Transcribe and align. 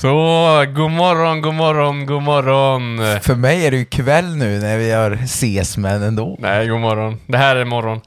Så, 0.00 0.08
god 0.76 0.90
morgon, 0.90 1.42
god 1.42 1.54
morgon, 1.54 2.06
god 2.06 2.22
morgon. 2.22 2.98
För 3.20 3.34
mig 3.34 3.66
är 3.66 3.70
det 3.70 3.76
ju 3.76 3.84
kväll 3.84 4.36
nu 4.36 4.58
när 4.58 4.78
vi 4.78 4.90
har 4.90 5.10
ses 5.10 5.76
men 5.76 6.02
ändå. 6.02 6.36
Nej, 6.40 6.68
god 6.68 6.80
morgon. 6.80 7.20
Det 7.26 7.38
här 7.38 7.56
är 7.56 7.64
morgon. 7.64 8.00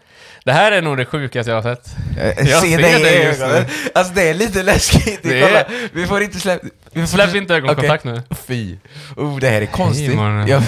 Det 0.45 0.51
här 0.51 0.71
är 0.71 0.81
nog 0.81 0.97
det 0.97 1.05
sjukaste 1.05 1.51
jag 1.51 1.61
har 1.61 1.75
sett. 1.75 1.95
Jag 2.17 2.27
Jag 2.47 2.61
ser 2.61 2.67
ser 2.67 2.77
dig 2.77 3.03
det 3.03 3.23
just 3.23 3.41
ögonen. 3.41 3.65
Alltså 3.95 4.13
det 4.13 4.29
är 4.29 4.33
lite 4.33 4.63
läskigt. 4.63 5.19
Det 5.23 5.41
Kolla, 5.41 5.59
är- 5.61 5.89
vi 5.93 6.05
får 6.07 6.21
inte 6.23 6.39
släppa... 6.39 6.67
Vi 6.93 7.01
får 7.01 7.07
Släpp 7.07 7.35
inte 7.35 7.55
ögonkontakt 7.55 8.03
nu. 8.03 8.21
Fy. 8.47 8.75
Oh, 9.17 9.39
det 9.39 9.49
här 9.49 9.61
är 9.61 9.65
konstigt. 9.65 10.15
mannen. 10.15 10.47
Jag, 10.47 10.63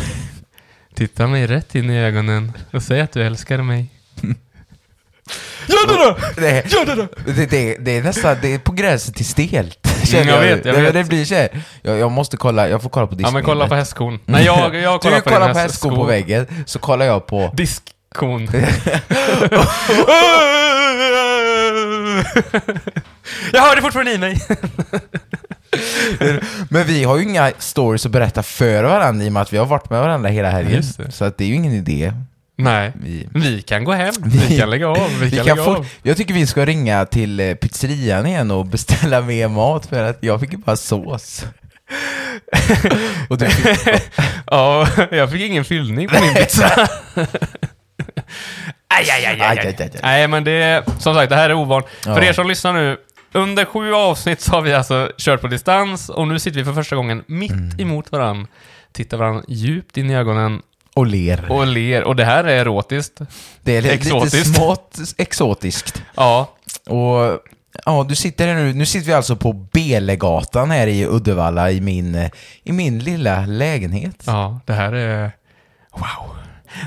Titta 0.95 1.27
mig 1.27 1.47
rätt 1.47 1.75
in 1.75 1.89
i 1.89 1.99
ögonen 1.99 2.51
och 2.73 2.83
säg 2.83 3.01
att 3.01 3.11
du 3.11 3.23
älskar 3.23 3.57
mig. 3.57 3.85
Gör 5.67 5.87
det 5.87 5.93
då! 6.05 6.17
Det, 6.41 6.49
är- 6.49 7.35
det, 7.35 7.45
det, 7.45 7.77
det 7.79 7.97
är 7.97 8.03
nästan, 8.03 8.37
det 8.41 8.53
är 8.53 8.59
på 8.59 8.71
gränsen 8.71 9.13
till 9.13 9.25
stelt. 9.25 9.80
känner 10.05 10.23
Mm, 10.23 10.33
jag 10.49 10.55
vet, 10.55 10.65
jag 10.65 10.75
det, 10.75 10.81
vet. 10.81 10.93
Det 10.93 11.03
blir 11.03 11.25
så 11.25 11.35
här. 11.35 11.49
Jag, 11.81 11.97
jag 11.99 12.11
måste 12.11 12.37
kolla, 12.37 12.69
jag 12.69 12.81
får 12.81 12.89
kolla 12.89 13.07
på 13.07 13.13
Ja 13.13 13.17
diskon. 13.17 13.33
men 13.33 13.43
kolla 13.43 13.67
på 13.67 13.75
hästskon. 13.75 14.19
Nej 14.25 14.45
jag, 14.45 14.75
jag 14.75 15.01
kollar 15.01 15.15
du 15.15 15.21
på 15.21 15.29
kollar 15.29 15.53
på 15.53 15.59
hästskon 15.59 15.95
på 15.95 16.03
väggen, 16.03 16.47
så 16.65 16.79
kollar 16.79 17.05
jag 17.05 17.25
på... 17.27 17.51
Diskkon. 17.57 18.47
jag 23.53 23.61
hörde 23.61 23.81
fortfarande 23.81 24.11
i 24.13 24.17
mig. 24.17 24.41
Men 26.69 26.83
vi 26.87 27.03
har 27.03 27.17
ju 27.17 27.23
inga 27.23 27.51
stories 27.57 28.05
att 28.05 28.11
berätta 28.11 28.43
för 28.43 28.83
varandra 28.83 29.25
i 29.25 29.29
och 29.29 29.33
med 29.33 29.41
att 29.41 29.53
vi 29.53 29.57
har 29.57 29.65
varit 29.65 29.89
med 29.89 30.01
varandra 30.01 30.29
hela 30.29 30.49
helgen. 30.49 30.83
Det. 30.97 31.11
Så 31.11 31.25
att 31.25 31.37
det 31.37 31.43
är 31.43 31.47
ju 31.47 31.55
ingen 31.55 31.73
idé. 31.73 32.13
Nej. 32.63 32.91
Vi, 32.95 33.27
Vi 33.33 33.61
kan 33.61 33.83
gå 33.83 33.91
hem. 33.91 34.13
Vi 34.25 34.57
kan 34.57 34.69
lägga 34.69 34.87
av. 34.87 35.09
Vi, 35.19 35.25
vi 35.25 35.37
kan, 35.37 35.45
kan 35.45 35.57
lägga 35.57 35.69
av. 35.71 35.85
jag 36.03 36.17
tycker 36.17 36.33
vi 36.33 36.47
ska 36.47 36.65
ringa 36.65 37.05
till 37.05 37.39
eh, 37.39 37.53
pizzerian 37.53 38.25
igen 38.25 38.51
och 38.51 38.65
beställa 38.65 39.21
mer 39.21 39.47
mat 39.47 39.85
för 39.85 40.03
att 40.03 40.17
jag 40.21 40.39
fick 40.39 40.51
ju 40.51 40.57
bara 40.57 40.75
sås. 40.75 41.45
och 43.29 43.37
du 43.37 43.49
fick, 43.49 43.77
Ja, 44.47 44.87
jag 45.11 45.31
fick 45.31 45.41
ingen 45.41 45.65
fyllning 45.65 46.07
på 46.07 46.21
min 46.23 46.33
pizza. 46.33 46.67
aj, 48.87 49.09
aj, 49.09 49.25
aj, 49.25 49.41
aj, 49.41 49.41
Aj, 49.41 49.59
aj, 49.67 49.75
aj. 49.79 49.89
Nej, 50.03 50.27
men 50.27 50.43
det 50.43 50.51
är, 50.51 50.83
som 50.99 51.13
sagt, 51.15 51.29
det 51.29 51.35
här 51.35 51.49
är 51.49 51.53
ovant. 51.53 51.85
Ja. 52.05 52.15
För 52.15 52.23
er 52.23 52.33
som 52.33 52.47
lyssnar 52.47 52.73
nu, 52.73 52.97
under 53.33 53.65
sju 53.65 53.93
avsnitt 53.93 54.41
så 54.41 54.51
har 54.51 54.61
vi 54.61 54.73
alltså 54.73 55.11
kört 55.17 55.41
på 55.41 55.47
distans 55.47 56.09
och 56.09 56.27
nu 56.27 56.39
sitter 56.39 56.59
vi 56.59 56.65
för 56.65 56.73
första 56.73 56.95
gången 56.95 57.23
mitt 57.27 57.51
Mm. 57.51 57.79
emot 57.79 58.11
varandra, 58.11 58.47
tittar 58.93 59.17
varandra 59.17 59.43
djupt 59.47 59.97
in 59.97 60.09
i 60.11 60.15
ögonen 60.15 60.61
och 60.95 61.05
ler. 61.07 61.51
och 61.51 61.67
ler. 61.67 62.03
Och 62.03 62.15
det 62.15 62.25
här 62.25 62.43
är 62.43 62.57
erotiskt. 62.61 63.19
det 63.61 63.77
är 63.77 63.81
li- 63.81 63.91
lite 63.91 63.93
exotiskt. 63.93 64.55
smått 64.55 64.97
exotiskt. 65.17 66.01
Ja, 66.15 66.55
Och 66.89 67.39
ja, 67.85 68.05
du 68.09 68.15
sitter 68.15 68.47
här 68.47 68.55
nu. 68.55 68.73
Nu 68.73 68.85
sitter 68.85 69.07
vi 69.07 69.13
alltså 69.13 69.35
på 69.35 69.53
Belegatan 69.53 70.71
här 70.71 70.87
i 70.87 71.05
Uddevalla 71.07 71.71
i 71.71 71.81
min, 71.81 72.29
i 72.63 72.71
min 72.71 72.99
lilla 72.99 73.45
lägenhet. 73.45 74.23
ja, 74.25 74.59
det 74.65 74.73
här 74.73 74.93
är... 74.93 75.31
Wow. 75.93 76.35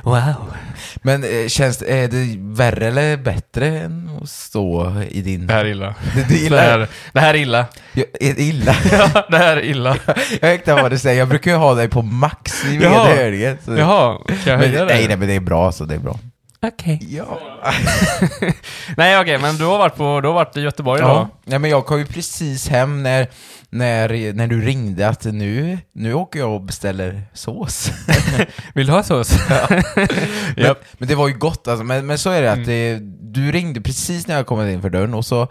Wow. 0.03 0.55
Men 1.03 1.25
eh, 1.25 1.49
känns 1.49 1.83
är 1.83 2.09
det 2.09 2.37
värre 2.39 2.87
eller 2.89 3.17
bättre 3.17 3.67
än 3.79 4.11
att 4.23 4.29
stå 4.29 4.93
i 5.11 5.21
din... 5.23 5.47
Det 5.47 5.53
här 5.55 5.65
är 5.65 5.69
illa. 5.71 5.95
Det, 6.15 6.21
det 6.21 6.21
är 6.23 6.29
Det 6.29 6.35
illa. 6.47 6.61
här, 6.61 6.89
det 7.13 7.21
här 7.21 7.35
är 7.35 7.39
illa. 7.39 7.67
Ja, 7.93 8.05
är 8.21 8.35
det 8.35 8.43
illa? 8.43 8.77
Ja, 8.93 9.27
det 9.31 9.39
här 9.39 9.57
är 9.57 9.63
illa. 9.65 9.97
jag 10.41 10.49
vet 10.51 10.61
inte 10.61 10.75
vad 10.75 10.91
du 10.91 10.99
säger. 10.99 11.19
Jag 11.19 11.29
brukar 11.29 11.51
ju 11.51 11.57
ha 11.57 11.75
dig 11.75 11.89
på 11.89 12.03
max 12.03 12.65
i 12.65 12.77
Jaha. 12.83 13.05
vederhörningen. 13.09 13.59
så- 13.65 13.77
Jaha, 13.77 14.19
kan 14.27 14.37
jag 14.53 14.61
Men, 14.61 14.69
höja 14.71 14.85
det? 14.85 14.95
nej, 14.95 15.09
nej, 15.09 15.17
men 15.17 15.29
det 15.29 15.35
är 15.35 15.41
bra 15.41 15.73
så 15.73 15.85
det 15.85 15.95
är 15.95 15.99
bra. 15.99 16.19
Okej. 16.63 16.99
Ja. 17.11 17.39
Nej 18.97 19.19
okej, 19.21 19.39
men 19.39 19.57
du 19.57 19.65
har 19.65 19.79
varit 19.79 19.97
på, 19.97 20.21
du 20.21 20.29
har 20.29 20.35
varit 20.35 20.57
i 20.57 20.61
Göteborg 20.61 21.03
då? 21.03 21.09
ja. 21.09 21.29
Nej, 21.45 21.59
men 21.59 21.71
jag 21.71 21.87
kom 21.87 21.99
ju 21.99 22.07
precis 22.07 22.69
hem 22.69 23.03
när, 23.03 23.29
när, 23.75 24.33
när 24.33 24.47
du 24.47 24.61
ringde 24.61 25.09
att 25.09 25.25
nu, 25.25 25.79
nu 25.93 26.15
åker 26.15 26.39
jag 26.39 26.55
och 26.55 26.63
beställer 26.63 27.23
sås. 27.33 27.91
Vill 28.75 28.87
du 28.87 28.93
ha 28.93 29.03
sås? 29.03 29.33
Men, 29.97 30.65
Japp. 30.65 30.85
men 30.99 31.09
det 31.09 31.15
var 31.15 31.29
ju 31.29 31.35
gott 31.39 31.69
alltså. 31.69 31.85
Men, 31.85 32.07
men 32.07 32.19
så 32.19 32.31
är 32.31 32.43
det 32.43 32.53
att 32.53 32.57
Mm. 32.57 32.69
det, 32.69 32.99
du 33.41 33.53
ringde 33.53 33.81
precis 33.81 34.27
när 34.27 34.35
jag 34.37 34.47
kom 34.47 34.69
in 34.69 34.83
för 34.83 34.91
dörren 34.91 35.15
och 35.15 35.27
så 35.27 35.49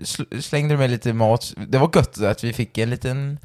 sl- 0.00 0.40
slängde 0.40 0.74
du 0.74 0.78
med 0.78 0.90
lite 0.90 1.12
mat. 1.12 1.54
Det 1.68 1.78
var 1.78 1.90
gött 1.94 2.20
att 2.22 2.44
vi 2.44 2.52
fick 2.52 2.78
en 2.78 2.90
liten 2.90 3.38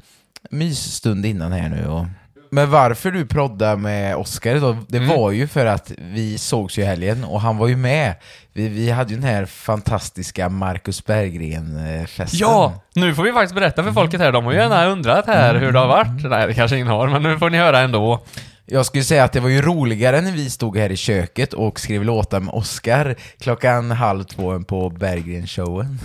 mysstund 0.50 1.26
innan 1.26 1.52
här 1.52 1.68
nu. 1.68 1.86
Och... 1.86 2.06
Men 2.54 2.70
varför 2.70 3.10
du 3.10 3.26
proddade 3.26 3.76
med 3.76 4.16
Oscar 4.16 4.54
då, 4.60 4.76
det 4.88 4.96
Mm. 4.98 5.08
var 5.08 5.30
ju 5.30 5.46
för 5.48 5.66
att 5.66 5.92
vi 5.98 6.38
sågs 6.38 6.78
ju 6.78 6.82
i 6.82 6.84
helgen 6.84 7.24
och 7.24 7.40
han 7.40 7.56
var 7.56 7.68
ju 7.68 7.76
med. 7.76 8.14
Vi, 8.52 8.68
vi 8.68 8.90
hade 8.90 9.10
ju 9.14 9.20
den 9.20 9.28
här 9.28 9.44
fantastiska 9.46 10.48
Marcus 10.48 11.04
Berggren-festen. 11.04 12.38
Ja! 12.40 12.82
Nu 12.94 13.14
får 13.14 13.22
vi 13.22 13.32
faktiskt 13.32 13.54
berätta 13.54 13.82
för 13.84 13.92
folket 13.92 14.20
här, 14.20 14.32
de 14.32 14.44
har 14.44 14.52
ju 14.52 14.58
gärna 14.58 14.86
undrat 14.86 15.26
här 15.26 15.54
hur 15.54 15.72
det 15.72 15.78
har 15.78 15.86
varit. 15.86 16.30
Nej, 16.30 16.46
det 16.46 16.54
kanske 16.54 16.76
ingen 16.76 16.88
har, 16.88 17.08
men 17.08 17.22
nu 17.22 17.38
får 17.38 17.50
ni 17.50 17.58
höra 17.58 17.80
ändå. 17.80 18.24
Jag 18.66 18.86
skulle 18.86 19.04
säga 19.04 19.24
att 19.24 19.32
det 19.32 19.40
var 19.40 19.48
ju 19.48 19.62
roligare 19.62 20.20
när 20.20 20.32
vi 20.32 20.50
stod 20.50 20.76
här 20.78 20.92
i 20.92 20.96
köket 20.96 21.52
och 21.52 21.80
skrev 21.80 22.04
låtar 22.04 22.40
med 22.40 22.54
Oscar 22.54 23.14
klockan 23.40 23.90
halv 23.90 24.24
två 24.24 24.60
på 24.62 24.90
Berggren-showen. 24.90 25.98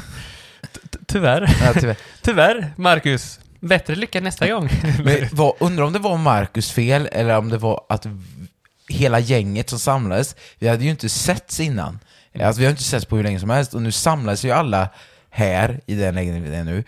Tyvärr. 1.08 1.56
Ja, 1.66 1.74
tyvärr. 1.74 1.96
Tyvärr, 2.22 2.74
Marcus. 2.76 3.40
Bättre 3.60 3.96
lycka 3.96 4.22
nästa 4.22 4.52
gång. 4.52 4.70
Men 5.04 5.28
vad, 5.32 5.54
undrar 5.60 5.84
om 5.84 5.94
det 5.94 6.00
var 6.00 6.18
Marcus 6.18 6.72
fel 6.72 7.10
eller 7.12 7.38
om 7.38 7.50
det 7.50 7.58
var 7.58 7.86
att 7.90 8.08
hela 8.90 9.20
gänget 9.20 9.70
som 9.70 9.80
samlades, 9.80 10.36
vi 10.60 10.68
hade 10.68 10.84
ju 10.84 10.90
inte 10.90 11.10
setts 11.10 11.60
innan. 11.60 12.00
Alltså 12.42 12.60
vi 12.60 12.66
har 12.66 12.72
inte 12.72 12.84
setts 12.84 13.06
på 13.06 13.16
hur 13.16 13.24
länge 13.24 13.40
som 13.40 13.50
helst 13.50 13.74
och 13.74 13.82
nu 13.82 13.92
samlades 13.92 14.46
ju 14.46 14.52
alla 14.52 14.90
här 15.30 15.82
i 15.86 15.96
den 15.96 16.16
lägenheten 16.16 16.52
vi 16.52 16.58
är 16.58 16.64
nu. 16.64 16.84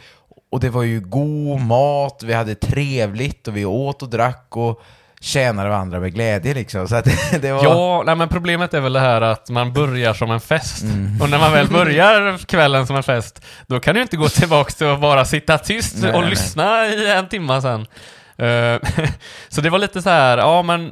Och 0.51 0.59
det 0.59 0.69
var 0.69 0.83
ju 0.83 0.99
god 0.99 1.61
mat, 1.61 2.23
vi 2.23 2.33
hade 2.33 2.55
trevligt 2.55 3.47
och 3.47 3.57
vi 3.57 3.65
åt 3.65 4.01
och 4.01 4.09
drack 4.09 4.57
och 4.57 4.81
tjänade 5.21 5.69
varandra 5.69 5.99
med 5.99 6.13
glädje 6.13 6.53
liksom. 6.53 6.87
Så 6.87 6.95
att 6.95 7.05
det 7.41 7.51
var... 7.51 7.63
Ja, 7.63 8.03
nej 8.05 8.15
men 8.15 8.29
problemet 8.29 8.73
är 8.73 8.79
väl 8.79 8.93
det 8.93 8.99
här 8.99 9.21
att 9.21 9.49
man 9.49 9.73
börjar 9.73 10.13
som 10.13 10.31
en 10.31 10.39
fest. 10.39 10.83
Mm. 10.83 11.21
Och 11.21 11.29
när 11.29 11.39
man 11.39 11.51
väl 11.51 11.67
börjar 11.67 12.37
kvällen 12.45 12.87
som 12.87 12.95
en 12.95 13.03
fest, 13.03 13.45
då 13.67 13.79
kan 13.79 13.95
du 13.95 14.01
inte 14.01 14.17
gå 14.17 14.29
tillbaka 14.29 14.71
till 14.71 14.87
att 14.87 15.01
bara 15.01 15.25
sitta 15.25 15.57
tyst 15.57 15.97
Nej, 16.01 16.13
och 16.13 16.21
nej, 16.21 16.29
lyssna 16.29 16.85
i 16.85 17.11
en 17.11 17.27
timme 17.29 17.61
sen. 17.61 17.87
Eh, 18.37 18.79
så 19.49 19.61
det 19.61 19.69
var 19.69 19.79
lite 19.79 20.01
så 20.01 20.09
här, 20.09 20.37
ja 20.37 20.61
men 20.61 20.91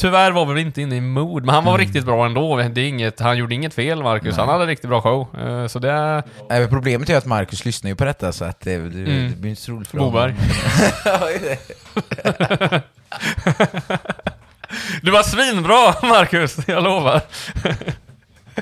Tyvärr 0.00 0.30
var 0.30 0.46
vi 0.54 0.60
inte 0.60 0.82
inne 0.82 0.96
i 0.96 1.00
mood, 1.00 1.44
men 1.44 1.54
han 1.54 1.64
var 1.64 1.78
riktigt 1.78 2.04
bra 2.04 2.26
ändå. 2.26 2.56
Det 2.56 2.80
är 2.80 2.88
inget, 2.88 3.20
han 3.20 3.36
gjorde 3.38 3.54
inget 3.54 3.74
fel, 3.74 4.02
Marcus. 4.02 4.24
Mm. 4.26 4.36
Nej. 4.36 4.46
Han 4.46 4.60
hade 4.60 4.72
riktigt 4.72 4.88
bra 4.90 5.00
show. 5.02 5.40
Eh, 5.40 5.66
så 5.66 5.78
det... 5.78 6.22
Men 6.48 6.68
problemet 6.68 7.10
är 7.10 7.16
att 7.16 7.24
Marcus 7.26 7.64
lyssnar 7.64 7.90
ju 7.90 7.96
på 7.96 8.04
detta 8.04 8.32
så 8.32 8.44
att 8.44 8.60
det, 8.60 8.76
det, 8.78 9.10
Mm. 9.10 9.30
det 9.30 9.36
blir 9.36 9.50
inte 9.50 9.62
så 9.62 9.72
roligt 9.72 9.88
för 9.88 9.98
Boberg. 9.98 10.34
honom. 11.04 12.80
Du 15.02 15.10
var 15.10 15.22
svinbra, 15.22 15.94
Marcus! 16.08 16.56
Jag 16.66 16.84
lovar. 16.84 17.20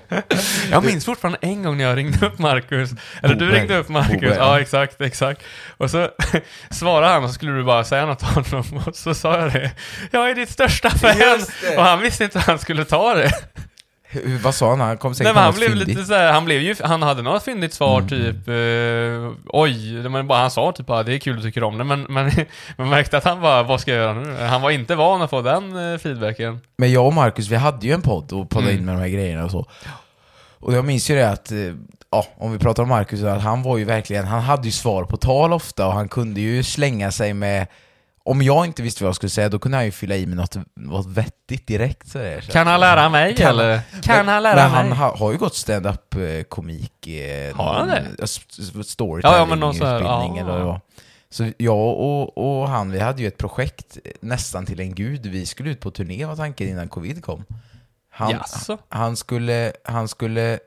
Jag 0.70 0.84
minns 0.84 1.04
fortfarande 1.04 1.38
en 1.42 1.62
gång 1.62 1.76
när 1.76 1.84
jag 1.84 1.96
ringde 1.96 2.26
upp 2.26 2.38
Marcus. 2.38 2.90
Eller 3.22 3.34
du 3.34 3.50
ringde 3.50 3.76
upp 3.78 3.88
Marcus. 3.88 4.34
Ja, 4.38 4.60
exakt, 4.60 5.00
exakt. 5.00 5.42
Och 5.76 5.90
så 5.90 6.08
svarade 6.70 7.12
han 7.12 7.22
och 7.24 7.30
så 7.30 7.34
skulle 7.34 7.52
du 7.52 7.64
bara 7.64 7.84
säga 7.84 8.06
något 8.06 8.18
till 8.18 8.28
honom. 8.28 8.82
Och 8.86 8.96
så 8.96 9.14
sa 9.14 9.38
jag 9.38 9.52
det. 9.52 9.70
Jag 10.10 10.30
är 10.30 10.34
ditt 10.34 10.50
största 10.50 10.90
fan! 10.90 11.40
Och 11.76 11.82
han 11.84 12.00
visste 12.00 12.24
inte 12.24 12.38
hur 12.38 12.46
han 12.46 12.58
skulle 12.58 12.84
ta 12.84 13.14
det. 13.14 13.30
Vad 14.42 14.54
sa 14.54 14.70
han? 14.70 14.80
Han 14.80 14.98
kom 14.98 15.14
säkert 15.14 15.24
Nej, 15.24 15.34
men 15.34 15.42
han 15.42 15.54
blev 15.54 15.68
fyndigt. 15.68 15.88
lite 15.88 16.04
så 16.04 16.14
här, 16.14 16.32
han 16.32 16.44
blev 16.44 16.60
ju, 16.60 16.74
han 16.84 17.02
hade 17.02 17.22
något 17.22 17.42
fyndigt 17.42 17.74
svar 17.74 17.98
Mm. 17.98 18.08
typ, 18.08 18.48
eh, 18.48 19.38
oj, 19.46 20.08
men 20.08 20.26
bara, 20.26 20.38
han 20.40 20.50
sa 20.50 20.72
typ 20.72 20.86
bara, 20.86 21.02
det 21.02 21.14
är 21.14 21.18
kul 21.18 21.36
du 21.36 21.42
tycker 21.42 21.64
om 21.64 21.78
det, 21.78 21.84
men, 21.84 22.02
men 22.08 22.30
man 22.76 22.88
märkte 22.88 23.16
att 23.18 23.24
han 23.24 23.40
bara, 23.40 23.62
vad 23.62 23.80
ska 23.80 23.90
jag 23.90 24.00
göra 24.00 24.14
nu? 24.14 24.44
Han 24.44 24.62
var 24.62 24.70
inte 24.70 24.94
van 24.94 25.22
att 25.22 25.30
få 25.30 25.42
den 25.42 25.92
eh, 25.92 25.98
feedbacken. 25.98 26.60
Men 26.78 26.92
jag 26.92 27.06
och 27.06 27.14
Marcus, 27.14 27.48
vi 27.48 27.56
hade 27.56 27.86
ju 27.86 27.92
en 27.92 28.02
podd 28.02 28.32
och 28.32 28.50
poddade 28.50 28.70
Mm. 28.70 28.80
in 28.80 28.86
med 28.86 28.94
de 28.94 29.00
här 29.00 29.08
grejerna 29.08 29.44
och 29.44 29.50
så. 29.50 29.66
Och 30.60 30.74
jag 30.74 30.84
minns 30.84 31.10
ju 31.10 31.14
det 31.14 31.30
att, 31.30 31.52
eh, 31.52 31.58
ja, 32.10 32.26
om 32.36 32.52
vi 32.52 32.58
pratar 32.58 32.82
om 32.82 32.88
Marcus, 32.88 33.22
att 33.22 33.42
han 33.42 33.62
var 33.62 33.76
ju 33.78 33.84
verkligen, 33.84 34.24
han 34.26 34.40
hade 34.40 34.64
ju 34.68 34.72
svar 34.72 35.04
på 35.04 35.16
tal 35.16 35.52
ofta 35.52 35.86
och 35.86 35.92
han 35.92 36.08
kunde 36.08 36.40
ju 36.40 36.62
slänga 36.62 37.10
sig 37.10 37.34
med 37.34 37.66
om 38.24 38.42
jag 38.42 38.66
inte 38.66 38.82
visste 38.82 39.04
vad 39.04 39.08
jag 39.08 39.16
skulle 39.16 39.30
säga, 39.30 39.48
då 39.48 39.58
kunde 39.58 39.76
han 39.78 39.84
ju 39.84 39.90
fylla 39.90 40.16
i 40.16 40.26
med 40.26 40.36
något, 40.36 40.56
något 40.76 41.06
vettigt 41.06 41.66
direkt. 41.66 42.08
Så 42.08 42.18
Kan 42.52 42.62
att- 42.62 42.68
han 42.68 42.80
lära 42.80 43.08
mig 43.08 43.34
Kan- 43.36 43.48
eller? 43.50 43.80
Kan 44.02 44.16
men, 44.16 44.28
han 44.28 44.42
lära 44.42 44.54
men 44.56 44.70
mig? 44.70 44.78
han 44.80 44.92
ha, 44.92 45.16
har 45.16 45.32
ju 45.32 45.38
gått 45.38 45.54
stand-up 45.54 46.14
eh, 46.14 46.42
komik 46.42 47.06
eh, 47.06 47.56
Har 47.56 47.74
han 47.74 47.88
det? 47.88 48.26
storytelling 48.84 49.34
Ja, 49.34 49.38
ja, 49.38 49.46
men 49.46 49.60
någon 49.60 49.74
sån 49.74 49.86
här- 49.86 49.94
utbildning 49.96 50.36
ja. 50.36 50.42
eller 50.54 50.64
vad. 50.64 50.80
Så 51.30 51.50
jag 51.58 51.76
och, 51.78 52.38
och 52.60 52.68
han, 52.68 52.90
vi 52.90 53.00
hade 53.00 53.22
ju 53.22 53.28
ett 53.28 53.38
projekt 53.38 53.98
eh, 54.04 54.12
nästan 54.20 54.66
till 54.66 54.80
en 54.80 54.94
gud. 54.94 55.26
Vi 55.26 55.46
skulle 55.46 55.70
ut 55.70 55.80
på 55.80 55.90
turné 55.90 56.24
var 56.24 56.36
tanken 56.36 56.68
innan 56.68 56.88
covid 56.88 57.24
kom. 57.24 57.44
Han, 58.14 58.40
han, 58.88 59.16
skulle, 59.16 59.72
han 59.84 60.08
skulle 60.08 60.58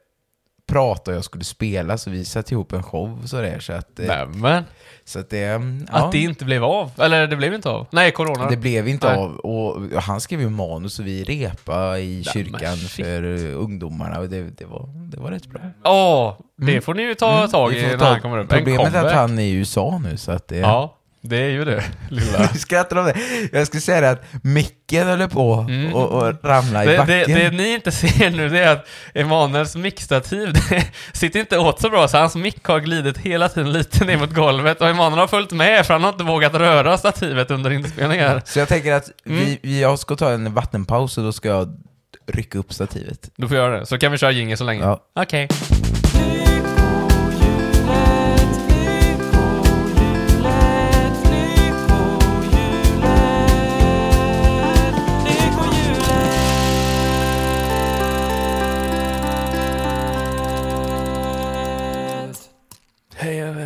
prata 0.67 1.11
och 1.11 1.17
jag 1.17 1.23
skulle 1.23 1.43
spela, 1.43 1.97
så 1.97 2.09
vi 2.09 2.25
satte 2.25 2.53
ihop 2.53 2.73
en 2.73 2.83
show 2.83 3.19
och 3.23 3.29
sådär. 3.29 3.59
Så 3.59 3.73
att, 3.73 3.99
eh, 3.99 4.05
Nämen. 4.07 4.63
så 5.05 5.19
att 5.19 5.29
det... 5.29 5.43
mm, 5.43 5.87
Att 5.91 6.01
ja. 6.03 6.09
det 6.11 6.19
inte 6.19 6.45
blev 6.45 6.63
av. 6.63 6.91
Eller 6.97 7.27
det 7.27 7.35
blev 7.35 7.53
inte 7.53 7.69
av. 7.69 7.87
Nej, 7.91 8.11
corona. 8.11 8.49
Det 8.49 8.57
blev 8.57 8.87
inte 8.87 9.07
Nej. 9.07 9.17
av, 9.17 9.35
och 9.35 10.01
han 10.01 10.21
skrev 10.21 10.41
ju 10.41 10.49
manus 10.49 10.99
och 10.99 11.07
vi 11.07 11.23
repa 11.23 11.99
i 11.99 12.15
men 12.15 12.23
kyrkan 12.23 12.75
shit. 12.77 13.05
för 13.05 13.23
ungdomarna 13.53 14.19
och 14.19 14.29
det, 14.29 14.41
det, 14.57 14.65
var, 14.65 14.89
det 15.11 15.17
var 15.19 15.31
rätt 15.31 15.47
bra. 15.47 15.61
Åh, 15.83 16.33
det 16.57 16.81
får 16.81 16.93
ni 16.93 17.03
ju 17.03 17.15
ta 17.15 17.47
tag 17.47 17.69
Vi 17.69 17.79
i 17.79 17.87
när 17.87 17.97
ta- 17.97 18.05
han 18.05 18.21
kommer 18.21 18.37
upp. 18.37 18.49
Problemet 18.49 18.95
är 18.95 19.05
att 19.05 19.11
han 19.13 19.39
är 19.39 19.43
i 19.43 19.51
USA 19.51 20.01
nu 20.03 20.17
så 20.17 20.31
att 20.31 20.47
det... 20.47 20.57
Ja, 20.57 20.97
det 21.29 21.37
är 21.37 21.49
ju 21.49 21.65
det, 21.65 21.83
lilla. 22.09 22.49
Du 22.53 22.59
skrattar 22.59 22.95
om 22.97 23.05
det. 23.05 23.15
Jag 23.51 23.67
skulle 23.67 23.81
säga 23.81 24.01
det 24.01 24.09
att 24.09 24.23
micken 24.43 25.07
höll 25.07 25.29
på 25.29 25.53
Mm. 25.69 25.93
och, 25.93 26.09
och 26.09 26.33
ramla 26.43 26.83
i 26.83 26.87
Det, 26.87 26.97
backen. 26.97 27.15
det, 27.27 27.35
det 27.49 27.51
ni 27.51 27.73
inte 27.73 27.91
ser 27.91 28.29
nu, 28.29 28.49
det 28.49 28.59
är 28.59 28.71
att 28.73 28.87
Emanuels 29.13 29.75
mickstativ 29.75 30.53
sitter 31.13 31.39
inte 31.39 31.57
åt 31.57 31.81
så 31.81 31.89
bra, 31.89 32.07
så 32.07 32.17
hans 32.17 32.35
mick 32.35 32.65
har 32.67 32.79
glidit 32.79 33.17
hela 33.17 33.49
tiden 33.49 33.71
lite 33.71 34.05
ner 34.05 34.17
mot 34.17 34.31
golvet 34.33 34.81
och 34.81 34.87
Emanuel 34.89 35.19
har 35.19 35.27
följt 35.27 35.51
med 35.51 35.85
för 35.85 35.93
han 35.93 36.03
har 36.03 36.09
inte 36.11 36.23
vågat 36.23 36.53
röra 36.53 36.97
stativet 36.97 37.51
under 37.51 37.71
inspelningar. 37.71 38.41
Så 38.45 38.59
jag 38.59 38.67
tänker 38.67 38.93
att 38.93 39.09
Mm. 39.25 39.39
vi, 39.45 39.59
vi, 39.63 39.81
jag 39.81 39.99
ska 39.99 40.15
ta 40.15 40.31
en 40.31 40.53
vattenpaus 40.53 41.17
och 41.17 41.23
då 41.23 41.31
ska 41.31 41.47
jag 41.49 41.77
rycka 42.27 42.57
upp 42.59 42.73
stativet. 42.73 43.29
Du 43.35 43.47
får 43.47 43.57
göra 43.57 43.79
det, 43.79 43.85
så 43.85 43.97
kan 43.97 44.11
vi 44.11 44.17
köra 44.17 44.31
jingel 44.31 44.57
så 44.57 44.63
länge. 44.63 44.83
Ja. 44.83 44.99
Okej. 45.15 45.47
Hej 45.71 45.74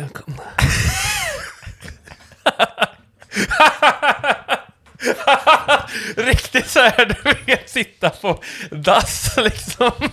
välkomna. 0.00 0.42
Riktigt 6.16 6.66
så 6.66 6.80
här, 6.80 7.04
du 7.06 7.34
vet, 7.46 7.70
sitta 7.70 8.10
på 8.10 8.42
dass 8.70 9.36
liksom. 9.36 9.92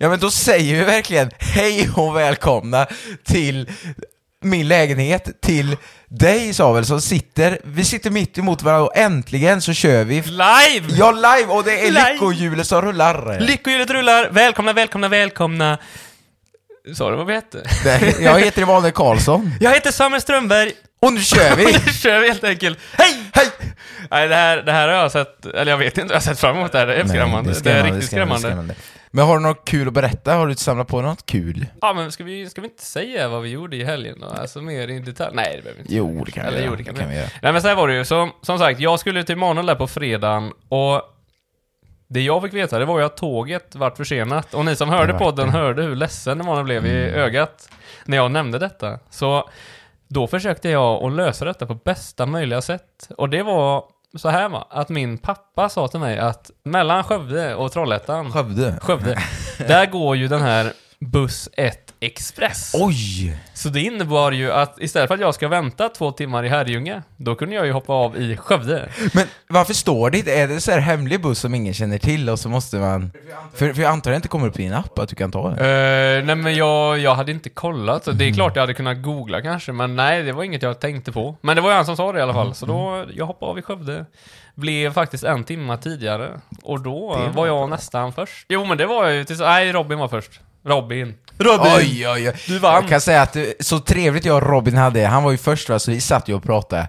Ja 0.00 0.08
men 0.08 0.20
då 0.20 0.30
säger 0.30 0.74
vi 0.74 0.84
verkligen 0.84 1.30
hej 1.38 1.90
och 1.96 2.16
välkomna 2.16 2.86
till 3.24 3.70
min 4.42 4.68
lägenhet, 4.68 5.40
till 5.40 5.76
dig 6.10 6.54
Samuel 6.54 6.86
som 6.86 7.00
sitter, 7.00 7.58
vi 7.64 7.84
sitter 7.84 8.10
mitt 8.10 8.38
emot 8.38 8.62
varandra 8.62 8.84
och 8.86 8.96
äntligen 8.96 9.62
så 9.62 9.72
kör 9.72 10.04
vi 10.04 10.22
Live! 10.22 10.86
Ja, 10.98 11.10
live! 11.12 11.46
Och 11.52 11.64
det 11.64 11.86
är 11.86 12.12
lyckohjulet 12.12 12.66
som 12.66 12.82
rullar. 12.82 13.40
Lyckohjulet 13.40 13.90
rullar, 13.90 14.28
välkomna, 14.30 14.72
välkomna, 14.72 15.08
välkomna. 15.08 15.78
Sa 16.94 17.10
du 17.10 17.16
vad 17.16 17.26
vi 17.26 17.34
hette? 17.34 17.62
Det- 17.84 18.20
Jag 18.20 18.40
heter 18.40 18.62
Emanuel 18.62 18.92
Karlsson. 18.92 19.52
Jag 19.60 19.70
heter 19.74 19.90
Samuel 19.92 20.22
Strömberg. 20.22 20.72
Och 21.00 21.12
nu 21.12 21.20
kör 21.20 21.56
vi! 21.56 21.64
Nu 21.86 21.92
kör 21.92 22.20
vi 22.20 22.28
helt 22.28 22.44
enkelt. 22.44 22.78
Hej! 22.92 23.14
Hej! 23.32 23.46
Nej, 24.10 24.28
det 24.28 24.34
här, 24.34 24.56
det 24.56 24.72
här 24.72 24.88
har 24.88 24.94
jag 24.94 25.12
sett, 25.12 25.46
eller 25.46 25.72
jag 25.72 25.78
vet 25.78 25.98
inte, 25.98 26.12
jag 26.14 26.20
har 26.20 26.24
sett 26.24 26.38
fram 26.40 26.56
emot 26.56 26.72
det 26.72 26.78
här. 26.78 26.86
Det 26.86 26.94
är 26.94 27.08
skrämmande. 27.08 27.54
Det 27.62 27.70
är, 27.72 27.84
riktigt 27.84 28.06
skrämmande. 28.06 28.74
Men 29.16 29.26
har 29.26 29.36
du 29.36 29.42
något 29.42 29.64
kul 29.64 29.88
att 29.88 29.94
berätta? 29.94 30.34
Har 30.34 30.46
du 30.46 30.54
samlat 30.54 30.88
på 30.88 31.00
något 31.02 31.26
kul? 31.26 31.66
Ja, 31.80 31.92
men 31.92 32.12
ska 32.12 32.24
vi, 32.24 32.48
ska 32.50 32.60
vi 32.60 32.66
inte 32.66 32.82
säga 32.84 33.28
vad 33.28 33.42
vi 33.42 33.48
gjorde 33.48 33.76
i 33.76 33.84
helgen 33.84 34.20
då? 34.20 34.26
Alltså 34.26 34.60
mer 34.60 34.88
i 34.88 34.98
detalj? 34.98 35.36
Nej, 35.36 35.52
det 35.56 35.62
behöver 35.62 35.76
vi 35.76 35.80
inte. 35.82 35.94
Jo, 35.94 36.24
det 36.24 36.30
kan 36.32 36.42
vi 36.42 36.48
Eller 36.48 36.58
göra. 36.58 36.70
jo, 36.70 36.76
det 36.76 36.84
kan 36.84 36.94
vi 36.94 37.04
vi 37.06 37.16
göra. 37.16 37.28
Nej 37.42 37.52
men 37.52 37.62
så 37.62 37.68
här 37.68 37.74
var 37.74 37.88
det 37.88 37.94
ju, 37.94 38.04
som, 38.04 38.30
som 38.42 38.58
sagt, 38.58 38.80
jag 38.80 39.00
skulle 39.00 39.24
till 39.24 39.32
Emanuel 39.32 39.66
där 39.66 39.74
på 39.74 39.86
fredagen 39.86 40.52
och 40.68 41.02
det 42.08 42.20
jag 42.20 42.42
fick 42.42 42.52
veta 42.54 42.78
det 42.78 42.84
var 42.84 42.98
ju 42.98 43.04
att 43.04 43.16
tåget 43.16 43.74
vart 43.74 43.96
försenat 43.96 44.54
och 44.54 44.64
ni 44.64 44.76
som 44.76 44.88
hörde 44.88 45.12
Det 45.12 45.18
podden 45.18 45.46
det. 45.46 45.52
hörde 45.52 45.82
hur 45.82 45.94
ledsen 45.96 46.40
Emanuel 46.40 46.64
blev 46.64 46.86
i 46.86 46.90
ögat 47.10 47.68
när 48.04 48.16
jag 48.16 48.30
nämnde 48.30 48.58
detta. 48.58 48.98
Så 49.10 49.48
då 50.08 50.26
försökte 50.26 50.68
jag 50.68 51.04
att 51.04 51.12
lösa 51.12 51.44
detta 51.44 51.66
på 51.66 51.74
bästa 51.74 52.26
möjliga 52.26 52.62
sätt 52.62 53.08
och 53.16 53.28
det 53.28 53.42
var 53.42 53.84
så 54.14 54.28
här 54.28 54.48
va, 54.48 54.66
att 54.70 54.88
min 54.88 55.18
pappa 55.18 55.68
sa 55.68 55.88
till 55.88 56.00
mig 56.00 56.18
att 56.18 56.50
mellan 56.62 57.04
Skövde 57.04 57.54
och 57.54 57.72
Trollhättan, 57.72 58.32
Skövde. 58.32 58.78
Skövde, 58.80 59.18
där 59.58 59.86
går 59.86 60.16
ju 60.16 60.28
den 60.28 60.42
här 60.42 60.72
buss 61.00 61.48
1 61.52 61.85
Express. 62.00 62.72
Oj! 62.74 63.38
Så 63.54 63.68
det 63.68 63.80
innebar 63.80 64.32
ju 64.32 64.52
att 64.52 64.80
istället 64.80 65.08
för 65.08 65.14
att 65.14 65.20
jag 65.20 65.34
ska 65.34 65.48
vänta 65.48 65.88
två 65.88 66.12
timmar 66.12 66.44
i 66.44 66.48
Herrljunga, 66.48 67.02
då 67.16 67.34
kunde 67.34 67.54
jag 67.54 67.66
ju 67.66 67.72
hoppa 67.72 67.92
av 67.92 68.16
i 68.16 68.36
Skövde. 68.36 68.88
Men 69.14 69.26
varför 69.48 69.74
står 69.74 70.10
det 70.10 70.18
inte? 70.18 70.32
Är 70.32 70.48
det 70.48 70.60
så 70.60 70.70
här 70.70 70.78
hemlig 70.78 71.22
buss 71.22 71.38
som 71.38 71.54
ingen 71.54 71.74
känner 71.74 71.98
till 71.98 72.30
och 72.30 72.38
så 72.38 72.48
måste 72.48 72.76
man... 72.76 73.12
För, 73.54 73.72
för 73.72 73.82
jag 73.82 73.92
antar 73.92 74.10
att 74.10 74.14
det 74.14 74.16
inte 74.16 74.28
kommer 74.28 74.48
upp 74.48 74.60
i 74.60 74.64
en 74.64 74.74
app 74.74 74.98
att 74.98 75.08
du 75.08 75.16
kan 75.16 75.32
ta 75.32 75.50
den? 75.50 75.58
Uh, 75.58 76.24
nej 76.24 76.36
men 76.36 76.54
jag, 76.54 76.98
jag 76.98 77.14
hade 77.14 77.32
inte 77.32 77.48
kollat, 77.48 78.04
så 78.04 78.12
det 78.12 78.24
är 78.24 78.32
klart 78.32 78.56
jag 78.56 78.62
hade 78.62 78.74
kunnat 78.74 79.02
googla 79.02 79.42
kanske, 79.42 79.72
men 79.72 79.96
nej, 79.96 80.22
det 80.22 80.32
var 80.32 80.44
inget 80.44 80.62
jag 80.62 80.80
tänkte 80.80 81.12
på. 81.12 81.36
Men 81.40 81.56
det 81.56 81.62
var 81.62 81.70
ju 81.70 81.76
han 81.76 81.86
som 81.86 81.96
sa 81.96 82.12
det 82.12 82.18
i 82.18 82.22
alla 82.22 82.34
fall, 82.34 82.54
så 82.54 82.66
då, 82.66 83.04
jag 83.14 83.26
hoppade 83.26 83.50
av 83.50 83.58
i 83.58 83.62
Skövde. 83.62 84.06
Blev 84.54 84.92
faktiskt 84.92 85.24
en 85.24 85.44
timma 85.44 85.76
tidigare, 85.76 86.40
och 86.62 86.80
då 86.80 87.30
var 87.34 87.46
jag 87.46 87.70
nästan 87.70 88.12
först. 88.12 88.46
Jo 88.48 88.64
men 88.64 88.78
det 88.78 88.86
var 88.86 89.06
jag 89.06 89.14
ju 89.14 89.24
tills, 89.24 89.40
nej 89.40 89.72
Robin 89.72 89.98
var 89.98 90.08
först. 90.08 90.40
Robin. 90.66 91.14
Robin! 91.38 91.72
Oj, 91.76 92.08
oj, 92.08 92.28
oj. 92.28 92.34
Du 92.46 92.58
vann. 92.58 92.74
Jag 92.74 92.88
kan 92.88 93.00
säga 93.00 93.22
att 93.22 93.36
så 93.60 93.78
trevligt 93.78 94.24
jag 94.24 94.36
och 94.36 94.48
Robin 94.50 94.76
hade, 94.76 95.06
han 95.06 95.22
var 95.24 95.30
ju 95.30 95.38
först 95.38 95.68
va, 95.68 95.78
så 95.78 95.90
vi 95.90 96.00
satt 96.00 96.28
ju 96.28 96.34
och 96.34 96.42
pratade 96.42 96.88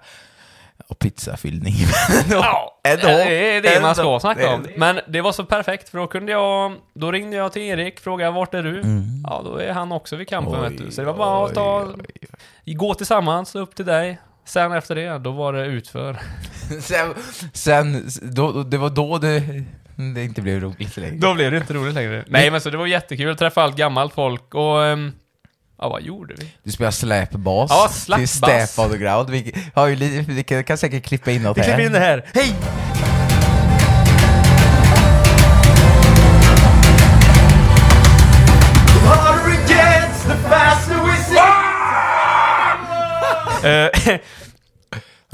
och 0.87 0.99
pizzafyllning. 0.99 1.73
Ja, 2.31 2.79
Ändå. 2.83 3.07
det 3.07 3.55
är 3.57 3.61
det 3.61 3.81
man 3.81 3.95
ska 3.95 4.19
snacka 4.19 4.53
om. 4.53 4.65
Men 4.77 4.99
det 5.07 5.21
var 5.21 5.31
så 5.31 5.45
perfekt, 5.45 5.89
för 5.89 5.97
då 5.97 6.07
kunde 6.07 6.31
jag... 6.31 6.73
Då 6.93 7.11
ringde 7.11 7.37
jag 7.37 7.53
till 7.53 7.61
Erik, 7.61 7.99
frågade 7.99 8.31
vart 8.31 8.53
är 8.53 8.63
du? 8.63 8.81
Ja, 9.23 9.41
då 9.45 9.57
är 9.57 9.71
han 9.73 9.91
också 9.91 10.15
vid 10.15 10.29
kampen 10.29 10.61
vet 10.61 10.77
du. 10.77 10.91
Så 10.91 11.01
det 11.01 11.07
var 11.07 11.17
bara 11.17 11.45
att 11.45 11.53
ta... 11.53 11.79
Mm. 11.81 11.93
Oj, 11.99 12.27
oj. 12.65 12.73
Gå 12.73 12.93
tillsammans 12.93 13.55
upp 13.55 13.75
till 13.75 13.85
dig. 13.85 14.19
Sen 14.45 14.71
efter 14.71 14.95
det, 14.95 15.17
då 15.17 15.31
var 15.31 15.53
det 15.53 15.65
utför. 15.65 16.17
Sen, 16.81 17.13
sen 17.53 18.09
då, 18.21 18.51
då- 18.51 18.63
det 18.63 18.77
var 18.77 18.89
då 18.89 19.17
det, 19.17 19.43
det 19.97 20.23
inte 20.23 20.41
blev 20.41 20.59
roligt 20.61 20.97
längre. 20.97 21.15
Då 21.15 21.33
blev 21.33 21.51
det 21.51 21.57
inte 21.57 21.73
roligt 21.73 21.93
längre. 21.93 22.23
Nej 22.27 22.51
men 22.51 22.61
så 22.61 22.69
det 22.69 22.77
var 22.77 22.87
jättekul, 22.87 23.35
träffa 23.37 23.61
allt 23.63 23.75
gammalt 23.75 24.13
folk 24.13 24.55
och... 24.55 24.85
ehm, 24.85 25.11
ja, 25.81 25.89
vad 25.89 26.01
gjorde 26.01 26.33
vi? 26.37 26.53
Du 26.63 26.71
spelar 26.71 26.91
släpbas 26.91 27.71
Ja, 27.71 27.87
till 28.17 28.27
släpbas. 28.27 28.71
Step 28.71 28.85
on 28.85 28.91
the 28.91 28.97
ground. 28.97 29.29
Vi, 29.29 29.55
har 29.73 29.87
ju, 29.87 29.95
lite- 29.95 30.31
vi 30.31 30.43
kan, 30.43 30.63
kan 30.63 30.77
säkert 30.77 31.03
klippa 31.05 31.31
in 31.31 31.43
något 31.43 31.57
Vi 31.57 31.61
här. 31.61 31.67
klipper 31.67 31.85
in 31.85 31.91
det 31.91 31.99
här. 31.99 32.25
Hej! 32.33 32.53
Eh, 43.63 43.89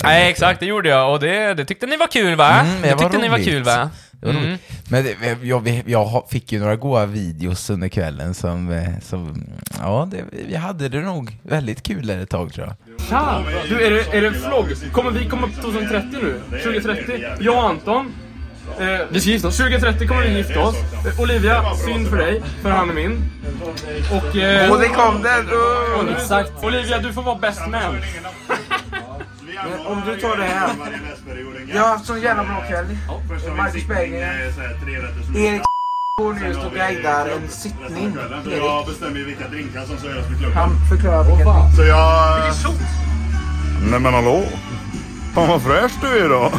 Nej 0.03 0.29
exakt, 0.29 0.59
det 0.59 0.65
gjorde 0.65 0.89
jag 0.89 1.11
och 1.11 1.19
det, 1.19 1.53
det 1.53 1.65
tyckte 1.65 1.85
ni 1.85 1.97
var 1.97 2.07
kul 2.07 2.35
va? 2.35 2.59
Mm, 2.59 2.81
det 2.81 2.87
det 2.87 2.93
var 2.95 3.01
tyckte 3.03 3.17
ni 3.17 3.27
var 3.29 3.35
roligt. 3.37 3.47
kul 3.49 3.63
va? 3.63 3.89
Det 4.23 4.33
var 4.33 4.41
Mm. 4.41 4.57
Men 4.89 5.05
jag, 5.41 5.83
jag 5.85 6.23
fick 6.29 6.51
ju 6.51 6.59
några 6.59 6.75
goda 6.75 7.05
videos 7.05 7.69
under 7.69 7.87
kvällen 7.87 8.33
som, 8.33 8.71
eh, 8.71 8.99
som 9.01 9.43
ja, 9.79 10.07
det, 10.11 10.23
vi 10.47 10.55
hade 10.55 10.89
det 10.89 11.01
nog 11.01 11.37
väldigt 11.43 11.83
kul 11.83 12.07
där 12.07 12.19
ett 12.19 12.29
tag 12.29 12.53
tror 12.53 12.67
jag. 12.67 13.07
Tja! 13.07 13.43
Du, 13.69 13.81
är 13.85 13.91
det, 13.91 14.17
är 14.17 14.21
det 14.21 14.29
vlogg? 14.29 14.67
Kommer 14.91 15.11
vi 15.11 15.25
komma 15.25 15.47
upp 15.47 15.61
2030 15.61 16.07
nu? 16.21 16.41
2030? 16.63 17.23
Jag 17.39 17.57
och 17.57 17.63
Anton. 17.69 18.13
Eh, 18.79 18.99
vi 19.09 19.21
ska 19.21 19.29
gifta 19.29 19.47
oss. 19.47 19.57
2030 19.57 20.07
kommer 20.07 20.21
vi 20.21 20.37
gifta 20.37 20.59
oss. 20.59 20.75
Eh, 21.07 21.21
Olivia, 21.21 21.75
synd 21.75 22.07
för 22.07 22.17
dig, 22.17 22.43
för 22.61 22.69
han 22.69 22.89
är 22.89 22.93
min. 22.93 23.21
Och... 24.11 24.35
Eh, 24.37 24.79
det 24.79 24.87
kom 24.87 25.21
den! 25.21 25.49
Exakt. 26.15 26.51
Olivia, 26.63 26.99
du 26.99 27.13
får 27.13 27.23
vara 27.23 27.35
best 27.35 27.61
man. 27.67 27.95
Om 29.85 30.01
du 30.05 30.21
tar 30.21 30.37
det 30.37 30.43
här. 30.43 30.69
Jag 31.73 31.81
har 31.81 31.89
haft 31.89 32.05
sån 32.05 32.21
jävla 32.21 32.43
bra 32.43 32.63
kväll. 32.69 32.97
Marcus 33.57 33.87
Berggren. 33.87 34.23
Erik 35.35 35.61
går 36.21 36.33
nu 36.33 36.55
och 36.55 36.73
guidar 36.73 37.27
en 37.27 37.49
sittning. 37.49 38.17
Jag 38.57 38.85
bestämmer 38.85 39.17
ju 39.17 39.25
vilka 39.25 39.47
drinkar 39.47 39.85
som 39.85 39.97
serveras 39.97 40.29
vid 40.29 40.37
klubben. 40.39 40.57
Han 40.57 40.69
förklarar 40.89 41.23
vilka. 41.23 41.75
Så 41.75 41.83
jag... 41.83 42.53
Nej 43.89 43.99
men 43.99 44.13
hallå? 44.13 44.43
Fan 45.35 45.47
vad 45.47 45.61
fräsch 45.61 45.91
du 46.01 46.07
är 46.07 46.25
idag. 46.25 46.51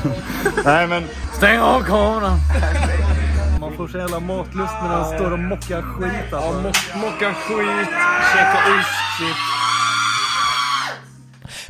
Nej 0.64 0.86
men... 0.86 1.04
Stäng 1.32 1.58
av 1.58 1.82
kameran! 1.82 2.38
Man 3.60 3.76
får 3.76 3.88
så 3.88 3.98
jävla 3.98 4.20
matlust 4.20 4.72
när 4.82 4.88
han 4.88 5.16
står 5.18 5.32
och 5.32 5.38
mockar 5.38 5.82
skit 5.82 6.32
alltså. 6.32 6.72
Ja, 6.92 6.98
mocka 6.98 7.34
skit, 7.34 7.88
käka 8.34 8.58
ostchip. 8.58 9.61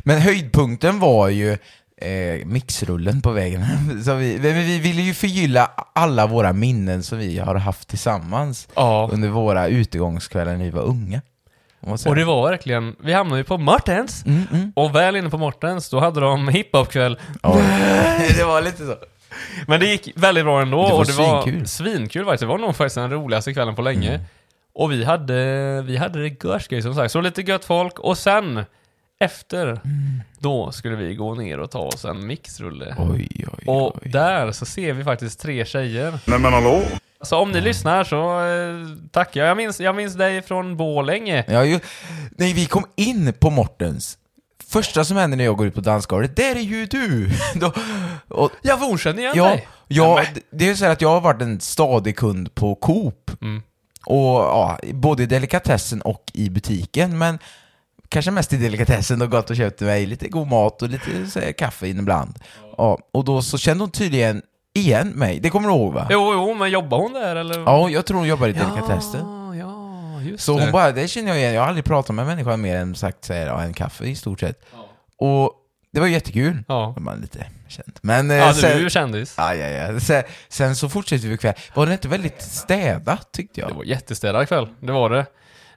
Men 0.03 0.21
höjdpunkten 0.21 0.99
var 0.99 1.29
ju 1.29 1.51
eh, 1.97 2.45
mixrullen 2.45 3.21
på 3.21 3.31
vägen. 3.31 3.65
Så 4.05 4.15
vi, 4.15 4.37
vi 4.37 4.79
ville 4.79 5.01
ju 5.01 5.13
förgylla 5.13 5.71
alla 5.95 6.27
våra 6.27 6.53
minnen 6.53 7.03
som 7.03 7.17
vi 7.17 7.39
har 7.39 7.55
haft 7.55 7.87
tillsammans 7.87 8.67
Ja. 8.75 9.09
under 9.13 9.29
våra 9.29 9.67
utegångskvällar 9.67 10.51
när 10.57 10.63
vi 10.63 10.69
var 10.69 10.81
unga. 10.83 11.21
Och 12.05 12.15
det 12.15 12.25
var 12.25 12.49
verkligen, 12.49 12.95
vi 13.03 13.13
hamnade 13.13 13.39
ju 13.39 13.43
på 13.43 13.57
Martens. 13.57 14.25
Mm, 14.25 14.43
mm. 14.51 14.71
Och 14.75 14.95
väl 14.95 15.15
inne 15.15 15.29
på 15.29 15.37
Martens, 15.37 15.89
då 15.89 15.99
hade 15.99 16.19
de 16.19 16.47
hiphopkväll. 16.47 17.19
Ja, 17.43 17.55
det 18.37 18.43
var 18.43 18.61
lite 18.61 18.85
så. 18.85 18.95
Men 19.67 19.79
det 19.79 19.85
gick 19.85 20.11
väldigt 20.15 20.43
bra 20.43 20.61
ändå 20.61 20.83
Det 20.85 20.91
var 20.91 20.99
och 20.99 21.05
det 21.05 21.13
var 21.13 21.41
svinkul. 21.41 21.67
svinkul 21.67 22.25
faktiskt. 22.25 22.39
Det 22.41 22.45
var 22.47 22.57
nog 22.57 22.75
faktiskt 22.75 22.95
den 22.95 23.09
roligaste 23.11 23.53
kvällen 23.53 23.75
på 23.75 23.81
länge. 23.81 24.09
Mm. 24.09 24.21
Och 24.75 24.91
vi 24.91 25.03
hade, 25.03 25.81
vi 25.81 25.97
hade 25.97 26.21
det 26.29 26.43
görskoj 26.43 26.81
som 26.81 26.95
sagt. 26.95 27.11
Så 27.11 27.21
lite 27.21 27.41
gött 27.41 27.65
folk 27.65 27.99
och 27.99 28.17
sen 28.17 28.65
efter, 29.23 29.67
Mm. 29.67 30.21
då 30.39 30.71
skulle 30.71 30.95
vi 30.95 31.15
gå 31.15 31.35
ner 31.35 31.59
och 31.59 31.71
ta 31.71 31.79
oss 31.79 32.05
en 32.05 32.27
mixrulle. 32.27 32.95
Oj, 32.97 33.27
oj, 33.57 33.63
Och 33.67 33.95
oj. 34.01 34.09
där 34.11 34.51
så 34.51 34.65
ser 34.65 34.93
vi 34.93 35.03
faktiskt 35.03 35.39
tre 35.39 35.65
tjejer. 35.65 36.19
Nej 36.25 36.39
men 36.39 36.53
hallå? 36.53 36.81
Så 37.21 37.37
om 37.37 37.51
ni 37.51 37.61
lyssnar 37.61 38.03
så 38.03 38.45
eh, 38.45 38.97
tackar 39.11 39.41
jag. 39.41 39.49
Jag 39.49 39.57
minns, 39.57 39.79
jag 39.79 39.95
minns 39.95 40.15
dig 40.15 40.41
från 40.41 40.77
Borlänge. 40.77 41.45
Ja, 41.47 41.65
ju, 41.65 41.79
när 42.37 42.53
vi 42.53 42.65
kom 42.65 42.85
in 42.95 43.33
på 43.39 43.49
Mortens, 43.49 44.17
första 44.69 45.05
som 45.05 45.17
händer 45.17 45.37
när 45.37 45.43
jag 45.45 45.57
går 45.57 45.67
ut 45.67 45.75
på 45.75 45.81
dansgolvet, 45.81 46.35
där 46.35 46.55
är 46.55 46.59
ju 46.59 46.85
du! 46.85 47.29
Då, 47.55 47.73
och, 48.27 48.51
Ja, 48.61 48.77
för 48.77 48.85
hon 48.85 48.97
känner 48.97 49.19
igen 49.19 49.33
ja, 49.35 49.45
dig. 49.49 49.67
ja, 49.87 50.21
det- 50.33 50.41
det 50.51 50.65
är 50.65 50.69
ju 50.69 50.75
så 50.75 50.85
här 50.85 50.91
att 50.91 51.01
jag 51.01 51.09
har 51.09 51.21
varit 51.21 51.41
en 51.41 51.59
stadig 51.59 52.17
kund 52.17 52.55
på 52.55 52.75
Coop. 52.75 53.31
Mm. 53.41 53.61
Och 54.05 54.19
ja, 54.39 54.79
både 54.93 55.23
i 55.23 55.25
delikatessen 55.25 56.01
och 56.01 56.23
i 56.33 56.49
butiken, 56.49 57.17
men 57.17 57.39
kanske 58.13 58.31
mest 58.31 58.53
i 58.53 58.57
delikatessen 58.57 59.21
och 59.21 59.31
gått 59.31 59.49
och 59.49 59.55
köpt 59.55 59.81
mig 59.81 60.05
lite 60.05 60.27
god 60.27 60.47
mat 60.47 60.81
och 60.81 60.89
lite 60.89 61.27
så 61.27 61.39
här, 61.39 61.51
kaffe 61.51 61.87
ibland. 61.87 62.39
Ja, 62.77 62.97
och 63.13 63.23
då 63.25 63.41
så 63.41 63.57
kände 63.57 63.83
hon 63.83 63.91
tydligen 63.91 64.41
igen 64.73 65.07
mig, 65.09 65.39
det 65.39 65.49
kommer 65.49 65.67
du 65.69 65.75
ihåg 65.75 65.93
va? 65.93 66.07
Jo, 66.09 66.31
jo, 66.33 66.53
men 66.53 66.71
jobbar 66.71 66.97
hon 66.97 67.13
där 67.13 67.35
eller? 67.35 67.59
Ja, 67.59 67.89
jag 67.89 68.05
tror 68.05 68.17
hon 68.17 68.27
jobbar 68.27 68.47
i 68.47 68.51
delikatessen. 68.53 69.21
Ja, 69.27 69.55
ja, 69.55 70.21
just 70.21 70.43
Så 70.43 70.57
det. 70.57 70.63
hon 70.63 70.71
bara, 70.71 70.91
det 70.91 71.07
känner 71.07 71.29
jag 71.29 71.37
igen, 71.37 71.53
jag 71.53 71.61
har 71.61 71.67
aldrig 71.67 71.85
pratat 71.85 72.15
med 72.15 72.25
människan 72.25 72.61
mer 72.61 72.75
än 72.75 72.95
sagt 72.95 73.25
så 73.25 73.33
här, 73.33 73.45
ja, 73.47 73.61
en 73.63 73.73
kaffe 73.73 74.05
i 74.05 74.15
stort 74.15 74.39
sett. 74.39 74.61
Och 75.17 75.51
det 75.93 75.99
var 75.99 76.07
jättekul. 76.07 76.63
Ja. 76.67 76.95
Var 76.97 77.15
lite 77.15 77.45
känt. 77.67 77.99
Men 78.01 78.31
eh, 78.31 78.37
Ja, 78.37 78.47
du 78.53 78.53
sen, 78.61 78.71
är 78.71 78.79
ju 78.79 78.89
kändis. 78.89 79.33
ja, 79.37 79.55
ja, 79.55 79.67
ja. 79.67 79.99
Sen, 79.99 80.23
sen 80.49 80.75
så 80.75 80.89
fortsätter 80.89 81.27
vi 81.27 81.37
kväll. 81.37 81.53
Var 81.73 81.85
det 81.85 81.91
inte 81.93 82.07
väldigt 82.07 82.41
städat 82.41 83.31
tyckte 83.31 83.59
jag? 83.59 83.69
Det 83.69 83.73
var 83.75 83.83
jättestädad 83.83 84.47
kväll, 84.47 84.67
det 84.79 84.91
var 84.91 85.09
det. 85.09 85.25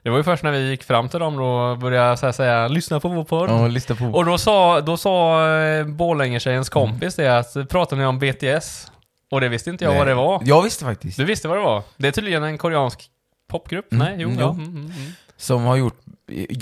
Det 0.03 0.09
var 0.09 0.17
ju 0.17 0.23
först 0.23 0.43
när 0.43 0.51
vi 0.51 0.69
gick 0.69 0.83
fram 0.83 1.09
till 1.09 1.19
dem 1.19 1.37
då 1.37 1.45
och 1.45 1.77
började 1.77 2.17
så 2.17 2.25
här 2.25 2.33
säga 2.33 2.67
'Lyssna 2.67 2.99
på 2.99 3.09
vår 3.09 3.23
podd' 3.23 3.49
Ja, 3.49 3.67
lyssna 3.67 3.95
på. 3.95 4.05
Och 4.05 4.25
då 4.25 4.37
sa, 4.37 4.81
då 4.81 4.97
sa 4.97 5.47
eh, 5.57 5.85
Borlänge-tjejens 5.85 6.69
kompis 6.69 7.15
det 7.15 7.37
att 7.39 7.69
pratade 7.69 8.01
ni 8.01 8.07
om 8.07 8.19
BTS? 8.19 8.91
Och 9.31 9.41
det 9.41 9.49
visste 9.49 9.69
inte 9.69 9.83
jag 9.83 9.91
Nej. 9.91 9.97
vad 9.99 10.07
det 10.07 10.13
var. 10.13 10.41
Jag 10.45 10.61
visste 10.61 10.85
faktiskt. 10.85 11.17
Du 11.17 11.25
visste 11.25 11.47
vad 11.47 11.57
det 11.57 11.63
var? 11.63 11.83
Det 11.97 12.07
är 12.07 12.11
tydligen 12.11 12.43
en 12.43 12.57
koreansk 12.57 13.09
popgrupp? 13.49 13.91
Mm, 13.91 14.07
Nej, 14.07 14.15
jo, 14.19 14.29
mm, 14.29 14.39
ja. 14.39 14.49
Mm, 14.49 14.63
mm, 14.63 14.77
mm. 14.77 15.11
Som 15.37 15.63
har 15.63 15.75
gjort 15.75 15.99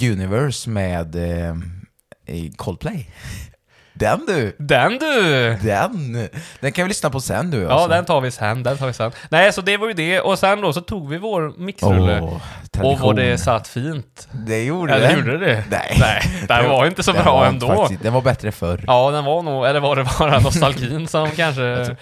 Universe 0.02 0.70
med 0.70 1.16
eh, 1.16 1.56
Coldplay. 2.56 3.10
Den 3.98 4.26
du! 4.26 4.56
Den 4.60 4.98
du! 5.00 5.56
Den! 5.64 6.28
Den 6.60 6.72
kan 6.72 6.86
vi 6.86 6.88
lyssna 6.90 7.10
på 7.10 7.20
sen 7.22 7.52
du 7.52 7.62
Ja, 7.62 7.70
alltså. 7.72 7.88
den 7.88 8.06
tar 8.06 8.22
vi 8.22 8.32
sen, 8.32 8.64
den 8.64 8.78
tar 8.78 8.88
vi 8.88 8.94
sen. 8.94 9.12
Nej, 9.30 9.54
så 9.54 9.62
det 9.62 9.78
var 9.78 9.88
ju 9.88 9.94
det, 9.94 10.20
och 10.20 10.40
sen 10.40 10.62
då 10.62 10.74
så 10.74 10.82
tog 10.82 11.10
vi 11.10 11.18
vår 11.18 11.54
mixrulle. 11.58 12.20
Åh, 12.22 12.42
och 12.94 13.00
vad 13.00 13.16
det 13.16 13.38
satt 13.38 13.68
fint. 13.68 14.28
Det 14.32 14.64
gjorde 14.64 14.94
Eller 14.94 15.08
den. 15.08 15.18
gjorde 15.20 15.38
det? 15.38 15.64
Nej. 15.70 15.98
Nej, 16.00 16.46
den 16.48 16.70
var 16.70 16.86
inte 16.86 17.04
så 17.04 17.12
Den 17.12 17.24
bra 17.24 17.46
ändå. 17.46 17.68
faktiskt- 17.68 18.04
Den 18.04 18.14
var 18.14 18.22
bättre 18.22 18.52
förr. 18.52 18.84
Ja, 18.88 19.12
den 19.12 19.26
var 19.26 19.42
nog, 19.42 19.66
eller 19.66 19.80
var 19.80 19.96
det 19.96 20.06
bara 20.20 20.40
nostalgin 20.50 21.08
som 21.08 21.32
kanske... 21.32 21.96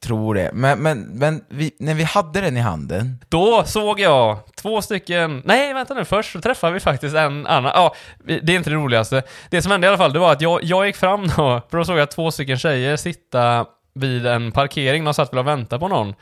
tror- 0.00 0.34
det. 0.34 0.50
Men, 0.52 0.82
men, 0.82 1.00
men 1.00 1.44
vi, 1.48 1.70
när 1.78 1.94
vi 1.94 2.04
hade 2.04 2.40
den 2.40 2.56
i 2.56 2.60
handen, 2.60 3.18
Då 3.28 3.64
såg 3.64 4.00
jag 4.00 4.38
två 4.56 4.82
stycken, 4.82 5.42
nej 5.44 5.74
vänta 5.74 5.94
nu, 5.94 6.04
först 6.04 6.32
så 6.32 6.40
träffade 6.40 6.72
vi 6.72 6.80
faktiskt 6.80 7.16
en 7.16 7.46
annan, 7.46 7.72
ja, 7.74 7.94
det 8.24 8.52
är 8.52 8.56
inte 8.56 8.70
det 8.70 8.76
roligaste. 8.76 9.22
Det 9.50 9.62
som 9.62 9.72
hände 9.72 9.86
i 9.86 9.88
alla 9.88 9.98
fall, 9.98 10.12
det 10.12 10.18
var 10.18 10.32
att 10.32 10.40
jag, 10.40 10.64
jag 10.64 10.86
gick 10.86 10.96
fram 10.96 11.26
då, 11.36 11.60
för 11.70 11.78
då 11.78 11.84
såg 11.84 11.98
jag 11.98 12.10
två 12.10 12.30
stycken 12.30 12.58
tjejer 12.58 12.96
sitta 12.96 13.66
vid 13.94 14.26
en 14.26 14.52
parkering, 14.52 15.04
de 15.04 15.14
satt 15.14 15.32
väl 15.32 15.38
och 15.38 15.46
väntade 15.46 15.80
på 15.80 15.88
någon. 15.88 16.14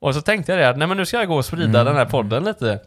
Och 0.00 0.14
så 0.14 0.20
tänkte 0.20 0.52
jag 0.52 0.58
det, 0.60 0.68
att, 0.68 0.78
nej 0.78 0.88
men 0.88 0.96
nu 0.96 1.06
ska 1.06 1.16
jag 1.16 1.28
gå 1.28 1.36
och 1.36 1.44
sprida 1.44 1.84
den 1.84 1.96
här 1.96 2.04
podden 2.04 2.44
lite. 2.44 2.78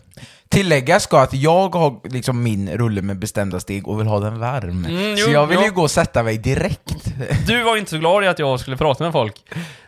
Tilläggas 0.49 1.03
ska 1.03 1.19
att 1.21 1.33
jag 1.33 1.75
har 1.75 2.09
liksom 2.09 2.43
min 2.43 2.69
rulle 2.69 3.01
med 3.01 3.19
bestämda 3.19 3.59
steg 3.59 3.87
och 3.87 3.99
vill 3.99 4.07
ha 4.07 4.19
den 4.19 4.39
varm. 4.39 4.85
Mm, 4.85 5.17
så 5.17 5.23
jo, 5.27 5.33
jag 5.33 5.47
vill 5.47 5.57
ja. 5.57 5.65
ju 5.65 5.71
gå 5.71 5.81
och 5.81 5.91
sätta 5.91 6.23
mig 6.23 6.37
direkt. 6.37 6.95
Du 7.47 7.63
var 7.63 7.77
inte 7.77 7.91
så 7.91 7.97
glad 7.97 8.23
i 8.23 8.27
att 8.27 8.39
jag 8.39 8.59
skulle 8.59 8.77
prata 8.77 9.03
med 9.03 9.13
folk. 9.13 9.35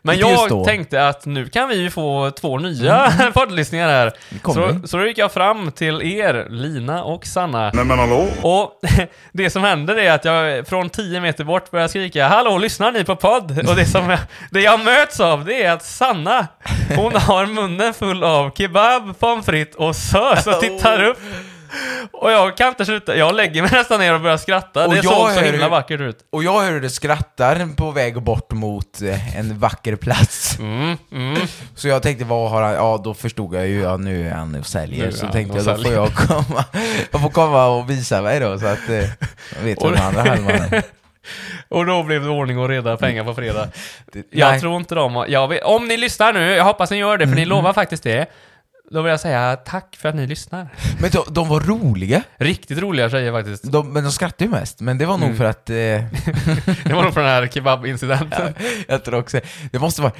Men 0.01 0.15
Inte 0.15 0.27
just 0.27 0.41
jag 0.41 0.49
då. 0.49 0.55
Mm. 0.55 0.65
tänkte 0.65 1.07
att 1.07 1.25
nu 1.25 1.45
kan 1.49 1.69
vi 1.69 1.75
ju 1.75 1.89
få 1.89 2.31
två 2.31 2.59
nya 2.59 3.13
poddlyssningar 3.33 3.87
här. 3.87 4.13
kommer 4.41 4.67
Så, 4.67 4.73
vi. 4.73 4.87
så 4.87 4.97
då 4.97 5.05
gick 5.07 5.17
jag 5.17 5.31
fram 5.31 5.71
till 5.71 6.01
er, 6.01 6.47
Lina 6.49 7.03
och 7.03 7.25
Sanna. 7.25 7.71
Nej 7.73 7.85
men 7.85 7.99
hallå? 7.99 8.27
Och 8.41 8.71
det 9.31 9.49
som 9.49 9.63
händer 9.63 9.97
är 9.99 10.11
att 10.11 10.25
jag 10.25 10.67
från 10.67 10.89
10 10.89 11.21
meter 11.21 11.43
bort 11.43 11.71
börjar 11.71 11.87
skrika 11.87 12.27
Hallå, 12.27 12.57
lyssnar 12.57 12.91
ni 12.91 13.03
på 13.03 13.15
podd? 13.15 13.69
Och 13.69 13.75
det 13.75 13.85
som 13.85 14.09
jag, 14.09 14.19
det 14.51 14.61
jag 14.61 14.79
möts 14.85 15.19
av 15.19 15.45
det 15.45 15.63
är 15.63 15.71
att 15.71 15.85
Sanna, 15.85 16.47
hon 16.95 17.15
har 17.15 17.45
munnen 17.45 17.93
full 17.93 18.23
av 18.23 18.51
kebab, 18.57 19.19
pommes 19.19 19.45
frites 19.45 19.75
och 19.75 19.95
sös 20.15 20.47
och 20.55 20.59
tittar 20.59 21.03
upp. 21.03 21.17
Och 22.11 22.31
jag 22.31 22.57
kan 22.57 22.67
inte 22.67 22.85
sluta, 22.85 23.15
jag 23.15 23.35
lägger 23.35 23.61
mig 23.61 23.71
nästan 23.71 23.99
ner 23.99 24.13
och 24.13 24.21
börjar 24.21 24.37
skratta. 24.37 24.85
Och 24.85 24.89
det 24.93 24.95
jag 24.95 25.05
såg 25.05 25.29
så 25.29 25.39
hör 25.39 25.51
himla 25.51 25.69
vackert 25.69 26.01
ut. 26.01 26.17
Och 26.31 26.43
jag 26.43 26.61
hör 26.61 26.71
hur 26.71 26.81
det 26.81 26.89
skrattar 26.89 27.75
på 27.75 27.91
väg 27.91 28.21
bort 28.21 28.51
mot 28.51 29.01
eh, 29.01 29.37
en 29.39 29.59
vacker 29.59 29.95
plats. 29.95 30.59
Mm, 30.59 30.97
mm. 31.11 31.41
Så 31.75 31.87
jag 31.87 32.01
tänkte, 32.03 32.25
vad 32.25 32.51
har 32.51 32.61
han? 32.61 32.73
Ja, 32.73 33.01
då 33.03 33.13
förstod 33.13 33.55
jag 33.55 33.67
ju, 33.67 33.81
ja 33.81 33.97
nu 33.97 34.27
är 34.27 34.31
han 34.33 34.55
och 34.55 34.65
säljer. 34.65 35.05
Nu 35.05 35.11
Så 35.11 35.27
tänkte 35.27 35.57
jag, 35.57 35.65
då 35.65 35.83
får 35.83 35.93
jag 35.93 36.13
komma, 36.13 36.65
jag 37.11 37.21
får 37.21 37.29
komma 37.29 37.65
och 37.65 37.89
visa 37.89 38.21
mig 38.21 38.39
då, 38.39 38.59
så 38.59 38.65
att 38.65 38.89
eh, 38.89 38.95
jag 39.55 39.63
vet 39.63 39.83
vem 39.83 39.91
den 39.91 40.01
andra 40.03 40.21
halvan 40.21 40.51
är. 40.51 40.83
Och 41.69 41.85
då 41.85 42.03
blev 42.03 42.23
det 42.23 42.29
ordning 42.29 42.59
och 42.59 42.69
reda, 42.69 42.97
pengar 42.97 43.23
på 43.23 43.33
fredag. 43.33 43.67
Jag 44.31 44.51
nej. 44.51 44.59
tror 44.59 44.75
inte 44.75 44.95
de 44.95 45.15
har- 45.15 45.47
vet, 45.47 45.63
Om 45.63 45.87
ni 45.87 45.97
lyssnar 45.97 46.33
nu, 46.33 46.51
jag 46.51 46.63
hoppas 46.63 46.91
ni 46.91 46.97
gör 46.97 47.17
det, 47.17 47.27
för 47.27 47.35
ni 47.35 47.45
lovar 47.45 47.73
faktiskt 47.73 48.03
det. 48.03 48.25
Då 48.91 49.01
vill 49.01 49.09
jag 49.09 49.19
säga 49.19 49.55
tack 49.55 49.95
för 50.01 50.09
att 50.09 50.15
ni 50.15 50.27
lyssnar. 50.27 50.67
Men 50.99 51.09
de, 51.11 51.23
de 51.29 51.47
var 51.49 51.59
roliga, 51.59 52.23
Riktigt 52.37 52.77
roliga 52.79 53.09
tjejer 53.09 53.31
faktiskt. 53.31 53.63
de, 53.71 53.93
men 53.93 54.03
de 54.03 54.11
skrattade 54.11 54.43
ju 54.43 54.49
mest. 54.49 54.79
Men 54.81 54.97
det 54.97 55.05
var 55.05 55.17
nog 55.17 55.25
Mm. 55.25 55.37
för 55.37 55.45
att, 55.45 55.69
eh, 55.69 55.75
Det 56.83 56.93
var 56.93 57.03
nog 57.03 57.13
från 57.13 57.23
den 57.23 57.33
här 57.33 57.47
kebabincidenten. 57.47 58.53
jag 58.87 59.03
tror 59.05 59.19
också, 59.19 59.39
det 59.71 59.79
måste 59.79 60.01
vara 60.01 60.11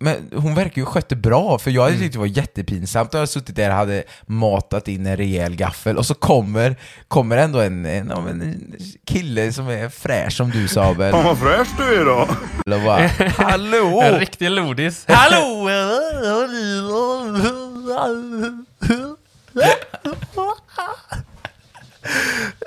men 0.00 0.30
hon 0.36 0.54
verkar 0.54 0.82
ju 0.82 0.86
skötte 0.86 1.16
bra, 1.16 1.58
för 1.58 1.70
jag 1.70 1.82
hade 1.82 1.92
Mm. 1.94 2.02
tyckt 2.04 2.12
det 2.12 2.18
var 2.18 2.26
jättepinsamt 2.26 3.14
att 3.14 3.18
jag 3.18 3.28
suttit 3.28 3.56
där 3.56 3.70
och 3.70 3.76
hade 3.76 4.02
matat 4.26 4.88
in 4.88 5.06
en 5.06 5.16
rejäl 5.16 5.56
gaffel 5.56 5.96
och 5.98 6.06
så 6.06 6.14
kommer, 6.14 6.76
kommer 7.08 7.36
ändå 7.36 7.60
en, 7.60 7.86
en, 7.86 8.08
ja, 8.08 8.20
men 8.20 8.42
en 8.42 8.74
kille 9.06 9.52
som 9.52 9.68
är 9.68 9.88
fräsch 9.88 10.32
som 10.36 10.50
du 10.50 10.68
Sabel 10.68 11.12
Fan 11.12 11.24
vad 11.24 11.38
fräsch 11.38 11.68
du 11.78 11.84
är 11.96 12.00
idag! 12.02 12.28
och 12.66 12.82
bara 12.84 13.08
Hallå! 13.36 14.00
En 14.04 14.18
riktig 14.20 14.50
lodis. 14.50 15.04
Hallå! 15.08 15.68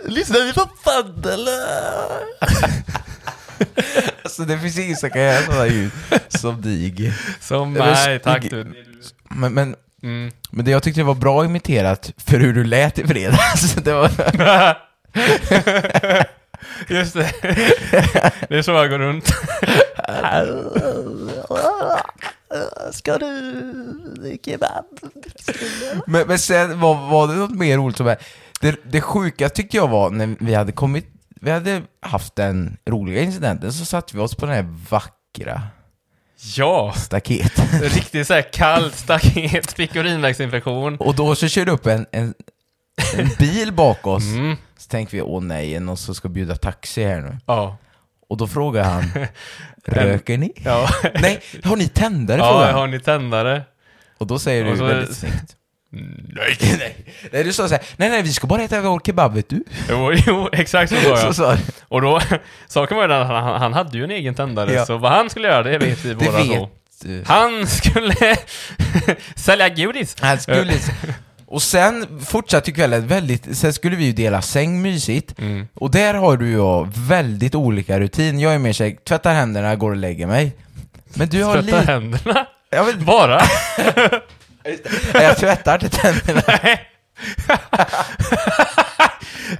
Lyssnar 0.06 0.46
vi 0.46 0.54
på 0.54 0.66
podd 0.84 1.26
eller? 1.26 1.68
Alltså 4.24 4.44
det 4.46 4.60
finns 4.60 4.78
ingen 4.78 4.98
som 4.98 5.10
kan 5.10 5.22
göra 5.22 5.42
sådana 5.46 5.68
ljud 5.68 5.92
som 6.28 6.62
dig. 6.62 7.14
Som 7.42 7.74
mig, 7.74 8.20
tack 8.20 8.50
du. 8.50 8.86
Men, 9.30 9.54
men, 9.54 9.76
Mm. 10.04 10.32
men 10.52 10.66
det 10.66 10.72
jag 10.72 10.84
tyckte 10.84 11.04
var 11.04 11.16
bra 11.16 11.46
imiterat 11.46 12.12
för 12.18 12.38
hur 12.40 12.54
du 12.54 12.64
lät 12.64 13.00
i 13.00 13.08
fredags, 13.08 13.74
det 13.84 13.94
var... 13.94 14.10
Just 16.88 17.14
det. 17.14 17.32
Det 18.50 18.58
är 18.58 18.62
så 18.62 18.72
jag 18.72 18.90
går 18.90 19.00
runt. 19.00 19.26
Ska 22.92 23.18
du 23.18 24.38
kebab? 24.46 24.86
Men, 26.08 26.28
men 26.28 26.40
sen 26.40 26.80
var, 26.80 27.10
var 27.10 27.28
det 27.28 27.34
något 27.34 27.56
mer 27.56 27.78
roligt 27.78 27.98
som 27.98 28.08
är, 28.08 28.18
det, 28.62 28.76
det 28.92 29.02
sjuka 29.02 29.50
tyckte 29.50 29.78
jag 29.78 29.88
var 29.88 30.10
när 30.10 30.36
vi 30.40 30.54
hade 30.54 30.72
kommit, 30.72 31.06
vi 31.42 31.52
hade 31.52 31.82
haft 32.02 32.36
den 32.36 32.78
roliga 32.90 33.22
incidenten, 33.22 33.74
så 33.74 33.86
satte 33.86 34.16
vi 34.16 34.22
oss 34.22 34.36
på 34.36 34.46
den 34.46 34.56
här 34.56 34.76
vackra 34.90 35.62
Ja, 36.56 36.94
staketet. 36.98 37.82
riktigt 37.96 38.28
såhär 38.28 38.54
kallt 38.54 38.96
staket, 38.96 39.72
fick 39.72 39.96
urinvägsinfektion. 39.96 40.98
Och 40.98 41.16
då 41.16 41.36
så 41.36 41.48
körde 41.48 41.72
upp 41.72 41.86
en, 41.88 42.06
en, 42.12 42.34
en 43.18 43.30
bil 43.40 43.74
bak 43.74 44.08
oss, 44.08 44.24
Mm. 44.36 44.56
så 44.78 44.90
tänkte 44.90 45.16
vi 45.16 45.22
åh 45.22 45.44
nej, 45.44 45.80
någon 45.80 45.98
som 45.98 46.16
ska 46.16 46.30
bjuda 46.30 46.56
taxi 46.56 47.04
här 47.04 47.22
nu. 47.22 47.38
Ja. 47.46 47.78
Och 48.30 48.38
då 48.38 48.48
frågade 48.48 48.86
han, 48.88 49.04
röker 49.88 50.38
ni? 50.38 50.52
Ja, 50.66 50.90
Nej, 51.22 51.40
har 51.64 51.76
ni 51.76 51.88
tändare? 51.88 52.38
ja 52.38 52.72
har 52.72 52.88
ni 52.88 53.00
tändare? 53.00 53.62
Och 54.18 54.28
då 54.28 54.40
säger 54.40 54.66
du 54.66 54.78
så- 54.78 54.86
väldigt 54.86 55.18
snyggt. 55.18 55.56
Nej. 56.36 56.58
nej. 56.80 57.06
nej, 57.32 57.44
du 57.44 57.54
sa 57.54 57.68
såhär, 57.68 57.84
nej 57.98 58.10
nej 58.10 58.22
vi 58.22 58.34
ska 58.34 58.48
bara 58.48 58.62
äta 58.64 58.82
vår 58.82 59.00
kebab 59.00 59.34
vet 59.34 59.50
du. 59.50 59.64
Jo, 59.90 60.12
jo, 60.28 60.50
exakt 60.52 60.90
så 60.92 60.96
sa 60.96 61.02
Så 61.18 61.26
jag. 61.28 61.36
sa 61.36 61.56
du. 61.56 61.62
Och 61.88 62.02
då, 62.02 62.20
saken 62.68 62.98
var 62.98 63.04
ju 63.04 63.08
den 63.08 63.22
att 63.22 63.28
han, 63.28 63.62
han 63.62 63.74
hade 63.74 63.98
ju 63.98 64.04
en 64.04 64.12
egen 64.12 64.36
tändare, 64.36 64.74
Ja. 64.74 64.86
så 64.86 64.98
vad 64.98 65.12
han 65.12 65.30
skulle 65.30 65.48
göra, 65.48 65.64
det 65.64 65.78
vet 65.78 66.06
vi 66.06 66.16
båda 66.16 66.32
vet 66.32 66.70
du. 67.04 67.24
Han 67.28 67.68
skulle 67.68 68.16
sälja 69.36 69.70
godis. 69.70 70.16
Han 70.22 70.40
skulle... 70.40 70.74
Och 71.50 71.62
sen 71.62 72.20
fortsatte 72.26 72.72
kvällen 72.72 73.08
väldigt, 73.08 73.58
sen 73.58 73.74
skulle 73.74 73.96
vi 73.96 74.06
ju 74.06 74.12
dela 74.12 74.42
säng 74.42 74.82
mysigt. 74.82 75.40
Mm. 75.40 75.68
Och 75.74 75.92
där 75.92 76.14
har 76.14 76.38
du 76.38 76.52
jag 76.52 76.88
väldigt 76.96 77.56
olika 77.56 78.00
rutin. 78.00 78.40
Jag 78.40 78.54
är 78.54 78.60
mer 78.60 78.74
såhär, 78.74 78.96
tvättar 79.08 79.34
händerna, 79.34 79.76
går 79.76 79.92
och 79.92 79.98
lägger 79.98 80.28
mig. 80.28 80.56
Men 81.14 81.30
du 81.30 81.44
har 81.44 81.54
Tvätta 81.54 81.66
lite... 81.80 81.92
händerna? 81.92 82.46
Jag, 82.70 82.86
vet, 82.86 83.00
Bara? 83.00 83.42
jag 85.14 85.38
tvättar 85.38 85.84
inte 85.84 85.98
tänderna. 85.98 86.42
Nej. 86.64 86.82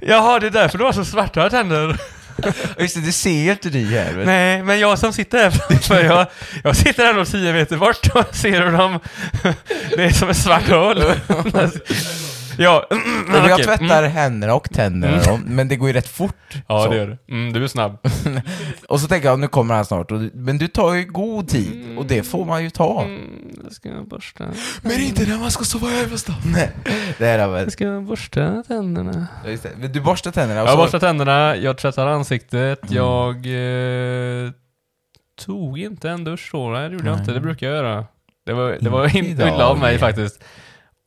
Jaha, 0.00 0.38
det 0.38 0.46
är 0.46 0.50
därför 0.50 0.78
du 0.78 0.84
har 0.84 0.92
så 0.92 1.04
svarta 1.04 1.50
tänder. 1.50 2.00
Just 2.78 2.94
det, 2.94 3.00
du 3.00 3.12
ser 3.12 3.30
ju 3.30 3.50
inte 3.50 3.70
du 3.70 3.84
här. 3.86 4.22
Nej, 4.26 4.62
men 4.62 4.78
jag 4.78 4.98
som 4.98 5.12
sitter 5.12 5.38
här 5.38 5.50
framför, 5.50 6.04
jag, 6.04 6.26
jag 6.64 6.76
sitter 6.76 7.04
här 7.04 7.14
nog 7.14 7.26
10 7.26 7.52
meter 7.52 7.76
bort 7.76 8.08
och 8.14 8.36
ser 8.36 8.62
hur 8.62 8.72
de... 8.72 9.00
Det 9.96 10.04
är 10.04 10.10
som 10.10 10.28
ett 10.28 10.36
svart 10.36 10.68
hål. 10.68 11.02
Ja, 12.58 12.86
Men 12.90 13.34
jag 13.34 13.52
okej. 13.52 13.64
tvättar 13.64 13.98
Mm. 14.02 14.10
händerna 14.10 14.54
och 14.54 14.70
tänderna 14.70 15.20
då, 15.26 15.38
men 15.46 15.68
det 15.68 15.76
går 15.76 15.88
ju 15.88 15.92
rätt 15.94 16.08
fort. 16.08 16.34
Ja, 16.68 16.84
så. 16.84 16.90
det 16.90 16.96
gör 16.96 17.06
du. 17.26 17.34
Mm, 17.34 17.52
du 17.52 17.64
är 17.64 17.68
snabb. 17.68 17.98
Och 18.88 19.00
så 19.00 19.08
tänker 19.08 19.28
jag, 19.28 19.38
nu 19.38 19.48
kommer 19.48 19.74
han 19.74 19.84
snart. 19.84 20.10
Och, 20.12 20.20
men 20.34 20.58
du 20.58 20.68
tar 20.68 20.94
ju 20.94 21.04
god 21.04 21.48
tid, 21.48 21.98
och 21.98 22.06
det 22.06 22.22
får 22.22 22.44
man 22.44 22.64
ju 22.64 22.70
ta. 22.70 23.02
Mm, 23.02 23.20
jag 23.64 23.72
ska 23.72 23.88
borsta. 24.06 24.44
Men 24.82 25.00
inte 25.00 25.26
när 25.28 25.38
man 25.38 25.50
ska 25.50 25.64
sova 25.64 25.90
över 25.92 26.16
stan. 26.16 26.34
Nej, 26.54 26.70
det 27.18 27.26
är 27.26 27.38
det 27.38 27.46
väl. 27.46 27.62
Jag 27.62 27.72
ska 27.72 28.00
borsta 28.00 28.62
tänderna. 28.68 29.26
Ja, 29.44 29.50
just 29.50 29.62
det. 29.62 29.70
Men 29.78 29.92
Du 29.92 30.00
borstar 30.00 30.30
tänderna 30.30 30.62
och 30.62 30.68
Jag 30.68 30.74
så... 30.74 30.82
borstar 30.82 30.98
tänderna, 30.98 31.56
jag 31.56 31.78
tvättar 31.78 32.06
ansiktet, 32.06 32.80
jag 32.88 33.36
eh, 33.36 34.50
tog 35.44 35.78
inte 35.78 36.10
en 36.10 36.24
dusch 36.24 36.48
då. 36.52 36.68
Nej, 36.70 36.88
det 36.88 36.94
gjorde 36.94 37.08
jag 37.10 37.18
inte. 37.18 37.32
Det 37.32 37.40
brukar 37.40 37.66
jag 37.66 37.76
göra. 37.76 38.04
Det 38.46 38.52
var, 38.52 38.76
det 38.80 38.90
var 38.90 39.16
illa 39.16 39.66
av 39.66 39.78
mig 39.78 39.98
faktiskt. 39.98 40.44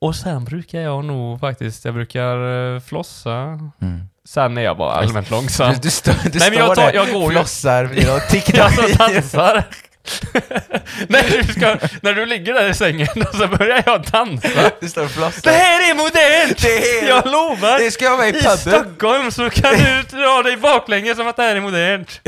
Och 0.02 0.16
sen 0.16 0.44
brukar 0.46 0.80
jag 0.80 1.06
nog 1.06 1.40
faktiskt, 1.40 1.86
jag 1.86 1.94
brukar 1.94 2.74
eh, 2.76 2.80
flossa. 2.80 3.38
Mm. 3.82 4.04
Sen 4.26 4.58
är 4.58 4.62
jag 4.62 4.78
bara 4.78 4.92
allmänt 4.94 5.30
långsam. 5.30 5.74
Du, 5.74 5.80
du, 5.80 5.90
stå, 5.90 6.12
du 6.24 6.40
Nej, 6.40 6.50
men 6.50 6.60
jag 6.60 6.76
tar- 6.76 6.94
jag 6.94 7.12
går 7.12 7.30
flossar, 7.32 7.86
och 7.86 7.96
Jag 8.54 8.74
som 8.74 8.92
dansar. 8.98 9.64
när, 11.08 11.38
du 11.38 11.54
ska, 11.54 11.78
när 12.02 12.14
du 12.14 12.26
ligger 12.26 12.54
där 12.54 12.70
i 12.70 12.74
sängen 12.74 13.08
och 13.30 13.36
så 13.38 13.48
börjar 13.48 13.84
jag 13.86 14.02
dansa. 14.02 14.48
Står 14.88 15.02
Det 15.02 15.10
flossar. 15.10 15.52
här 15.52 15.92
är 15.92 15.96
modernt! 15.96 16.62
Det 16.62 17.00
är- 17.00 17.08
Jag 17.08 17.26
lovar! 17.26 17.80
Det 17.80 17.92
ska 17.92 18.06
jag 18.06 18.18
vara 18.18 18.28
i 18.28 18.38
I. 18.38 18.42
Stockholm 18.42 19.32
så 19.32 19.50
kan 19.50 19.74
du 19.74 20.18
dra 20.18 20.44
dig 20.44 20.58
baklänges 20.58 21.18
som 21.18 21.28
att 21.28 21.36
det 21.36 21.44
här 21.44 21.56
är 21.56 21.62
modernt. 21.62 22.22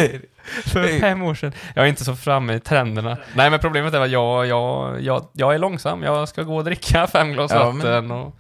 För 0.66 1.00
fem 1.00 1.22
år 1.22 1.36
sedan. 1.36 1.54
Jag 1.76 1.86
är 1.86 1.90
inte 1.90 2.04
så 2.06 2.16
framme 2.16 2.54
i 2.56 2.60
trenderna. 2.60 3.18
Nej 3.36 3.50
men 3.50 3.60
problemet 3.60 3.94
är 3.94 4.00
att 4.02 4.12
jag, 4.12 4.48
jag, 4.48 5.02
jag, 5.02 5.28
jag 5.34 5.54
är 5.54 5.58
långsam. 5.60 6.04
Jag 6.04 6.30
ska 6.30 6.44
gå 6.44 6.56
och 6.58 6.64
dricka 6.64 7.08
fem 7.08 7.34
glas 7.34 7.52
Ja, 7.54 7.72
men- 7.72 7.78
vatten 7.78 8.12
och 8.12 8.36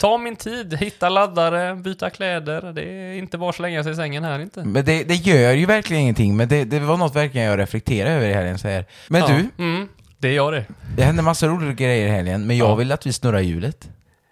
ta 0.00 0.18
min 0.18 0.36
tid, 0.36 0.74
hitta 0.80 1.08
laddare, 1.08 1.74
byta 1.76 2.10
kläder. 2.10 2.72
Det 2.72 2.82
är 2.82 3.14
inte 3.18 3.38
bara 3.38 3.52
slänga 3.52 3.82
sig 3.82 3.92
i 3.92 3.96
sängen 3.96 4.24
här 4.24 4.38
inte. 4.40 4.64
Men 4.64 4.84
det, 4.84 5.04
det 5.04 5.14
gör 5.14 5.52
ju 5.52 5.66
verkligen 5.66 6.02
ingenting, 6.02 6.36
men 6.36 6.48
det, 6.48 6.64
det 6.64 6.78
var 6.80 6.96
något 6.96 7.16
verkligen 7.16 7.46
jag 7.46 7.58
reflekterade 7.58 8.14
över 8.14 8.28
i 8.28 8.32
helgen 8.34 8.58
så 8.58 8.68
här. 8.68 8.84
Men 9.08 9.20
Ja. 9.20 9.26
du, 9.28 9.64
Mm, 9.64 9.88
det 10.18 10.32
gör 10.32 10.52
det. 10.52 10.64
det 10.96 11.02
hände 11.04 11.22
massa 11.22 11.46
roliga 11.46 11.72
grejer 11.72 12.06
i 12.06 12.10
helgen, 12.10 12.46
men 12.46 12.56
jag 12.56 12.68
Ja. 12.70 12.74
vill 12.74 12.92
att 12.92 13.06
vi 13.06 13.12
snurrar 13.12 13.40
hjulet. 13.40 13.88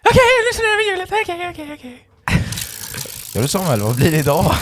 Okej, 0.09 0.21
nu 0.51 0.57
snurrar 0.57 0.77
vi 0.77 0.89
hjulet. 0.91 1.09
Okej, 1.23 1.49
okej, 1.51 1.73
okej. 1.79 1.97
Ja 3.35 3.41
du 3.41 3.47
Samuel, 3.47 3.79
vad 3.81 3.95
blir 3.95 4.11
det 4.11 4.17
idag? 4.17 4.45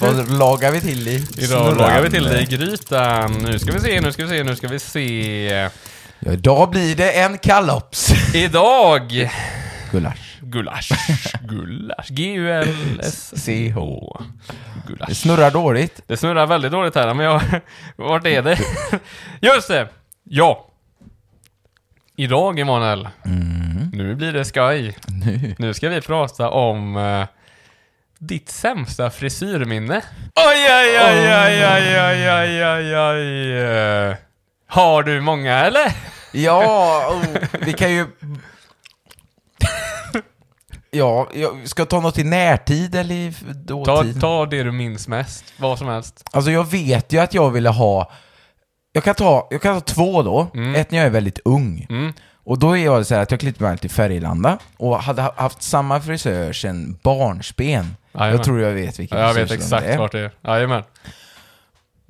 vad 0.00 0.38
lagar 0.38 0.70
vi 0.70 0.80
till 0.80 1.08
i 1.08 1.14
Idag 1.14 1.26
snurran? 1.48 1.76
lagar 1.76 2.02
vi 2.02 2.10
till 2.10 2.24
det 2.24 2.40
i 2.40 2.44
grytan. 2.44 3.32
Nu 3.32 3.58
ska 3.58 3.72
vi 3.72 3.80
se, 3.80 4.00
nu 4.00 4.12
ska 4.12 4.22
vi 4.24 4.28
se, 4.28 4.44
nu 4.44 4.56
ska 4.56 4.68
vi 4.68 4.78
se. 4.78 5.68
Ja, 6.24 6.32
idag 6.32 6.70
blir 6.70 6.96
det 6.96 7.12
en 7.20 7.38
kalops. 7.38 8.34
Idag! 8.34 9.30
Gulasch. 9.92 10.38
Gulasch. 10.40 10.88
Gulasch. 11.42 12.08
G-U-L-S-C-H. 12.08 14.16
Det 14.16 14.24
Gulasch. 14.92 15.16
snurrar 15.16 15.50
dåligt. 15.50 16.00
Det 16.06 16.16
snurrar 16.16 16.46
väldigt 16.46 16.72
dåligt 16.72 16.94
här, 16.94 17.14
men 17.14 17.26
jag... 17.26 17.40
Vart 17.96 18.26
är 18.26 18.42
det? 18.42 18.58
Just 19.40 19.68
det! 19.68 19.88
Ja! 20.24 20.68
Idag, 22.16 22.58
Emanuel. 22.58 23.08
Nu 23.92 24.14
blir 24.14 24.32
det 24.32 24.44
skoj. 24.44 24.96
Nu. 25.08 25.54
Nu 25.58 25.74
ska 25.74 25.88
vi 25.88 26.00
prata 26.00 26.50
om 26.50 26.96
eh, 26.96 27.26
ditt 28.18 28.48
sämsta 28.48 29.10
frisyrminne. 29.10 30.02
Oj, 30.34 30.66
oj, 30.70 30.98
oj, 31.04 31.34
oj, 31.34 31.66
oj, 31.66 32.00
oj, 32.00 32.32
oj, 32.32 32.64
oj, 32.64 32.96
oj. 32.96 34.16
Har 34.72 35.02
du 35.02 35.20
många, 35.20 35.58
eller? 35.58 35.92
Ja, 36.32 37.06
oh, 37.10 37.38
vi 37.60 37.72
kan 37.72 37.92
ju... 37.92 38.06
Ja, 40.90 41.28
jag 41.34 41.68
ska 41.68 41.80
jag 41.80 41.88
ta 41.88 42.00
något 42.00 42.18
i 42.18 42.24
närtid 42.24 42.94
eller 42.94 43.14
i 43.14 43.32
Ta, 43.68 43.84
dåtid? 43.84 44.20
ta 44.20 44.46
det 44.46 44.62
du 44.62 44.72
minns 44.72 45.08
mest. 45.08 45.44
Vad 45.56 45.78
som 45.78 45.88
helst. 45.88 46.24
Alltså 46.32 46.50
jag 46.50 46.70
vet 46.70 47.12
ju 47.12 47.18
att 47.18 47.34
jag 47.34 47.50
ville 47.50 47.68
ha... 47.68 48.10
Jag 48.92 49.04
kan 49.04 49.14
ta, 49.14 49.48
jag 49.50 49.62
kan 49.62 49.74
ta 49.80 49.94
två 49.94 50.22
då. 50.22 50.46
Mm. 50.54 50.74
Ett 50.74 50.90
när 50.90 50.98
jag 50.98 51.06
är 51.06 51.10
väldigt 51.10 51.38
ung. 51.44 51.86
Mm. 51.90 52.12
Och 52.44 52.58
då 52.58 52.76
är 52.76 52.84
jag 52.84 53.06
så 53.06 53.14
här 53.14 53.22
att 53.22 53.30
jag 53.30 53.40
klippte 53.40 53.62
mig 53.62 53.78
till 53.78 53.90
Färgelanda 53.90 54.58
och 54.76 54.98
hade 55.02 55.22
ha- 55.22 55.34
haft 55.36 55.62
samma 55.62 56.00
frisör 56.00 56.52
sedan 56.52 56.98
barnsben. 57.02 57.96
Jajamän. 58.14 58.36
Jag 58.36 58.44
tror 58.44 58.60
jag 58.60 58.70
vet 58.72 58.98
vilken 58.98 59.18
Ja, 59.18 59.26
jag 59.26 59.34
vet 59.34 59.50
exakt 59.50 59.84
det 59.86 59.92
är. 59.92 59.98
vart 59.98 60.12
det 60.12 60.20
är. 60.20 60.30
Jajamän. 60.44 60.82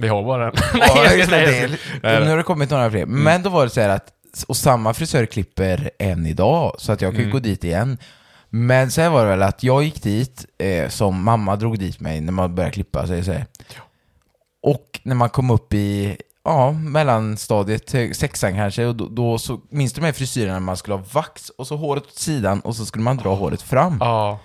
Vi 0.02 0.08
har 0.08 0.22
bara 0.24 0.46
en. 0.46 0.52
Ja, 0.74 1.12
just 1.12 1.30
det, 1.30 1.66
det 2.02 2.20
Nu 2.20 2.28
har 2.30 2.36
det 2.36 2.42
kommit 2.42 2.70
några 2.70 2.90
fler. 2.90 3.06
Men 3.06 3.42
då 3.42 3.50
var 3.50 3.64
det 3.64 3.70
så 3.70 3.80
här 3.80 3.88
att, 3.88 4.12
och 4.48 4.56
samma 4.56 4.94
frisör 4.94 5.26
klipper 5.26 5.90
än 5.98 6.26
idag, 6.26 6.74
så 6.78 6.92
att 6.92 7.00
jag 7.00 7.12
kan 7.12 7.20
Mm. 7.20 7.32
gå 7.32 7.38
dit 7.38 7.64
igen. 7.64 7.98
Men 8.50 8.90
sen 8.90 9.12
var 9.12 9.22
det 9.24 9.30
väl 9.30 9.42
att 9.42 9.62
jag 9.62 9.82
gick 9.82 10.02
dit, 10.02 10.44
eh, 10.58 10.88
som 10.88 11.24
mamma 11.24 11.56
drog 11.56 11.78
dit 11.78 12.00
mig 12.00 12.20
när 12.20 12.32
man 12.32 12.54
började 12.54 12.72
klippa 12.74 13.06
sig. 13.06 13.24
Så 13.24 13.32
här. 13.32 13.46
Och 14.62 15.00
när 15.02 15.14
man 15.14 15.30
kom 15.30 15.50
upp 15.50 15.72
i, 15.74 16.16
ja, 16.44 16.72
mellanstadiet, 16.72 17.92
hög- 17.92 18.16
sexan 18.16 18.54
kanske, 18.54 18.86
och 18.86 18.96
då, 18.96 19.08
då 19.08 19.38
så, 19.38 19.60
minns 19.70 19.92
du 19.92 20.00
de 20.00 20.06
här 20.06 20.12
frisyrerna 20.12 20.52
när 20.52 20.60
man 20.60 20.76
skulle 20.76 20.94
ha 20.96 21.04
vax 21.12 21.48
och 21.58 21.66
så 21.66 21.76
håret 21.76 22.02
åt 22.02 22.14
sidan 22.18 22.60
och 22.60 22.76
så 22.76 22.84
skulle 22.86 23.04
man 23.04 23.16
dra 23.16 23.34
håret 23.34 23.62
fram. 23.62 23.96
Ja. 24.00 24.38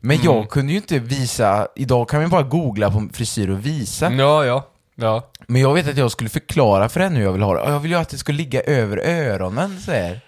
Men 0.00 0.16
Mm. 0.20 0.26
jag 0.26 0.50
kunde 0.50 0.72
ju 0.72 0.78
inte 0.78 0.98
visa, 0.98 1.68
idag 1.76 2.08
kan 2.08 2.20
man 2.20 2.30
bara 2.30 2.42
googla 2.42 2.90
på 2.90 3.08
frisyr 3.12 3.50
och 3.50 3.66
visa. 3.66 4.12
Ja, 4.12 4.44
ja. 4.44 4.68
Ja. 4.94 5.30
Men 5.46 5.60
jag 5.60 5.74
vet 5.74 5.88
att 5.88 5.96
jag 5.96 6.10
skulle 6.10 6.30
förklara 6.30 6.88
för 6.88 7.00
henne 7.00 7.16
hur 7.16 7.24
jag 7.24 7.32
vill 7.32 7.42
ha 7.42 7.54
det. 7.54 7.70
Jag 7.70 7.80
vill 7.80 7.90
ju 7.90 7.96
att 7.96 8.08
det 8.08 8.18
ska 8.18 8.32
ligga 8.32 8.60
över 8.60 8.96
öronen 8.96 9.80
så 9.80 9.92
här. 9.92 10.20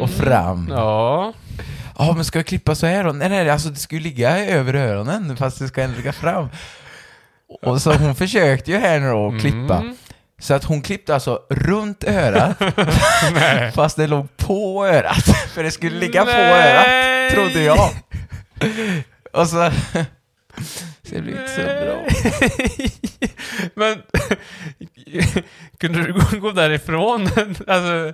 Och 0.00 0.10
fram. 0.10 0.68
Ja. 0.70 1.32
Ja. 1.98 2.12
men 2.12 2.24
ska 2.24 2.38
jag 2.38 2.46
klippa 2.46 2.74
så 2.74 2.86
här 2.86 3.04
då? 3.04 3.12
Nej, 3.12 3.28
nej, 3.28 3.50
alltså 3.50 3.68
det 3.68 3.76
ska 3.76 3.94
ju 3.94 4.00
ligga 4.02 4.46
över 4.46 4.74
öronen 4.74 5.36
fast 5.36 5.58
det 5.58 5.68
ska 5.68 5.82
ändå 5.82 5.96
ligga 5.96 6.12
fram. 6.12 6.48
Och 7.62 7.82
så 7.82 7.92
hon 7.92 8.14
försökte 8.14 8.70
ju 8.70 8.78
här 8.78 8.98
nu 9.00 9.10
då 9.10 9.28
att 9.28 9.40
klippa. 9.40 9.76
Mm. 9.76 9.96
Så 10.40 10.54
att 10.54 10.64
hon 10.64 10.82
klippte 10.82 11.14
alltså 11.14 11.40
runt 11.50 12.04
örat, 12.04 12.56
fast 13.74 13.96
det 13.96 14.06
låg 14.06 14.36
på 14.36 14.86
örat. 14.86 15.24
För 15.54 15.62
det 15.62 15.70
skulle 15.70 15.98
ligga 15.98 16.24
på 16.24 16.30
Nej. 16.30 16.72
örat, 16.72 17.32
trodde 17.32 17.62
jag. 17.62 17.90
Och 19.32 19.48
så... 19.48 19.70
Så 21.02 21.14
det 21.14 21.20
blir 21.22 21.32
inte 21.32 21.54
så 21.54 21.62
bra. 21.62 22.06
Men, 23.74 24.02
kunde 25.78 26.02
du 26.02 26.40
gå, 26.40 26.50
därifrån? 26.50 27.22
alltså, 27.66 28.12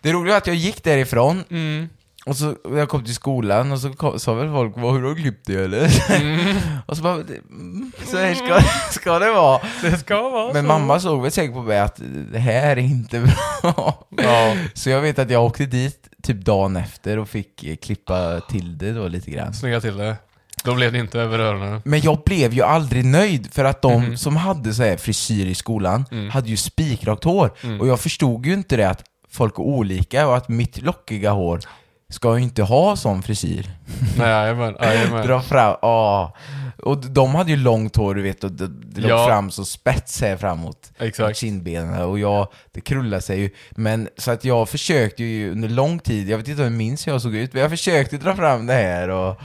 Det 0.00 0.12
roliga 0.12 0.32
var 0.32 0.38
att 0.38 0.46
jag 0.46 0.56
gick 0.56 0.84
därifrån 0.84 1.44
mm, 1.50 1.88
Och 2.26 2.36
så 2.36 2.56
jag 2.64 2.88
kom 2.88 3.04
till 3.04 3.14
skolan 3.14 3.72
och 3.72 3.80
så 3.80 3.92
kom, 3.92 4.18
sa 4.18 4.34
väl 4.34 4.48
folk 4.50 4.72
vad 4.76 4.94
hur 4.94 5.02
har 5.02 5.08
du 5.14 5.22
klippt 5.22 5.46
dig 5.46 5.56
eller? 5.64 6.10
mm, 6.20 6.56
och 6.86 6.96
så 6.96 7.02
bara, 7.02 7.14
mm, 7.14 7.92
så 8.06 8.16
här 8.18 8.34
ska, 8.34 8.60
ska 8.90 9.18
det 9.18 9.30
vara. 9.30 9.60
det 9.82 9.98
ska 9.98 10.22
vara 10.30 10.52
Men 10.52 10.62
så. 10.64 10.68
mamma 10.68 11.00
såg 11.00 11.22
väl 11.22 11.30
säkert 11.32 11.54
på 11.54 11.62
mig 11.62 11.78
att 11.78 12.00
det 12.32 12.38
här 12.38 12.76
är 12.76 12.82
inte 12.82 13.20
bra. 13.20 14.06
Ja, 14.16 14.56
Så 14.74 14.90
jag 14.90 15.00
vet 15.00 15.18
att 15.18 15.30
jag 15.30 15.44
åkte 15.44 15.66
dit 15.66 16.08
typ 16.22 16.36
dagen 16.44 16.76
efter 16.76 17.18
och 17.18 17.28
fick 17.28 17.64
eh, 17.64 17.76
klippa 17.76 18.40
till 18.40 18.78
det 18.78 18.92
då 18.92 19.08
lite 19.08 19.30
grann. 19.30 19.54
snygga 19.54 19.80
till 19.80 19.96
det. 19.96 20.16
Då 20.64 20.74
blev 20.74 20.92
det 20.92 20.98
inte 20.98 21.20
över 21.20 21.38
öronen. 21.38 21.82
Men 21.84 22.00
jag 22.00 22.22
blev 22.26 22.52
ju 22.52 22.62
aldrig 22.62 23.04
nöjd 23.04 23.52
för 23.52 23.64
att 23.64 23.82
de 23.82 24.02
Mhm. 24.04 24.16
som 24.16 24.36
hade 24.36 24.74
så 24.74 24.82
här 24.82 24.96
frisyr 24.96 25.46
i 25.46 25.54
skolan 25.54 26.04
Mm. 26.10 26.30
hade 26.30 26.48
ju 26.48 26.56
spikrakt 26.56 27.24
hår. 27.24 27.50
Mm. 27.62 27.80
Och 27.80 27.88
jag 27.88 28.00
förstod 28.00 28.46
ju 28.46 28.52
inte 28.54 28.76
det 28.76 28.88
att 28.90 29.02
folk 29.30 29.58
är 29.58 29.62
olika 29.62 30.26
och 30.28 30.36
att 30.36 30.48
mitt 30.48 30.82
lockiga 30.82 31.30
hår 31.30 31.60
ska 32.08 32.36
ju 32.38 32.42
inte 32.42 32.62
ha 32.62 32.96
sån 32.96 33.22
frisyr. 33.22 33.70
Nej, 34.18 34.28
jajamän, 34.28 34.76
jajamän. 34.80 35.26
Dra 35.26 35.40
fram, 35.42 35.76
ja. 35.82 36.34
Och 36.82 36.98
de 36.98 37.34
hade 37.34 37.50
ju 37.50 37.56
långt 37.56 37.96
hår 37.96 38.14
du 38.14 38.22
vet 38.22 38.44
och 38.44 38.52
det, 38.52 38.68
det 38.68 39.00
låg 39.00 39.10
Ja. 39.10 39.26
fram 39.26 39.50
så 39.50 39.64
spets 39.64 40.20
här 40.20 40.36
framåt. 40.36 40.92
Exakt. 40.98 41.36
kindbenen 41.38 42.02
och 42.02 42.18
jag, 42.18 42.48
det 42.72 42.80
krullade 42.80 43.22
sig 43.22 43.40
ju. 43.40 43.50
Men 43.70 44.08
så 44.16 44.30
att 44.30 44.44
jag 44.44 44.68
försökte 44.68 45.24
ju 45.24 45.52
under 45.52 45.68
lång 45.68 45.98
tid, 45.98 46.28
jag 46.28 46.38
vet 46.38 46.48
inte 46.48 46.62
hur 46.62 46.70
jag 46.70 46.76
minns 46.78 47.06
hur 47.06 47.12
jag 47.12 47.22
såg 47.22 47.34
ut, 47.34 47.52
men 47.52 47.62
jag 47.62 47.70
försökte 47.70 48.16
dra 48.16 48.36
fram 48.36 48.66
det 48.66 48.72
här 48.74 49.08
och 49.08 49.40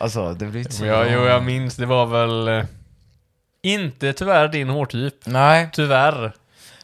alltså 0.00 0.34
det 0.34 0.46
blev 0.46 0.62
inte 0.62 0.72
så 0.74 0.84
Ja, 0.86 1.04
jo, 1.08 1.20
jag 1.24 1.42
minns, 1.44 1.76
det 1.76 1.86
var 1.86 2.06
väl 2.06 2.48
eh, 2.48 2.64
inte 3.62 4.12
tyvärr 4.12 4.48
din 4.48 4.68
hårtyp. 4.68 5.14
Nej, 5.24 5.68
Tyvärr. 5.72 6.32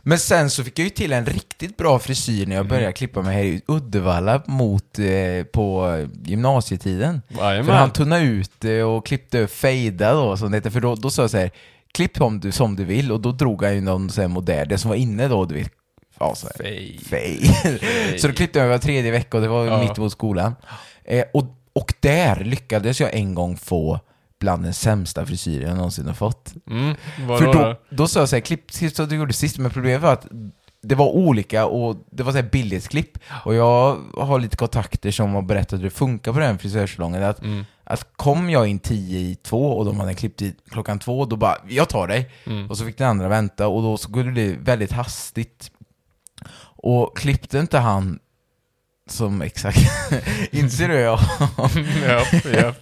men 0.03 0.19
sen 0.19 0.51
så 0.51 0.65
fick 0.65 0.79
jag 0.79 0.85
ju 0.85 0.91
till 0.91 1.13
en 1.13 1.27
riktigt 1.27 1.77
bra 1.77 1.99
frisyr 1.99 2.47
när 2.47 2.57
jag 2.57 2.69
började 2.69 2.93
klippa 2.93 3.23
mig 3.23 3.35
här 3.35 3.43
i 3.45 3.63
Uddevalla 3.69 4.43
mot, 4.47 4.99
eh, 4.99 5.45
på 5.53 5.97
gymnasietiden. 6.25 7.23
För 7.29 7.43
han 7.43 7.51
Jajamän. 7.57 7.91
tunnade 7.91 8.23
ut 8.23 8.51
det 8.59 8.83
och 8.83 9.07
klippte 9.07 9.47
fejdade 9.47 10.13
då, 10.21 10.37
som 10.37 10.51
det 10.51 10.57
heter. 10.57 10.71
För 10.71 10.81
då, 10.81 10.95
då 10.95 11.11
sa 11.11 11.23
jag 11.23 11.31
så 11.31 11.37
här, 11.39 11.51
klipp 11.95 12.21
om 12.21 12.41
du, 12.41 12.53
som 12.53 12.77
du 12.77 12.85
vill 12.85 13.13
och 13.13 13.21
då 13.21 13.33
drog 13.33 13.63
han 13.63 13.75
ju 13.75 13.81
någon 13.81 14.11
sån 14.11 14.23
här 14.23 14.29
modell, 14.29 14.69
det 14.69 14.79
som 14.79 14.89
var 14.89 14.97
inne 14.97 15.29
då, 15.29 15.45
du 15.45 15.55
vet. 15.55 15.73
Ja, 16.19 16.35
så 16.35 16.47
här. 16.47 16.57
Fej. 16.65 17.01
Fej. 17.11 18.19
så 18.19 18.27
då 18.29 18.35
klippte 18.35 18.59
jag 18.59 18.69
var 18.69 18.79
tredje 18.79 19.11
vecka 19.11 19.37
och 19.37 19.43
det 19.43 19.49
var 19.49 19.67
Ja. 19.67 19.83
mitt 19.83 19.99
emot 19.99 20.13
skolan. 20.13 20.55
Eh, 21.05 21.25
och, 21.35 21.45
och 21.77 21.95
där 22.01 22.45
lyckades 22.45 23.01
jag 23.01 23.15
en 23.15 23.35
gång 23.35 23.57
få 23.57 24.01
bland 24.41 24.63
den 24.63 24.75
sämsta 24.75 25.27
frisyren 25.27 25.69
jag 25.69 25.77
någonsin 25.77 26.07
har 26.07 26.15
fått. 26.15 26.55
Mm, 26.71 26.95
För 27.39 27.45
då? 27.47 27.53
då, 27.53 27.77
då 27.91 28.09
sa 28.09 28.21
jag 28.21 28.29
såhär, 28.29 28.41
klipp 28.41 28.73
som 28.73 29.09
du 29.09 29.17
gjorde 29.17 29.33
sist, 29.33 29.59
men 29.59 29.71
problemet 29.71 30.03
var 30.03 30.13
att 30.13 30.27
det 30.83 30.95
var 30.95 31.07
olika 31.09 31.67
och 31.67 31.97
det 32.11 32.23
var 32.23 32.33
såhär 32.33 32.49
billighetsklipp. 32.53 33.19
Och 33.45 33.55
jag 33.55 33.97
har 34.17 34.39
lite 34.41 34.57
kontakter 34.57 35.11
som 35.11 35.35
har 35.35 35.43
berättat 35.43 35.79
hur 35.79 35.85
det 35.85 35.91
funkar 35.91 36.33
på 36.33 36.39
den 36.39 36.59
frisörsalongen. 36.59 37.23
Att, 37.23 37.43
Mm. 37.43 37.65
att 37.85 38.17
kom 38.17 38.51
jag 38.51 38.67
in 38.67 38.79
tio 38.79 39.19
i 39.19 39.35
två 39.35 39.79
och 39.79 39.85
de 39.85 40.01
hade 40.01 40.15
klippt 40.15 40.43
i 40.43 40.55
klockan 40.71 40.99
två, 40.99 41.25
då 41.25 41.37
bara, 41.37 41.57
jag 41.69 41.89
tar 41.89 42.09
dig. 42.09 42.31
Mm. 42.47 42.71
Och 42.71 42.79
så 42.79 42.85
fick 42.85 42.99
den 42.99 43.09
andra 43.09 43.29
vänta 43.29 43.69
och 43.69 43.83
då 43.83 43.97
skulle 43.97 44.25
det 44.25 44.33
bli 44.33 44.57
väldigt 44.61 44.93
hastigt. 44.93 45.71
Och 46.79 47.17
klippte 47.17 47.59
inte 47.59 47.79
han 47.79 48.19
som 49.11 49.43
exakt, 49.43 49.79
inser 50.51 50.89
du 50.89 50.95
jag? 50.95 51.21
japp, 52.09 52.45
japp. 52.55 52.77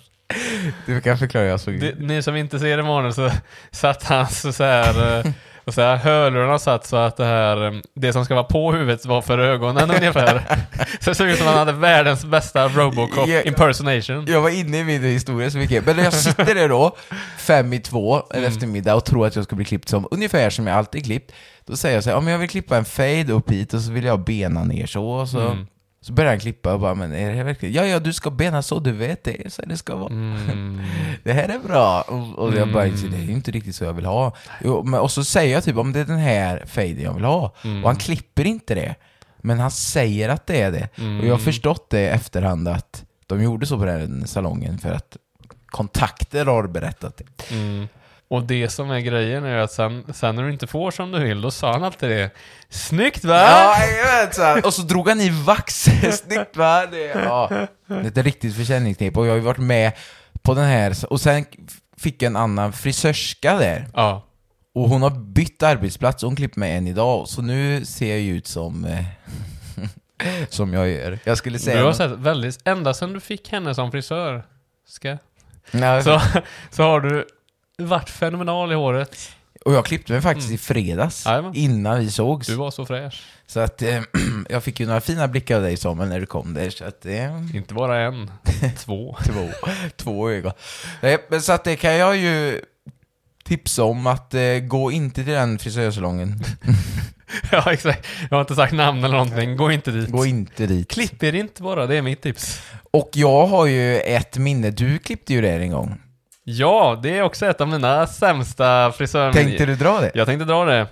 Du 0.86 1.00
kan 1.00 1.18
förklara 1.18 1.44
jag 1.44 1.60
såg 1.60 1.80
Det, 1.80 1.86
ut. 1.90 1.98
ni 2.00 2.22
som 2.22 2.36
inte 2.36 2.58
ser 2.58 2.78
Emanuel 2.78 3.14
så 3.14 3.30
satt 3.70 4.02
han 4.02 4.26
så, 4.28 4.64
här, 4.64 5.18
eh, 5.18 5.32
och 5.64 5.74
så 5.74 5.80
här 5.80 5.96
hörlurarna 5.96 6.58
satt 6.58 6.86
så 6.86 6.96
att 6.96 7.16
det 7.16 7.24
här, 7.24 7.66
eh, 7.66 7.72
det 7.94 8.12
som 8.12 8.24
ska 8.24 8.34
vara 8.34 8.44
på 8.44 8.72
huvudet 8.72 9.06
var 9.06 9.22
för 9.22 9.38
ögonen 9.38 9.90
ungefär. 9.90 10.42
Så 11.00 11.10
det 11.10 11.14
såg 11.14 11.28
ut 11.28 11.38
som 11.38 11.46
han 11.46 11.58
hade 11.58 11.72
världens 11.72 12.24
bästa 12.24 12.68
Robocop 12.68 13.28
Ja. 13.28 13.42
impersonation. 13.42 14.26
Jag 14.28 14.40
var 14.40 14.50
inne 14.50 14.78
i 14.78 14.84
min 14.84 15.02
historia 15.02 15.50
så 15.50 15.58
mycket, 15.58 15.86
men 15.86 15.98
jag 15.98 16.12
sitter 16.12 16.54
där 16.54 16.68
då, 16.68 16.96
fem 17.38 17.72
i 17.72 17.80
två, 17.80 18.16
en 18.30 18.38
Mm. 18.38 18.44
eftermiddag 18.52 18.94
och 18.94 19.04
tror 19.04 19.26
att 19.26 19.36
jag 19.36 19.44
ska 19.44 19.56
bli 19.56 19.64
klippt 19.64 19.88
som, 19.88 20.08
ungefär 20.10 20.50
som 20.50 20.66
jag 20.66 20.76
alltid 20.76 21.04
klippt, 21.04 21.32
då 21.66 21.76
säger 21.76 21.94
jag 21.94 22.04
så 22.04 22.10
här, 22.10 22.16
om 22.16 22.28
jag 22.28 22.38
vill 22.38 22.48
klippa 22.48 22.76
en 22.76 22.84
fade 22.84 23.32
upp 23.32 23.50
hit 23.50 23.74
och 23.74 23.80
så 23.80 23.92
vill 23.92 24.04
jag 24.04 24.24
bena 24.24 24.64
ner 24.64 24.86
så, 24.86 25.04
och 25.06 25.28
så, 25.28 25.40
Mm. 25.40 25.66
Så 26.04 26.12
börjar 26.12 26.30
han 26.30 26.40
klippa 26.40 26.72
och 26.74 26.80
bara, 26.80 26.94
men 26.94 27.12
är 27.12 27.34
det 27.34 27.42
verkligen, 27.42 27.74
ja 27.74 27.84
ja 27.86 27.98
du 28.00 28.12
ska 28.12 28.30
bena 28.30 28.62
så, 28.62 28.78
du 28.80 28.92
vet 28.92 29.24
det, 29.24 29.52
så 29.52 29.62
det 29.62 29.76
ska 29.76 29.96
vara. 29.96 30.12
Mm. 30.12 30.80
Det 31.22 31.32
här 31.32 31.48
är 31.48 31.58
bra. 31.58 32.00
Och, 32.02 32.38
och 32.38 32.54
jag 32.54 32.72
bara, 32.72 32.84
Mm. 32.84 33.10
det 33.10 33.16
är 33.16 33.22
ju 33.22 33.32
inte 33.32 33.50
riktigt 33.50 33.76
så 33.76 33.84
jag 33.84 33.92
vill 33.92 34.04
ha. 34.04 34.32
Och 35.00 35.10
så 35.10 35.24
säger 35.24 35.54
jag 35.54 35.64
typ, 35.64 35.76
om 35.76 35.92
det 35.92 36.00
är 36.00 36.04
den 36.04 36.18
här 36.18 36.62
faden 36.66 37.00
jag 37.02 37.14
vill 37.14 37.24
ha. 37.24 37.54
Mm. 37.64 37.84
Och 37.84 37.90
han 37.90 37.96
klipper 37.98 38.44
inte 38.44 38.74
det. 38.74 38.94
Men 39.38 39.58
han 39.58 39.70
säger 39.70 40.28
att 40.28 40.46
det 40.46 40.60
är 40.60 40.72
det. 40.72 40.88
Och 41.20 41.26
jag 41.26 41.34
har 41.34 41.38
förstått 41.38 41.90
det 41.90 42.00
i 42.00 42.06
efterhand 42.06 42.68
att 42.68 43.04
de 43.26 43.42
gjorde 43.42 43.66
så 43.66 43.78
på 43.78 43.84
den 43.84 44.26
salongen 44.26 44.78
för 44.78 44.92
att 44.92 45.16
kontakter 45.66 46.46
har 46.46 46.66
berättat 46.66 47.16
det. 47.16 47.54
Och 48.28 48.42
det 48.42 48.68
som 48.68 48.90
är 48.90 49.00
grejen 49.00 49.44
är 49.44 49.56
att 49.56 49.72
sen, 49.72 50.04
sen 50.14 50.36
när 50.36 50.42
du 50.42 50.52
inte 50.52 50.66
får 50.66 50.90
som 50.90 51.12
du 51.12 51.18
vill, 51.18 51.40
då 51.40 51.50
sa 51.50 51.72
han 51.72 51.84
alltid 51.84 52.10
det. 52.10 52.30
Snyggt 52.68 53.24
va? 53.24 53.40
Ja, 53.40 53.86
jag 53.86 54.24
vet, 54.24 54.34
så 54.34 54.42
här. 54.42 54.66
Och 54.66 54.74
så 54.74 54.82
drog 54.82 55.08
han 55.08 55.20
i 55.20 55.30
vax. 55.30 55.74
Snyggt 56.12 56.56
va? 56.56 56.86
Det, 56.86 57.06
ja. 57.06 57.66
det 57.86 57.94
är 57.94 58.06
ett 58.06 58.16
riktigt 58.16 58.56
försäljningsknep 58.56 59.16
och 59.16 59.26
jag 59.26 59.30
har 59.30 59.36
ju 59.36 59.42
varit 59.42 59.58
med 59.58 59.92
på 60.42 60.54
den 60.54 60.64
här. 60.64 60.94
Och 61.10 61.20
sen 61.20 61.44
fick 61.96 62.22
jag 62.22 62.30
en 62.30 62.36
annan 62.36 62.72
frisörska 62.72 63.58
där. 63.58 63.86
Ja. 63.94 64.26
Och 64.74 64.88
hon 64.88 65.02
har 65.02 65.10
bytt 65.10 65.62
arbetsplats, 65.62 66.22
hon 66.22 66.36
klipper 66.36 66.60
mig 66.60 66.72
än 66.72 66.86
idag, 66.86 67.28
så 67.28 67.42
nu 67.42 67.84
ser 67.84 68.10
jag 68.10 68.20
ju 68.20 68.36
ut 68.36 68.46
som... 68.46 68.84
Eh, 68.84 69.04
som 70.48 70.72
jag 70.72 70.88
gör. 70.88 71.18
Jag 71.24 71.38
skulle 71.38 71.58
säga... 71.58 71.78
Du 71.78 71.84
har 71.84 71.92
sett 71.92 72.10
väldigt, 72.10 72.60
ända 72.64 72.94
sedan 72.94 73.12
du 73.12 73.20
fick 73.20 73.52
henne 73.52 73.74
som 73.74 73.90
frisör, 73.90 74.44
ska, 74.88 75.16
Nej, 75.70 76.02
så, 76.02 76.20
så 76.70 76.82
har 76.82 77.00
du 77.00 77.26
varit 77.78 78.10
fenomenal 78.10 78.72
i 78.72 78.74
håret. 78.74 79.30
Och 79.64 79.72
jag 79.74 79.84
klippte 79.84 80.12
mig 80.12 80.22
faktiskt 80.22 80.50
i 80.50 80.58
fredags, 80.58 81.26
Jajamän. 81.26 81.54
innan 81.54 82.00
vi 82.00 82.10
sågs. 82.10 82.46
Du 82.46 82.54
var 82.54 82.70
så 82.70 82.86
fräsch. 82.86 83.22
Så 83.46 83.60
att 83.60 83.82
eh, 83.82 84.00
jag 84.48 84.62
fick 84.64 84.80
ju 84.80 84.86
några 84.86 85.00
fina 85.00 85.28
blickar 85.28 85.56
av 85.56 85.62
dig 85.62 85.76
Samuel 85.76 86.08
när 86.08 86.20
du 86.20 86.26
kom 86.26 86.54
där, 86.54 86.70
så 86.70 86.84
att 86.84 87.06
eh, 87.06 87.56
Inte 87.56 87.74
bara 87.74 88.00
en, 88.00 88.30
två. 88.78 89.16
två, 89.24 89.48
två 89.96 90.30
ögon. 90.30 90.52
Nej, 91.00 91.18
men 91.30 91.42
Så 91.42 91.52
att 91.52 91.64
det 91.64 91.76
kan 91.76 91.94
jag 91.94 92.16
ju 92.16 92.60
tipsa 93.44 93.84
om 93.84 94.06
att 94.06 94.34
eh, 94.34 94.58
gå 94.62 94.92
inte 94.92 95.24
till 95.24 95.32
den 95.32 95.58
frisörsalongen. 95.58 96.40
Ja, 97.52 97.72
exakt. 97.72 98.06
Jag 98.30 98.36
har 98.36 98.40
inte 98.40 98.54
sagt 98.54 98.72
namn 98.72 99.04
eller 99.04 99.16
någonting. 99.16 99.56
Gå 99.56 99.72
inte 99.72 99.90
dit. 99.90 100.10
Gå 100.10 100.26
inte 100.26 100.66
dit. 100.66 100.90
Klipp 100.90 101.22
er 101.22 101.34
inte 101.34 101.62
bara, 101.62 101.86
det 101.86 101.96
är 101.96 102.02
mitt 102.02 102.22
tips. 102.22 102.62
Och 102.90 103.10
jag 103.14 103.46
har 103.46 103.66
ju 103.66 104.00
ett 104.00 104.38
minne, 104.38 104.70
du 104.70 104.98
klippte 104.98 105.32
ju 105.32 105.40
där 105.40 105.60
en 105.60 105.70
gång. 105.70 106.00
Ja, 106.44 106.98
det 107.02 107.18
är 107.18 107.22
också 107.22 107.46
ett 107.46 107.60
av 107.60 107.68
mina 107.68 108.06
sämsta 108.06 108.92
frisör... 108.92 109.32
Tänkte 109.32 109.66
du 109.66 109.76
dra 109.76 110.00
det? 110.00 110.10
Jag 110.14 110.26
tänkte 110.26 110.44
dra 110.44 110.64
det. 110.64 110.86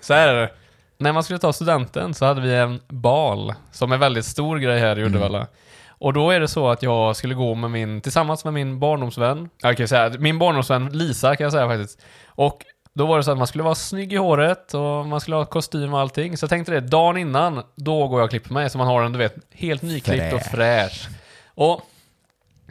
Så 0.00 0.14
här 0.14 0.28
är 0.28 0.40
det. 0.40 0.50
När 0.98 1.12
man 1.12 1.22
skulle 1.22 1.38
ta 1.38 1.52
studenten 1.52 2.14
så 2.14 2.24
hade 2.24 2.40
vi 2.40 2.54
en 2.54 2.80
bal, 2.88 3.54
som 3.72 3.92
är 3.92 3.96
väldigt 3.96 4.24
stor 4.24 4.58
grej 4.58 4.80
här 4.80 4.98
i 4.98 5.02
Uddevalla. 5.02 5.46
Och 5.88 6.12
då 6.12 6.30
är 6.30 6.40
det 6.40 6.48
så 6.48 6.68
att 6.68 6.82
jag 6.82 7.16
skulle 7.16 7.34
gå 7.34 7.54
med 7.54 7.70
min, 7.70 8.00
tillsammans 8.00 8.44
med 8.44 8.54
min 8.54 8.78
barndomsvän, 8.78 9.48
jag 9.62 9.76
kan 9.76 9.88
säga, 9.88 10.12
min 10.18 10.38
barndomsvän 10.38 10.88
Lisa 10.88 11.36
kan 11.36 11.44
jag 11.44 11.52
säga 11.52 11.68
faktiskt. 11.68 12.02
Och 12.26 12.64
då 12.94 13.06
var 13.06 13.16
det 13.16 13.24
så 13.24 13.30
att 13.30 13.38
man 13.38 13.46
skulle 13.46 13.64
vara 13.64 13.74
snygg 13.74 14.12
i 14.12 14.16
håret 14.16 14.74
och 14.74 15.06
man 15.06 15.20
skulle 15.20 15.36
ha 15.36 15.44
kostym 15.44 15.94
och 15.94 16.00
allting. 16.00 16.36
Så 16.36 16.44
jag 16.44 16.50
tänkte 16.50 16.72
det, 16.72 16.80
dagen 16.80 17.16
innan, 17.16 17.62
då 17.74 18.08
går 18.08 18.20
jag 18.20 18.24
och 18.24 18.30
klipper 18.30 18.52
mig 18.52 18.70
så 18.70 18.78
man 18.78 18.86
har 18.86 19.02
den, 19.02 19.12
du 19.12 19.18
vet, 19.18 19.34
helt 19.52 19.82
nyklippt 19.82 20.34
och 20.34 20.42
fräsch. 20.42 21.08
Och 21.54 21.82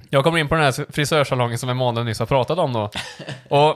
jag 0.09 0.23
kommer 0.23 0.37
in 0.39 0.47
på 0.47 0.55
den 0.55 0.63
här 0.63 0.91
frisörsalongen 0.91 1.57
som 1.57 1.69
Emanuel 1.69 2.05
nyss 2.05 2.19
har 2.19 2.25
pratat 2.25 2.57
om 2.59 2.73
då. 2.73 2.89
Och 3.49 3.75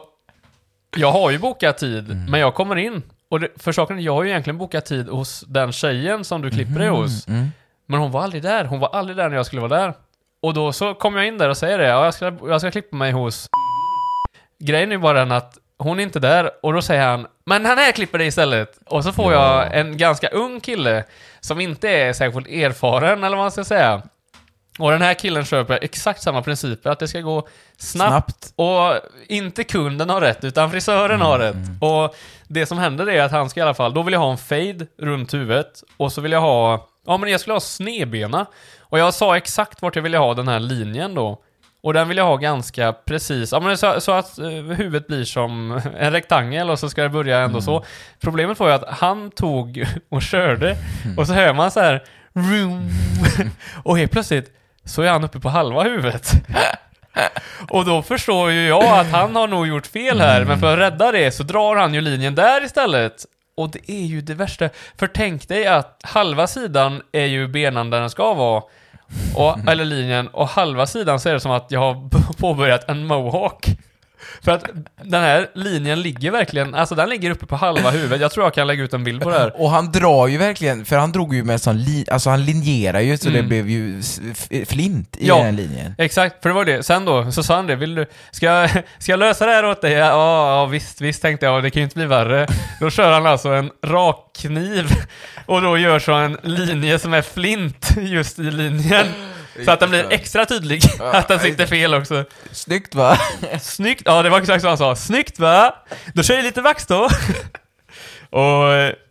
jag 0.96 1.12
har 1.12 1.32
ju 1.32 1.38
bokat 1.40 1.78
tid, 1.78 2.12
Mm. 2.12 2.26
men 2.32 2.40
jag 2.40 2.54
kommer 2.56 2.76
in. 2.76 3.02
Och 3.30 3.40
det, 3.40 3.48
för 3.56 3.72
saken 3.72 4.04
jag 4.04 4.14
har 4.14 4.24
ju 4.24 4.30
egentligen 4.30 4.58
bokat 4.58 4.86
tid 4.86 5.10
hos 5.10 5.44
den 5.48 5.72
tjejen 5.72 6.24
som 6.24 6.42
du 6.42 6.50
klipper 6.52 6.80
dig 6.80 6.90
hos. 6.90 7.28
Mm. 7.28 7.52
Men 7.86 8.00
hon 8.00 8.12
var 8.12 8.24
aldrig 8.24 8.44
där. 8.44 8.66
Hon 8.66 8.80
var 8.80 8.90
aldrig 8.90 9.18
där 9.18 9.30
när 9.30 9.36
jag 9.36 9.46
skulle 9.46 9.62
vara 9.62 9.80
där. 9.82 9.94
Och 10.42 10.54
då 10.54 10.74
så 10.74 10.94
kom 10.94 11.16
jag 11.16 11.28
in 11.28 11.38
där 11.38 11.50
och 11.50 11.58
säger 11.58 11.78
det. 11.78 11.88
Ja, 11.88 12.06
jag 12.06 12.14
ska, 12.14 12.34
jag 12.48 12.62
ska 12.62 12.72
klippa 12.72 12.96
mig 12.96 13.12
hos... 13.12 13.48
Grejen 14.60 14.90
är 14.90 14.96
ju 14.96 15.00
bara 15.02 15.20
den 15.20 15.32
att 15.32 15.58
hon 15.78 16.00
är 16.00 16.04
inte 16.04 16.20
där 16.20 16.52
och 16.66 16.74
då 16.74 16.82
säger 16.82 17.08
han 17.08 17.28
Men 17.46 17.66
han 17.66 17.78
här 17.78 17.92
klipper 17.92 18.18
dig 18.18 18.28
istället. 18.28 18.80
Och 18.86 19.04
så 19.04 19.14
får 19.14 19.34
Ja. 19.34 19.64
jag 19.64 19.78
en 19.80 19.98
ganska 19.98 20.28
ung 20.28 20.60
kille 20.60 21.04
som 21.40 21.60
inte 21.60 21.90
är 21.90 22.14
särskilt 22.14 22.48
erfaren 22.48 23.24
eller 23.24 23.38
vad 23.38 23.44
man 23.44 23.52
ska 23.52 23.64
säga. 23.64 24.02
Och 24.80 24.92
den 24.92 25.02
här 25.02 25.14
killen 25.14 25.46
köper 25.46 25.80
exakt 25.82 26.22
samma 26.22 26.42
principer, 26.42 26.90
att 26.90 27.00
det 27.00 27.08
ska 27.08 27.22
gå 27.22 27.48
snabbt, 27.78 28.44
Snabbt. 28.44 28.54
och 28.56 29.10
inte 29.28 29.64
kunden 29.64 30.10
har 30.10 30.22
rätt, 30.22 30.44
utan 30.44 30.72
frisören 30.72 31.22
har 31.22 31.40
rätt. 31.40 31.56
Och 31.82 32.16
det 32.48 32.66
som 32.66 32.78
händer 32.78 33.10
är 33.10 33.22
att 33.24 33.32
han 33.32 33.50
ska 33.50 33.60
i 33.60 33.64
alla 33.64 33.74
fall, 33.74 33.94
då 33.94 34.04
vill 34.04 34.14
jag 34.14 34.20
ha 34.20 34.32
en 34.32 34.38
fade 34.38 34.88
runt 35.02 35.34
huvudet, 35.34 35.84
och 35.98 36.12
så 36.12 36.22
vill 36.22 36.32
jag 36.32 36.42
ha, 36.42 36.88
ja 37.08 37.18
men 37.18 37.32
jag 37.32 37.40
skulle 37.42 37.54
ha 37.54 37.60
snedbena. 37.60 38.46
Och 38.80 39.00
jag 39.00 39.14
sa 39.14 39.38
exakt 39.38 39.82
vart 39.82 39.96
jag 39.96 40.04
ville 40.04 40.18
ha 40.18 40.34
den 40.34 40.48
här 40.48 40.60
linjen 40.60 41.16
då. 41.16 41.42
Och 41.84 41.94
den 41.94 42.08
vill 42.08 42.18
jag 42.18 42.26
ha 42.26 42.38
ganska 42.38 42.94
precis, 42.94 43.52
ja 43.52 43.60
men 43.60 43.78
så, 43.78 44.02
så 44.02 44.12
att 44.12 44.40
eh, 44.40 44.48
huvudet 44.50 45.08
blir 45.08 45.26
som 45.26 45.82
en 46.00 46.12
rektangel 46.12 46.70
och 46.70 46.80
så 46.80 46.90
ska 46.90 47.04
det 47.04 47.10
börja 47.10 47.40
ändå 47.40 47.62
så. 47.62 47.86
Problemet 48.20 48.60
var 48.60 48.68
ju 48.68 48.74
att 48.74 48.88
han 48.88 49.32
tog 49.32 49.86
och 50.10 50.22
körde, 50.22 50.78
och 51.18 51.28
så 51.28 51.34
hör 51.34 51.54
man 51.54 51.72
så 51.72 51.80
här 51.80 52.04
vroom, 52.34 52.90
och 53.84 53.98
helt 53.98 54.12
plötsligt 54.12 54.56
så 54.90 55.02
är 55.02 55.10
han 55.10 55.24
uppe 55.24 55.40
på 55.40 55.50
halva 55.50 55.84
huvudet. 55.84 56.32
Och 57.70 57.86
då 57.86 58.02
förstår 58.02 58.52
ju 58.52 58.68
jag 58.68 59.00
att 59.00 59.12
han 59.12 59.36
har 59.36 59.48
nog 59.48 59.68
gjort 59.68 59.88
fel 59.88 60.22
här, 60.22 60.46
men 60.46 60.60
för 60.60 60.74
att 60.74 60.80
rädda 60.80 61.12
det 61.12 61.32
så 61.32 61.44
drar 61.44 61.76
han 61.76 61.94
ju 61.94 62.02
linjen 62.02 62.36
där 62.36 62.64
istället. 62.64 63.26
Och 63.58 63.72
det 63.72 63.92
är 63.92 64.06
ju 64.06 64.22
det 64.22 64.34
värsta. 64.34 64.70
För 64.98 65.08
tänk 65.08 65.48
dig 65.48 65.68
att 65.68 66.02
halva 66.04 66.48
sidan 66.48 67.02
är 67.12 67.26
ju 67.26 67.48
benan 67.48 67.90
där 67.90 68.00
den 68.00 68.10
ska 68.10 68.34
vara. 68.34 68.64
Och, 69.36 69.70
eller 69.70 69.86
linjen, 69.86 70.28
och 70.28 70.48
halva 70.48 70.88
sidan 70.88 71.20
så 71.20 71.30
är 71.30 71.34
det 71.34 71.40
som 71.40 71.52
att 71.52 71.72
jag 71.72 71.80
har 71.80 72.10
påbörjat 72.40 72.90
en 72.90 73.06
mohawk. 73.08 73.66
För 74.42 74.52
att 74.52 74.64
den 75.04 75.22
här 75.22 75.50
linjen 75.56 76.02
ligger 76.02 76.32
verkligen, 76.32 76.76
alltså 76.76 76.96
den 76.96 77.10
ligger 77.10 77.32
uppe 77.32 77.46
på 77.46 77.56
halva 77.56 77.90
huvudet. 77.92 78.22
Jag 78.22 78.32
tror 78.32 78.46
jag 78.46 78.54
kan 78.54 78.68
lägga 78.68 78.84
ut 78.84 78.94
en 78.94 79.04
bild 79.04 79.22
på 79.22 79.30
det 79.30 79.40
här. 79.40 79.62
Och 79.62 79.70
han 79.70 79.92
drar 79.92 80.28
ju 80.28 80.38
verkligen, 80.38 80.86
för 80.86 80.96
han 80.98 81.12
drog 81.12 81.36
ju 81.36 81.44
med 81.44 81.62
sån 81.62 81.78
li, 81.84 82.06
alltså 82.12 82.30
han 82.30 82.46
linjerar 82.46 83.00
ju 83.00 83.18
så 83.18 83.30
det 83.30 83.44
blev 83.44 83.70
ju 83.70 84.02
flint 84.68 85.18
i 85.18 85.28
Ja. 85.28 85.44
den 85.44 85.56
linjen. 85.56 85.96
Exakt, 85.98 86.42
för 86.42 86.50
det 86.50 86.56
var 86.56 86.66
det. 86.66 86.84
Sen 86.84 87.06
då, 87.06 87.32
så 87.32 87.44
sa 87.44 87.56
han 87.56 87.68
det, 87.68 87.76
vill 87.76 87.96
du, 87.96 88.06
ska 88.32 88.68
ska 89.00 89.12
jag 89.12 89.20
lösa 89.20 89.46
det 89.46 89.52
här 89.52 89.66
åt 89.66 89.82
dig? 89.82 89.92
Ja, 89.94 90.08
ja 90.52 90.66
visst, 90.66 91.02
visst 91.02 91.22
tänkte 91.22 91.46
jag, 91.46 91.64
det 91.64 91.70
kan 91.70 91.80
ju 91.80 91.84
inte 91.84 91.96
bli 91.96 92.06
värre. 92.06 92.48
Då 92.80 92.90
kör 92.90 93.12
han 93.12 93.26
alltså 93.26 93.50
en 93.50 93.72
rak 93.86 94.32
kniv 94.40 94.86
och 95.46 95.62
då 95.62 95.78
gör 95.78 96.00
så 96.00 96.14
en 96.14 96.38
linje 96.44 97.00
som 97.00 97.14
är 97.14 97.22
flint 97.22 97.90
just 97.98 98.40
i 98.40 98.44
linjen. 98.52 99.06
Så 99.66 99.72
att 99.72 99.80
den 99.80 99.90
blir 99.90 100.08
extra 100.10 100.46
tydlig, 100.46 100.82
att 101.00 101.28
den 101.28 101.40
sitter 101.40 101.66
fel 101.66 101.94
också. 101.94 102.26
Snyggt 102.52 102.96
va? 102.96 103.18
Snyggt, 103.62 104.02
ja 104.06 104.24
det 104.24 104.30
var 104.30 104.40
exakt 104.40 104.62
så 104.62 104.68
han 104.68 104.78
sa. 104.78 104.96
Snyggt 104.96 105.40
va? 105.40 105.76
Då 106.14 106.24
kör 106.24 106.36
jag 106.36 106.44
lite 106.44 106.62
vax 106.62 106.86
då. 106.86 107.10
och, 108.40 108.68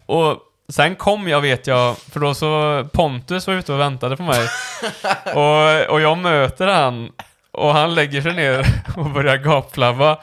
och 0.07 0.39
sen 0.73 0.97
kom 0.97 1.29
jag 1.29 1.41
vet 1.41 1.67
jag, 1.67 1.97
för 1.99 2.21
då 2.21 2.35
så 2.35 2.85
Pontus 2.93 3.47
var 3.47 3.55
ute 3.55 3.73
och 3.73 3.81
väntade 3.81 4.17
på 4.17 4.23
mig. 4.23 4.49
och, 5.35 5.93
och 5.93 6.01
jag 6.01 6.19
möter 6.19 6.67
han 6.67 7.11
och 7.53 7.73
han 7.73 7.95
lägger 7.95 8.23
sig 8.23 8.35
ner 8.35 8.67
och 8.97 9.11
börjar 9.11 9.37
gapflabba. 9.37 10.19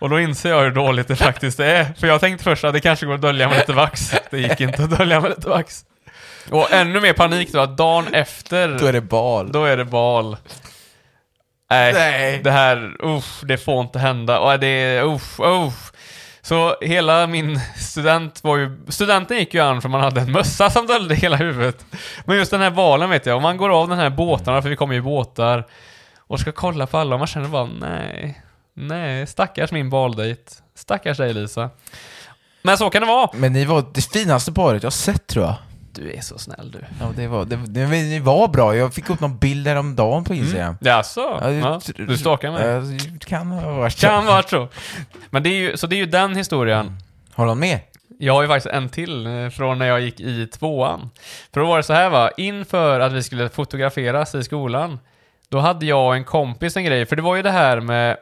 Och 0.00 0.10
då 0.10 0.20
inser 0.20 0.50
jag 0.50 0.60
hur 0.60 0.70
dåligt 0.70 1.08
det 1.08 1.16
faktiskt 1.16 1.60
är. 1.60 1.84
För 2.00 2.06
jag 2.06 2.20
tänkte 2.20 2.44
först 2.44 2.64
att 2.64 2.72
det 2.72 2.80
kanske 2.80 3.06
går 3.06 3.14
att 3.14 3.20
dölja 3.20 3.48
med 3.48 3.58
lite 3.58 3.72
vax. 3.72 4.14
Det 4.30 4.38
gick 4.38 4.60
inte 4.60 4.84
att 4.84 4.98
dölja 4.98 5.20
med 5.20 5.30
lite 5.30 5.48
vax. 5.48 5.84
Och 6.50 6.72
ännu 6.72 7.00
mer 7.00 7.12
panik 7.12 7.52
då, 7.52 7.60
att 7.60 7.76
dagen 7.76 8.14
efter, 8.14 8.78
Då 8.78 8.86
är 8.86 8.92
det 8.92 9.00
bal. 9.00 9.52
då 9.52 9.64
är 9.64 9.76
det 9.76 9.84
bal. 9.84 10.36
Nej, 11.70 11.92
Nej. 11.92 12.40
det 12.44 12.50
här, 12.50 12.96
uff, 13.00 13.40
det 13.44 13.58
får 13.58 13.80
inte 13.80 13.98
hända. 13.98 14.40
Och 14.40 14.58
det 14.60 14.66
är, 14.66 15.04
uff, 15.04 15.40
uff. 15.40 15.92
Så 16.42 16.76
hela 16.80 17.26
min 17.26 17.60
student 17.76 18.44
var 18.44 18.56
ju, 18.56 18.80
studenten 18.88 19.38
gick 19.38 19.54
ju 19.54 19.60
an 19.60 19.82
för 19.82 19.88
man 19.88 20.00
hade 20.00 20.20
en 20.20 20.32
mössa 20.32 20.70
som 20.70 20.86
döljde 20.86 21.14
hela 21.14 21.36
huvudet. 21.36 21.84
Men 22.24 22.36
just 22.36 22.50
den 22.50 22.60
här 22.60 22.70
balen 22.70 23.10
vet 23.10 23.26
jag, 23.26 23.36
om 23.36 23.42
man 23.42 23.56
går 23.56 23.70
av 23.70 23.88
den 23.88 23.98
här 23.98 24.10
båtarna, 24.10 24.62
för 24.62 24.68
vi 24.68 24.76
kommer 24.76 24.94
ju 24.94 24.98
i 24.98 25.02
båtar, 25.02 25.66
och 26.18 26.40
ska 26.40 26.52
kolla 26.52 26.86
på 26.86 26.98
alla 26.98 27.14
och 27.14 27.18
man 27.18 27.26
känner 27.26 27.48
bara 27.48 27.64
nej, 27.80 28.42
nej, 28.74 29.26
stackars 29.26 29.70
min 29.72 29.90
baldejt. 29.90 30.52
Stackars 30.74 31.16
dig 31.16 31.34
Lisa. 31.34 31.70
Men 32.62 32.78
så 32.78 32.90
kan 32.90 33.02
det 33.02 33.08
vara. 33.08 33.30
Men 33.34 33.52
ni 33.52 33.64
var 33.64 33.84
det 33.94 34.00
finaste 34.12 34.52
paret 34.52 34.82
jag 34.82 34.92
sett 34.92 35.26
tror 35.26 35.44
jag. 35.44 35.54
Du 35.94 36.12
är 36.12 36.20
så 36.20 36.38
snäll 36.38 36.70
du. 36.70 36.78
Ja, 37.00 37.06
det 37.16 37.26
var, 37.26 37.44
det, 37.44 37.56
det, 37.56 37.86
ni 37.86 38.18
var 38.20 38.48
bra. 38.48 38.76
Jag 38.76 38.94
fick 38.94 39.10
upp 39.10 39.20
någon 39.20 39.38
bild 39.38 39.66
häromdagen 39.66 40.24
på 40.24 40.34
Instagram. 40.34 40.76
Jaså? 40.80 41.38
Ja, 41.40 41.46
det- 41.48 41.56
Ja, 41.56 41.80
du 41.96 42.18
stalkar 42.18 42.50
mig. 42.52 42.66
Ja, 42.66 42.80
det 42.80 43.24
kan 43.26 43.50
ha 43.50 43.72
varit 43.72 43.92
så. 43.92 44.06
Kan 44.06 44.26
vara 44.26 44.42
så. 44.42 44.68
Men 45.30 45.42
det 45.42 45.48
är 45.48 45.54
ju, 45.54 45.76
så 45.76 45.86
det 45.86 45.96
är 45.96 45.98
ju 45.98 46.06
den 46.06 46.36
historien. 46.36 46.96
Har 47.34 47.46
någon 47.46 47.58
med? 47.58 47.80
Jag 48.18 48.34
har 48.34 48.42
ju 48.42 48.48
faktiskt 48.48 48.74
en 48.74 48.88
till 48.88 49.26
eh, 49.26 49.48
från 49.48 49.78
när 49.78 49.86
jag 49.86 50.00
gick 50.00 50.20
i 50.20 50.46
tvåan. 50.46 51.10
För 51.54 51.60
då 51.60 51.66
var 51.66 51.76
det 51.76 51.82
så 51.82 51.92
här 51.92 52.10
va, 52.10 52.30
inför 52.36 53.00
att 53.00 53.12
vi 53.12 53.22
skulle 53.22 53.48
fotograferas 53.48 54.34
i 54.34 54.44
skolan, 54.44 54.98
då 55.48 55.58
hade 55.58 55.86
jag 55.86 56.06
och 56.06 56.14
en 56.16 56.24
kompis 56.24 56.76
en 56.76 56.84
grej, 56.84 57.06
för 57.06 57.16
det 57.16 57.22
var 57.22 57.36
ju 57.36 57.42
det 57.42 57.50
här 57.50 57.80
med 57.80 58.16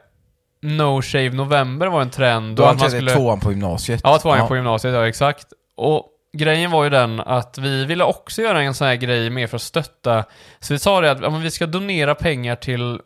No 0.61 1.01
Shave 1.01 1.29
November 1.29 1.87
var 1.87 2.01
en 2.01 2.09
trend. 2.09 2.55
Då 2.55 2.65
antar 2.65 2.85
man 2.85 2.93
jag 2.93 3.03
det 3.05 3.11
är 3.11 3.15
tvåan 3.15 3.39
på 3.39 3.51
gymnasiet. 3.51 4.01
Ja, 4.03 4.17
tvåan 4.19 4.47
på 4.47 4.55
gymnasiet, 4.55 4.93
ja 4.93 5.07
exakt. 5.07 5.47
Och 5.77 6.05
grejen 6.37 6.71
var 6.71 6.83
ju 6.83 6.89
den 6.89 7.19
att 7.19 7.57
vi 7.57 7.85
ville 7.85 8.03
också 8.03 8.41
göra 8.41 8.61
en 8.61 8.73
sån 8.73 8.87
här 8.87 8.95
grej 8.95 9.29
mer 9.29 9.47
för 9.47 9.55
att 9.55 9.61
stötta. 9.61 10.23
Så 10.59 10.73
vi 10.73 10.79
sa 10.79 11.01
det 11.01 11.11
att 11.11 11.21
ja, 11.21 11.29
vi 11.29 11.51
ska 11.51 11.65
donera 11.65 12.15
pengar 12.15 12.55
till 12.55 12.99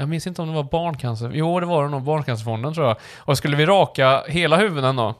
jag 0.00 0.08
minns 0.08 0.26
inte 0.26 0.42
om 0.42 0.48
det 0.48 0.54
var 0.54 0.62
Barncancer. 0.62 1.30
Jo, 1.34 1.60
det 1.60 1.66
var 1.66 1.84
det 1.84 1.90
nog. 1.90 2.02
Barncancerfonden 2.02 2.74
tror 2.74 2.86
jag. 2.86 2.96
Och 3.16 3.38
skulle 3.38 3.56
vi 3.56 3.66
raka 3.66 4.22
hela 4.26 4.56
huvuden 4.56 4.96
då? 4.96 5.14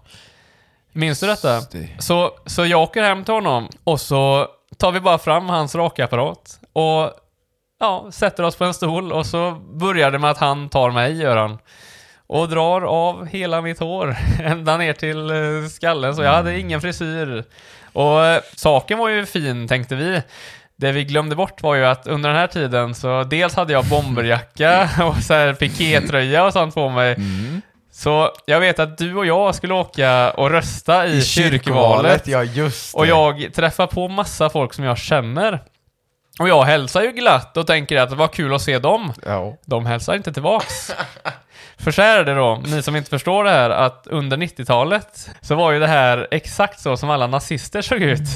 Minns 0.92 1.20
du 1.20 1.26
detta? 1.26 1.60
Så, 1.98 2.30
så 2.46 2.66
jag 2.66 2.82
åker 2.82 3.02
hem 3.02 3.24
till 3.24 3.34
honom 3.34 3.68
och 3.84 4.00
så 4.00 4.48
tar 4.76 4.92
vi 4.92 5.00
bara 5.00 5.18
fram 5.18 5.48
hans 5.48 5.74
rakapparat 5.74 6.60
och 6.72 7.12
ja, 7.80 8.06
sätter 8.10 8.42
oss 8.42 8.56
på 8.56 8.64
en 8.64 8.74
stol 8.74 9.12
och 9.12 9.26
så 9.26 9.50
börjar 9.72 10.10
det 10.10 10.18
med 10.18 10.30
att 10.30 10.38
han 10.38 10.68
tar 10.68 10.90
mig, 10.90 11.16
gör 11.22 11.36
han. 11.36 11.58
Och 12.32 12.48
drar 12.48 12.82
av 12.82 13.26
hela 13.26 13.60
mitt 13.60 13.78
hår 13.78 14.16
ända 14.42 14.76
ner 14.76 14.92
till 14.92 15.30
eh, 15.30 15.68
skallen, 15.70 16.16
så 16.16 16.22
jag 16.22 16.32
hade 16.32 16.58
ingen 16.58 16.80
frisyr. 16.80 17.44
Och 17.92 18.24
eh, 18.24 18.40
saken 18.56 18.98
var 18.98 19.08
ju 19.08 19.26
fin, 19.26 19.68
tänkte 19.68 19.94
vi. 19.94 20.22
Det 20.76 20.92
vi 20.92 21.04
glömde 21.04 21.36
bort 21.36 21.62
var 21.62 21.74
ju 21.74 21.84
att 21.84 22.06
under 22.06 22.28
den 22.28 22.38
här 22.38 22.46
tiden 22.46 22.94
så 22.94 23.24
dels 23.24 23.54
hade 23.54 23.72
jag 23.72 23.84
bomberjacka 23.84 24.90
och 25.04 25.22
så 25.22 25.34
här 25.34 25.54
pikétröja 25.54 26.44
och 26.44 26.52
sånt 26.52 26.74
på 26.74 26.88
mig. 26.88 27.16
Så 27.92 28.30
jag 28.46 28.60
vet 28.60 28.78
att 28.78 28.98
du 28.98 29.14
och 29.16 29.26
jag 29.26 29.54
skulle 29.54 29.74
åka 29.74 30.30
och 30.30 30.50
rösta 30.50 31.06
i, 31.06 31.18
I 31.18 31.22
kyrkvalet. 31.22 32.26
ja 32.26 32.42
just 32.42 32.92
det. 32.92 32.98
Och 32.98 33.06
jag 33.06 33.54
träffar 33.54 33.86
på 33.86 34.08
massa 34.08 34.50
folk 34.50 34.74
som 34.74 34.84
jag 34.84 34.98
känner. 34.98 35.60
Och 36.38 36.48
jag 36.48 36.62
hälsar 36.64 37.02
ju 37.02 37.12
glatt 37.12 37.56
och 37.56 37.66
tänker 37.66 37.96
att 37.96 38.10
det 38.10 38.16
var 38.16 38.28
kul 38.28 38.54
att 38.54 38.62
se 38.62 38.78
dem. 38.78 39.12
Ja. 39.26 39.56
De 39.66 39.86
hälsar 39.86 40.14
inte 40.14 40.32
tillbaks. 40.32 40.94
För 41.78 41.90
så 41.90 42.02
är 42.02 42.24
det 42.24 42.34
då, 42.34 42.62
ni 42.64 42.82
som 42.82 42.96
inte 42.96 43.10
förstår 43.10 43.44
det 43.44 43.50
här, 43.50 43.70
att 43.70 44.06
under 44.06 44.36
90-talet 44.36 45.30
så 45.40 45.54
var 45.54 45.72
ju 45.72 45.80
det 45.80 45.86
här 45.86 46.28
exakt 46.30 46.80
så 46.80 46.96
som 46.96 47.10
alla 47.10 47.26
nazister 47.26 47.82
såg 47.82 48.02
ut. 48.02 48.28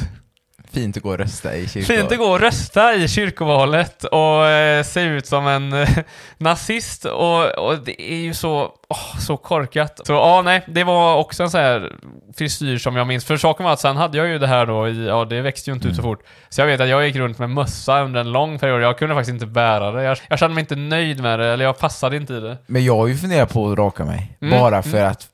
Fint 0.75 0.97
att 0.97 1.03
gå 1.03 1.11
och 1.11 1.19
rösta 1.19 1.57
i 1.57 1.69
kyrkan. 1.69 1.97
Fint 1.97 2.13
att 2.13 2.19
gå 2.19 2.25
och 2.25 2.41
rösta 2.41 2.95
i 2.95 3.09
kyrkovalet 3.09 4.05
och 4.05 4.47
eh, 4.47 4.83
se 4.85 5.01
ut 5.01 5.27
som 5.27 5.47
en 5.47 5.73
eh, 5.73 5.89
nazist 6.39 7.05
och, 7.05 7.59
och 7.59 7.79
det 7.85 8.03
är 8.03 8.17
ju 8.17 8.35
så, 8.35 8.73
åh, 8.89 9.19
så 9.21 9.37
korkat. 9.37 10.01
Så 10.07 10.13
ja, 10.13 10.43
nej, 10.45 10.65
det 10.69 10.85
var 10.85 11.17
också 11.17 11.43
en 11.43 11.51
sån 11.51 11.61
här 11.61 11.93
frisyr 12.37 12.79
som 12.79 12.97
jag 12.97 13.07
minns. 13.07 13.25
För 13.25 13.37
saken 13.37 13.65
var 13.65 13.73
att 13.73 13.81
sen 13.81 13.97
hade 13.97 14.19
jag 14.19 14.29
ju 14.29 14.39
det 14.39 14.47
här 14.47 14.67
då 14.67 14.89
i, 14.89 15.07
ja 15.07 15.25
det 15.25 15.41
växte 15.41 15.71
ju 15.71 15.75
inte 15.75 15.89
ut 15.89 15.97
så 15.97 16.03
fort. 16.03 16.23
Så 16.49 16.61
jag 16.61 16.67
vet 16.67 16.81
att 16.81 16.89
jag 16.89 17.07
gick 17.07 17.17
runt 17.17 17.39
med 17.39 17.51
mössa 17.51 18.03
under 18.03 18.21
en 18.21 18.33
lång 18.33 18.59
period. 18.59 18.83
Jag 18.83 18.99
kunde 18.99 19.15
faktiskt 19.15 19.35
inte 19.35 19.47
bära 19.47 19.91
det. 19.91 20.03
Jag, 20.03 20.19
jag 20.29 20.39
kände 20.39 20.55
mig 20.55 20.61
inte 20.63 20.77
nöjd 20.77 21.23
med 21.23 21.39
det, 21.39 21.47
eller 21.47 21.65
jag 21.65 21.79
passade 21.79 22.17
inte 22.17 22.35
i 22.35 22.41
det. 22.41 22.59
Men 22.67 22.85
jag 22.85 22.97
har 22.97 23.07
ju 23.07 23.17
funderat 23.17 23.53
på 23.53 23.71
att 23.71 23.79
raka 23.79 24.05
mig. 24.05 24.37
Mm, 24.43 24.61
Bara 24.61 24.83
för 24.83 25.05
att... 25.05 25.29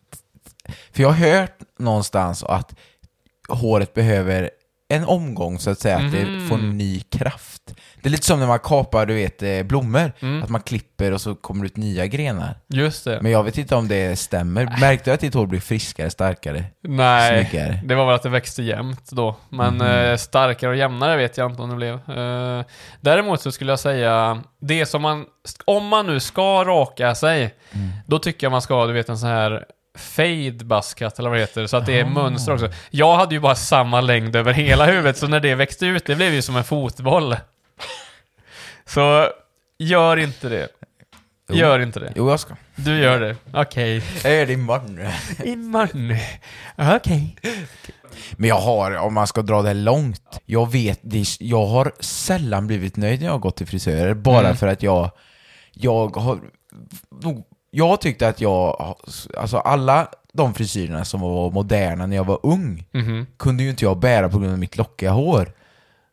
För 0.92 1.02
jag 1.02 1.10
har 1.10 1.30
hört 1.40 1.58
någonstans 1.78 2.44
att 2.44 2.74
håret 3.48 3.94
behöver 3.94 4.50
en 4.90 5.04
omgång 5.04 5.58
så 5.58 5.70
att 5.70 5.78
säga, 5.80 5.96
att 5.96 6.12
det 6.12 6.46
får 6.48 6.58
ny 6.58 7.00
kraft. 7.00 7.62
Det 8.02 8.08
är 8.08 8.10
lite 8.10 8.26
som 8.26 8.40
när 8.40 8.46
man 8.46 8.58
kapar, 8.58 9.06
du 9.06 9.14
vet, 9.14 9.42
eh, 9.42 9.62
blommor. 9.62 10.12
Mm. 10.20 10.42
Att 10.42 10.48
man 10.50 10.60
klipper 10.60 11.12
och 11.12 11.20
så 11.20 11.34
kommer 11.34 11.62
det 11.62 11.66
ut 11.66 11.76
nya 11.76 12.06
grenar. 12.06 12.54
Just 12.68 13.04
det. 13.04 13.18
Men 13.22 13.32
jag 13.32 13.44
vet 13.44 13.58
inte 13.58 13.74
om 13.76 13.88
det 13.88 14.18
stämmer. 14.18 14.76
Märkte 14.80 15.10
du 15.10 15.14
att 15.14 15.20
ditt 15.20 15.34
hår 15.34 15.46
blir 15.46 15.60
friskare, 15.60 16.10
starkare, 16.10 16.64
Nej, 16.82 17.46
snyggare? 17.48 17.80
det 17.84 17.94
var 17.94 18.06
väl 18.06 18.14
att 18.14 18.22
det 18.22 18.28
växte 18.28 18.62
jämnt 18.62 19.10
då. 19.10 19.36
Men 19.48 19.74
Mhm. 19.74 19.86
eh, 19.86 20.16
starkare 20.16 20.70
och 20.70 20.76
jämnare 20.76 21.16
vet 21.16 21.36
jag 21.36 21.50
inte 21.50 21.62
om 21.62 21.70
det 21.70 21.76
blev. 21.76 21.94
Eh, 22.18 22.64
däremot 23.00 23.40
så 23.40 23.52
skulle 23.52 23.72
jag 23.72 23.80
säga, 23.80 24.42
det 24.60 24.86
som 24.86 25.02
man, 25.02 25.24
om 25.64 25.86
man 25.86 26.06
nu 26.06 26.20
ska 26.20 26.64
raka 26.64 27.14
sig, 27.14 27.54
Mm. 27.72 27.88
då 28.06 28.18
tycker 28.18 28.44
jag 28.46 28.50
man 28.50 28.62
ska 28.62 28.74
ha, 28.74 28.86
du 28.86 28.92
vet 28.92 29.08
en 29.08 29.18
sån 29.18 29.28
här 29.28 29.64
fade 29.98 30.50
buzzcut 30.64 31.18
eller 31.18 31.30
vad 31.30 31.38
det 31.38 31.42
heter, 31.42 31.66
så 31.66 31.76
att 31.76 31.86
det 31.86 32.00
är 32.00 32.04
mönster 32.04 32.52
också. 32.52 32.68
Jag 32.90 33.16
hade 33.16 33.34
ju 33.34 33.40
bara 33.40 33.54
samma 33.54 34.00
längd 34.00 34.36
över 34.36 34.52
hela 34.52 34.86
huvudet, 34.86 35.16
så 35.16 35.26
när 35.28 35.40
det 35.40 35.54
växte 35.54 35.86
ut, 35.86 36.04
det 36.06 36.16
blev 36.16 36.32
ju 36.34 36.42
som 36.42 36.56
en 36.56 36.64
fotboll. 36.64 37.36
Så, 38.86 39.28
gör 39.78 40.16
inte 40.16 40.48
det. 40.48 40.68
Jo. 41.48 41.56
Gör 41.56 41.80
inte 41.80 42.00
det. 42.00 42.12
Jo, 42.16 42.30
jag 42.30 42.40
ska. 42.40 42.54
Du 42.76 42.98
gör 42.98 43.20
det. 43.20 43.36
Okej. 43.52 44.02
Jag 44.24 44.34
gör 44.34 44.46
det 44.46 44.52
imorgon. 44.52 44.98
Imorgon. 45.44 46.16
Okej. 46.96 47.36
Men 48.32 48.48
jag 48.48 48.60
har, 48.60 48.96
om 48.96 49.14
man 49.14 49.26
ska 49.26 49.42
dra 49.42 49.62
det 49.62 49.74
långt, 49.74 50.40
jag 50.46 50.72
vet, 50.72 50.98
det, 51.02 51.24
jag 51.40 51.66
har 51.66 51.92
sällan 52.00 52.66
blivit 52.66 52.96
nöjd 52.96 53.20
när 53.20 53.26
jag 53.26 53.32
har 53.32 53.38
gått 53.38 53.56
till 53.56 53.66
frisörer, 53.66 54.14
bara 54.14 54.40
Mm. 54.44 54.56
för 54.56 54.66
att 54.66 54.82
jag, 54.82 55.10
jag 55.72 56.16
har, 56.16 56.38
nog- 57.22 57.44
jag 57.70 58.00
tyckte 58.00 58.28
att 58.28 58.40
jag, 58.40 58.94
alltså 59.38 59.56
alla 59.58 60.08
de 60.32 60.54
frisyrerna 60.54 61.04
som 61.04 61.20
var 61.20 61.50
moderna 61.50 62.06
när 62.06 62.16
jag 62.16 62.24
var 62.24 62.38
ung, 62.42 62.86
Mhm. 62.92 63.26
kunde 63.36 63.62
ju 63.62 63.70
inte 63.70 63.84
jag 63.84 63.98
bära 63.98 64.28
på 64.28 64.38
grund 64.38 64.52
av 64.52 64.58
mitt 64.58 64.76
lockiga 64.76 65.10
hår. 65.10 65.52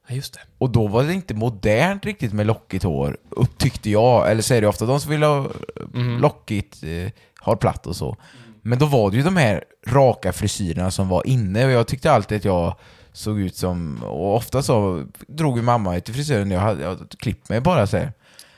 Ja, 0.07 0.15
just 0.15 0.33
det. 0.33 0.39
Och 0.57 0.69
då 0.69 0.87
var 0.87 1.03
det 1.03 1.13
inte 1.13 1.33
modernt 1.33 2.05
riktigt 2.05 2.33
med 2.33 2.45
lockigt 2.45 2.83
hår, 2.83 3.17
upptyckte 3.29 3.89
jag, 3.89 4.31
eller 4.31 4.41
så 4.41 4.53
är 4.53 4.61
det 4.61 4.67
ofta 4.67 4.85
de 4.85 4.99
som 4.99 5.11
vill 5.11 5.23
ha 5.23 5.47
Mhm. 5.93 6.17
lockigt, 6.21 6.83
eh, 6.83 7.11
har 7.39 7.55
platt 7.55 7.87
och 7.87 7.95
så. 7.95 8.17
Men 8.61 8.79
då 8.79 8.85
var 8.85 9.11
det 9.11 9.17
ju 9.17 9.23
de 9.23 9.37
här 9.37 9.63
raka 9.87 10.33
frisyrerna 10.33 10.91
som 10.91 11.09
var 11.09 11.27
inne 11.27 11.65
och 11.65 11.71
jag 11.71 11.87
tyckte 11.87 12.11
alltid 12.11 12.37
att 12.37 12.45
jag 12.45 12.75
såg 13.13 13.39
ut 13.39 13.55
som, 13.55 14.03
och 14.03 14.35
ofta 14.35 14.61
så 14.61 15.03
drog 15.27 15.57
ju 15.57 15.63
mamma 15.63 15.99
till 15.99 16.13
frisören 16.13 16.51
jag 16.51 16.59
hade 16.59 16.83
jag 16.83 16.97
klippt 17.19 17.49
mig 17.49 17.61
bara 17.61 17.87
så 17.87 17.97
här. 17.97 18.05
Så 18.05 18.11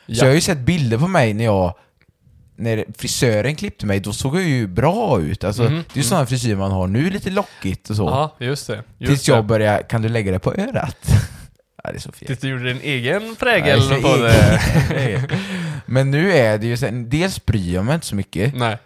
Ja. 0.06 0.16
jag 0.18 0.26
har 0.26 0.34
ju 0.34 0.40
sett 0.40 0.58
bilder 0.58 0.98
på 0.98 1.08
mig 1.08 1.34
när 1.34 1.44
jag 1.44 1.74
när 2.60 2.84
frisören 2.98 3.56
klippte 3.56 3.86
mig, 3.86 4.00
då 4.00 4.12
såg 4.12 4.36
jag 4.36 4.42
ju 4.42 4.66
bra 4.66 5.20
ut. 5.20 5.44
Alltså, 5.44 5.62
Mhm, 5.62 5.74
Det 5.74 5.94
är 5.94 5.96
ju 5.96 6.02
sådana 6.02 6.26
frisyrer 6.26 6.56
man 6.56 6.70
har 6.70 6.86
nu, 6.86 7.10
lite 7.10 7.30
lockigt 7.30 7.90
och 7.90 7.96
så. 7.96 8.02
Ja, 8.02 8.36
just 8.46 8.66
det. 8.66 8.82
Just 8.98 9.10
Tills 9.10 9.28
jag 9.28 9.46
började, 9.46 9.82
kan 9.82 10.02
du 10.02 10.08
lägga 10.08 10.32
det 10.32 10.38
på 10.38 10.54
örat? 10.54 10.96
ja, 11.84 11.90
det 11.90 11.96
är 11.96 12.00
så 12.00 12.12
fel. 12.12 12.26
Tills 12.26 12.38
du 12.38 12.48
gjorde 12.48 12.72
din 12.72 12.80
egen 12.82 13.22
Ja, 13.26 13.34
prägel 13.38 13.82
så 13.82 13.94
på 13.94 14.16
det. 14.16 15.28
Men 15.86 16.10
nu 16.10 16.32
är 16.32 16.58
det 16.58 16.66
ju 16.66 16.76
så 16.76 16.86
här, 16.86 16.92
dels 16.92 17.44
bryr 17.46 17.74
jag 17.74 17.84
mig 17.84 17.94
inte 17.94 18.06
så 18.06 18.14
mycket, 18.16 18.54
Nej. 18.56 18.78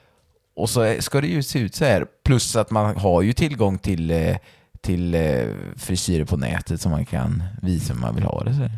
och 0.56 0.70
så 0.70 0.94
ska 1.00 1.20
det 1.20 1.26
ju 1.26 1.42
se 1.42 1.58
ut 1.58 1.74
så 1.74 1.84
här. 1.84 2.06
Plus 2.24 2.56
att 2.56 2.70
man 2.70 2.96
har 2.96 3.22
ju 3.22 3.32
tillgång 3.32 3.78
till, 3.78 4.10
eh, 4.10 4.36
till 4.82 5.14
eh, 5.14 5.44
frisyrer 5.76 6.24
på 6.24 6.36
nätet 6.36 6.80
som 6.80 6.90
man 6.92 7.04
kan 7.06 7.42
visa 7.62 7.92
om 7.92 8.00
man 8.00 8.14
vill 8.14 8.24
ha 8.24 8.44
det. 8.44 8.54
Så. 8.54 8.70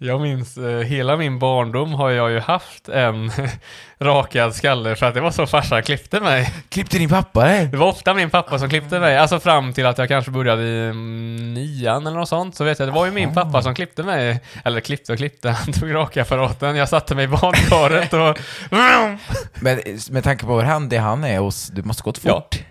Jag 0.00 0.20
minns, 0.20 0.56
eh, 0.56 0.80
hela 0.80 1.16
min 1.16 1.38
barndom 1.38 1.92
har 1.92 2.10
jag 2.10 2.30
ju 2.30 2.40
haft 2.40 2.88
en 2.88 3.30
rakad 3.98 4.54
skalle 4.54 4.96
för 4.96 5.06
att 5.06 5.14
det 5.14 5.20
var 5.20 5.30
så 5.30 5.46
farsan 5.46 5.82
klippte 5.82 6.20
mig. 6.20 6.52
Klippte 6.68 6.98
din 6.98 7.08
pappa 7.08 7.44
det? 7.44 7.68
Det 7.70 7.76
var 7.76 7.86
ofta 7.86 8.14
min 8.14 8.30
pappa 8.30 8.58
som 8.58 8.68
klippte 8.68 9.00
mig, 9.00 9.18
alltså 9.18 9.40
fram 9.40 9.72
till 9.72 9.86
att 9.86 9.98
jag 9.98 10.08
kanske 10.08 10.30
började 10.30 10.62
i 10.62 10.88
mm, 10.88 11.54
nian 11.54 12.06
eller 12.06 12.16
något 12.16 12.28
sånt, 12.28 12.54
så 12.54 12.64
vet 12.64 12.78
jag, 12.78 12.88
det 12.88 12.92
var 12.92 13.06
ju 13.06 13.12
min 13.12 13.34
pappa 13.34 13.62
som 13.62 13.74
klippte 13.74 14.02
mig. 14.02 14.40
Eller 14.64 14.80
klippte 14.80 15.12
och 15.12 15.18
klippte, 15.18 15.50
han 15.64 15.72
tog 15.72 15.94
rakapparaten, 15.94 16.76
jag 16.76 16.88
satte 16.88 17.14
mig 17.14 17.24
i 17.24 17.28
badkaret 17.28 18.12
och... 18.12 18.38
Men 19.60 19.80
med 20.10 20.24
tanke 20.24 20.46
på 20.46 20.56
hur 20.56 20.62
han, 20.62 20.88
det 20.88 20.96
han 20.96 21.24
är 21.24 21.38
hos, 21.38 21.66
det 21.68 21.84
måste 21.84 22.02
gått 22.02 22.20
Ja. 22.24 22.34
fort. 22.34 22.62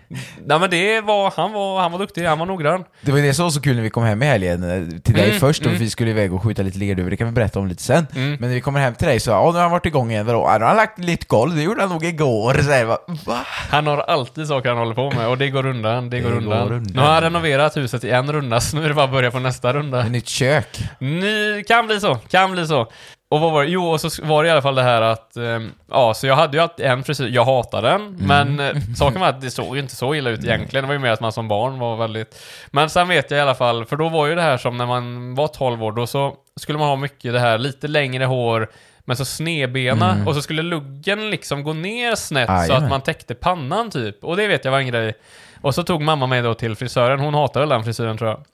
Nej 0.46 0.58
men 0.58 0.70
det 0.70 1.00
var, 1.00 1.32
han 1.36 1.52
var, 1.52 1.80
han 1.80 1.92
var 1.92 1.98
duktig, 1.98 2.24
han 2.24 2.38
var 2.38 2.46
noggrann. 2.46 2.84
Det 3.00 3.12
var 3.12 3.18
det 3.18 3.34
som 3.34 3.42
var 3.42 3.50
så 3.50 3.60
kul 3.60 3.76
när 3.76 3.82
vi 3.82 3.90
kom 3.90 4.04
hem 4.04 4.22
i 4.22 4.26
helgen, 4.26 4.62
eh, 4.62 5.00
till 5.00 5.14
dig 5.14 5.28
Mm, 5.28 5.40
först, 5.40 5.60
och 5.60 5.66
mm. 5.66 5.78
vi 5.78 5.90
skulle 5.90 6.10
iväg 6.10 6.34
och 6.34 6.42
skjuta 6.42 6.62
lite 6.62 6.78
lerduvor, 6.78 7.10
kan 7.18 7.26
vi 7.26 7.32
berätta 7.32 7.58
om 7.58 7.68
lite 7.68 7.82
sen. 7.82 8.06
Mm. 8.14 8.30
Men 8.30 8.40
när 8.40 8.54
vi 8.54 8.60
kommer 8.60 8.80
hem 8.80 8.94
till 8.94 9.06
dig 9.06 9.20
så, 9.20 9.30
ja 9.30 9.50
nu 9.50 9.56
har 9.56 9.62
han 9.62 9.70
varit 9.70 9.86
igång 9.86 10.10
igen, 10.10 10.26
vadå? 10.26 10.44
Ja, 10.46 10.58
nu 10.58 10.64
har 10.64 10.68
han 10.68 10.76
lagt 10.76 10.98
nytt 10.98 11.28
golv, 11.28 11.54
det 11.54 11.62
gjorde 11.62 11.80
han 11.80 11.90
nog 11.90 12.04
igår. 12.04 12.54
Så 12.54 12.70
här, 12.70 12.84
va? 12.84 12.98
va? 13.26 13.38
Han 13.70 13.86
har 13.86 13.98
alltid 13.98 14.48
saker 14.48 14.68
han 14.68 14.78
håller 14.78 14.94
på 14.94 15.10
med 15.10 15.28
och 15.28 15.38
det 15.38 15.50
går 15.50 15.66
undan, 15.66 16.10
det, 16.10 16.20
går, 16.20 16.30
går 16.30 16.36
undan. 16.36 16.72
undan. 16.72 16.92
Nu 16.94 17.00
har 17.00 17.08
han 17.08 17.22
renoverat 17.22 17.76
huset 17.76 18.04
i 18.04 18.10
en 18.10 18.32
runda, 18.32 18.60
så 18.60 18.76
nu 18.76 18.84
är 18.84 18.88
det 18.88 18.94
bara 18.94 19.04
att 19.04 19.10
börja 19.10 19.30
på 19.30 19.38
nästa 19.38 19.72
runda. 19.72 20.00
Ett 20.00 20.10
nytt 20.10 20.28
kök. 20.28 20.78
Ny, 20.98 21.62
kan 21.62 21.86
bli 21.86 22.00
så, 22.00 22.14
kan 22.14 22.52
bli 22.52 22.66
så. 22.66 22.88
Och 23.30 23.40
vad 23.40 23.52
var 23.52 23.64
det? 23.64 23.70
Jo, 23.70 23.88
och 23.88 24.00
så 24.00 24.26
var 24.26 24.42
det 24.42 24.48
i 24.48 24.52
alla 24.52 24.62
fall 24.62 24.74
det 24.74 24.82
här 24.82 25.02
att, 25.02 25.36
ehm, 25.36 25.72
ja, 25.90 26.14
så 26.14 26.26
jag 26.26 26.36
hade 26.36 26.56
ju 26.56 26.62
alltid 26.62 26.86
en 26.86 27.04
frisyr, 27.04 27.28
jag 27.28 27.44
hatar 27.44 27.82
den, 27.82 28.16
men 28.20 28.60
eh, 28.60 28.76
saken 28.96 29.20
var 29.20 29.28
att 29.28 29.40
det 29.40 29.50
såg 29.50 29.76
ju 29.76 29.82
inte 29.82 29.96
så 29.96 30.14
illa 30.14 30.30
ut 30.30 30.44
egentligen, 30.44 30.84
det 30.84 30.86
var 30.86 30.94
ju 30.94 30.98
mer 30.98 31.10
att 31.10 31.20
man 31.20 31.32
som 31.32 31.48
barn 31.48 31.78
var 31.78 31.96
väldigt... 31.96 32.42
Men 32.70 32.90
sen 32.90 33.08
vet 33.08 33.30
jag 33.30 33.38
i 33.38 33.40
alla 33.40 33.54
fall, 33.54 33.84
för 33.84 33.96
då 33.96 34.08
var 34.08 34.26
ju 34.26 34.34
det 34.34 34.42
här 34.42 34.56
som 34.56 34.76
när 34.76 34.86
man 34.86 35.34
var 35.34 35.48
12 35.48 35.84
år, 35.84 35.92
då 35.92 36.06
så 36.06 36.34
skulle 36.58 36.78
man 36.78 36.88
ha 36.88 36.96
mycket 36.96 37.32
det 37.32 37.40
här, 37.40 37.58
lite 37.58 37.88
längre 37.88 38.24
hår, 38.24 38.70
men 39.00 39.16
så 39.16 39.24
snedbena, 39.24 40.24
och 40.26 40.34
så 40.34 40.42
skulle 40.42 40.62
luggen 40.62 41.30
liksom 41.30 41.62
gå 41.62 41.72
ner 41.72 42.14
snett 42.14 42.46
så 42.46 42.52
Jajamän. 42.52 42.84
att 42.84 42.90
man 42.90 43.00
täckte 43.00 43.34
pannan 43.34 43.90
typ. 43.90 44.24
Och 44.24 44.36
det 44.36 44.46
vet 44.46 44.64
jag 44.64 44.72
var 44.72 44.78
en 44.78 44.86
grej. 44.86 45.14
Och 45.60 45.74
så 45.74 45.82
tog 45.82 46.02
mamma 46.02 46.26
mig 46.26 46.42
då 46.42 46.54
till 46.54 46.76
frisören, 46.76 47.20
hon 47.20 47.34
hatar 47.34 47.60
väl 47.60 47.68
den 47.68 47.84
frisyren 47.84 48.18
tror 48.18 48.30
jag. 48.30 48.44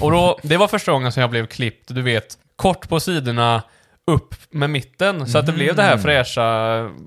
Och 0.00 0.10
då, 0.10 0.38
det 0.42 0.56
var 0.56 0.68
första 0.68 0.92
gången 0.92 1.12
som 1.12 1.20
jag 1.20 1.30
blev 1.30 1.46
klippt, 1.46 1.94
du 1.94 2.02
vet, 2.02 2.38
kort 2.56 2.88
på 2.88 3.00
sidorna, 3.00 3.62
upp 4.06 4.34
med 4.50 4.70
mitten. 4.70 5.26
Så 5.26 5.38
att 5.38 5.46
det 5.46 5.52
blev 5.52 5.76
det 5.76 5.82
här 5.82 5.98
fräscha, 5.98 6.42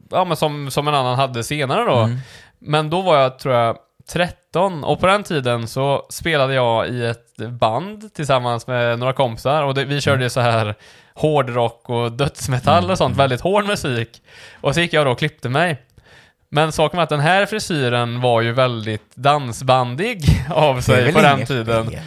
ja 0.10 0.26
men 0.26 0.38
som, 0.38 0.72
som 0.72 0.88
en 0.88 0.96
annan 0.96 1.16
hade 1.16 1.44
senare 1.44 1.84
då. 1.84 2.10
Men 2.60 2.90
då 2.90 3.02
var 3.02 3.18
jag, 3.18 3.40
tror 3.40 3.56
jag, 3.56 3.78
13 4.58 4.84
och 4.84 5.00
på 5.00 5.08
den 5.08 5.24
tiden 5.24 5.68
så 5.68 6.06
spelade 6.10 6.54
jag 6.54 6.88
i 6.88 7.06
ett 7.06 7.38
band 7.38 8.14
tillsammans 8.14 8.68
med 8.68 9.00
några 9.00 9.14
kompisar 9.14 9.64
och 9.64 9.74
det, 9.74 9.86
vi 9.86 10.02
körde 10.02 10.24
ju 10.24 10.30
så 10.30 10.40
här 10.40 10.76
hårdrock 11.14 11.90
och 11.90 12.12
dödsmetall 12.12 12.92
och 12.92 12.98
sånt, 12.98 13.18
väldigt 13.18 13.42
hård 13.42 13.66
musik. 13.66 14.22
Och 14.62 14.74
så 14.74 14.82
gick 14.82 14.94
jag 14.94 15.06
då 15.06 15.12
och 15.12 15.20
klippte 15.20 15.50
mig. 15.50 15.82
Men 16.50 16.72
saken 16.72 16.98
var 16.98 17.04
att 17.04 17.10
den 17.10 17.20
här 17.20 17.46
frisyren 17.46 18.22
var 18.22 18.42
ju 18.42 18.52
väldigt 18.52 19.16
dansbandig 19.16 20.24
av 20.50 20.82
sig 20.82 21.14
på 21.14 21.22
den 21.22 21.46
tiden. 21.46 21.88
fel. 21.90 22.00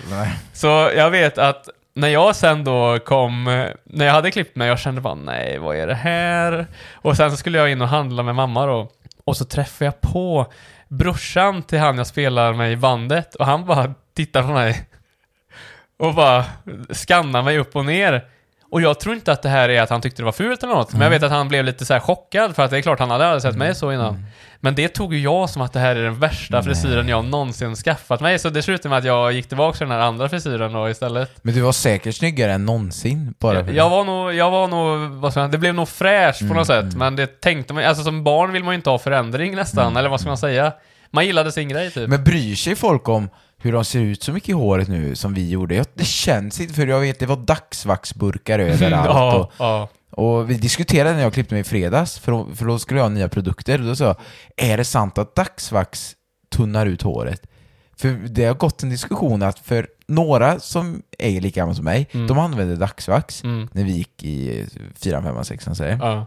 Så 0.52 0.90
jag 0.96 1.10
vet 1.10 1.38
att 1.38 1.68
när 1.94 2.08
jag 2.08 2.36
sen 2.36 2.64
då 2.64 2.98
kom, 2.98 3.44
när 3.84 4.06
jag 4.06 4.12
hade 4.12 4.30
klippt 4.30 4.56
mig, 4.56 4.68
jag 4.68 4.78
kände 4.78 5.00
bara 5.00 5.14
nej, 5.14 5.58
vad 5.58 5.76
är 5.76 5.86
det 5.86 5.94
här? 5.94 6.66
Och 6.94 7.16
sen 7.16 7.30
så 7.30 7.36
skulle 7.36 7.58
jag 7.58 7.70
in 7.70 7.82
och 7.82 7.88
handla 7.88 8.22
med 8.22 8.34
mamma 8.34 8.66
då. 8.66 8.88
Och 9.24 9.36
så 9.36 9.44
träffade 9.44 9.84
jag 9.84 10.00
på 10.00 10.46
brorsan 10.90 11.62
till 11.62 11.78
han 11.78 11.98
jag 11.98 12.06
spelar 12.06 12.52
med 12.52 12.72
i 12.72 12.76
bandet 12.76 13.34
och 13.34 13.46
han 13.46 13.66
bara 13.66 13.94
tittar 14.14 14.42
på 14.42 14.48
mig 14.48 14.86
och 15.98 16.14
bara 16.14 16.44
skannar 16.90 17.42
mig 17.42 17.58
upp 17.58 17.76
och 17.76 17.84
ner. 17.84 18.28
Och 18.70 18.80
jag 18.80 19.00
tror 19.00 19.14
inte 19.14 19.32
att 19.32 19.42
det 19.42 19.48
här 19.48 19.68
är 19.68 19.82
att 19.82 19.90
han 19.90 20.00
tyckte 20.00 20.22
det 20.22 20.24
var 20.24 20.32
fult 20.32 20.62
eller 20.62 20.74
något, 20.74 20.92
men 20.92 21.00
jag 21.00 21.10
vet 21.10 21.22
att 21.22 21.30
han 21.30 21.48
blev 21.48 21.64
lite 21.64 21.84
så 21.84 21.92
här 21.92 22.00
chockad 22.00 22.56
för 22.56 22.62
att 22.62 22.70
det 22.70 22.78
är 22.78 22.82
klart 22.82 22.98
han 22.98 23.10
hade 23.10 23.26
aldrig 23.26 23.42
sett 23.42 23.56
mig 23.56 23.74
så 23.74 23.92
innan. 23.92 24.26
Men 24.60 24.74
det 24.74 24.88
tog 24.88 25.14
ju 25.14 25.20
jag 25.20 25.50
som 25.50 25.62
att 25.62 25.72
det 25.72 25.80
här 25.80 25.96
är 25.96 26.02
den 26.02 26.18
värsta 26.18 26.62
frisyren 26.62 27.08
jag 27.08 27.24
någonsin 27.24 27.76
skaffat 27.76 28.20
mig, 28.20 28.38
så 28.38 28.50
det 28.50 28.62
slutade 28.62 28.88
med 28.88 28.98
att 28.98 29.04
jag 29.04 29.32
gick 29.32 29.48
tillbaka 29.48 29.78
till 29.78 29.88
den 29.88 29.98
här 29.98 30.06
andra 30.06 30.28
frisyren 30.28 30.72
då 30.72 30.90
istället. 30.90 31.30
Men 31.42 31.54
du 31.54 31.60
var 31.60 31.72
säkert 31.72 32.14
snyggare 32.14 32.52
än 32.52 32.66
någonsin, 32.66 33.34
bara 33.38 33.64
för 33.64 33.72
Jag 33.72 33.90
var 33.90 34.04
nog, 34.04 34.34
jag 34.34 34.50
var 34.50 34.68
nog, 34.68 35.10
vad 35.10 35.32
ska 35.32 35.40
man, 35.40 35.50
det 35.50 35.58
blev 35.58 35.74
nog 35.74 35.88
fräscht 35.88 36.48
på 36.48 36.54
något 36.54 36.66
sätt, 36.66 36.94
men 36.94 37.16
det 37.16 37.40
tänkte 37.40 37.74
man, 37.74 37.84
alltså 37.84 38.04
som 38.04 38.24
barn 38.24 38.52
vill 38.52 38.64
man 38.64 38.74
ju 38.74 38.76
inte 38.76 38.90
ha 38.90 38.98
förändring 38.98 39.56
nästan, 39.56 39.96
eller 39.96 40.08
vad 40.08 40.20
ska 40.20 40.28
man 40.28 40.38
säga? 40.38 40.72
Man 41.10 41.26
gillade 41.26 41.52
sin 41.52 41.68
grej 41.68 41.90
typ. 41.90 42.08
Men 42.08 42.24
bryr 42.24 42.54
sig 42.54 42.76
folk 42.76 43.08
om 43.08 43.28
hur 43.62 43.72
de 43.72 43.84
ser 43.84 44.00
ut 44.00 44.22
så 44.22 44.32
mycket 44.32 44.48
i 44.48 44.52
håret 44.52 44.88
nu 44.88 45.14
som 45.16 45.34
vi 45.34 45.50
gjorde? 45.50 45.74
Jag, 45.74 45.86
det 45.94 46.04
känns 46.04 46.60
inte, 46.60 46.74
för 46.74 46.86
jag 46.86 47.00
vet 47.00 47.18
det 47.18 47.26
var 47.26 47.36
dagsvaxburkar 47.36 48.58
överallt. 48.58 49.06
ja, 49.08 49.36
och, 49.38 49.52
ja. 49.58 49.88
och 50.10 50.50
vi 50.50 50.54
diskuterade 50.54 51.14
när 51.14 51.22
jag 51.22 51.32
klippte 51.34 51.54
mig 51.54 51.60
i 51.60 51.64
fredags, 51.64 52.18
för 52.18 52.54
för 52.54 52.64
då 52.66 52.78
skulle 52.78 53.00
jag 53.00 53.04
ha 53.04 53.08
nya 53.08 53.28
produkter. 53.28 53.78
Då 53.78 53.96
sa 53.96 54.04
jag, 54.04 54.16
är 54.56 54.76
det 54.76 54.84
sant 54.84 55.18
att 55.18 55.34
dagsvax 55.34 56.16
tunnar 56.56 56.86
ut 56.86 57.02
håret? 57.02 57.42
För 57.96 58.08
det 58.28 58.44
har 58.44 58.54
gått 58.54 58.82
en 58.82 58.90
diskussion 58.90 59.42
att 59.42 59.58
för 59.58 59.88
några 60.08 60.60
som 60.60 61.02
är 61.18 61.40
lika 61.40 61.60
gamla 61.60 61.74
som 61.74 61.84
mig, 61.84 62.08
de 62.12 62.38
använde 62.38 62.76
dagsvax 62.76 63.44
Mm. 63.44 63.68
när 63.72 63.84
vi 63.84 63.92
gick 63.92 64.24
i 64.24 64.66
4, 64.96 65.22
5, 65.22 65.44
6 65.44 65.64
säger 65.74 65.98
Ja. 66.00 66.26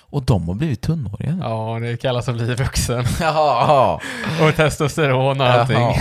Och 0.00 0.22
de 0.22 0.48
har 0.48 0.54
blivit 0.54 0.80
tunnhåriga. 0.80 1.38
ja, 1.40 1.78
det 1.82 1.96
kallas 1.96 2.28
att 2.28 2.34
bli 2.34 2.54
vuxen. 2.54 3.04
Jaha. 3.20 4.00
Och 4.42 4.56
testosteron 4.56 5.40
och 5.40 5.46
allting. 5.46 5.76
Jaha. 5.76 5.94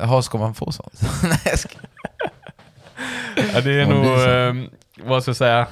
Jaha, 0.00 0.22
ska 0.22 0.38
man 0.38 0.54
få 0.54 0.72
sånt? 0.72 1.00
Nej, 1.22 1.38
jag 1.44 1.58
ska... 1.58 1.68
Ja, 3.54 3.60
det 3.60 3.80
är 3.80 3.86
Man 3.86 3.96
nog, 3.96 4.18
så. 4.18 4.30
eh, 4.30 4.54
vad 5.08 5.22
ska 5.22 5.28
jag 5.28 5.36
säga, 5.36 5.66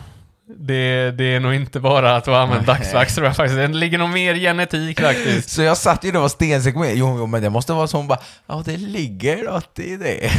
det, 0.57 1.11
det 1.11 1.25
är 1.25 1.41
nog 1.41 1.55
inte 1.55 1.81
bara 1.81 2.17
att 2.17 2.25
du 2.25 2.35
använder 2.35 2.67
dagsvax 2.67 3.15
tror 3.15 3.27
jag 3.27 3.37
faktiskt. 3.37 3.57
Det 3.57 3.69
ligger 3.69 3.99
nog 3.99 4.09
mer 4.11 4.35
genetik 4.35 5.01
faktiskt. 5.01 5.51
Så 5.51 5.63
jag 5.63 5.77
satt 5.77 6.05
ju 6.05 6.11
då 6.11 6.19
och 6.19 6.23
var 6.23 6.29
stensäker 6.29 6.79
med, 6.79 6.95
jo, 6.97 7.17
jo 7.19 7.27
men 7.27 7.43
det 7.43 7.51
måste 7.51 7.73
vara 7.73 7.87
så, 7.87 7.97
hon 7.97 8.09
bara, 8.09 8.19
ja 8.47 8.63
det 8.65 8.77
ligger 8.77 9.45
något 9.45 9.79
i 9.79 9.97
det. 9.97 10.31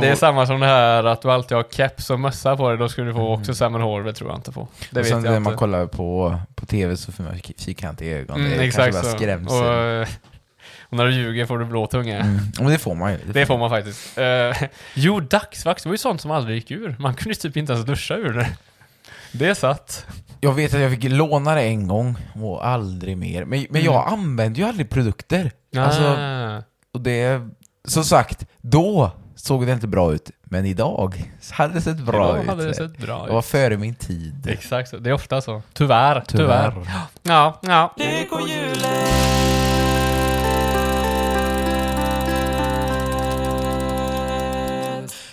Det 0.00 0.08
är 0.08 0.14
samma 0.14 0.46
som 0.46 0.60
det 0.60 0.66
här 0.66 1.04
att 1.04 1.22
du 1.22 1.30
alltid 1.30 1.56
har 1.56 1.64
keps 1.70 2.10
och 2.10 2.20
mössa 2.20 2.56
på 2.56 2.68
dig, 2.68 2.78
då 2.78 2.88
skulle 2.88 3.06
du 3.06 3.14
få 3.14 3.34
också 3.34 3.54
sämre 3.54 3.82
hår, 3.82 4.02
det 4.02 4.12
tror 4.12 4.30
jag 4.30 4.38
inte 4.38 4.52
på. 4.52 4.68
Det 4.90 5.00
Mm. 5.00 5.00
och 5.00 5.04
vet 5.04 5.06
sen 5.08 5.16
jag 5.16 5.30
när 5.30 5.36
inte. 5.36 5.50
man 5.50 5.56
kollar 5.58 5.86
på, 5.86 6.40
på 6.54 6.66
tv 6.66 6.96
så 6.96 7.12
får 7.12 7.22
man 7.24 7.40
fyrkantiga 7.58 8.18
ögon, 8.18 8.36
Mm, 8.40 8.50
det 8.50 8.56
är 8.56 8.60
exakt 8.68 8.92
kanske 8.92 9.10
bara 9.10 9.18
skrämsel. 9.18 9.56
Och, 9.66 9.74
eh, 9.74 10.08
och 10.82 10.96
när 10.96 11.04
du 11.06 11.12
ljuger 11.14 11.46
får 11.46 11.58
du 11.58 11.64
blå 11.64 11.86
tunga. 11.86 12.18
Mm. 12.20 12.38
Men 12.58 12.66
det 12.70 12.78
får 12.78 12.94
man 12.94 13.12
ju. 13.12 13.18
Det 13.32 13.46
får 13.46 13.58
man 13.58 13.70
faktiskt. 13.70 14.18
Eh, 14.18 14.68
jo, 14.94 15.20
dagsvax, 15.20 15.82
det 15.82 15.88
var 15.88 15.94
ju 15.94 15.98
sånt 15.98 16.20
som 16.20 16.30
aldrig 16.30 16.56
gick 16.56 16.70
ur. 16.70 16.96
Man 16.98 17.14
kunde 17.14 17.30
ju 17.30 17.34
typ 17.34 17.56
inte 17.56 17.72
ens 17.72 17.86
duscha 17.86 18.14
ur 18.14 18.32
det. 18.32 18.46
Det 19.32 19.54
satt. 19.54 20.06
Jag 20.40 20.52
vet 20.52 20.74
att 20.74 20.80
jag 20.80 20.90
fick 20.90 21.04
låna 21.04 21.54
det 21.54 21.62
en 21.62 21.88
gång 21.88 22.16
och 22.42 22.66
aldrig 22.66 23.16
mer. 23.16 23.44
Men, 23.44 23.66
men 23.70 23.82
jag 23.82 24.08
använder 24.08 24.60
ju 24.60 24.66
aldrig 24.68 24.90
produkter. 24.90 25.52
Alltså, 25.76 26.02
Ah. 26.18 26.62
och 26.94 27.00
det, 27.00 27.40
som 27.88 28.04
sagt, 28.04 28.46
då 28.60 29.10
såg 29.36 29.66
det 29.66 29.72
inte 29.72 29.86
bra 29.86 30.12
ut. 30.12 30.30
Men 30.42 30.66
idag 30.66 31.30
hade 31.50 31.74
det 31.74 31.80
sett 31.80 31.96
bra 31.98 32.28
Idag 32.30 32.42
ut. 32.42 32.48
hade 32.50 32.66
det 32.66 32.74
sett 32.74 32.98
bra 32.98 33.24
Jag 33.26 33.32
var 33.32 33.38
ut. 33.38 33.44
före 33.44 33.76
min 33.76 33.94
tid. 33.94 34.46
Exakt. 34.48 34.94
Det 35.04 35.10
är 35.10 35.14
ofta 35.14 35.40
så. 35.40 35.62
Tyvärr. 35.72 36.22
Tyvärr. 36.28 36.74
Ja, 37.22 37.60
ja. 37.62 37.94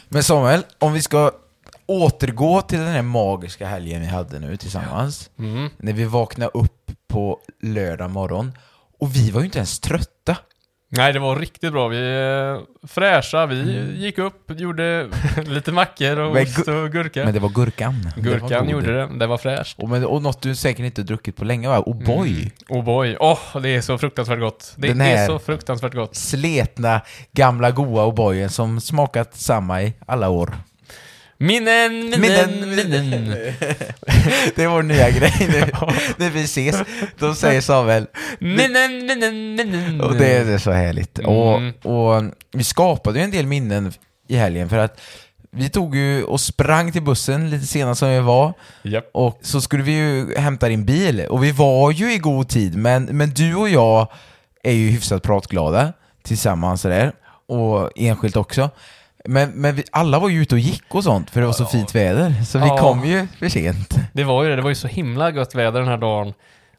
Men 0.10 0.24
Samuel, 0.24 0.64
om 0.80 0.94
vi 0.94 1.02
ska 1.02 1.32
återgå 1.88 2.62
till 2.62 2.80
den 2.80 2.88
här 2.88 3.02
magiska 3.02 3.68
helgen 3.68 4.02
vi 4.02 4.08
hade 4.08 4.40
nu 4.40 4.58
tillsammans. 4.58 5.30
Mm. 5.40 5.70
När 5.78 5.94
vi 5.94 6.06
vaknade 6.06 6.52
upp 6.54 6.92
på 7.08 7.40
lördag 7.62 8.10
morgon. 8.10 8.52
Och 9.00 9.16
vi 9.16 9.32
var 9.32 9.42
ju 9.42 9.46
inte 9.46 9.58
ens 9.60 9.80
trötta. 9.80 10.38
Nej, 10.90 11.14
det 11.14 11.20
var 11.20 11.36
riktigt 11.36 11.72
bra. 11.72 11.88
Vi 11.88 11.98
är 11.98 12.62
fräscha. 12.88 13.46
Vi 13.46 13.92
gick 13.96 14.18
upp, 14.18 14.52
gjorde 14.60 15.10
lite 15.46 15.72
mackor 15.72 16.20
och 16.20 16.36
ost 16.42 16.68
och 16.68 16.92
gurka. 16.92 17.24
Men 17.24 17.34
det 17.34 17.40
var 17.40 17.50
gurkan. 17.50 18.12
Det 18.16 18.30
var 18.30 18.40
Gurkan 18.40 18.70
gjorde 18.70 18.94
det. 18.94 19.20
Det 19.20 19.28
var 19.28 19.38
fräscht. 19.38 19.80
Och, 19.80 19.90
men, 19.90 20.06
och 20.06 20.22
något 20.22 20.42
du 20.42 20.56
säkert 20.56 20.86
inte 20.86 21.04
druckit 21.04 21.36
på 21.36 21.46
länge 21.46 21.68
va? 21.68 21.80
O'boy. 21.82 22.52
Oh 22.70 22.84
boy. 22.84 23.18
Åh, 23.20 23.62
det 23.62 23.70
är 23.70 23.82
så 23.82 23.98
fruktansvärt 23.98 24.40
gott. 24.40 24.74
Det, 24.76 24.94
det 24.94 25.06
är 25.06 25.28
så 25.28 25.40
fruktansvärt 25.40 25.94
gott. 25.94 26.16
Sletna, 26.16 27.02
gamla 27.32 27.72
goa 27.72 28.06
O'boyen 28.06 28.48
som 28.48 28.82
smakat 28.82 29.36
samma 29.36 29.84
i 29.84 29.94
alla 30.06 30.30
år. 30.30 30.58
Minnen, 31.38 32.10
minnen, 32.10 32.76
Minnen. 32.76 33.28
Det 34.56 34.64
är 34.64 34.68
vår 34.68 34.84
nya 34.84 35.10
grej 35.10 35.34
nu. 35.40 35.60
När 36.18 36.30
vi 36.30 36.44
ses, 36.44 36.76
då 37.20 37.36
säger 37.36 37.62
Samuel 37.62 38.08
Minnen, 38.40 39.06
minnen, 39.06 39.56
minnen. 39.56 40.02
Och 40.02 40.16
det, 40.16 40.38
är 40.38 40.58
så 40.58 40.72
härligt. 40.72 41.20
Mm. 41.20 41.32
Och, 41.32 42.16
och 42.16 42.24
vi 42.52 42.64
skapade 42.64 43.20
ju 43.20 43.26
en 43.26 43.32
del 43.32 43.46
minnen 43.46 43.94
i 44.28 44.36
helgen 44.36 44.70
för 44.70 44.78
att 44.78 45.02
vi 45.52 45.70
tog 45.70 45.96
ju 45.96 46.24
och 46.24 46.42
sprang 46.42 46.92
till 46.92 47.02
bussen 47.02 47.50
lite 47.50 47.66
senare 47.66 47.96
som 47.96 48.10
vi 48.10 48.20
var 48.20 48.54
Japp. 48.84 49.10
och 49.14 49.40
så 49.42 49.62
skulle 49.62 49.84
vi 49.84 49.92
ju 49.92 50.36
hämta 50.38 50.68
din 50.68 50.86
bil 50.86 51.26
och 51.30 51.44
vi 51.44 51.52
var 51.52 51.92
ju 51.92 52.14
i 52.14 52.18
god 52.18 52.50
tid 52.50 52.76
men, 52.78 53.04
men 53.04 53.30
du 53.30 53.56
och 53.56 53.70
jag 53.70 54.08
är 54.64 54.74
ju 54.74 54.90
hyfsat 54.90 55.24
pratglada 55.24 55.94
tillsammans 56.24 56.82
där 56.82 57.12
och 57.48 57.92
enskilt 57.96 58.36
också. 58.36 58.70
Men, 59.28 59.50
men 59.52 59.76
vi, 59.76 59.84
alla 59.92 60.20
var 60.20 60.30
ju 60.30 60.42
ute 60.42 60.56
och 60.56 60.60
gick 60.60 60.96
och 60.96 61.04
sånt 61.04 61.30
för 61.30 61.40
det 61.40 61.46
var 61.46 61.54
så 61.54 61.66
fint 61.66 61.96
väder 61.96 62.34
så 62.44 62.60
vi 62.60 62.68
Ja. 62.68 62.78
kom 62.78 63.06
ju 63.06 63.28
för 63.40 63.50
sent. 63.50 63.96
Det 64.14 64.24
var 64.24 64.44
ju 64.44 64.50
det. 64.50 64.56
Det 64.56 64.62
var 64.62 64.70
ju 64.70 64.76
så 64.76 64.88
himla 64.88 65.32
gott 65.32 65.56
väder 65.56 65.80
den 65.80 65.90
här 65.90 65.98
dagen. 65.98 66.34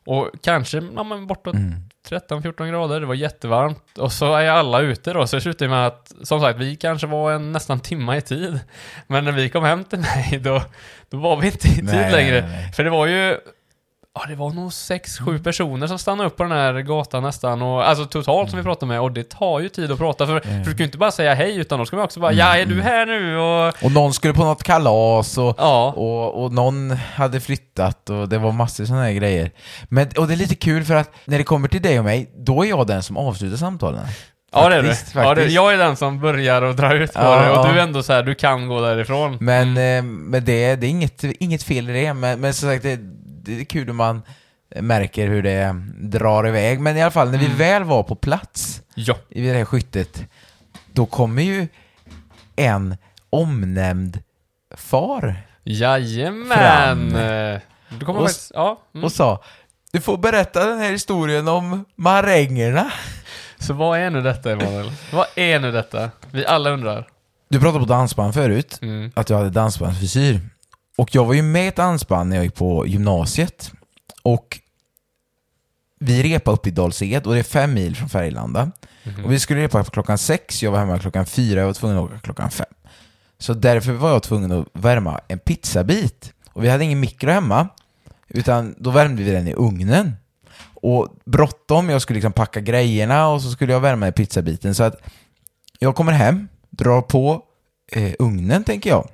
Och 0.06 0.28
kanske 0.42 0.82
ja, 0.96 1.02
men 1.02 1.26
bortåt 1.26 1.54
Mm. 1.54 1.74
13-14 2.08 2.70
grader. 2.70 3.00
Det 3.00 3.06
var 3.06 3.14
jättevarmt. 3.14 3.98
Och 3.98 4.12
så 4.12 4.34
är 4.34 4.50
alla 4.50 4.80
ute 4.80 5.12
då. 5.12 5.26
Så 5.26 5.36
det 5.36 5.42
slutade 5.42 5.68
med 5.70 5.86
att, 5.86 6.12
som 6.22 6.40
sagt, 6.40 6.58
vi 6.58 6.76
kanske 6.76 7.06
var 7.06 7.32
en 7.32 7.52
nästan 7.52 7.80
timma 7.80 8.16
i 8.16 8.20
tid. 8.20 8.60
Men 9.06 9.24
när 9.24 9.32
vi 9.32 9.48
kom 9.50 9.64
hem 9.64 9.84
till 9.84 9.98
mig, 9.98 10.40
då, 10.42 10.62
då 11.10 11.16
var 11.16 11.36
vi 11.36 11.46
inte 11.46 11.68
i 11.68 11.70
tid 11.74 11.84
Nej, 11.84 12.12
längre. 12.12 12.40
nej, 12.40 12.50
nej. 12.50 12.72
För 12.72 12.84
det 12.84 12.90
var 12.90 13.06
ju 13.06 13.36
Ja, 14.20 14.24
det 14.28 14.34
var 14.34 14.50
nog 14.50 14.72
sex, 14.72 15.18
sju 15.18 15.38
personer 15.38 15.86
som 15.86 15.98
stannade 15.98 16.26
upp 16.26 16.36
på 16.36 16.42
den 16.42 16.52
här 16.52 16.80
gatan 16.80 17.22
nästan. 17.22 17.62
Och, 17.62 17.88
alltså 17.88 18.04
totalt 18.04 18.50
som 18.50 18.58
vi 18.58 18.62
pratade 18.62 18.86
med. 18.86 19.00
Och 19.00 19.12
det 19.12 19.28
tar 19.30 19.60
ju 19.60 19.68
tid 19.68 19.92
att 19.92 19.98
prata. 19.98 20.26
För, 20.26 20.40
för 20.40 20.48
du 20.50 20.64
kan 20.70 20.78
ju 20.78 20.84
inte 20.84 20.98
bara 20.98 21.10
säga 21.10 21.34
hej, 21.34 21.56
utan 21.56 21.78
då 21.78 21.86
ska 21.86 21.96
man 21.96 22.04
också 22.04 22.20
bara 22.20 22.32
ja, 22.32 22.56
är 22.56 22.66
du 22.66 22.82
här 22.82 23.06
nu? 23.06 23.36
Och 23.38 23.84
Och 23.84 23.92
någon 23.92 24.12
skulle 24.14 24.34
på 24.34 24.44
något 24.44 24.62
kalas 24.62 25.38
och, 25.38 25.54
ja. 25.58 25.92
och, 25.96 26.44
och 26.44 26.52
någon 26.52 26.90
hade 27.14 27.40
flyttat 27.40 28.10
och 28.10 28.28
det 28.28 28.38
var 28.38 28.52
massor 28.52 28.84
sådana 28.84 29.02
här 29.04 29.12
grejer. 29.12 29.50
Men, 29.88 30.08
och 30.18 30.26
det 30.28 30.34
är 30.34 30.36
lite 30.36 30.54
kul 30.54 30.84
för 30.84 30.94
att 30.94 31.10
när 31.24 31.38
det 31.38 31.44
kommer 31.44 31.68
till 31.68 31.82
dig 31.82 31.98
och 31.98 32.04
mig, 32.04 32.30
då 32.36 32.64
är 32.64 32.68
jag 32.68 32.86
den 32.86 33.02
som 33.02 33.16
avslutar 33.16 33.56
samtalen. 33.56 34.06
Ja 34.52 34.68
det 34.68 34.74
är 34.76 34.82
du. 34.82 34.88
Faktiskt, 34.88 35.14
Ja, 35.14 35.20
det, 35.20 35.26
faktiskt. 35.26 35.54
jag 35.54 35.72
är 35.74 35.78
den 35.78 35.96
som 35.96 36.20
börjar 36.20 36.62
och 36.62 36.76
drar 36.76 36.94
ut 36.94 37.12
på 37.14 37.20
Ja, 37.20 37.40
det 37.42 37.50
och 37.50 37.56
ja. 37.66 37.72
du 37.72 37.78
är 37.78 37.82
ändå 37.82 38.02
så 38.02 38.12
här, 38.12 38.22
du 38.22 38.34
kan 38.34 38.68
gå 38.68 38.80
därifrån. 38.80 39.36
Men, 39.40 39.68
eh, 39.68 40.02
men 40.02 40.44
det, 40.44 40.76
det 40.76 40.86
är 40.86 40.90
inget, 40.90 41.24
inget 41.24 41.62
fel 41.62 41.90
i 41.90 41.92
det, 41.92 42.14
men, 42.14 42.40
men 42.40 42.54
som 42.54 42.68
sagt, 42.68 42.82
det, 42.82 42.98
det 43.56 43.60
är 43.60 43.64
kul 43.64 43.86
när 43.86 43.92
man 43.92 44.22
märker 44.80 45.28
hur 45.28 45.42
det 45.42 45.82
drar 46.00 46.48
iväg. 46.48 46.80
Men 46.80 46.96
i 46.96 47.02
alla 47.02 47.10
fall, 47.10 47.30
när 47.30 47.38
vi 47.38 47.44
Mm. 47.46 47.58
väl 47.58 47.84
var 47.84 48.02
på 48.02 48.14
plats 48.14 48.82
Ja. 48.94 49.16
i 49.28 49.46
det 49.46 49.52
här 49.58 49.64
skyttet, 49.64 50.22
då 50.92 51.06
kommer 51.06 51.42
ju 51.42 51.68
en 52.56 52.96
omnämnd 53.30 54.22
far 54.76 55.42
Jajamän! 55.64 57.16
Eh, 57.16 57.60
Du 57.98 58.04
kommer 58.06 58.20
Och- 58.20 58.26
faktiskt, 58.26 58.52
ja. 58.54 58.80
Mm. 58.94 59.04
och 59.04 59.12
sa 59.12 59.42
du 59.92 60.00
får 60.00 60.16
berätta 60.18 60.66
den 60.66 60.78
här 60.78 60.90
historien 60.90 61.48
om 61.48 61.84
marängerna. 61.96 62.92
Så 63.58 63.72
vad 63.74 63.98
är 63.98 64.10
nu 64.10 64.22
detta 64.22 64.52
Emanuel? 64.52 64.92
Vad 65.12 65.26
är 65.34 65.58
nu 65.58 65.72
detta? 65.72 66.10
Vi 66.30 66.46
alla 66.46 66.70
undrar. 66.70 67.08
Du 67.48 67.60
pratade 67.60 67.78
på 67.78 67.84
dansband 67.88 68.34
förut, 68.34 68.78
Mm. 68.82 69.12
att 69.16 69.26
du 69.26 69.34
hade 69.34 69.50
dansbandsfrisyr. 69.50 70.40
Och 70.98 71.14
jag 71.14 71.24
var 71.24 71.34
ju 71.34 71.42
med 71.42 71.64
i 71.64 71.66
ett 71.66 71.76
dansband 71.76 72.30
när 72.30 72.36
jag 72.36 72.44
gick 72.44 72.54
på 72.54 72.86
gymnasiet. 72.86 73.72
Och 74.22 74.58
vi 75.98 76.22
repade 76.22 76.54
upp 76.54 76.66
i 76.66 76.70
Dals-Ed 76.70 77.26
och 77.26 77.32
det 77.32 77.38
är 77.38 77.42
fem 77.42 77.74
mil 77.74 77.96
från 77.96 78.08
Färgelanda. 78.08 78.70
Och 79.24 79.32
vi 79.32 79.40
skulle 79.40 79.62
repa 79.62 79.84
klockan 79.84 80.18
sex, 80.18 80.62
jag 80.62 80.70
var 80.70 80.78
hemma 80.78 80.98
klockan 80.98 81.26
fyra, 81.26 81.60
jag 81.60 81.66
var 81.66 81.74
tvungen 81.74 81.98
att 81.98 82.04
åka 82.04 82.18
klockan 82.18 82.50
fem. 82.50 82.66
Så 83.38 83.54
därför 83.54 83.92
var 83.92 84.10
jag 84.10 84.22
tvungen 84.22 84.52
att 84.52 84.66
värma 84.72 85.20
en 85.28 85.38
pizzabit. 85.38 86.32
Och 86.52 86.64
vi 86.64 86.68
hade 86.68 86.84
ingen 86.84 87.00
mikro 87.00 87.30
hemma, 87.30 87.68
utan 88.28 88.74
då 88.78 88.90
värmde 88.90 89.22
vi 89.22 89.30
den 89.30 89.48
i 89.48 89.54
ugnen. 89.54 90.12
Och 90.74 91.08
bråttom, 91.24 91.88
jag 91.88 92.02
skulle 92.02 92.16
liksom 92.16 92.32
packa 92.32 92.60
grejerna 92.60 93.28
och 93.28 93.42
så 93.42 93.50
skulle 93.50 93.72
jag 93.72 93.80
värma 93.80 94.12
pizzabiten. 94.12 94.74
Så 94.74 94.82
att 94.82 95.00
jag 95.78 95.96
kommer 95.96 96.12
hem, 96.12 96.48
drar 96.70 97.02
på 97.02 97.42
eh, 97.92 98.12
ugnen 98.18 98.64
tänker 98.64 98.90
jag. 98.90 99.08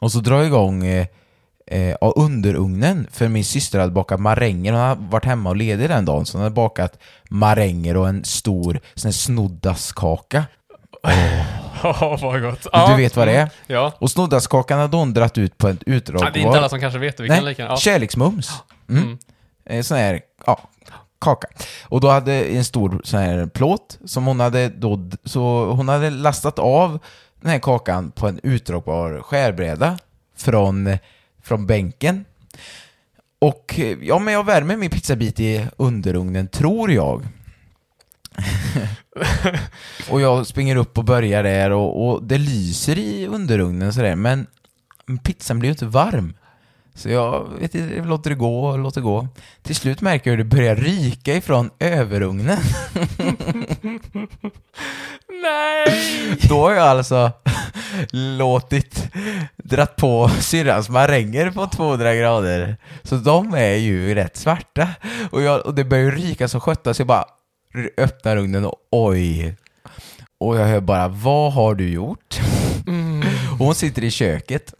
Och 0.00 0.12
så 0.12 0.18
drar 0.18 0.36
jag 0.36 0.46
igång 0.46 0.86
eh, 0.86 1.06
eh, 1.66 1.96
ja, 2.00 2.12
underugnen, 2.16 3.06
för 3.12 3.28
min 3.28 3.44
syster 3.44 3.78
hade 3.78 3.92
bakat 3.92 4.20
maränger. 4.20 4.72
Hon 4.72 4.80
hade 4.80 5.10
varit 5.10 5.24
hemma 5.24 5.50
och 5.50 5.56
ledig 5.56 5.88
den 5.88 6.04
dagen, 6.04 6.26
så 6.26 6.38
hon 6.38 6.42
hade 6.42 6.54
bakat 6.54 6.98
maränger 7.30 7.96
och 7.96 8.08
en 8.08 8.24
stor 8.24 8.80
sån 8.94 9.08
här 9.08 9.12
snoddaskaka. 9.12 10.44
Ja, 11.82 12.18
vad 12.22 12.42
gott. 12.42 12.66
Du 12.88 12.96
vet 12.96 13.16
vad 13.16 13.28
det 13.28 13.36
är? 13.36 13.50
Ja. 13.66 13.92
Och 13.98 14.10
snoddaskakan 14.10 14.78
hade 14.78 14.96
hon 14.96 15.14
dratt 15.14 15.38
ut 15.38 15.58
på 15.58 15.68
ett 15.68 15.82
utdrag. 15.86 16.22
ja. 16.22 16.30
Det 16.30 16.40
är 16.40 16.42
inte 16.42 16.58
alla 16.58 16.68
som 16.68 16.80
kanske 16.80 16.98
vet 16.98 17.16
det. 17.16 17.22
Vi 17.22 17.28
kan 17.28 17.44
lika 17.44 17.62
ja. 17.62 17.76
kärleksmums. 17.76 18.50
Mm. 18.88 19.02
Mm. 19.02 19.18
En 19.64 19.84
sån 19.84 19.96
här, 19.96 20.20
ja, 20.46 20.60
kaka. 21.20 21.48
Och 21.84 22.00
då 22.00 22.08
hade 22.08 22.32
en 22.32 22.64
stor 22.64 23.00
sån 23.04 23.20
här 23.20 23.46
plåt 23.46 23.98
som 24.04 24.26
hon 24.26 24.40
hade 24.40 24.68
då, 24.68 25.10
så 25.24 25.64
hon 25.64 25.88
hade 25.88 26.10
lastat 26.10 26.58
av 26.58 26.98
den 27.40 27.50
här 27.50 27.58
kakan 27.58 28.10
på 28.10 28.28
en 28.28 28.40
utdragbar 28.42 29.22
skärbräda 29.22 29.98
från, 30.36 30.98
från 31.42 31.66
bänken. 31.66 32.24
Och 33.38 33.80
ja, 34.00 34.18
men 34.18 34.34
jag 34.34 34.44
värmer 34.44 34.76
min 34.76 34.90
pizzabit 34.90 35.40
i 35.40 35.66
underugnen, 35.76 36.48
tror 36.48 36.92
jag. 36.92 37.22
och 40.10 40.20
jag 40.20 40.46
springer 40.46 40.76
upp 40.76 40.98
och 40.98 41.04
börjar 41.04 41.42
där 41.42 41.70
och, 41.70 42.08
och 42.08 42.22
det 42.24 42.38
lyser 42.38 42.98
i 42.98 43.26
underugnen 43.26 43.92
sådär, 43.92 44.16
men 44.16 44.46
pizzan 45.22 45.58
blir 45.58 45.68
ju 45.68 45.72
inte 45.72 45.86
varm. 45.86 46.34
Så 46.96 47.08
jag 47.10 47.48
vet 47.60 47.74
inte, 47.74 48.02
låter 48.02 48.30
det 48.30 48.36
gå 48.36 48.66
och 48.66 48.78
låter 48.78 49.00
gå. 49.00 49.28
Till 49.62 49.76
slut 49.76 50.00
märker 50.00 50.30
jag 50.30 50.36
hur 50.36 50.44
det 50.44 50.56
börjar 50.56 50.76
ryka 50.76 51.34
ifrån 51.34 51.70
överugnen. 51.78 52.58
Nej! 55.42 56.38
Då 56.48 56.60
har 56.60 56.72
jag 56.72 56.88
alltså 56.88 57.32
låtit 58.10 59.08
dratt 59.56 59.96
på 59.96 60.30
syrrans 60.40 60.88
maränger 60.88 61.50
på 61.50 61.66
200 61.66 62.14
grader. 62.14 62.76
Så 63.02 63.16
de 63.16 63.54
är 63.54 63.74
ju 63.74 64.14
rätt 64.14 64.36
svarta. 64.36 64.88
Och, 65.30 65.42
jag, 65.42 65.66
och 65.66 65.74
det 65.74 65.84
börjar 65.84 66.10
ryka 66.10 66.48
så 66.48 66.60
skötta 66.60 66.94
så 66.94 67.00
jag 67.00 67.06
bara 67.06 67.24
öppnar 67.96 68.36
ugnen 68.36 68.64
och 68.64 68.76
oj. 68.90 69.56
Och 70.38 70.56
jag 70.56 70.66
hör 70.66 70.80
bara, 70.80 71.08
vad 71.08 71.52
har 71.52 71.74
du 71.74 71.88
gjort? 71.88 72.40
Och 73.58 73.64
hon 73.66 73.74
sitter 73.74 74.04
i 74.04 74.10
köket. 74.10 74.74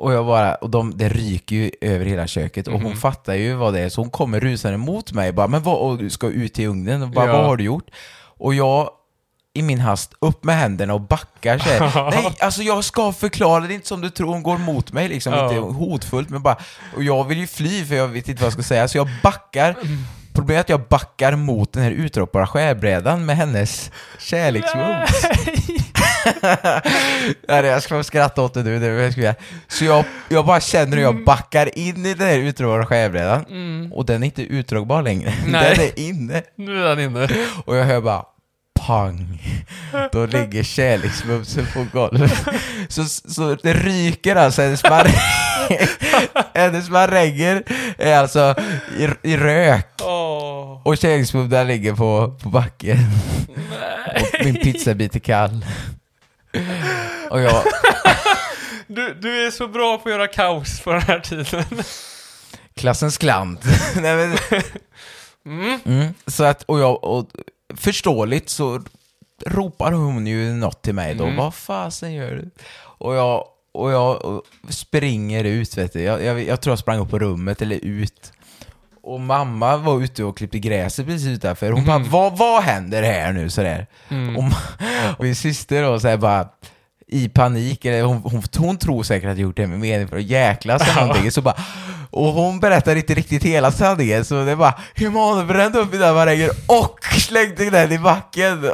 Och 0.00 0.12
jag 0.12 0.26
bara, 0.26 0.54
och 0.54 0.70
de, 0.70 0.96
det 0.96 1.08
ryker 1.08 1.56
ju 1.56 1.70
över 1.80 2.04
hela 2.06 2.26
köket 2.26 2.68
och 2.68 2.80
hon 2.80 2.96
fattar 2.96 3.34
ju 3.34 3.54
vad 3.54 3.74
det 3.74 3.80
är 3.80 3.88
så 3.88 4.00
hon 4.00 4.10
kommer 4.10 4.40
rusande 4.40 4.78
mot 4.78 5.12
mig 5.12 5.32
bara, 5.32 5.46
men 5.48 5.62
vad, 5.62 5.76
och 5.78 5.98
du 5.98 6.10
ska 6.10 6.26
ut 6.26 6.54
till 6.54 6.66
ugnen 6.68 7.02
och 7.02 7.08
bara, 7.08 7.26
Ja. 7.26 7.32
vad 7.32 7.44
har 7.46 7.56
du 7.56 7.64
gjort? 7.64 7.90
Och 8.38 8.54
jag 8.54 8.90
i 9.54 9.62
min 9.62 9.80
hast 9.80 10.12
upp 10.20 10.44
med 10.44 10.56
händerna 10.56 10.94
och 10.94 11.00
backar 11.00 11.58
så 11.58 11.64
här. 11.68 12.10
Nej, 12.22 12.32
alltså 12.40 12.62
jag 12.62 12.84
ska 12.84 13.12
förklara, 13.12 13.60
det 13.66 13.72
är 13.72 13.74
inte 13.74 13.88
som 13.88 14.00
du 14.00 14.10
tror, 14.10 14.28
hon 14.32 14.42
går 14.42 14.58
mot 14.58 14.92
mig 14.92 15.08
liksom, 15.08 15.32
Ja. 15.32 15.48
inte 15.48 15.60
hotfullt 15.60 16.30
men 16.30 16.42
bara, 16.42 16.56
och 16.96 17.02
jag 17.02 17.24
vill 17.24 17.38
ju 17.38 17.46
fly 17.46 17.84
för 17.84 17.94
jag 17.94 18.08
vet 18.08 18.28
inte 18.28 18.42
vad 18.42 18.46
jag 18.46 18.52
ska 18.52 18.62
säga, 18.62 18.88
så 18.88 18.98
jag 18.98 19.08
backar. 19.22 19.76
Problemet 20.34 20.58
är 20.58 20.60
att 20.60 20.80
jag 20.80 20.88
backar 20.88 21.36
mot 21.36 21.72
den 21.72 21.82
här 21.82 21.90
utropbara 21.90 22.46
skärbrädan 22.46 23.26
med 23.26 23.36
hennes 23.36 23.90
kärleksmums. 24.18 25.24
Nej, 27.48 27.64
jag 27.64 27.82
ska 27.82 28.02
skratta 28.02 28.42
åt 28.42 28.54
det 28.54 28.62
nu, 28.62 28.78
det 28.78 28.90
vad 28.90 29.24
jag. 29.24 29.34
Så 29.68 29.84
jag, 29.84 30.04
jag 30.28 30.46
bara 30.46 30.60
känner 30.60 30.96
hur 30.96 31.02
jag 31.04 31.24
backar 31.24 31.78
in 31.78 32.06
i 32.06 32.14
den 32.14 32.26
här 32.28 32.38
utdragbara 32.38 32.86
skärbrädan, 32.86 33.44
Mm. 33.50 33.92
och 33.92 34.06
den 34.06 34.22
är 34.22 34.26
inte 34.26 34.42
utdragbar 34.42 35.02
längre. 35.02 35.34
Nej. 35.46 35.74
Den 35.76 35.84
är 35.84 35.98
inne. 36.08 36.42
Nu 36.56 36.84
är 36.84 36.88
han 36.88 37.00
inne. 37.00 37.28
Och 37.64 37.76
jag 37.76 37.84
hör 37.84 38.00
bara 38.00 38.24
pang. 38.86 39.42
Då 40.12 40.26
ligger 40.26 40.62
kärleksmumsen 40.62 41.66
på 41.74 41.86
golvet. 41.92 42.32
Så, 42.88 43.04
så 43.04 43.56
det 43.62 43.72
ryker 43.72 44.36
alltså, 44.36 44.62
hennes 44.62 44.82
hennes 46.54 46.90
maränger 46.90 47.62
är 47.98 48.16
alltså 48.16 48.54
i, 48.98 49.30
i 49.32 49.36
rök. 49.36 49.86
Åh. 50.02 50.82
Och 50.84 50.96
kärleksmumsen 50.98 51.66
ligger 51.66 51.92
på, 51.94 52.38
på 52.42 52.48
backen. 52.48 52.98
Och 54.16 54.44
min 54.44 54.54
pizzabit 54.54 55.14
är 55.16 55.20
kall. 55.20 55.64
Och 57.30 57.40
jag, 57.40 57.64
Du, 58.86 59.14
du 59.14 59.46
är 59.46 59.50
så 59.50 59.68
bra 59.68 59.98
på 59.98 60.08
att 60.08 60.12
göra 60.14 60.26
kaos 60.26 60.80
på 60.80 60.92
den 60.92 61.02
här 61.02 61.20
tiden. 61.20 61.64
klassens 62.74 63.18
klant. 63.18 63.64
Nej, 63.96 64.16
men, 64.16 64.62
mm, 65.86 66.14
så 66.26 66.44
att, 66.44 66.62
och 66.62 66.80
jag, 66.80 67.04
och 67.04 67.26
förståeligt 67.76 68.48
så 68.48 68.82
ropar 69.46 69.92
hon 69.92 70.26
ju 70.26 70.52
något 70.52 70.82
till 70.82 70.94
mig 70.94 71.14
då. 71.14 71.24
Mm. 71.24 71.36
Vad 71.36 71.54
fasen 71.54 72.12
gör 72.12 72.30
du? 72.30 72.50
Och 72.80 73.14
jag, 73.14 73.44
och 73.72 73.92
jag 73.92 74.24
och 74.24 74.42
springer 74.68 75.44
ut, 75.44 75.76
vet 75.78 75.92
du. 75.92 76.00
Jag, 76.02 76.24
jag, 76.24 76.42
jag 76.42 76.60
tror 76.60 76.72
jag 76.72 76.78
sprang 76.78 76.98
upp 76.98 77.10
på 77.10 77.18
rummet 77.18 77.62
eller 77.62 77.76
ut. 77.84 78.32
Och 79.02 79.20
mamma 79.20 79.76
var 79.76 80.02
ute 80.02 80.24
och 80.24 80.36
klippte 80.36 80.58
gräset 80.58 81.06
precis 81.06 81.28
utanför. 81.28 81.70
Hon 81.72 81.84
bara, 81.84 81.98
vad, 81.98 82.38
vad 82.38 82.62
händer 82.62 83.02
här 83.02 83.32
nu? 83.32 83.50
Sådär. 83.50 83.86
Mm. 84.08 84.36
Och 84.36 84.44
min 85.18 85.36
syster 85.36 85.82
då 85.82 86.00
såhär 86.00 86.16
bara 86.16 86.48
i 87.06 87.28
panik, 87.28 87.84
eller 87.84 88.02
hon, 88.02 88.16
hon, 88.16 88.42
hon 88.56 88.76
tror 88.78 89.02
säkert 89.02 89.30
att 89.30 89.38
jag 89.38 89.42
gjort 89.42 89.56
det 89.56 89.66
med 89.66 89.78
mening 89.78 90.08
för 90.08 90.16
att 90.16 90.22
jäklas 90.22 90.82
eller 90.82 91.06
någonting. 91.06 91.30
Så 91.30 91.42
bara, 91.42 91.56
och 92.10 92.32
hon 92.32 92.60
berättar 92.60 92.96
inte 92.96 93.14
riktigt 93.14 93.44
hela 93.44 93.72
sanningen, 93.72 94.24
så 94.24 94.44
det 94.44 94.50
är 94.50 94.56
bara 94.56 94.74
Emanuel 94.94 95.46
brände 95.46 95.78
upp 95.78 95.92
mina 95.92 96.12
maränger 96.12 96.50
och 96.66 97.04
slängde 97.04 97.70
den 97.70 97.92
i 97.92 97.98
backen. 97.98 98.70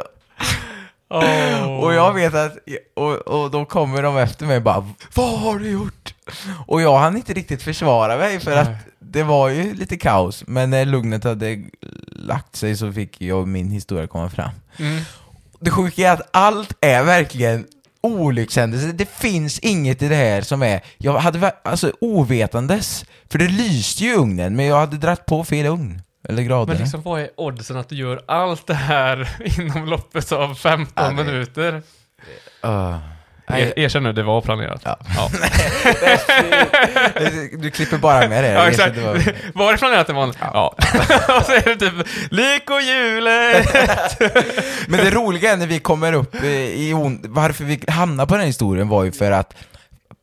Åh. 1.09 1.79
Och 1.79 1.93
jag 1.93 2.13
vet 2.13 2.35
att, 2.35 2.57
och, 2.95 3.13
och 3.13 3.51
då 3.51 3.65
kommer 3.65 4.03
de 4.03 4.17
efter 4.17 4.45
mig 4.45 4.57
och 4.57 4.63
bara 4.63 4.89
Vad 5.13 5.39
har 5.39 5.59
du 5.59 5.69
gjort? 5.69 6.13
Och 6.67 6.81
jag 6.81 6.97
hann 6.97 7.15
inte 7.15 7.33
riktigt 7.33 7.63
försvara 7.63 8.17
mig 8.17 8.39
för 8.39 8.57
att 8.57 8.69
det 8.99 9.23
var 9.23 9.49
ju 9.49 9.73
lite 9.73 9.97
kaos, 9.97 10.43
men 10.47 10.69
när 10.69 10.85
lugnet 10.85 11.23
hade 11.23 11.63
lagt 12.11 12.55
sig 12.55 12.77
så 12.77 12.91
fick 12.91 13.21
jag 13.21 13.47
min 13.47 13.71
historia 13.71 14.07
komma 14.07 14.29
fram. 14.29 14.49
Mm. 14.77 15.03
Det 15.59 15.71
sjuka 15.71 16.07
är 16.09 16.13
att 16.13 16.29
allt 16.31 16.73
är 16.81 17.03
verkligen 17.03 17.65
olyckshändelser. 18.01 18.87
Det 18.93 19.09
finns 19.09 19.59
inget 19.59 20.01
i 20.01 20.07
det 20.07 20.15
här 20.15 20.41
som 20.41 20.63
är, 20.63 20.81
jag 20.97 21.17
hade 21.17 21.51
alltså 21.63 21.91
ovetandes, 22.01 23.05
för 23.31 23.39
det 23.39 23.47
lyste 23.47 24.03
ju 24.03 24.09
i 24.11 24.15
ugnen, 24.15 24.55
men 24.55 24.65
jag 24.65 24.77
hade 24.79 24.97
dratt 24.97 25.25
på 25.25 25.43
fel 25.43 25.65
ugn. 25.65 26.01
Eller 26.29 26.43
grader. 26.43 26.73
Men 26.73 26.81
liksom 26.81 27.01
vad 27.01 27.21
är 27.21 27.29
oddsen 27.37 27.77
att 27.77 27.89
du 27.89 27.95
gör 27.95 28.21
allt 28.27 28.67
det 28.67 28.73
här 28.73 29.37
inom 29.61 29.85
loppet 29.85 30.31
av 30.31 30.55
15 30.55 30.93
Ja, 30.95 31.09
det- 31.09 31.23
minuter? 31.23 31.73
Uh. 32.65 32.97
Er, 33.47 33.79
erkänn 33.79 34.03
nu, 34.03 34.13
det 34.13 34.23
var 34.23 34.41
planerat. 34.41 34.81
Ja. 34.83 34.97
Ja. 35.15 35.29
Du 37.57 37.71
klipper 37.71 37.97
bara 37.97 38.27
med 38.27 38.43
det. 38.43 38.49
Ja, 38.51 38.67
exakt. 38.69 38.97
inte 38.97 39.01
vad- 39.07 39.33
Var 39.53 39.71
det 39.71 39.77
planerat 39.77 40.09
imorgon? 40.09 40.33
Ja. 40.41 40.67
och 41.39 41.45
så 41.45 41.51
är 41.51 41.61
det 41.65 41.75
typ 41.75 41.93
Lyckohjulet! 42.31 43.67
Men 44.87 45.05
det 45.05 45.11
roliga 45.11 45.51
är 45.53 45.57
när 45.57 45.67
vi 45.67 45.79
kommer 45.79 46.13
upp 46.13 46.43
i 46.43 46.93
on- 46.93 47.19
varför 47.23 47.63
vi 47.63 47.79
hamnar 47.87 48.25
på 48.25 48.37
den 48.37 48.45
historien 48.45 48.87
var 48.87 49.03
ju 49.03 49.11
för 49.11 49.31
att 49.31 49.53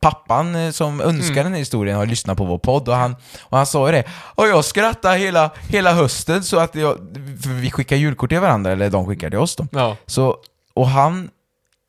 pappan 0.01 0.55
eh, 0.55 0.71
som 0.71 1.01
önskade 1.01 1.31
Mm. 1.39 1.43
den 1.43 1.51
här 1.53 1.59
historien 1.59 1.97
har 1.97 2.05
lyssnat 2.05 2.37
på 2.37 2.43
vår 2.45 2.57
podd 2.57 2.89
och 2.89 2.95
han, 2.95 3.15
och 3.41 3.57
han 3.57 3.65
sa 3.65 3.85
ju 3.87 3.91
det. 3.91 4.03
Och 4.11 4.47
jag 4.47 4.65
skrattade 4.65 5.17
hela, 5.17 5.49
hela 5.69 5.93
hösten 5.93 6.43
så 6.43 6.59
att 6.59 6.75
jag, 6.75 6.97
för 7.43 7.49
vi 7.49 7.71
skickar 7.71 7.95
julkort 7.95 8.29
till 8.29 8.39
varandra, 8.39 8.71
eller 8.71 8.89
de 8.89 9.07
skickar 9.07 9.29
till 9.29 9.39
oss 9.39 9.55
då. 9.55 9.67
Ja. 9.71 9.97
Så, 10.05 10.35
och 10.73 10.87
han 10.89 11.29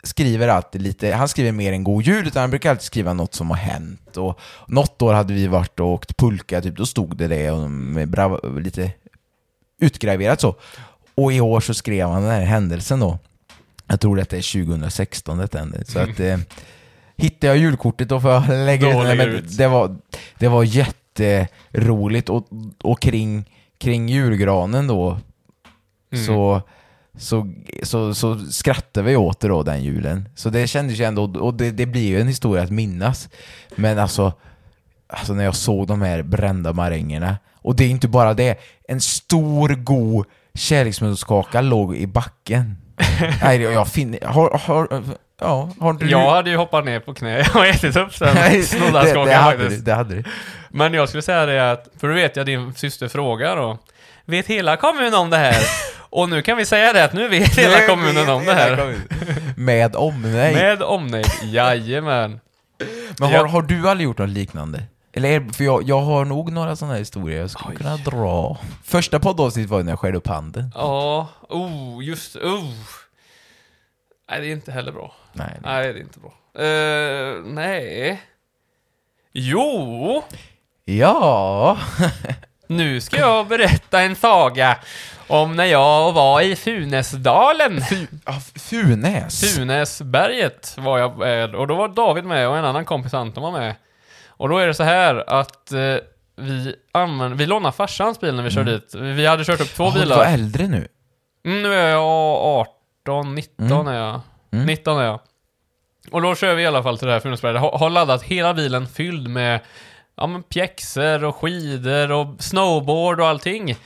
skriver 0.06 0.48
alltid 0.48 0.82
lite, 0.82 1.12
han 1.12 1.28
skriver 1.28 1.52
mer 1.52 1.72
än 1.72 1.84
god 1.84 2.02
jul, 2.02 2.26
utan 2.26 2.40
han 2.40 2.50
brukar 2.50 2.70
alltid 2.70 2.82
skriva 2.82 3.12
något 3.12 3.34
som 3.34 3.50
har 3.50 3.56
hänt. 3.56 4.16
Och 4.16 4.40
något 4.66 5.02
år 5.02 5.14
hade 5.14 5.34
vi 5.34 5.46
varit 5.46 5.80
och 5.80 5.86
åkt 5.86 6.16
pulka, 6.16 6.60
typ, 6.62 6.76
då 6.76 6.86
stod 6.86 7.16
det 7.16 7.28
det 7.28 7.50
och 7.50 7.70
med 7.70 8.08
brav, 8.08 8.60
lite 8.60 8.92
utgraverat 9.80 10.40
så. 10.40 10.54
Och 11.14 11.32
i 11.32 11.40
år 11.40 11.60
så 11.60 11.74
skrev 11.74 12.08
han 12.08 12.22
den 12.22 12.30
här 12.30 12.44
händelsen 12.44 13.00
då. 13.00 13.18
Jag 13.86 14.00
tror 14.00 14.16
detta 14.16 14.36
är 14.36 14.64
2016 14.66 15.38
detta 15.38 15.58
hände. 15.58 15.84
Så 15.84 15.98
att 15.98 16.20
eh, 16.20 16.38
hittar 17.16 17.48
jag 17.48 17.56
julkortet 17.56 18.08
då 18.08 18.20
får 18.20 18.30
jag 18.30 18.48
lägga 18.66 18.92
Då 18.92 19.02
ut 19.02 19.08
det. 19.08 19.14
Men 19.16 19.46
det 19.56 19.68
var, 19.68 19.96
det 20.38 20.48
var 20.48 20.64
jätteroligt 20.64 22.28
och, 22.28 22.48
och 22.82 23.00
kring, 23.00 23.44
kring 23.78 24.08
julgranen 24.08 24.86
då 24.86 25.18
Mm. 26.12 26.26
så, 26.26 26.62
så, 27.18 27.52
så, 27.82 28.14
så 28.14 28.38
skrattade 28.38 29.06
vi 29.06 29.16
åt 29.16 29.40
det 29.40 29.48
då 29.48 29.62
den 29.62 29.84
julen. 29.84 30.28
Så 30.34 30.50
det 30.50 30.66
kändes 30.66 31.00
ju 31.00 31.04
ändå, 31.04 31.40
och 31.40 31.54
det, 31.54 31.70
det 31.70 31.86
blir 31.86 32.08
ju 32.08 32.20
en 32.20 32.28
historia 32.28 32.62
att 32.62 32.70
minnas. 32.70 33.28
Men 33.74 33.98
alltså, 33.98 34.32
alltså 35.06 35.34
när 35.34 35.44
jag 35.44 35.56
såg 35.56 35.86
de 35.86 36.02
här 36.02 36.22
brända 36.22 36.72
marängerna, 36.72 37.36
och 37.54 37.76
det 37.76 37.84
är 37.84 37.88
inte 37.88 38.08
bara 38.08 38.34
det, 38.34 38.58
en 38.88 39.00
stor 39.00 39.68
god 39.68 40.26
kärleksmeddelskaka 40.54 41.60
låg 41.60 41.96
i 41.96 42.06
backen. 42.06 42.76
Nej, 43.42 43.62
jag 43.62 43.88
finner, 43.88 44.26
har, 44.26 44.60
har, 44.66 45.02
ja, 45.40 45.70
har 45.80 45.92
du... 45.92 46.10
Jag 46.10 46.30
hade 46.30 46.50
ju 46.50 46.56
hoppat 46.56 46.84
ner 46.84 47.00
på 47.00 47.14
knä 47.14 47.46
och 47.54 47.66
ätit 47.66 47.96
upp 47.96 48.18
den 48.18 48.34
Nej, 48.34 48.60
det, 48.70 48.90
det, 48.90 49.24
du, 49.24 49.30
faktiskt. 49.30 49.84
det 49.84 49.94
hade 49.94 50.14
du. 50.14 50.24
Men 50.70 50.94
jag 50.94 51.08
skulle 51.08 51.22
säga 51.22 51.46
det 51.46 51.72
att, 51.72 51.88
för 52.00 52.08
då 52.08 52.14
vet 52.14 52.36
jag 52.36 52.46
din 52.46 52.74
syster 52.74 53.08
frågar 53.08 53.56
då. 53.56 53.78
Vet 54.24 54.46
hela 54.46 54.76
kommunen 54.76 55.14
om 55.14 55.30
det 55.30 55.36
här? 55.36 55.56
Och 56.16 56.28
nu 56.28 56.42
kan 56.42 56.56
vi 56.56 56.66
säga 56.66 56.92
det 56.92 57.04
att 57.04 57.12
nu 57.12 57.28
vet 57.28 57.58
hela 57.58 57.78
Nu 57.78 57.86
kommunen 57.86 58.14
vet 58.14 58.28
om 58.28 58.44
det 58.44 58.54
här. 58.54 58.76
kommunen. 58.76 59.02
Med 59.56 59.96
omnejd. 59.96 60.56
Med 60.56 60.82
omnejd, 60.82 61.26
jajamän. 61.42 62.40
Men 63.20 63.32
har, 63.32 63.44
har 63.44 63.62
du 63.62 63.88
aldrig 63.88 64.04
gjort 64.04 64.18
något 64.18 64.28
liknande? 64.28 64.82
Eller 65.12 65.28
är, 65.28 65.52
för 65.52 65.64
jag, 65.64 65.82
jag 65.82 66.00
har 66.00 66.24
nog 66.24 66.52
några 66.52 66.76
sådana 66.76 66.92
här 66.94 66.98
historier 66.98 67.40
jag 67.40 67.50
skulle 67.50 67.70
Oj. 67.70 67.76
kunna 67.76 67.96
dra. 67.96 68.58
Första 68.84 69.20
poddavsnittet 69.20 69.70
var 69.70 69.82
när 69.82 69.92
jag 69.92 69.98
skär 69.98 70.14
upp 70.14 70.26
handen. 70.26 70.70
Ja, 70.74 71.28
oh, 71.48 72.04
just 72.04 72.36
oh. 72.36 72.70
Nej, 74.30 74.40
det 74.40 74.46
är 74.46 74.52
inte 74.52 74.72
heller 74.72 74.92
bra. 74.92 75.14
Nej. 75.32 75.46
nej. 75.50 75.60
Nej, 75.62 75.92
det 75.92 75.98
är 75.98 76.02
inte 76.02 76.18
bra. 76.20 76.64
Eh, 76.64 77.42
nej. 77.44 78.22
Jo, 79.32 80.22
Ja. 80.84 81.78
nu 82.66 83.00
ska 83.00 83.16
jag 83.18 83.46
berätta 83.48 84.00
en 84.00 84.16
saga 84.16 84.78
om 85.26 85.56
när 85.56 85.64
jag 85.64 86.12
var 86.12 86.40
i 86.40 86.56
Funäsdalen. 86.56 87.80
Funäs. 88.70 89.54
Funäsberget 89.56 90.74
var 90.78 90.98
jag 90.98 91.18
med 91.18 91.54
och 91.54 91.66
då 91.66 91.74
var 91.74 91.88
David 91.88 92.24
med 92.24 92.48
och 92.48 92.56
en 92.58 92.64
annan 92.64 92.84
kompis 92.84 93.14
Anton 93.14 93.42
var 93.42 93.52
med. 93.60 93.74
Och 94.28 94.48
då 94.48 94.58
är 94.58 94.66
det 94.66 94.74
så 94.74 94.82
här 94.82 95.24
att 95.30 95.72
eh, 95.72 95.96
vi 96.36 96.74
använde, 96.92 97.36
vi 97.36 97.46
lånade 97.46 97.72
farsans 97.76 98.20
bil 98.20 98.34
när 98.34 98.42
vi 98.42 98.50
körde 98.50 98.72
dit. 98.72 98.94
Vi 98.94 99.26
hade 99.26 99.44
kört 99.44 99.60
upp 99.60 99.74
två 99.74 99.84
Ja, 99.84 99.90
Du 99.90 99.98
var 99.98 100.04
bilar. 100.04 100.24
äldre 100.24 100.66
nu. 100.68 100.88
Mm, 101.46 101.62
nu 101.62 101.74
är 101.74 101.88
jag 101.90 102.04
18, 103.04 103.34
19 103.34 103.70
Mm. 103.70 103.86
är 103.88 103.98
jag. 103.98 104.20
Mm. 104.52 104.66
19 104.66 104.98
är 104.98 105.04
jag. 105.04 105.20
Och 106.10 106.22
då 106.22 106.34
kör 106.34 106.54
vi 106.54 106.62
i 106.62 106.66
alla 106.66 106.82
fall 106.82 106.98
till 106.98 107.06
det 107.06 107.12
här 107.12 107.20
Funäsberget. 107.20 107.60
Har, 107.60 107.78
har 107.78 107.90
laddat 107.90 108.22
hela 108.22 108.54
bilen 108.54 108.86
fylld 108.88 109.28
med 109.30 109.60
ja, 110.16 110.26
men 110.26 110.42
pjäxor 110.42 111.24
och 111.24 111.36
skidor 111.36 112.12
och 112.12 112.42
snowboard 112.42 113.20
och 113.20 113.26
allting. 113.26 113.76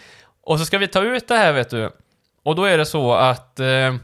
Och 0.43 0.59
så 0.59 0.65
ska 0.65 0.79
vi 0.79 0.89
ta 0.89 1.03
ut 1.03 1.29
det 1.29 1.37
här 1.37 1.53
vet 1.53 1.71
du. 1.71 1.91
Och 2.43 2.57
då 2.57 2.65
är 2.65 2.79
det 2.79 2.87
så 2.87 3.13
att 3.13 3.61
eh, 3.61 3.95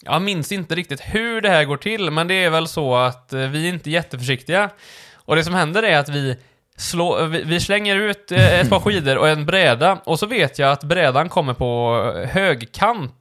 jag 0.00 0.22
minns 0.22 0.52
inte 0.52 0.74
riktigt 0.74 1.00
hur 1.00 1.40
det 1.40 1.48
här 1.48 1.64
går 1.64 1.76
till, 1.76 2.10
men 2.10 2.28
det 2.28 2.34
är 2.34 2.50
väl 2.50 2.68
så 2.68 2.96
att 2.96 3.32
eh, 3.32 3.40
vi 3.40 3.68
är 3.68 3.72
inte 3.72 3.90
jätteförsiktiga. 3.90 4.70
Och 5.14 5.36
det 5.36 5.44
som 5.44 5.54
händer 5.54 5.82
är 5.82 5.98
att 5.98 6.08
vi, 6.08 6.36
slår, 6.76 7.20
eh, 7.20 7.26
vi, 7.26 7.42
vi 7.42 7.60
slänger 7.60 7.96
ut 7.96 8.32
eh, 8.32 8.60
ett 8.60 8.70
par 8.70 8.80
skidor 8.80 9.18
och 9.18 9.28
en 9.28 9.46
bräda, 9.46 9.98
och 10.04 10.18
så 10.18 10.26
vet 10.26 10.58
jag 10.58 10.72
att 10.72 10.84
brädan 10.84 11.28
kommer 11.28 11.54
på 11.54 12.02
högkant, 12.28 13.14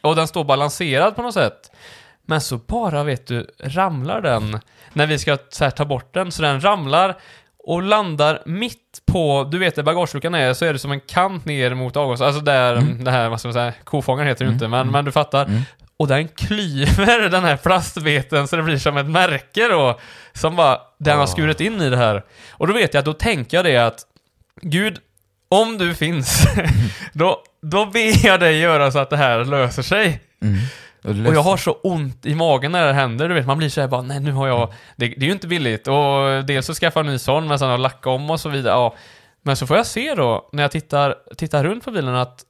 och 0.00 0.16
den 0.16 0.28
står 0.28 0.44
balanserad 0.44 1.16
på 1.16 1.22
något 1.22 1.34
sätt. 1.34 1.70
Men 2.22 2.40
så 2.40 2.56
bara, 2.56 3.04
vet 3.04 3.26
du, 3.26 3.46
ramlar 3.58 4.20
den 4.20 4.60
när 4.92 5.06
vi 5.06 5.18
ska 5.18 5.38
så 5.48 5.64
här, 5.64 5.70
ta 5.70 5.84
bort 5.84 6.14
den, 6.14 6.32
så 6.32 6.42
den 6.42 6.64
ramlar 6.64 7.16
och 7.70 7.82
landar 7.82 8.42
mitt 8.46 9.02
på, 9.06 9.48
du 9.52 9.58
vet 9.58 9.74
där 9.74 9.82
bagageluckan 9.82 10.34
är, 10.34 10.54
så 10.54 10.64
är 10.64 10.72
det 10.72 10.78
som 10.78 10.92
en 10.92 11.00
kant 11.00 11.44
ner 11.44 11.74
mot 11.74 11.96
avgas, 11.96 12.20
alltså 12.20 12.40
där, 12.40 12.74
det 13.04 13.10
här, 13.10 13.28
vad 13.28 13.38
ska 13.38 13.48
man 13.48 13.52
säga, 13.52 13.72
kofångaren 13.84 14.28
heter 14.28 14.44
det 14.44 14.48
ju 14.48 14.52
inte, 14.52 14.68
men, 14.68 14.90
men 14.90 15.04
du 15.04 15.12
fattar. 15.12 15.44
Mm. 15.44 15.62
Och 15.96 16.08
den 16.08 16.28
klyver 16.28 17.28
den 17.28 17.44
här 17.44 17.56
plastbiten 17.56 18.48
så 18.48 18.56
det 18.56 18.62
blir 18.62 18.78
som 18.78 18.96
ett 18.96 19.06
märke 19.06 19.68
då, 19.68 20.00
som 20.32 20.56
bara, 20.56 20.78
den 20.98 21.16
har 21.16 21.24
Ah. 21.24 21.26
skurit 21.26 21.60
in 21.60 21.80
i 21.80 21.90
det 21.90 21.96
här. 21.96 22.22
Och 22.50 22.66
då 22.66 22.72
vet 22.72 22.94
jag, 22.94 23.04
då 23.04 23.12
tänker 23.12 23.56
jag 23.56 23.64
det 23.64 23.76
att, 23.76 23.98
Gud, 24.62 24.98
om 25.48 25.78
du 25.78 25.94
finns, 25.94 26.46
då, 27.12 27.42
då 27.62 27.86
ber 27.86 28.26
jag 28.26 28.40
dig 28.40 28.58
göra 28.58 28.92
så 28.92 28.98
att 28.98 29.10
det 29.10 29.16
här 29.16 29.44
löser 29.44 29.82
sig. 29.82 30.20
Och 31.02 31.34
jag 31.34 31.42
har 31.42 31.56
så 31.56 31.72
ont 31.72 32.26
i 32.26 32.34
magen 32.34 32.72
när 32.72 32.86
det 32.86 32.92
händer, 32.92 33.28
du 33.28 33.34
vet, 33.34 33.46
man 33.46 33.58
blir 33.58 33.68
såhär 33.68 33.88
bara, 33.88 34.02
nej 34.02 34.20
nu 34.20 34.32
har 34.32 34.48
jag, 34.48 34.72
det, 34.96 35.06
det 35.08 35.20
är 35.20 35.26
ju 35.26 35.32
inte 35.32 35.46
billigt, 35.46 35.88
och 35.88 36.44
dels 36.44 36.66
så 36.66 36.74
skaffa 36.74 37.00
en 37.00 37.06
ny 37.06 37.18
sån, 37.18 37.48
men 37.48 37.58
sen 37.58 37.70
att 37.70 37.80
lacka 37.80 38.10
om 38.10 38.30
och 38.30 38.40
så 38.40 38.48
vidare, 38.48 38.74
ja. 38.74 38.94
Men 39.42 39.56
så 39.56 39.66
får 39.66 39.76
jag 39.76 39.86
se 39.86 40.14
då, 40.14 40.48
när 40.52 40.62
jag 40.62 40.70
tittar, 40.70 41.14
tittar 41.36 41.64
runt 41.64 41.84
på 41.84 41.90
bilen 41.90 42.14
att, 42.14 42.44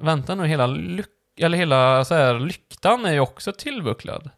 vänta 0.00 0.34
nu, 0.34 0.46
hela 0.46 0.66
lyck, 0.66 1.06
eller 1.40 1.58
hela 1.58 2.04
så 2.04 2.14
här, 2.14 2.40
lyktan 2.40 3.04
är 3.04 3.12
ju 3.12 3.20
också 3.20 3.52
tillbucklad. 3.52 4.30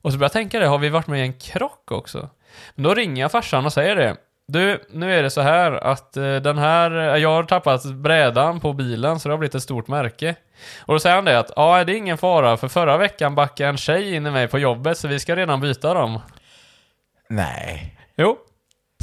Och 0.00 0.12
så 0.12 0.18
börjar 0.18 0.28
jag 0.28 0.32
tänka 0.32 0.58
det, 0.58 0.66
har 0.66 0.78
vi 0.78 0.88
varit 0.88 1.06
med 1.06 1.20
i 1.20 1.22
en 1.22 1.38
krock 1.38 1.92
också? 1.92 2.28
Men 2.74 2.82
då 2.82 2.94
ringer 2.94 3.22
jag 3.22 3.32
farsan 3.32 3.66
och 3.66 3.72
säger 3.72 3.96
det. 3.96 4.16
Du, 4.48 4.84
nu 4.90 5.14
är 5.18 5.22
det 5.22 5.30
så 5.30 5.40
här 5.40 5.72
att 5.72 6.16
eh, 6.16 6.36
den 6.36 6.58
här, 6.58 6.90
jag 7.16 7.28
har 7.28 7.42
tappat 7.44 7.84
brädan 7.84 8.60
på 8.60 8.72
bilen 8.72 9.20
så 9.20 9.28
det 9.28 9.32
har 9.32 9.38
blivit 9.38 9.54
ett 9.54 9.62
stort 9.62 9.88
märke. 9.88 10.34
Och 10.80 10.94
då 10.94 10.98
säger 11.00 11.16
han 11.16 11.24
det 11.24 11.38
att, 11.38 11.50
ja 11.56 11.84
det 11.84 11.92
är 11.92 11.96
ingen 11.96 12.18
fara 12.18 12.56
för 12.56 12.68
förra 12.68 12.96
veckan 12.96 13.34
backade 13.34 13.68
en 13.70 13.76
tjej 13.76 14.14
in 14.14 14.26
i 14.26 14.30
mig 14.30 14.48
på 14.48 14.58
jobbet 14.58 14.98
så 14.98 15.08
vi 15.08 15.20
ska 15.20 15.36
redan 15.36 15.60
byta 15.60 15.94
dem. 15.94 16.20
Nej. 17.28 17.96
Jo, 18.16 18.36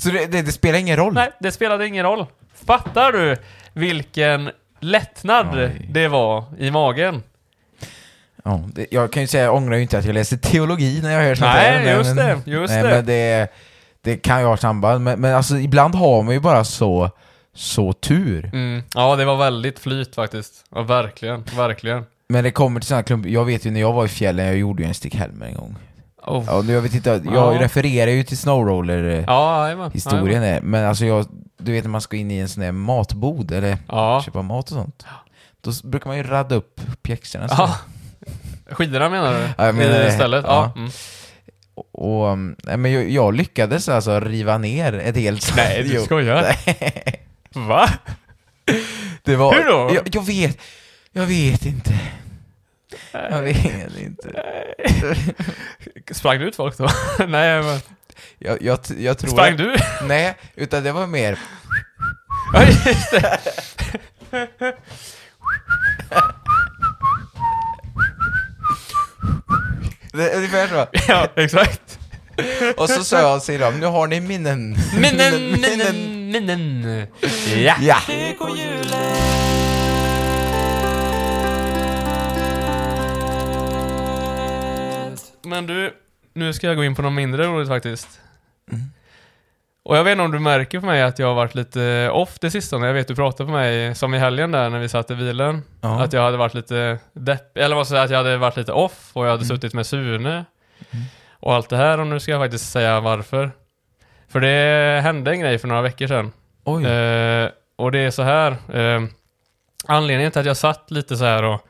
Så 0.02 0.10
det, 0.10 0.26
det, 0.26 0.42
det 0.42 0.52
spelar 0.52 0.80
ingen 0.80 0.98
roll? 0.98 1.14
nej 1.14 1.32
det 1.40 1.52
spelade 1.52 1.88
ingen 1.88 2.04
roll. 2.06 2.26
Fattar 2.66 3.12
du 3.12 3.38
vilken 3.74 4.52
lättnad 4.80 5.48
Oj. 5.54 5.86
det 5.90 6.08
var 6.08 6.44
i 6.58 6.72
magen? 6.72 7.24
Ja, 8.44 8.62
det, 8.74 8.86
jag 8.92 9.12
kan 9.14 9.22
ju 9.24 9.28
säga, 9.28 9.44
jag 9.44 9.56
ångrar 9.56 9.76
ju 9.76 9.82
inte 9.82 9.98
att 9.98 10.06
jag 10.06 10.14
läste 10.14 10.38
teologi 10.38 11.00
när 11.04 11.12
jag 11.12 11.22
hör 11.22 11.36
sånt 11.36 11.52
Nej, 11.54 11.72
här. 11.72 11.86
men- 11.86 11.98
just 11.98 12.16
det, 12.16 12.52
just 12.52 12.74
nej, 12.74 12.84
det. 12.84 12.90
Men 12.90 13.06
det, 13.06 13.48
det 14.04 14.18
kan 14.18 14.40
ju 14.42 14.46
ha 14.48 14.58
samband, 14.58 15.04
men, 15.04 15.22
men 15.22 15.36
alltså 15.36 15.58
ibland 15.58 15.96
har 15.96 16.24
man 16.24 16.34
ju 16.34 16.40
bara 16.40 16.64
så, 16.64 17.10
så 17.56 17.94
tur. 17.94 18.50
Mm. 18.54 18.84
Ja, 18.94 19.16
det 19.16 19.26
var 19.26 19.38
väldigt 19.38 19.80
flyt 19.80 20.16
faktiskt. 20.16 20.66
Ja, 20.76 20.82
verkligen, 20.82 21.44
verkligen. 21.56 22.06
Men 22.30 22.44
det 22.44 22.52
kommer 22.52 22.80
till 22.80 22.88
sådana 22.88 23.04
klump, 23.04 23.26
jag 23.26 23.46
vet 23.46 23.66
ju 23.66 23.72
när 23.72 23.80
jag 23.80 23.94
var 23.94 24.06
i 24.06 24.08
fjällen, 24.08 24.46
jag 24.46 24.58
gjorde 24.58 24.84
ju 24.84 24.88
en 24.88 24.94
Stig 24.94 25.16
Helmer 25.16 25.46
en 25.46 25.56
gång. 25.56 25.76
Oh. 26.28 26.44
Ja, 26.48 26.62
nu 26.62 26.74
jag 26.74 26.82
vet 26.82 26.94
inte, 26.94 27.10
jag 27.10 27.56
Ja. 27.56 27.62
refererar 27.62 28.12
ju 28.12 28.24
till 28.24 28.38
snowroller 28.38 29.24
Ja, 29.28 29.64
jajamän. 29.64 29.92
historien 29.94 30.44
är, 30.44 30.62
men 30.62 30.86
alltså 30.86 31.06
jag, 31.06 31.26
du 31.58 31.72
vet 31.72 31.84
när 31.84 31.92
man 31.92 32.02
ska 32.02 32.18
in 32.18 32.32
i 32.32 32.38
en 32.38 32.50
sån 32.50 32.64
där 32.64 32.72
matbod 32.72 33.52
eller 33.52 33.78
Ja. 33.88 34.22
köpa 34.26 34.42
mat 34.42 34.64
och 34.72 34.76
sånt. 34.78 35.06
Då 35.62 35.72
brukar 35.84 36.08
man 36.08 36.18
ju 36.18 36.24
radda 36.24 36.56
upp 36.56 36.82
pjäxorna 37.04 37.48
ja. 37.50 37.76
Skidorna 38.72 39.10
menar 39.10 39.34
du? 39.34 39.40
Ja, 39.58 39.66
jag 39.66 39.76
menar. 39.76 40.08
Istället? 40.08 40.46
Ja. 40.48 40.72
Mm. 40.76 40.90
Och, 41.76 42.38
nej, 42.38 42.78
men 42.78 42.92
jag, 42.92 43.10
jag 43.10 43.34
lyckades 43.34 43.90
alltså 43.90 44.20
riva 44.20 44.58
ner 44.58 44.94
ett 44.94 45.16
helt 45.16 45.56
Nej, 45.56 45.84
du 45.84 46.02
skojar? 46.02 46.56
Nej. 46.66 47.28
Va? 47.54 47.90
Det 49.24 49.36
var, 49.36 49.54
Hur 49.54 49.66
då? 49.66 49.92
Jag, 49.96 50.16
jag 50.16 50.26
vet, 50.26 50.58
jag 51.12 51.26
vet 51.26 51.66
inte. 51.66 52.00
Jag 53.12 53.42
vet 53.42 53.98
inte. 53.98 54.44
Sprang 56.12 56.40
du 56.40 56.46
ut 56.46 56.56
folk 56.56 56.78
då? 56.78 56.90
Nej, 57.28 57.64
men... 57.64 57.80
Jag, 58.40 58.62
jag, 58.62 58.80
jag 58.98 59.18
tror 59.18 59.30
Sprang 59.30 59.58
du? 59.58 59.76
Nej, 60.08 60.36
utan 60.56 60.84
det 60.84 60.92
var 60.92 61.08
mer, 61.08 61.40
Ja, 62.54 62.64
just 62.64 63.12
det. 63.12 63.40
det, 70.12 70.18
det 70.18 70.38
Ungefär 70.38 70.68
så. 70.68 70.88
Ja, 71.12 71.28
exakt. 71.36 72.00
Och 72.78 72.90
så 72.90 73.04
sa 73.04 73.20
jag 73.20 73.44
till 73.44 73.60
dem, 73.60 73.80
nu 73.80 73.86
har 73.86 74.08
ni 74.08 74.20
minnen. 74.20 74.78
Minnen, 75.02 75.52
minnen, 75.62 76.32
minnen. 76.32 77.06
Ja. 77.56 77.76
Ja. 77.82 77.98
Men 85.44 85.68
du, 85.68 85.94
nu 86.34 86.54
ska 86.54 86.68
jag 86.68 86.76
gå 86.76 86.84
in 86.84 86.96
på 86.96 87.02
något 87.02 87.14
mindre 87.14 87.46
roligt 87.46 87.68
faktiskt. 87.68 88.08
Och 89.84 89.98
jag 89.98 90.04
vet 90.04 90.12
inte 90.12 90.24
om 90.24 90.32
du 90.32 90.40
märker 90.40 90.80
på 90.80 90.86
mig 90.86 91.02
att 91.02 91.20
jag 91.20 91.28
har 91.28 91.34
varit 91.34 91.56
lite 91.56 92.10
off 92.14 92.40
det 92.40 92.52
sistone. 92.52 92.88
Jag 92.88 92.94
vet 92.94 93.08
du 93.08 93.16
pratade 93.16 93.48
på 93.48 93.52
mig, 93.54 93.96
som 93.96 94.14
i 94.14 94.18
helgen 94.20 94.52
där 94.52 94.70
när 94.70 94.80
vi 94.80 94.90
satt 94.90 95.12
i 95.12 95.16
bilen, 95.16 95.64
Ja. 95.82 96.02
att 96.04 96.14
jag 96.14 96.22
hade 96.22 96.38
varit 96.38 96.54
lite 96.54 96.98
depp, 97.14 97.58
eller 97.58 97.76
vad 97.76 97.88
ska 97.88 97.96
jag 97.96 98.00
säga, 98.10 98.20
att 98.20 98.26
jag 98.26 98.30
hade 98.32 98.38
varit 98.38 98.58
lite 98.58 98.72
off 98.74 99.10
och 99.14 99.26
jag 99.26 99.32
hade 99.32 99.46
suttit 99.46 99.74
med 99.74 99.86
Sune 99.86 100.46
och 101.40 101.54
allt 101.56 101.70
det 101.70 101.78
här 101.78 102.00
och 102.00 102.08
nu 102.08 102.20
ska 102.20 102.32
jag 102.32 102.42
faktiskt 102.42 102.72
säga 102.72 103.00
varför. 103.00 103.52
För 104.30 104.40
det 104.40 105.02
hände 105.02 105.32
en 105.32 105.40
grej 105.40 105.58
för 105.58 105.68
några 105.68 105.82
veckor 105.82 106.08
sedan. 106.08 106.32
Oj. 106.64 106.86
Eh, 106.86 107.50
och 107.76 107.92
det 107.92 108.00
är 108.00 108.12
så 108.12 108.22
här. 108.24 108.52
Eh, 108.74 109.02
anledningen 109.88 110.32
till 110.32 110.40
att 110.42 110.46
jag 110.48 110.58
satt 110.58 110.92
lite 110.92 111.18
så 111.18 111.26
här 111.26 111.44
och 111.44 111.68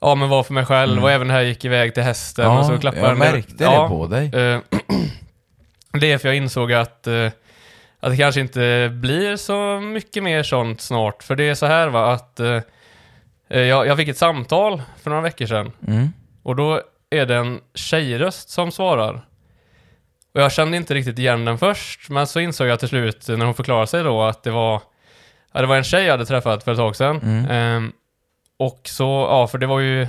Ja 0.00 0.14
men 0.14 0.28
var 0.28 0.42
för 0.42 0.54
mig 0.54 0.66
själv 0.66 0.92
Mm. 0.92 1.04
och 1.04 1.10
även 1.10 1.28
när 1.28 1.34
jag 1.34 1.44
gick 1.44 1.64
iväg 1.64 1.94
till 1.94 2.02
hästen 2.02 2.44
Ja, 2.44 2.58
och 2.58 2.66
så 2.66 2.78
klappade 2.78 3.06
jag 3.06 3.18
märkte 3.18 3.54
det 3.64 3.88
på 3.88 4.06
dig. 4.06 4.26
Eh, 4.34 4.60
det 5.92 6.12
är 6.12 6.18
för 6.18 6.28
jag 6.28 6.36
insåg 6.36 6.72
att, 6.72 7.06
eh, 7.06 7.26
att 8.00 8.10
det 8.10 8.16
kanske 8.16 8.40
inte 8.40 8.90
blir 8.92 9.36
så 9.36 9.80
mycket 9.80 10.22
mer 10.22 10.42
sånt 10.42 10.80
snart. 10.80 11.22
För 11.22 11.36
det 11.36 11.44
är 11.44 11.54
så 11.54 11.66
här 11.66 11.88
va 11.88 12.12
att 12.12 12.40
eh, 12.40 12.60
eh, 13.48 13.60
jag, 13.60 13.86
jag 13.86 13.96
fick 13.96 14.08
ett 14.08 14.18
samtal 14.18 14.82
för 15.02 15.10
några 15.10 15.22
veckor 15.22 15.46
sedan. 15.46 15.72
Mm. 15.88 16.12
Och 16.42 16.56
då 16.56 16.80
är 17.10 17.26
det 17.26 17.36
en 17.36 17.60
tjejröst 17.74 18.50
som 18.50 18.70
svarar. 18.70 19.26
Och 20.34 20.40
jag 20.40 20.52
kände 20.52 20.76
inte 20.76 20.94
riktigt 20.94 21.18
igen 21.18 21.44
den 21.44 21.58
först, 21.58 22.10
men 22.10 22.26
så 22.26 22.40
insåg 22.40 22.66
jag 22.68 22.78
till 22.78 22.88
slut 22.88 23.28
när 23.28 23.44
hon 23.44 23.54
förklarade 23.54 23.86
sig 23.86 24.02
då 24.02 24.22
att 24.22 24.42
det 24.42 24.50
var, 24.50 24.82
ja, 25.52 25.60
det 25.60 25.66
var 25.66 25.76
en 25.76 25.84
tjej 25.84 26.04
jag 26.04 26.10
hade 26.12 26.26
träffat 26.26 26.64
för 26.64 26.72
ett 26.72 26.78
tag 26.78 26.96
sedan. 26.96 27.20
Mm. 27.22 27.50
Ehm, 27.50 27.92
och 28.58 28.80
så, 28.84 29.04
ja 29.04 29.46
för 29.46 29.58
det 29.58 29.66
var 29.66 29.80
ju, 29.80 30.06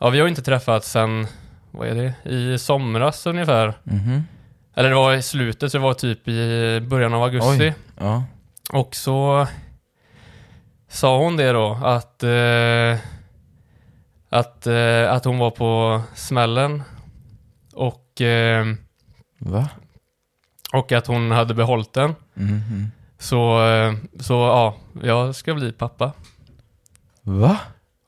ja 0.00 0.10
vi 0.10 0.18
har 0.18 0.26
ju 0.26 0.30
inte 0.30 0.42
träffats 0.42 0.90
sen, 0.90 1.26
vad 1.70 1.88
är 1.88 1.94
det, 1.94 2.30
i 2.30 2.58
somras 2.58 3.26
ungefär. 3.26 3.74
Mhm. 3.82 4.24
Eller 4.78 4.88
det 4.88 4.94
var 4.94 5.14
i 5.14 5.22
slutet, 5.22 5.72
så 5.72 5.78
det 5.78 5.82
var 5.84 5.94
typ 5.94 6.28
i 6.28 6.80
början 6.80 7.14
av 7.14 7.22
augusti. 7.22 7.64
Oj. 7.68 7.74
Ja. 7.96 8.24
Och 8.72 8.94
så 8.94 9.46
sa 10.88 11.18
hon 11.18 11.36
det 11.36 11.52
då 11.52 11.78
att 11.82 12.22
eh, 12.22 12.98
att, 14.28 14.66
eh, 14.66 15.12
att 15.12 15.24
hon 15.24 15.38
var 15.38 15.50
på 15.50 16.02
smällen 16.14 16.82
och, 17.74 18.20
eh, 18.20 18.66
Va? 19.38 19.68
och 20.72 20.92
att 20.92 21.06
hon 21.06 21.30
hade 21.30 21.54
behållit 21.54 21.92
den. 21.92 22.14
Mhm. 22.34 22.90
Så, 23.18 23.66
eh, 23.66 23.94
så 24.20 24.32
ja, 24.34 24.76
jag 25.02 25.34
ska 25.34 25.54
bli 25.54 25.72
pappa. 25.72 26.12
Va? 27.22 27.58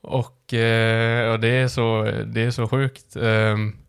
Och, 0.01 0.53
eh, 0.53 1.31
och 1.31 1.39
det, 1.39 1.49
är 1.49 1.67
så, 1.67 2.11
det 2.25 2.41
är 2.41 2.51
så 2.51 2.67
sjukt. 2.67 3.15
Um, 3.15 3.80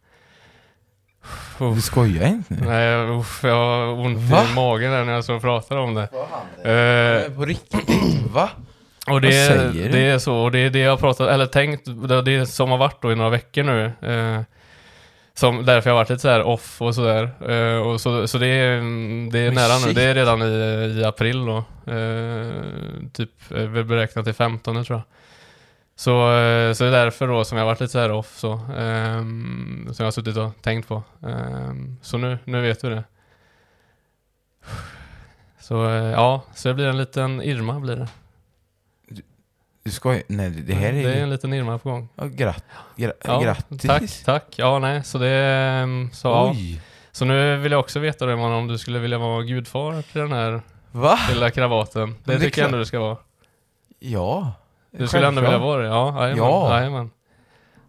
Du 1.74 1.80
skojar 1.80 2.26
inte 2.26 2.54
nu? 2.54 2.60
nej, 2.66 2.96
uff, 3.18 3.40
jag 3.44 3.54
har 3.54 3.86
ont 4.00 4.18
Va? 4.18 4.44
i 4.50 4.54
magen 4.54 4.90
där 4.92 5.04
när 5.04 5.12
jag 5.12 5.24
så 5.24 5.40
pratar 5.40 5.76
om 5.76 5.94
det. 5.94 6.02
Eh, 6.64 7.32
På 7.36 7.44
riktigt? 7.44 7.90
Va? 8.32 8.50
Och 9.06 9.20
det, 9.20 9.26
Vad 9.26 9.58
säger 9.58 9.72
du? 9.72 9.88
det 9.88 9.98
är 10.00 10.18
så, 10.18 10.34
och 10.36 10.50
det 10.52 10.58
är 10.58 10.70
det 10.70 10.78
jag 10.78 10.90
har 10.90 10.96
pratat, 10.96 11.28
eller 11.28 11.46
tänkt, 11.46 11.84
det 12.08 12.14
är 12.16 12.22
det 12.22 12.46
som 12.46 12.70
har 12.70 12.78
varit 12.78 13.02
då 13.02 13.12
i 13.12 13.14
några 13.16 13.30
veckor 13.30 13.62
nu. 13.62 13.84
Eh, 14.02 14.40
som, 15.34 15.64
därför 15.66 15.90
jag 15.90 15.94
har 15.94 16.00
varit 16.00 16.10
lite 16.10 16.22
så 16.22 16.28
här 16.28 16.42
off 16.42 16.82
och 16.82 16.94
sådär. 16.94 17.30
Eh, 17.50 17.76
och 17.86 18.00
så, 18.00 18.28
så 18.28 18.38
det 18.38 18.46
är, 18.46 18.76
det 19.30 19.38
är 19.38 19.44
Men 19.44 19.54
nära 19.54 19.74
nu, 19.78 19.84
shit. 19.84 19.94
det 19.94 20.02
är 20.02 20.14
redan 20.14 20.42
i, 20.42 20.46
i 21.00 21.04
april 21.04 21.46
då. 21.46 21.56
Eh, 21.92 22.52
typ, 23.12 23.30
eh, 23.50 23.66
beräknat 23.84 24.24
till 24.24 24.34
15 24.34 24.84
tror 24.84 24.98
jag. 24.98 25.02
Så, 25.97 26.32
eh, 26.32 26.72
så 26.72 26.84
det 26.84 26.88
är 26.88 27.05
därför 27.05 27.28
då 27.28 27.45
som 27.45 27.59
jag 27.59 27.64
varit 27.64 27.80
lite 27.80 27.93
så 27.93 27.99
här 27.99 28.12
off 28.12 28.38
så. 28.38 28.61
ehm, 28.76 29.88
som 29.93 30.05
jag 30.05 30.07
har 30.07 30.11
suttit 30.12 30.36
och 30.36 30.62
tänkt 30.62 30.88
på. 30.88 31.03
Ehm, 31.26 31.97
så 32.03 32.18
nu, 32.18 32.38
nu 32.45 32.61
vet 32.61 32.80
du 32.80 32.90
det. 32.90 33.05
Så 35.61 35.88
eh, 35.88 35.95
ja, 36.11 36.43
så 36.55 36.68
det 36.68 36.74
blir 36.74 36.86
en 36.86 36.99
liten 36.99 37.43
Irma 37.43 37.80
blir 37.80 37.97
det. 37.97 38.09
Du 39.84 39.90
skojar? 39.90 40.22
Nej, 40.26 40.51
det 40.51 40.74
här 40.74 40.93
är... 40.93 41.03
Det 41.03 41.14
är 41.14 41.22
en 41.22 41.30
liten 41.30 41.53
Irma 41.53 41.78
på 41.78 41.90
gång. 41.90 42.09
Ja, 42.14 42.24
gratt, 42.24 42.64
gra, 42.97 43.12
Ja, 43.24 43.40
grattis. 43.40 43.82
Tack, 43.82 44.24
tack. 44.24 44.55
Ja, 44.59 44.78
nej, 44.78 45.05
så 45.05 45.18
det 45.18 45.28
mm, 45.28 46.11
Så, 46.12 46.28
ja. 46.28 46.55
Så 47.12 47.24
nu 47.24 47.57
vill 47.57 47.72
jag 47.72 47.80
också 47.80 47.99
veta 47.99 48.26
det, 48.26 48.36
man, 48.36 48.53
om 48.53 48.68
du 48.68 48.78
skulle 48.78 48.99
vilja 48.99 49.18
vara 49.18 49.43
gudfar 49.43 50.03
till 50.03 50.20
den 50.20 50.32
här 50.32 50.62
Va? 50.93 51.18
lilla 51.28 51.51
kravaten. 51.51 52.14
Det, 52.24 52.32
det 52.32 52.40
tycker 52.40 52.61
jag 52.61 52.66
ändå 52.66 52.78
du 52.78 52.84
ska 52.84 52.99
vara. 53.01 53.16
Ja. 53.99 54.53
Du 54.93 55.07
skulle 55.07 55.26
ändå 55.26 55.40
vilja 55.43 55.59
vara 55.59 55.82
det? 55.82 55.88
Ja, 55.88 56.14
jajamän. 56.22 56.36
Ja. 56.45 56.76
jajamän. 56.78 57.11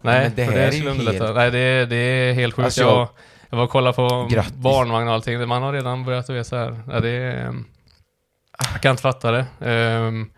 Nej, 0.02 0.20
Men 0.22 0.34
det 0.36 0.42
här 0.44 0.52
det 0.52 0.60
är 0.62 0.70
skulle 0.70 0.90
underlätta. 0.90 1.24
helt- 1.24 1.36
Nej, 1.36 1.50
det, 1.50 1.58
är- 1.58 1.86
det 1.86 1.96
är 1.96 2.32
helt 2.32 2.54
sjukt. 2.54 2.64
Alltså, 2.64 2.80
jag, 2.82 3.08
jag- 3.50 3.56
var- 3.56 3.64
och 3.64 3.70
kollade 3.70 3.96
på 3.96 4.26
Grattis. 4.30 4.52
barnvagn 4.54 5.08
och 5.08 5.14
allting. 5.14 5.48
Man 5.48 5.62
har 5.62 5.72
redan 5.72 6.04
börjat, 6.04 6.30
vet 6.30 6.46
så 6.46 6.56
här. 6.56 6.80
Ja, 6.90 7.00
det 7.00 7.08
är... 7.08 7.46
ehm, 7.46 7.64
Jag 8.72 8.82
kan 8.82 8.90
inte 8.90 9.02
fatta 9.02 9.30
det. 9.30 9.46
Ehm, 9.60 10.30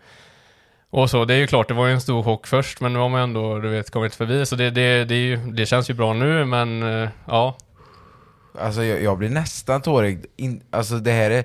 och 0.89 1.09
så, 1.09 1.25
det 1.25 1.33
är 1.33 1.37
ju 1.37 1.47
klart, 1.47 1.67
det 1.67 1.73
var 1.73 1.87
ju 1.87 1.93
en 1.93 2.01
stor 2.01 2.23
chock 2.23 2.47
först, 2.47 2.81
men 2.81 2.93
nu 2.93 2.99
har 2.99 3.09
man 3.09 3.21
ändå, 3.21 3.59
du 3.59 3.69
vet, 3.69 3.91
kommit 3.91 4.15
förbi. 4.15 4.45
Så 4.45 4.55
det, 4.55 4.69
det, 4.69 5.05
det, 5.05 5.15
ju, 5.15 5.37
det 5.37 5.65
känns 5.65 5.89
ju 5.89 5.93
bra 5.93 6.13
nu, 6.13 6.45
men 6.45 6.83
eh, 7.03 7.09
ja. 7.27 7.57
Alltså 8.59 8.83
jag, 8.83 9.01
jag 9.03 9.17
blir 9.17 9.29
nästan 9.29 9.81
tårig. 9.81 10.25
In, 10.37 10.63
alltså 10.71 10.95
det 10.95 11.11
här 11.11 11.31
är... 11.31 11.43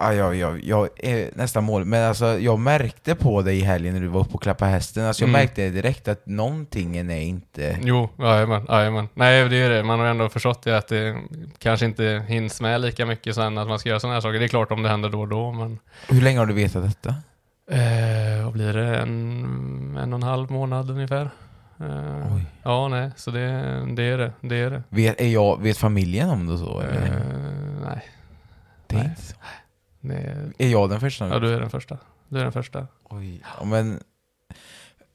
Ja, 0.00 0.14
jag, 0.14 0.36
jag, 0.36 0.64
jag 0.64 0.88
är 0.96 1.30
nästan 1.34 1.64
mål. 1.64 1.84
Men 1.84 2.08
alltså 2.08 2.38
jag 2.38 2.58
märkte 2.58 3.14
på 3.14 3.42
dig 3.42 3.58
i 3.58 3.62
helgen 3.62 3.94
när 3.94 4.00
du 4.00 4.06
var 4.08 4.20
uppe 4.20 4.34
och 4.34 4.42
klappade 4.42 4.70
hästen. 4.70 5.04
Alltså 5.04 5.22
jag 5.22 5.28
Mm. 5.28 5.40
märkte 5.40 5.68
direkt 5.70 6.08
att 6.08 6.26
någonting 6.26 6.96
är 6.96 7.10
inte... 7.20 7.78
Jo, 7.82 8.08
jajamän, 8.18 8.66
jajamän. 8.68 9.08
Nej, 9.14 9.48
det 9.48 9.56
är 9.56 9.70
det. 9.70 9.82
Man 9.82 9.98
har 10.00 10.06
ändå 10.06 10.28
förstått 10.28 10.62
det 10.62 10.78
att 10.78 10.88
det 10.88 11.16
kanske 11.58 11.86
inte 11.86 12.24
hinns 12.28 12.60
med 12.60 12.80
lika 12.80 13.06
mycket 13.06 13.34
sen 13.34 13.58
att 13.58 13.68
man 13.68 13.78
ska 13.78 13.88
göra 13.88 14.00
sådana 14.00 14.14
här 14.14 14.20
saker. 14.20 14.38
Det 14.38 14.44
är 14.46 14.48
klart 14.48 14.72
om 14.72 14.82
det 14.82 14.88
händer 14.88 15.08
då 15.08 15.20
och 15.20 15.28
då, 15.28 15.52
men... 15.52 15.78
Hur 16.08 16.20
länge 16.20 16.38
har 16.38 16.46
du 16.46 16.54
vetat 16.54 16.84
detta? 16.84 17.14
Eh, 17.70 18.44
vad 18.44 18.52
blir 18.52 18.72
det? 18.72 18.96
En, 18.98 19.96
en 20.02 20.12
och 20.12 20.16
en 20.18 20.22
halv 20.22 20.50
månad 20.50 20.90
ungefär. 20.90 21.30
Eh, 21.80 22.34
Oj. 22.34 22.44
ja, 22.62 22.88
nej, 22.88 23.10
så 23.16 23.30
det, 23.30 23.40
det 23.96 24.02
är 24.02 24.18
det. 24.18 24.32
Det 24.40 24.56
är 24.56 24.70
det. 24.70 24.82
Vet, 24.88 25.20
är 25.20 25.26
jag, 25.28 25.62
vet 25.62 25.78
familjen 25.78 26.30
om 26.30 26.46
det 26.46 26.58
så? 26.58 26.80
Eh, 26.82 26.86
nej, 27.84 28.04
det 28.86 28.96
är 28.96 28.98
nej. 28.98 29.08
inte 29.08 29.22
så. 29.22 29.34
Det 30.00 30.34
är, 30.58 30.68
jag 30.68 30.90
den 30.90 31.00
första? 31.00 31.28
ja, 31.28 31.38
du 31.38 31.54
är 31.54 31.60
den 31.60 31.70
första. 31.70 31.98
Du 32.28 32.38
är 32.38 32.42
den 32.42 32.52
första. 32.52 32.86
Oj. 33.10 33.42
Ja, 33.58 33.64
men... 33.64 34.00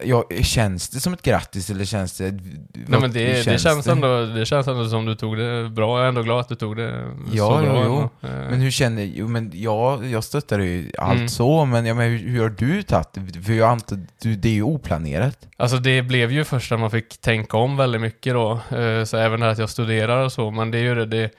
Ja, 0.05 0.23
känns 0.41 0.89
det 0.89 0.99
som 0.99 1.13
ett 1.13 1.21
grattis 1.21 1.69
eller 1.69 1.85
känns 1.85 2.17
det... 2.17 2.31
Nej, 2.31 2.99
men 2.99 3.11
det, 3.11 3.19
hur 3.19 3.51
det, 3.51 3.59
känns 3.59 3.87
ändå, 3.87 4.25
det 4.25 4.45
känns 4.45 4.67
ändå 4.67 4.85
som 4.89 5.05
du 5.05 5.15
tog 5.15 5.37
det 5.37 5.69
bra. 5.69 5.97
Jag 5.97 6.03
är 6.05 6.09
ändå 6.09 6.21
glad 6.21 6.39
att 6.39 6.49
du 6.49 6.55
tog 6.55 6.75
det 6.77 7.11
Ja, 7.31 7.49
så 7.59 7.65
bra. 7.65 7.83
jo, 7.85 8.09
jo. 8.21 8.27
Eh, 8.29 8.35
Men 8.35 8.61
hur 8.61 8.71
känner, 8.71 9.03
jo 9.03 9.27
men 9.27 9.51
jag, 9.53 10.05
jag 10.05 10.23
stöttar 10.23 10.59
ju 10.59 10.91
allt 10.97 11.15
Mm. 11.15 11.29
så, 11.29 11.65
men, 11.65 11.85
ja, 11.85 11.93
men 11.93 12.09
hur, 12.11 12.17
hur 12.29 12.41
har 12.41 12.49
du 12.49 12.83
tagit 12.83 13.07
det? 13.13 13.41
För 13.41 13.53
jag 13.53 13.69
antar, 13.69 13.99
du, 14.21 14.35
det 14.35 14.49
är 14.49 14.53
ju 14.53 14.63
oplanerat. 14.63 15.47
Alltså 15.57 15.77
det 15.77 16.01
blev 16.01 16.31
ju 16.31 16.43
först 16.43 16.71
när 16.71 16.77
man 16.77 16.91
fick 16.91 17.17
tänka 17.21 17.57
om 17.57 17.77
väldigt 17.77 18.01
mycket 18.01 18.33
då. 18.33 18.51
Eh, 18.77 19.03
Så 19.03 19.17
även 19.17 19.39
det 19.39 19.45
här 19.45 19.51
att 19.53 19.57
jag 19.59 19.69
studerar 19.69 20.25
och 20.25 20.31
så, 20.31 20.51
men 20.51 20.71
det 20.71 20.77
är 20.77 20.83
ju 20.83 20.95
det, 20.95 21.05
det 21.05 21.29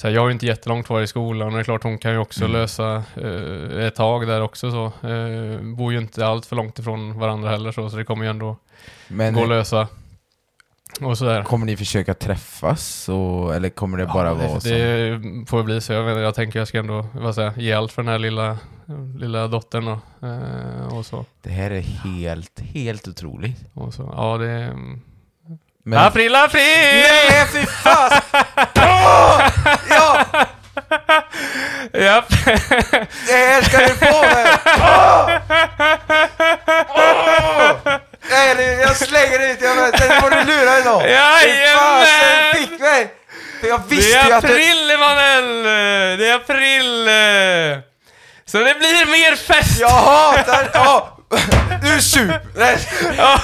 så 0.00 0.06
här, 0.06 0.14
jag 0.14 0.20
har 0.20 0.28
ju 0.28 0.32
inte 0.32 0.46
jättelångt 0.46 0.86
kvar 0.86 1.00
i 1.00 1.06
skolan 1.06 1.48
och 1.48 1.54
det 1.54 1.60
är 1.60 1.64
klart 1.64 1.82
hon 1.82 1.98
kan 1.98 2.12
ju 2.12 2.18
också 2.18 2.44
Mm. 2.44 2.52
lösa 2.60 3.02
eh, 3.16 3.86
ett 3.86 3.94
tag 3.94 4.26
där 4.26 4.40
också 4.42 4.70
så. 4.70 4.84
Eh, 5.08 5.60
bor 5.62 5.92
ju 5.92 5.98
inte 5.98 6.26
allt 6.26 6.46
för 6.46 6.56
långt 6.56 6.78
ifrån 6.78 7.18
varandra 7.18 7.50
heller 7.50 7.72
så, 7.72 7.90
så 7.90 7.96
det 7.96 8.04
kommer 8.04 8.24
ju 8.24 8.30
ändå 8.30 8.56
Men 9.08 9.34
gå 9.34 9.42
att 9.42 9.48
lösa. 9.48 9.88
Och 11.00 11.18
sådär. 11.18 11.42
kommer 11.42 11.66
ni 11.66 11.76
försöka 11.76 12.14
träffas, 12.14 13.08
och, 13.08 13.54
eller 13.54 13.68
kommer 13.68 13.98
det 13.98 14.06
bara 14.06 14.28
Ja, 14.28 14.34
vara 14.34 14.54
det, 14.54 14.60
så? 14.60 14.68
det 14.68 15.20
får 15.48 15.62
bli 15.62 15.80
så. 15.80 15.92
Jag, 15.92 16.02
vet, 16.02 16.18
jag 16.18 16.34
tänker 16.34 16.58
jag 16.58 16.68
ska 16.68 16.78
ändå 16.78 17.06
vad 17.14 17.34
säger, 17.34 17.52
ge 17.56 17.72
allt 17.72 17.92
för 17.92 18.02
den 18.02 18.12
här 18.12 18.18
lilla, 18.18 18.58
lilla 19.18 19.48
dottern 19.48 19.88
och, 19.88 20.28
eh, 20.28 20.98
och 20.98 21.06
så. 21.06 21.24
Det 21.42 21.50
här 21.50 21.70
är 21.70 21.80
helt, 21.80 22.60
helt 22.60 23.08
otroligt. 23.08 23.56
Och 23.74 23.94
så. 23.94 24.12
Ja, 24.16 24.38
det. 24.38 24.76
Men, 25.84 25.98
April, 25.98 26.34
april! 26.34 26.60
Nej, 26.60 27.46
fy 27.52 27.66
fan! 27.66 28.10
Japp. 31.92 32.28
det 33.26 33.36
här 33.36 33.62
ska 33.62 33.78
du 33.78 33.94
få! 33.94 34.24
Åh! 34.78 35.38
Åh! 36.88 37.72
Nej, 38.30 38.54
det- 38.54 38.72
jag 38.80 38.96
slänger 38.96 39.50
ut, 39.52 39.58
jag 39.62 39.74
vet, 39.74 39.98
den 40.08 40.20
får 40.22 40.30
du 40.30 40.44
lura 40.44 40.78
idag! 40.78 41.02
Fy 41.02 41.08
fasen, 41.08 41.58
Jajamän! 41.58 42.54
fick 42.54 42.80
mig! 42.80 43.14
För 43.60 43.68
jag 43.68 43.80
Det 43.80 43.94
visste 43.94 44.10
ju 44.10 44.16
är 44.32 44.36
att 44.36 44.42
du... 44.42 44.48
april, 44.48 44.90
Emanuel! 44.90 45.62
Det 46.18 46.28
är 46.30 46.34
april! 46.34 47.08
Så 48.46 48.58
det 48.58 48.74
blir 48.78 49.06
mer 49.06 49.36
fest! 49.36 49.80
Jag 49.80 49.88
hatar... 49.88 50.70
Ja! 50.74 51.16
Du 51.82 52.00
sup! 52.02 52.28
Nej, 52.56 52.76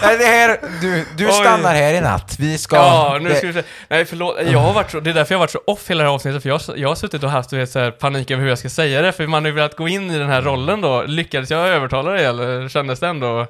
nej, 0.03 0.19
det 0.19 0.25
här, 0.27 0.61
du, 0.81 1.05
du 1.17 1.27
Oj. 1.27 1.33
stannar 1.33 1.75
här 1.75 1.95
i 1.95 2.01
natt. 2.01 2.37
Vi 2.39 2.59
ska... 2.59 2.77
Ja, 2.77 3.19
nu 3.21 3.35
ska 3.35 3.47
vi 3.47 3.53
se. 3.53 3.63
Nej, 3.89 4.05
förlåt. 4.05 4.37
Jag 4.53 4.59
har 4.59 4.73
varit 4.73 4.91
så, 4.91 5.01
det 5.01 5.11
är 5.11 5.15
därför 5.15 5.35
jag 5.35 5.39
har 5.39 5.43
varit 5.43 5.51
så 5.51 5.61
off 5.67 5.91
hela 5.91 6.03
det 6.03 6.09
här 6.09 6.15
avsnittet, 6.15 6.43
för 6.43 6.49
jag, 6.49 6.61
jag 6.77 6.89
har 6.89 6.95
suttit 6.95 7.23
och 7.23 7.31
haft 7.31 7.51
du 7.51 7.57
vet, 7.59 7.71
så 7.71 7.79
här, 7.79 7.91
panik 7.91 8.31
över 8.31 8.43
hur 8.43 8.49
jag 8.49 8.59
ska 8.59 8.69
säga 8.69 9.03
det, 9.03 9.13
för 9.13 9.27
man 9.27 9.43
har 9.43 9.49
ju 9.49 9.55
velat 9.55 9.77
gå 9.77 9.89
in 9.89 10.11
i 10.11 10.19
den 10.19 10.29
här 10.29 10.43
rollen 10.43 10.81
då. 10.81 11.03
Lyckades 11.03 11.51
jag 11.51 11.69
övertala 11.69 12.11
dig, 12.11 12.25
eller 12.25 12.69
kändes 12.69 13.01
det 13.01 13.09
ändå? 13.09 13.47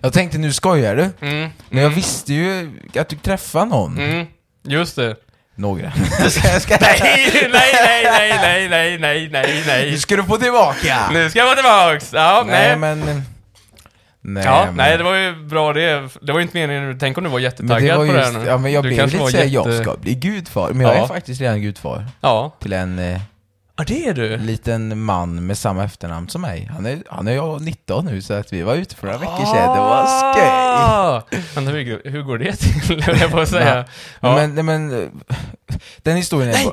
Jag 0.00 0.12
tänkte, 0.12 0.38
nu 0.38 0.52
skojar 0.52 0.96
du. 0.96 1.26
Mm, 1.26 1.50
Men 1.68 1.82
jag 1.82 1.90
visste 1.90 2.32
ju 2.34 2.70
att 2.98 3.08
du 3.08 3.16
träffade 3.16 3.64
någon. 3.64 3.98
mm, 3.98 4.26
just 4.62 4.96
det. 4.96 5.16
Några. 5.54 5.92
ska, 6.28 6.60
ska, 6.60 6.76
Nej, 6.80 7.00
nej, 7.02 7.50
nej, 7.52 8.02
nej, 8.04 8.38
nej, 8.40 8.68
nej, 8.68 8.98
nej, 8.98 9.30
nej, 9.32 9.54
Nu 9.56 9.62
nej. 9.90 9.98
ska 9.98 10.16
du 10.16 10.24
få 10.24 10.36
tillbaka! 10.36 11.10
Nu 11.12 11.30
ska 11.30 11.38
jag 11.38 11.46
vara 11.46 11.56
tillbaks! 11.56 12.12
Ja, 12.12 12.44
nej. 12.46 12.68
Nej, 12.68 12.76
men... 12.76 13.22
Nej, 14.22 14.44
Ja, 14.44 14.64
men, 14.66 14.74
nej, 14.76 14.98
det 14.98 15.04
var 15.04 15.14
ju 15.16 15.34
bra 15.34 15.72
det. 15.72 16.08
Det 16.22 16.32
var 16.32 16.38
ju 16.38 16.42
inte 16.42 16.56
meningen, 16.56 16.98
tänk 16.98 17.18
om 17.18 17.24
du 17.24 17.30
var 17.30 17.38
jättetaggad 17.38 17.98
var 17.98 18.06
på 18.06 18.12
det 18.12 18.24
här 18.24 18.32
nu. 18.32 18.44
ja 18.46 18.58
men 18.58 18.72
jag 18.72 18.84
Du 18.84 18.88
blev 18.88 19.06
lite 19.06 19.18
såhär, 19.18 19.44
jätte- 19.44 19.70
jag 19.70 19.82
ska 19.82 19.96
bli 19.96 20.14
gudfar. 20.14 20.70
Men 20.72 20.80
jag 20.86 20.96
Ja. 20.96 21.02
är 21.02 21.06
faktiskt 21.08 21.40
redan 21.40 21.60
gudfar. 21.62 22.06
Ja. 22.20 22.56
Till 22.60 22.72
en 22.72 22.98
eh, 22.98 23.20
Ja, 23.76 23.84
det 23.86 24.06
är 24.08 24.14
du. 24.14 24.36
liten 24.36 25.02
man 25.04 25.46
med 25.46 25.58
samma 25.58 25.84
efternamn 25.84 26.28
som 26.28 26.40
mig. 26.42 26.70
Han 26.74 26.86
är, 26.86 27.02
han 27.08 27.28
är 27.28 27.32
jag 27.32 27.60
19 27.60 28.04
nu, 28.04 28.22
så 28.22 28.34
att 28.34 28.52
vi 28.52 28.62
var 28.62 28.74
ute 28.74 28.96
för 28.96 29.06
några 29.06 29.18
veckor 29.18 29.44
sedan. 29.44 29.72
Det 29.74 29.80
var 29.80 30.06
skoj! 30.06 30.42
Ah! 30.46 31.22
Men 31.54 31.66
hur, 31.66 32.02
hur 32.10 32.22
går 32.22 32.38
det 32.38 32.56
till, 32.56 33.04
jag 33.20 33.30
på 33.30 33.40
att 33.40 33.48
säga. 33.48 33.84
Ja. 34.20 34.34
Men, 34.34 34.54
nej, 34.54 34.64
men 34.64 35.02
eh, 35.02 35.08
den 36.02 36.16
historien 36.16 36.50
är... 36.50 36.54
Nej, 36.54 36.70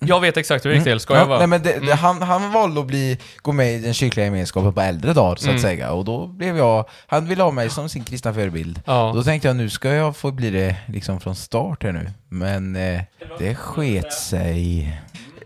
Jag 0.00 0.20
vet 0.20 0.36
exakt 0.36 0.64
hur 0.64 0.70
det 0.70 0.76
gick 0.76 0.84
till, 0.84 1.00
ska 1.00 1.14
Ja, 1.14 1.18
jag 1.20 1.28
bara... 1.28 1.38
nej, 1.38 1.46
men 1.48 1.62
det, 1.62 1.72
det, 1.72 1.76
Mm. 1.76 1.98
han, 1.98 2.22
han 2.22 2.52
valde 2.52 2.80
att 2.80 2.86
bli, 2.86 3.18
gå 3.42 3.52
med 3.52 3.74
i 3.74 3.78
den 3.78 3.94
kyrkliga 3.94 4.24
gemenskapen 4.26 4.72
på 4.72 4.80
äldre 4.80 5.12
dagar, 5.12 5.36
så 5.36 5.44
att 5.44 5.48
Mm. 5.48 5.62
säga. 5.62 5.92
Och 5.92 6.04
då 6.04 6.26
blev 6.26 6.56
jag, 6.58 6.84
han 7.06 7.26
ville 7.26 7.42
ha 7.42 7.50
mig 7.50 7.70
som 7.70 7.88
sin 7.88 8.04
kristna 8.04 8.34
förebild. 8.34 8.80
Ja. 8.84 9.12
Då 9.14 9.22
tänkte 9.22 9.48
jag 9.48 9.56
nu 9.56 9.70
ska 9.70 9.88
jag 9.88 10.16
få 10.16 10.30
bli 10.30 10.50
det 10.50 10.76
liksom 10.86 11.20
från 11.20 11.34
start 11.36 11.82
här 11.82 11.92
nu. 11.92 12.10
Men 12.28 12.76
eh, 12.76 13.00
det 13.38 13.54
sket 13.54 14.12
sig. 14.12 14.92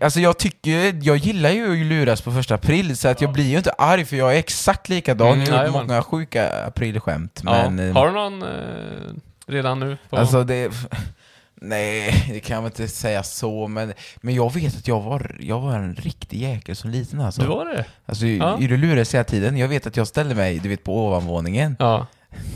Alltså 0.01 0.19
jag 0.19 0.37
tycker, 0.37 0.99
jag 1.03 1.17
gillar 1.17 1.49
ju 1.49 1.71
att 1.71 1.85
luras 1.87 2.21
på 2.21 2.31
första 2.31 2.55
april, 2.55 2.97
så 2.97 3.07
att 3.07 3.21
jag 3.21 3.33
blir 3.33 3.45
ju 3.49 3.57
inte 3.57 3.71
arg 3.71 4.05
för 4.05 4.15
jag 4.15 4.33
är 4.35 4.39
exakt 4.39 4.89
likadan. 4.89 5.27
Mm, 5.27 5.39
jag 5.39 5.45
har 5.45 5.65
gjort 5.65 5.73
jajamän. 5.73 5.87
många 5.87 6.03
sjuka 6.03 6.65
aprilskämt. 6.67 7.41
ja. 7.45 7.69
Men 7.69 7.89
eh, 7.89 7.95
Har 7.95 8.07
du 8.07 8.13
någon 8.13 8.43
eh, 8.43 8.49
redan 9.47 9.79
nu? 9.79 9.97
På... 10.09 10.17
Alltså 10.17 10.43
det... 10.43 10.71
Nej, 11.65 12.29
det 12.33 12.39
kan 12.39 12.57
man 12.57 12.65
inte 12.65 12.87
säga 12.87 13.23
så, 13.23 13.67
men, 13.67 13.93
men 14.17 14.35
jag 14.35 14.53
vet 14.53 14.77
att 14.77 14.87
jag 14.87 15.01
var, 15.01 15.35
jag 15.39 15.59
var 15.59 15.75
en 15.75 15.95
riktig 15.95 16.41
jäkel 16.41 16.75
som 16.75 16.89
liten 16.89 17.21
alltså. 17.21 17.41
du 17.41 17.47
var 17.47 17.65
det? 17.65 17.85
Alltså, 18.05 18.25
Ja. 18.25 18.57
ja. 18.61 18.67
du 18.67 18.77
luras 18.77 19.13
hela 19.13 19.23
tiden. 19.23 19.57
Jag 19.57 19.67
vet 19.67 19.87
att 19.87 19.97
jag 19.97 20.07
ställde 20.07 20.35
mig, 20.35 20.59
du 20.59 20.69
vet, 20.69 20.83
på 20.83 21.07
ovanvåningen 21.07 21.75
Ja. 21.79 22.07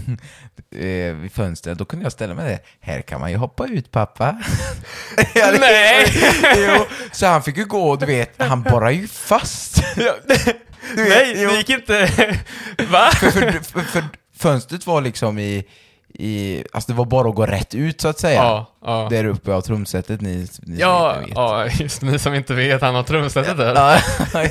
eh, 0.75 1.13
vid 1.15 1.31
fönstret. 1.31 1.77
Då 1.77 1.85
kunde 1.85 2.05
jag 2.05 2.11
ställa 2.11 2.33
mig 2.33 2.49
där. 2.49 2.59
Här 2.79 3.01
kan 3.01 3.21
man 3.21 3.31
ju 3.31 3.37
hoppa 3.37 3.67
ut, 3.67 3.91
pappa. 3.91 4.31
Nej! 5.59 6.05
jo, 6.57 6.85
så 7.11 7.25
han 7.25 7.43
fick 7.43 7.57
ju 7.57 7.65
gå, 7.65 7.95
du 7.95 8.05
vet, 8.05 8.41
han 8.41 8.63
bara 8.63 8.91
ju 8.91 9.07
fast. 9.07 9.83
Du 9.95 10.03
vet, 10.03 10.55
Nej, 10.95 11.33
det 11.33 11.57
gick 11.57 11.69
inte... 11.69 12.09
Va? 12.89 13.09
för, 13.13 13.31
för, 13.31 13.51
för, 13.51 13.81
för 13.81 14.03
fönstret 14.37 14.87
var 14.87 15.01
liksom 15.01 15.39
i, 15.39 15.63
i, 16.19 16.63
alltså 16.73 16.91
det 16.91 16.97
var 16.97 17.05
bara 17.05 17.29
att 17.29 17.35
gå 17.35 17.45
rätt 17.45 17.75
ut 17.75 18.01
så 18.01 18.07
att 18.07 18.19
säga. 18.19 18.43
Ja, 18.43 18.65
ja. 18.85 19.07
Där 19.09 19.25
uppe 19.25 19.53
av 19.53 19.61
trumsetet, 19.61 20.21
ni, 20.21 20.35
ni 20.37 20.47
som 20.47 20.75
Ja, 20.77 21.15
inte 21.15 21.25
vet. 21.27 21.35
ja, 21.37 21.67
just 21.67 22.01
ni 22.01 22.19
som 22.19 22.33
inte 22.33 22.53
vet, 22.53 22.81
han 22.81 22.95
har 22.95 23.03
trumsetet 23.03 23.57
där. 23.57 23.75
Ja, 23.75 23.97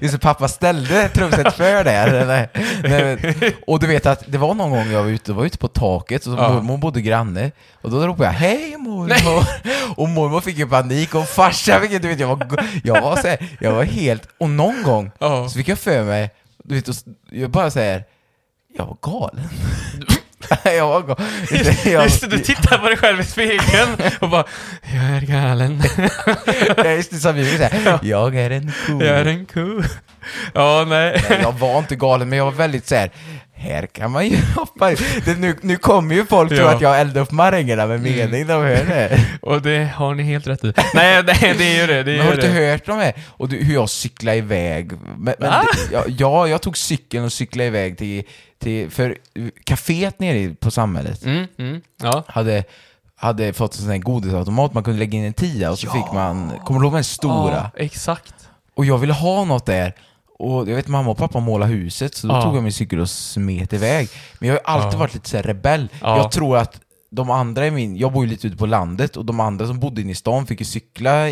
Just 0.00 0.14
det, 0.14 0.18
pappa 0.20 0.48
ställde 0.48 1.08
trumset 1.08 1.52
för 1.54 1.84
det. 1.84 1.92
eller? 1.92 2.26
Nej, 2.26 2.48
men, 2.82 3.52
och 3.66 3.80
du 3.80 3.86
vet 3.86 4.06
att 4.06 4.22
det 4.26 4.38
var 4.38 4.54
någon 4.54 4.70
gång 4.70 4.90
jag 4.90 5.02
var 5.02 5.10
ute, 5.10 5.32
var 5.32 5.44
ute 5.44 5.58
på 5.58 5.68
taket 5.68 6.26
och 6.26 6.32
Ja. 6.38 6.52
mormor 6.52 6.76
bodde 6.78 7.00
granne 7.00 7.50
och 7.82 7.90
då 7.90 8.06
ropade 8.06 8.24
jag 8.28 8.32
hej 8.32 8.76
mormor 8.76 9.44
och 10.00 10.08
mormor 10.08 10.40
fick 10.40 10.58
ju 10.58 10.68
panik 10.68 11.14
och 11.14 11.28
farsan 11.28 11.80
fick 11.80 11.90
ju- 11.90 11.98
du 11.98 12.08
vet 12.08 12.20
jag 12.20 12.26
var, 12.36 12.64
jag 12.84 13.02
var 13.02 13.16
så 13.16 13.28
här, 13.28 13.48
jag 13.60 13.72
var 13.72 13.84
helt, 13.84 14.28
och 14.38 14.50
någon 14.50 14.82
gång 14.82 15.10
Ja. 15.18 15.48
så 15.48 15.58
fick 15.58 15.68
jag 15.68 15.78
för 15.78 16.04
mig, 16.04 16.30
du 16.64 16.74
vet, 16.74 16.88
jag 17.30 17.50
bara 17.50 17.70
säger 17.70 18.04
jag 18.78 18.86
var 18.86 18.96
galen. 19.02 19.48
jag 20.64 20.88
var 20.88 21.02
galen. 21.02 21.16
Jag, 21.92 22.04
Just 22.04 22.20
det, 22.20 22.26
du 22.26 22.38
tittar 22.38 22.78
på 22.78 22.86
dig 22.86 22.96
själv 22.96 23.20
i 23.20 23.24
spegeln 23.24 23.96
och 24.20 24.28
bara 24.28 24.44
Jag 24.82 25.04
är 25.04 25.20
galen. 25.20 25.82
jag, 26.76 26.96
just 26.96 27.10
det, 27.10 27.16
som 27.16 27.34
vi 27.34 27.56
säga, 27.56 27.98
jag 28.02 28.36
är 28.36 28.50
en 28.50 28.72
ko. 28.86 29.02
Jag 29.04 29.16
är 29.18 29.26
en 29.26 29.46
ko. 29.46 29.82
Ja, 30.54 30.84
nej. 30.88 31.24
Nej, 31.30 31.38
jag 31.42 31.52
var 31.52 31.78
inte 31.78 31.96
galen, 31.96 32.28
men 32.28 32.38
jag 32.38 32.44
var 32.44 32.52
väldigt 32.52 32.86
så 32.86 32.94
här. 32.94 33.10
Här 33.60 33.86
kan 33.86 34.10
man 34.10 34.26
ju 34.28 34.36
hoppa 34.56 34.90
det, 35.24 35.38
nu, 35.38 35.56
nu 35.62 35.76
kommer 35.76 36.14
ju 36.14 36.26
folk 36.26 36.48
tro 36.48 36.58
Ja. 36.58 36.62
Mm. 36.64 36.76
att 36.76 36.80
jag 36.82 37.00
eldar 37.00 37.20
upp 37.20 37.30
marängerna 37.30 37.86
med 37.86 38.00
mening, 38.00 38.46
de 38.46 38.52
hör 38.62 38.84
det. 38.84 39.20
Och 39.42 39.62
det 39.62 39.84
har 39.96 40.14
ni 40.14 40.22
helt 40.22 40.46
rätt 40.46 40.64
i. 40.64 40.72
Nej, 40.94 41.22
det, 41.22 41.32
det 41.58 41.64
är 41.76 41.80
ju 41.80 41.86
det. 41.86 42.02
det, 42.02 42.12
är 42.12 42.16
Men 42.16 42.26
har 42.26 42.32
du 42.36 42.46
inte 42.46 42.60
det. 42.60 42.70
hört 42.70 42.86
de 42.86 42.98
här? 42.98 43.12
Och 43.28 43.48
du, 43.48 43.56
hur 43.56 43.74
jag 43.74 43.90
cyklade 43.90 44.36
iväg. 44.36 44.92
Men, 44.92 45.34
men, 45.38 45.50
Va? 45.50 45.64
det- 45.72 45.94
ja, 45.94 46.04
ja, 46.08 46.48
jag 46.48 46.62
tog 46.62 46.76
cykeln 46.78 47.24
och 47.24 47.32
cyklade 47.32 47.66
iväg 47.66 47.98
till, 47.98 48.22
till 48.58 48.90
för 48.90 49.16
kaféet 49.64 50.14
nere 50.18 50.54
på 50.54 50.70
samhället 50.70 51.24
Mm, 51.24 51.46
mm, 51.58 51.80
ja. 52.02 52.24
hade, 52.28 52.64
hade 53.16 53.52
fått 53.52 53.74
en 53.74 53.80
sån 53.82 53.90
här 53.90 53.98
godisautomat, 53.98 54.74
man 54.74 54.82
kunde 54.84 54.98
lägga 54.98 55.18
in 55.18 55.24
en 55.24 55.32
tia 55.32 55.70
och 55.70 55.78
så 55.78 55.90
fick 55.90 56.12
man, 56.12 56.52
kommer 56.64 56.80
du 56.80 56.86
ihåg 56.86 56.94
den 56.94 57.04
stora? 57.04 57.70
Ja, 57.74 57.82
exakt. 57.84 58.34
Och 58.74 58.84
jag 58.84 58.98
ville 58.98 59.12
ha 59.12 59.44
något 59.44 59.66
där. 59.66 59.94
Och 60.40 60.68
jag 60.68 60.76
vet 60.76 60.88
mamma 60.88 61.10
och 61.10 61.18
pappa 61.18 61.40
målade 61.40 61.72
huset, 61.72 62.14
så 62.14 62.26
då 62.26 62.34
Ja. 62.34 62.42
tog 62.42 62.56
jag 62.56 62.62
min 62.62 62.72
cykel 62.72 63.00
och 63.00 63.10
smet 63.10 63.72
iväg. 63.72 64.08
Men 64.38 64.48
jag 64.48 64.54
har 64.56 64.62
alltid 64.74 64.94
Ja. 64.94 64.98
varit 64.98 65.14
lite 65.14 65.28
så 65.30 65.38
rebell. 65.38 65.88
Ja. 66.00 66.16
Jag 66.16 66.32
tror 66.32 66.56
att 66.56 66.80
de 67.10 67.30
andra 67.30 67.66
i 67.66 67.70
min, 67.70 67.96
jag 67.96 68.12
bor 68.12 68.24
ju 68.24 68.30
lite 68.30 68.46
ute 68.46 68.56
på 68.56 68.66
landet 68.66 69.16
och 69.16 69.24
de 69.24 69.40
andra 69.40 69.66
som 69.66 69.78
bodde 69.80 70.00
inne 70.00 70.12
i 70.12 70.14
stan 70.14 70.46
fick 70.46 70.60
ju 70.60 70.64
cykla, 70.66 71.24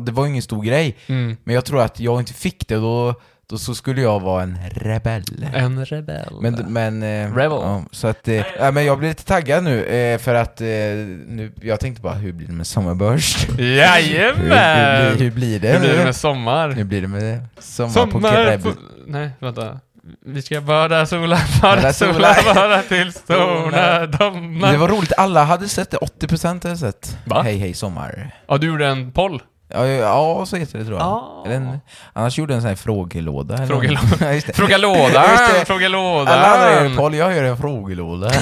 det 0.00 0.12
var 0.12 0.24
ju 0.24 0.30
ingen 0.30 0.42
stor 0.42 0.62
grej. 0.62 0.96
Mm. 1.06 1.36
Men 1.44 1.54
jag 1.54 1.64
tror 1.64 1.82
att 1.82 2.00
jag 2.00 2.20
inte 2.20 2.32
fick 2.32 2.68
det, 2.68 2.74
då, 2.76 3.14
då 3.50 3.58
så 3.58 3.74
skulle 3.74 4.00
jag 4.02 4.20
vara 4.20 4.42
en 4.42 4.58
rebell. 4.74 5.46
En 5.54 5.84
rebell. 5.86 6.34
Men, 6.40 6.54
men, 6.54 7.02
eh, 7.02 7.34
Rebel. 7.34 7.58
Ja, 7.62 7.82
så 7.90 8.06
att, 8.06 8.28
eh, 8.28 8.42
ja, 8.58 8.70
men 8.70 8.84
jag 8.84 8.98
blir 8.98 9.08
lite 9.08 9.24
taggad 9.24 9.64
nu, 9.64 9.84
eh, 9.84 10.18
för 10.18 10.34
att 10.34 10.60
eh, 10.60 10.66
nu, 10.66 11.52
jag 11.62 11.80
tänkte 11.80 12.02
bara, 12.02 12.14
hur 12.14 12.32
blir 12.32 12.46
det 12.46 12.52
med 12.52 12.66
Sommarburst? 12.66 13.48
hur, 13.48 13.54
hur, 13.56 13.76
Jajamän! 13.76 15.14
blir- 15.16 15.24
hur 15.24 15.30
blir 15.30 15.60
det 15.60 15.68
Hur 15.68 15.80
blir 15.80 15.96
det 15.98 16.04
med 16.04 16.16
sommar? 16.16 16.70
Hur 16.70 16.84
blir 16.84 17.00
det 17.02 17.08
med 17.08 17.40
sommar, 17.58 17.88
på 18.06 18.10
Sommar 18.10 18.58
på... 18.58 18.72
Nej, 19.06 19.30
vänta. 19.38 19.80
Vi 20.26 20.42
ska 20.42 20.60
bara 20.60 21.06
sola, 21.06 21.38
Bara 21.62 21.92
sola, 21.92 22.34
sola. 22.34 22.54
bara 22.54 22.82
tills 22.82 23.22
sola 23.26 24.06
domnar. 24.06 24.72
Det 24.72 24.78
var 24.78 24.88
roligt, 24.88 25.12
alla 25.16 25.44
hade 25.44 25.68
sett 25.68 25.90
det, 25.90 25.96
80% 25.96 26.62
hade 26.62 26.76
sett 26.76 27.18
Va? 27.24 27.42
Hej 27.42 27.56
hej 27.58 27.74
sommar. 27.74 28.30
Ja, 28.48 28.58
du 28.58 28.66
gjorde 28.66 28.86
en 28.86 29.12
poll. 29.12 29.42
Ja, 29.68 29.86
ja 29.86 30.46
så 30.46 30.56
heter 30.56 30.78
det 30.78 30.84
tror 30.84 30.98
jag. 30.98 31.06
Ah. 31.06 31.42
Eller 31.46 31.56
en, 31.56 31.80
annars 32.12 32.38
gjorde 32.38 32.52
jag 32.52 32.56
en 32.56 32.62
sån 32.62 32.68
här 32.68 32.76
frågelåda. 32.76 33.54
eller 33.54 33.66
Frågelåda. 33.66 34.00
Ja, 34.20 34.32
just 34.32 34.46
det. 34.46 34.52
Fråga 34.52 34.78
lådan, 34.78 35.24
fråga 35.66 35.88
lådan. 35.88 36.28
Alla 36.28 36.46
andra 36.54 36.72
gör 36.72 36.84
en 36.84 36.96
poll, 36.96 37.14
jag 37.14 37.36
gör 37.36 37.44
en 37.44 37.56
frågelåda. 37.56 38.28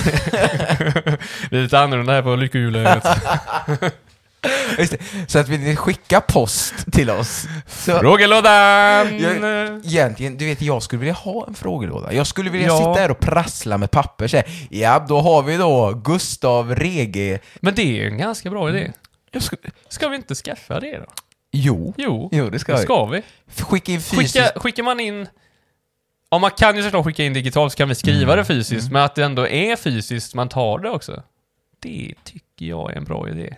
Det 1.50 1.56
är 1.56 1.62
lite 1.62 1.80
annorlunda 1.80 2.12
här 2.12 2.22
på 2.22 2.36
lyckohjulet. 2.36 3.06
Så 5.28 5.38
att 5.38 5.48
vill 5.48 5.60
ni 5.60 5.76
skicka 5.76 6.20
post 6.20 6.74
till 6.92 7.10
oss 7.10 7.46
så 7.68 7.98
Frågelådan! 7.98 9.18
Jag- 9.18 9.86
Egentligen, 9.86 10.36
du 10.36 10.46
vet, 10.46 10.62
jag 10.62 10.82
skulle 10.82 11.00
vilja 11.00 11.14
ha 11.14 11.44
en 11.48 11.54
frågelåda. 11.54 12.12
Jag 12.12 12.26
skulle 12.26 12.50
vilja 12.50 12.66
Ja. 12.66 12.76
sitta 12.78 12.92
där 12.94 13.10
och 13.10 13.20
prassla 13.20 13.78
med 13.78 13.90
papper 13.90 14.28
så 14.28 14.36
här. 14.36 14.46
Ja, 14.70 15.04
då 15.08 15.20
har 15.20 15.42
vi 15.42 15.56
då 15.56 15.92
Gustav 16.04 16.74
Rege. 16.76 17.38
Men 17.60 17.74
det 17.74 17.82
är 17.82 17.86
ju 18.02 18.06
en 18.06 18.18
ganska 18.18 18.50
bra 18.50 18.68
idé. 18.70 18.90
Skulle... 19.40 19.62
Ska 19.88 20.08
vi 20.08 20.16
inte 20.16 20.34
skaffa 20.34 20.80
det 20.80 20.98
då? 20.98 21.06
Jo. 21.52 21.94
Jo, 21.98 22.28
Jo, 22.32 22.50
det 22.50 22.58
ska 22.58 22.72
det 22.72 22.78
vi. 22.78 22.84
ska 22.84 23.04
vi. 23.06 23.22
Skicka 23.62 23.92
in 23.92 24.00
fysiskt. 24.00 24.34
Skicka, 24.36 24.60
skickar 24.60 24.82
man 24.82 25.00
in... 25.00 25.26
Ja, 26.30 26.38
man 26.38 26.50
kan 26.50 26.76
ju 26.76 26.82
såklart 26.82 27.04
skicka 27.04 27.24
in 27.24 27.32
digitalt 27.32 27.72
så 27.72 27.76
kan 27.76 27.88
vi 27.88 27.94
skriva 27.94 28.32
Mm. 28.32 28.36
det 28.36 28.44
fysiskt, 28.44 28.90
men 28.92 29.02
att 29.02 29.14
det 29.14 29.24
ändå 29.24 29.48
är 29.48 29.76
fysiskt 29.76 30.34
man 30.34 30.48
tar 30.48 30.78
det 30.78 30.90
också. 30.90 31.22
Det 31.78 32.14
tycker 32.24 32.66
jag 32.66 32.92
är 32.92 32.96
en 32.96 33.04
bra 33.04 33.28
idé. 33.28 33.56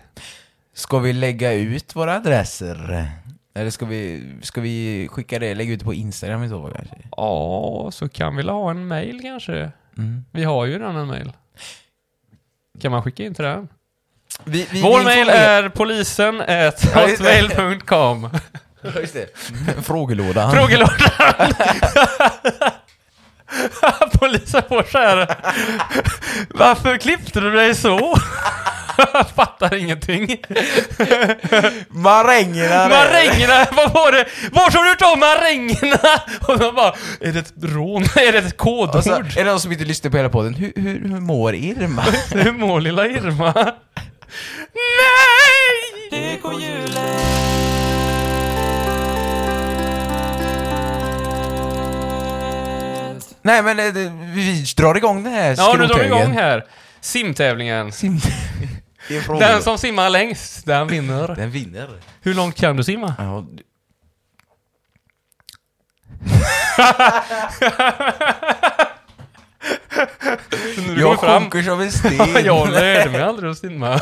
Ska 0.73 0.99
vi 0.99 1.13
lägga 1.13 1.53
ut 1.53 1.95
våra 1.95 2.15
adresser? 2.15 3.07
Eller 3.53 3.69
ska 3.69 3.85
vi, 3.85 4.31
ska 4.41 4.61
vi 4.61 5.07
skicka 5.11 5.39
det, 5.39 5.55
lägga 5.55 5.73
ut 5.73 5.79
det 5.79 5.85
på 5.85 5.93
Instagram 5.93 6.43
i 6.43 6.49
så 6.49 6.61
fall 6.61 6.73
kanske? 6.73 6.95
Ja, 7.17 7.89
så 7.93 8.09
kan 8.09 8.35
vi 8.35 8.43
ha 8.43 8.71
en 8.71 8.87
mail 8.87 9.21
kanske? 9.21 9.71
Mm. 9.97 10.25
Vi 10.31 10.43
har 10.43 10.65
ju 10.65 10.73
redan 10.79 10.95
en 10.95 11.07
mail. 11.07 11.31
Kan 12.81 12.91
man 12.91 13.03
skicka 13.03 13.23
in 13.23 13.33
till 13.33 13.45
den? 13.45 13.67
Vi, 14.43 14.67
vi, 14.71 14.81
Vår 14.81 14.99
vi 14.99 15.05
mail 15.05 15.29
är 15.29 15.69
polisen 15.69 16.41
hotmail.com 16.93 18.29
just 18.95 19.13
det. 19.13 19.27
Frågelådan. 19.85 20.51
Frågelådan! 20.51 20.97
Polisen 24.19 24.63
får 24.69 24.83
så 24.91 24.97
här. 24.97 25.35
Varför 26.49 26.97
klippte 26.97 27.39
du 27.39 27.51
dig 27.51 27.75
så? 27.75 28.15
Fattar 29.35 29.75
ingenting. 29.75 30.37
Marängerna! 31.89 32.87
Marängerna, 32.89 33.67
vad 33.71 33.93
var 33.93 34.11
det? 34.11 34.25
Var 34.51 34.61
har 34.61 34.83
du 34.83 34.89
hört 34.89 35.13
om 35.13 35.19
marängerna? 35.19 36.21
Och 36.47 36.59
de 36.59 36.75
bara, 36.75 36.93
är 37.21 37.33
det 37.33 37.39
ett 37.39 37.53
rån? 37.61 38.03
Är 38.03 38.31
det 38.31 38.37
ett 38.37 38.57
kodord? 38.57 38.95
Och 38.95 39.03
så 39.03 39.13
är 39.13 39.23
det 39.35 39.43
någon 39.43 39.59
som 39.59 39.71
inte 39.71 39.85
lyssnar 39.85 40.11
på 40.11 40.17
hela 40.17 40.29
podden. 40.29 40.53
Hur, 40.53 40.73
hur, 40.75 41.09
hur 41.09 41.19
mår 41.19 41.55
Irma? 41.55 42.01
Hur 42.31 42.51
mår 42.51 42.81
lilla 42.81 43.07
Irma? 43.07 43.73
Nej! 44.73 46.09
Nej 53.41 53.63
men 53.63 53.79
eh, 53.79 53.93
det- 53.93 54.11
vi 54.33 54.65
drar 54.77 54.95
igång 54.95 55.23
den 55.23 55.33
här 55.33 55.55
Ja, 55.57 55.75
nu 55.79 55.87
drar 55.87 55.99
vi 55.99 56.05
igång 56.05 56.31
här. 56.33 56.65
Simtävlingen. 57.01 57.91
Sim-. 57.91 58.19
Den 59.39 59.61
som 59.61 59.77
simmar 59.77 60.09
längst, 60.09 60.65
den 60.65 60.87
vinner. 60.87 61.35
Den 61.35 61.51
vinner. 61.51 61.89
Hur 62.21 62.33
långt 62.33 62.55
kan 62.55 62.77
du 62.77 62.83
simma? 62.83 63.15
Ja, 63.17 63.45
Nu 70.87 71.01
jag 71.01 71.19
fram. 71.19 71.41
sjunker 71.41 71.61
som 71.61 71.79
en 71.81 71.91
sten. 71.91 72.45
jag 72.45 72.69
lärde 72.69 73.09
mig 73.11 73.21
aldrig 73.21 73.51
att 73.51 73.57
simma. 73.67 73.99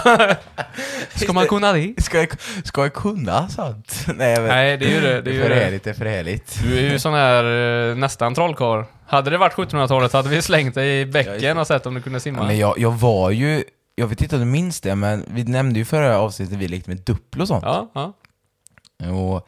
Ska 1.15 1.33
man 1.33 1.47
kunna 1.47 1.73
det? 1.73 1.93
Ska 2.03 2.17
jag, 2.17 2.27
ska 2.63 2.81
jag 2.81 2.93
kunna 2.93 3.49
sånt? 3.49 4.05
Nej, 4.15 4.35
men, 4.35 4.47
Nej, 4.47 4.77
det 4.77 4.85
är 4.85 4.89
ju 4.89 5.01
det. 5.01 5.21
Det 5.21 5.35
är 5.37 5.41
för 5.41 5.49
det. 5.49 5.55
härligt, 5.55 5.83
det 5.83 5.89
är 5.89 5.93
för 5.93 6.05
härligt. 6.05 6.59
Du 6.63 6.77
är 6.77 6.81
ju 6.91 6.99
sån 6.99 7.13
här 7.13 7.43
eh, 7.89 7.95
nästan 7.95 8.35
trollkarl. 8.35 8.83
Hade 9.07 9.29
det 9.29 9.37
varit 9.37 9.53
1700-talet 9.53 10.13
hade 10.13 10.29
vi 10.29 10.41
slängt 10.41 10.75
dig 10.75 11.01
i 11.01 11.05
bäcken 11.05 11.57
och 11.57 11.67
sett 11.67 11.85
om 11.85 11.93
du 11.93 12.01
kunde 12.01 12.19
simma. 12.19 12.43
Men 12.43 12.57
jag, 12.57 12.79
jag 12.79 12.91
var 12.91 13.31
ju, 13.31 13.63
jag 13.95 14.07
vet 14.07 14.21
inte 14.21 14.35
om 14.35 14.39
du 14.41 14.45
minns 14.47 14.81
det, 14.81 14.95
men 14.95 15.25
vi 15.27 15.43
nämnde 15.43 15.79
ju 15.79 15.85
förra 15.85 16.17
avsnittet 16.19 16.57
vi 16.57 16.67
lekte 16.67 16.89
med 16.89 16.99
Duplo 16.99 17.41
och 17.41 17.47
sånt. 17.47 17.63
Ja, 17.63 17.91
ja. 17.93 18.13
Och 19.09 19.47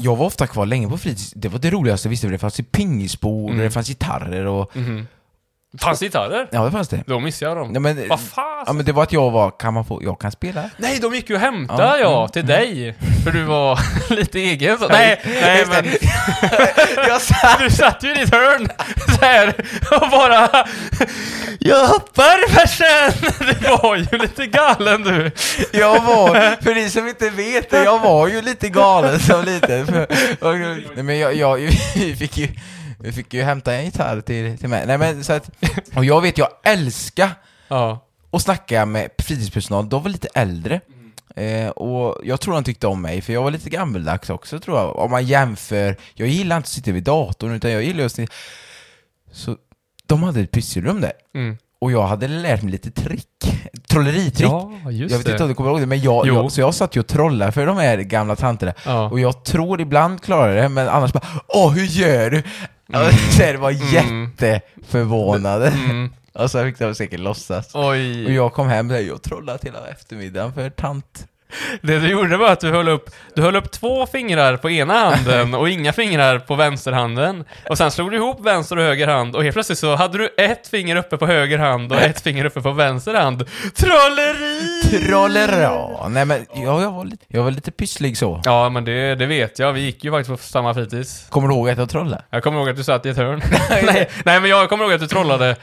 jag 0.00 0.16
var 0.16 0.26
ofta 0.26 0.46
kvar 0.46 0.66
länge 0.66 0.88
på 0.88 0.98
fritids. 0.98 1.32
Det 1.36 1.48
var 1.48 1.58
det 1.58 1.70
roligaste 1.70 2.06
jag 2.06 2.10
visste, 2.10 2.26
för 2.26 2.32
det 2.32 2.38
fanns 2.38 2.60
ju 2.60 2.64
pingisbord, 2.64 3.50
och 3.50 3.56
det 3.56 3.70
fanns 3.70 3.88
gitarrer 3.88 4.46
och... 4.46 4.76
Mhm. 4.76 5.06
Fanns 5.78 5.98
det 5.98 6.06
gitarrer? 6.06 6.48
Ja, 6.52 6.64
det 6.64 6.70
fanns 6.70 6.88
det. 6.88 7.02
Då 7.06 7.20
missade 7.20 7.50
jag 7.50 7.58
dem. 7.58 7.70
Ja, 7.74 7.80
men, 7.80 8.08
Vad 8.08 8.20
fan? 8.20 8.64
ja, 8.66 8.72
men 8.72 8.84
det 8.84 8.92
var 8.92 9.02
att 9.02 9.12
jag 9.12 9.30
var, 9.30 9.50
kan 9.50 9.74
man 9.74 9.84
få, 9.84 10.02
jag 10.02 10.20
kan 10.20 10.32
spela? 10.32 10.70
Nej, 10.76 10.98
de 10.98 11.14
gick 11.14 11.30
ju 11.30 11.34
och 11.34 11.40
hämtade 11.40 11.82
Ja, 11.82 11.98
ja, 11.98 12.18
mm, 12.18 12.30
till 12.30 12.46
dig. 12.46 12.94
För 13.24 13.30
du 13.30 13.42
var 13.42 13.80
lite 14.14 14.38
egen 14.38 14.78
så. 14.78 14.88
Nej, 14.88 15.20
nej 15.24 15.66
men 15.68 15.84
jag 17.08 17.20
satt... 17.20 17.58
du 17.58 17.70
satt 17.70 18.04
ju 18.04 18.12
i 18.12 18.14
ditt 18.14 18.34
hörn 18.34 18.68
så 19.18 19.24
här 19.24 19.54
och 20.00 20.10
bara... 20.10 20.66
Jag 21.58 21.86
hoppar 21.86 22.48
farsan! 22.48 23.30
Du 23.60 23.68
var 23.68 23.96
ju 23.96 24.18
lite 24.18 24.46
galen 24.46 25.02
du. 25.02 25.30
Jag 25.72 26.00
var, 26.02 26.62
för 26.62 26.74
ni 26.74 26.90
som 26.90 27.08
inte 27.08 27.30
vet 27.30 27.70
det, 27.70 27.84
jag 27.84 27.98
var 27.98 28.28
ju 28.28 28.42
lite 28.42 28.68
galen 28.68 29.20
som 29.20 29.44
liten. 29.44 29.86
För, 29.86 30.02
och, 30.40 30.58
nej 30.94 31.02
men 31.02 31.18
jag, 31.18 31.34
jag, 31.34 31.56
vi 31.94 32.16
fick 32.16 32.38
ju, 32.38 32.48
vi 33.00 33.12
fick 33.12 33.34
ju 33.34 33.42
hämta 33.42 33.74
en 33.74 33.84
gitarr 33.84 34.20
till, 34.20 34.58
till 34.58 34.68
mig. 34.68 34.86
Nej 34.86 34.98
men 34.98 35.24
så 35.24 35.32
att, 35.32 35.50
och 35.96 36.04
jag 36.04 36.20
vet, 36.20 36.38
jag 36.38 36.48
älskar 36.64 37.30
Ja. 37.68 38.06
att 38.30 38.42
snacka 38.42 38.86
med 38.86 39.08
fritidspersonal, 39.18 39.88
de 39.88 40.02
var 40.02 40.10
lite 40.10 40.28
äldre. 40.34 40.80
Eh, 41.36 41.68
och 41.68 42.20
jag 42.24 42.40
tror 42.40 42.54
de 42.54 42.64
tyckte 42.64 42.86
om 42.86 43.02
mig, 43.02 43.20
för 43.20 43.32
jag 43.32 43.42
var 43.42 43.50
lite 43.50 43.70
gammeldags 43.70 44.30
också 44.30 44.58
tror 44.60 44.78
jag. 44.78 44.96
Om 44.96 45.10
man 45.10 45.26
jämför, 45.26 45.96
jag 46.14 46.28
gillar 46.28 46.56
inte 46.56 46.66
att 46.66 46.70
sitta 46.70 46.92
vid 46.92 47.04
datorn, 47.04 47.52
utan 47.54 47.70
jag 47.70 47.82
gillar 47.82 48.04
att 48.04 48.12
sitta... 48.12 48.32
Så 49.32 49.56
de 50.06 50.22
hade 50.22 50.40
ett 50.40 50.50
pysselrum 50.50 51.00
där. 51.00 51.12
Mm. 51.34 51.56
Och 51.80 51.92
jag 51.92 52.06
hade 52.06 52.28
lärt 52.28 52.62
mig 52.62 52.72
lite 52.72 52.90
trick, 52.90 53.60
trolleritrick. 53.88 54.48
Ja, 54.50 54.72
just 54.90 55.10
Jag 55.12 55.18
vet 55.18 55.26
det. 55.26 55.32
inte 55.32 55.42
om 55.42 55.48
du 55.48 55.54
kommer 55.54 55.70
ihåg 55.70 55.80
det, 55.80 55.86
men 55.86 56.00
jag, 56.02 56.26
jag, 56.26 56.52
så 56.52 56.60
jag 56.60 56.74
satt 56.74 56.96
ju 56.96 57.00
och 57.00 57.06
trollade 57.06 57.52
för 57.52 57.66
de 57.66 57.76
här 57.76 57.98
gamla 57.98 58.36
tanterna. 58.36 58.72
Ja. 58.86 59.08
Och 59.10 59.20
jag 59.20 59.44
tror 59.44 59.80
ibland 59.80 60.22
klarar 60.22 60.56
det, 60.56 60.68
men 60.68 60.88
annars 60.88 61.12
bara 61.12 61.26
Åh, 61.48 61.70
hur 61.72 61.84
gör 61.84 62.30
du? 62.30 62.42
Mm. 62.94 63.12
Det 63.38 63.56
var 63.56 63.70
Mm. 63.70 64.30
jätteförvånade. 64.40 65.68
Mm. 65.68 66.10
Och 66.32 66.50
så 66.50 66.64
fick 66.64 66.78
de 66.78 66.94
säkert 66.94 67.20
låtsas. 67.20 67.74
Och 67.74 67.84
Oj. 67.88 68.34
jag 68.34 68.52
kom 68.52 68.68
hem 68.68 68.88
där 68.88 69.12
och 69.12 69.22
trollade 69.22 69.58
hela 69.62 69.88
eftermiddagen 69.88 70.52
för 70.52 70.70
tant. 70.70 71.26
Det 71.82 71.98
du 71.98 72.08
gjorde 72.08 72.36
var 72.36 72.52
att 72.52 72.60
du 72.60 72.70
höll 72.70 72.88
upp, 72.88 73.10
du 73.34 73.42
höll 73.42 73.56
upp 73.56 73.70
två 73.70 74.06
fingrar 74.06 74.56
på 74.56 74.70
ena 74.70 74.94
handen 74.94 75.54
och 75.54 75.68
inga 75.68 75.92
fingrar 75.92 76.38
på 76.38 76.54
vänsterhanden. 76.54 77.44
Och 77.68 77.78
sen 77.78 77.90
slog 77.90 78.10
du 78.10 78.16
ihop 78.16 78.46
vänster 78.46 78.76
och 78.76 78.82
höger 78.82 79.08
hand 79.08 79.36
och 79.36 79.42
helt 79.42 79.54
plötsligt 79.54 79.78
så 79.78 79.96
hade 79.96 80.18
du 80.18 80.34
ett 80.38 80.68
finger 80.68 80.96
uppe 80.96 81.16
på 81.16 81.26
höger 81.26 81.58
hand 81.58 81.92
och 81.92 82.00
ett 82.00 82.20
finger 82.20 82.44
uppe 82.44 82.60
på 82.60 82.70
vänster 82.72 83.14
hand. 83.14 83.44
Trolleri! 83.74 85.06
Trollera! 85.06 86.08
Nej 86.08 86.24
men, 86.24 86.46
ja, 86.54 86.82
jag 86.82 86.90
var 86.90 87.04
lite, 87.04 87.24
jag 87.28 87.42
var 87.42 87.50
lite 87.50 87.70
pysslig 87.70 88.18
så. 88.18 88.40
Ja, 88.44 88.68
men 88.68 88.84
det, 88.84 89.14
det 89.14 89.26
vet 89.26 89.58
jag. 89.58 89.72
Vi 89.72 89.80
gick 89.80 90.04
ju 90.04 90.10
faktiskt 90.10 90.30
på 90.30 90.36
samma 90.36 90.74
fritids. 90.74 91.26
Kommer 91.28 91.48
du 91.48 91.54
ihåg 91.54 91.68
att 91.70 91.78
jag 91.78 91.90
trollade? 91.90 92.22
Jag 92.30 92.42
kommer 92.42 92.58
ihåg 92.58 92.68
att 92.68 92.76
du 92.76 92.84
satt 92.84 93.06
i 93.06 93.08
ett 93.08 93.16
hörn. 93.16 93.42
nej, 93.70 94.10
nej, 94.24 94.40
men 94.40 94.50
jag 94.50 94.68
kommer 94.68 94.84
ihåg 94.84 94.92
att 94.92 95.00
du 95.00 95.06
trollade. 95.06 95.56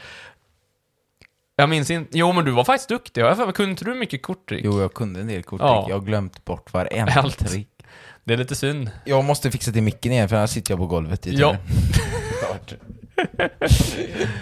Jag 1.60 1.68
minns 1.68 1.90
inte. 1.90 2.18
Jo, 2.18 2.32
men 2.32 2.44
du 2.44 2.50
var 2.50 2.64
faktiskt 2.64 2.88
duktig. 2.88 3.20
Jag 3.20 3.28
har 3.28 3.34
för 3.34 3.44
mig, 3.44 3.54
kunde 3.54 3.70
inte 3.70 3.84
du 3.84 3.94
mycket 3.94 4.22
korttrick? 4.22 4.64
Jo, 4.64 4.80
jag 4.80 4.94
kunde 4.94 5.20
en 5.20 5.26
del 5.26 5.42
korttrick. 5.42 5.68
Ja. 5.70 5.86
Jag 5.88 5.98
har 5.98 6.06
glömt 6.06 6.44
bort 6.44 6.72
varenda 6.72 7.12
Allt. 7.12 7.38
trick. 7.48 7.68
Det 8.24 8.32
är 8.34 8.38
lite 8.38 8.54
synd. 8.54 8.90
Jag 9.04 9.24
måste 9.24 9.50
fixa 9.50 9.72
till 9.72 9.82
micken 9.82 10.12
igen, 10.12 10.28
för 10.28 10.36
annars 10.36 10.50
sitter 10.50 10.72
jag 10.72 10.78
på 10.78 10.86
golvet. 10.86 11.26
i 11.26 11.34
Ja. 11.34 11.56
Klart. 12.40 12.74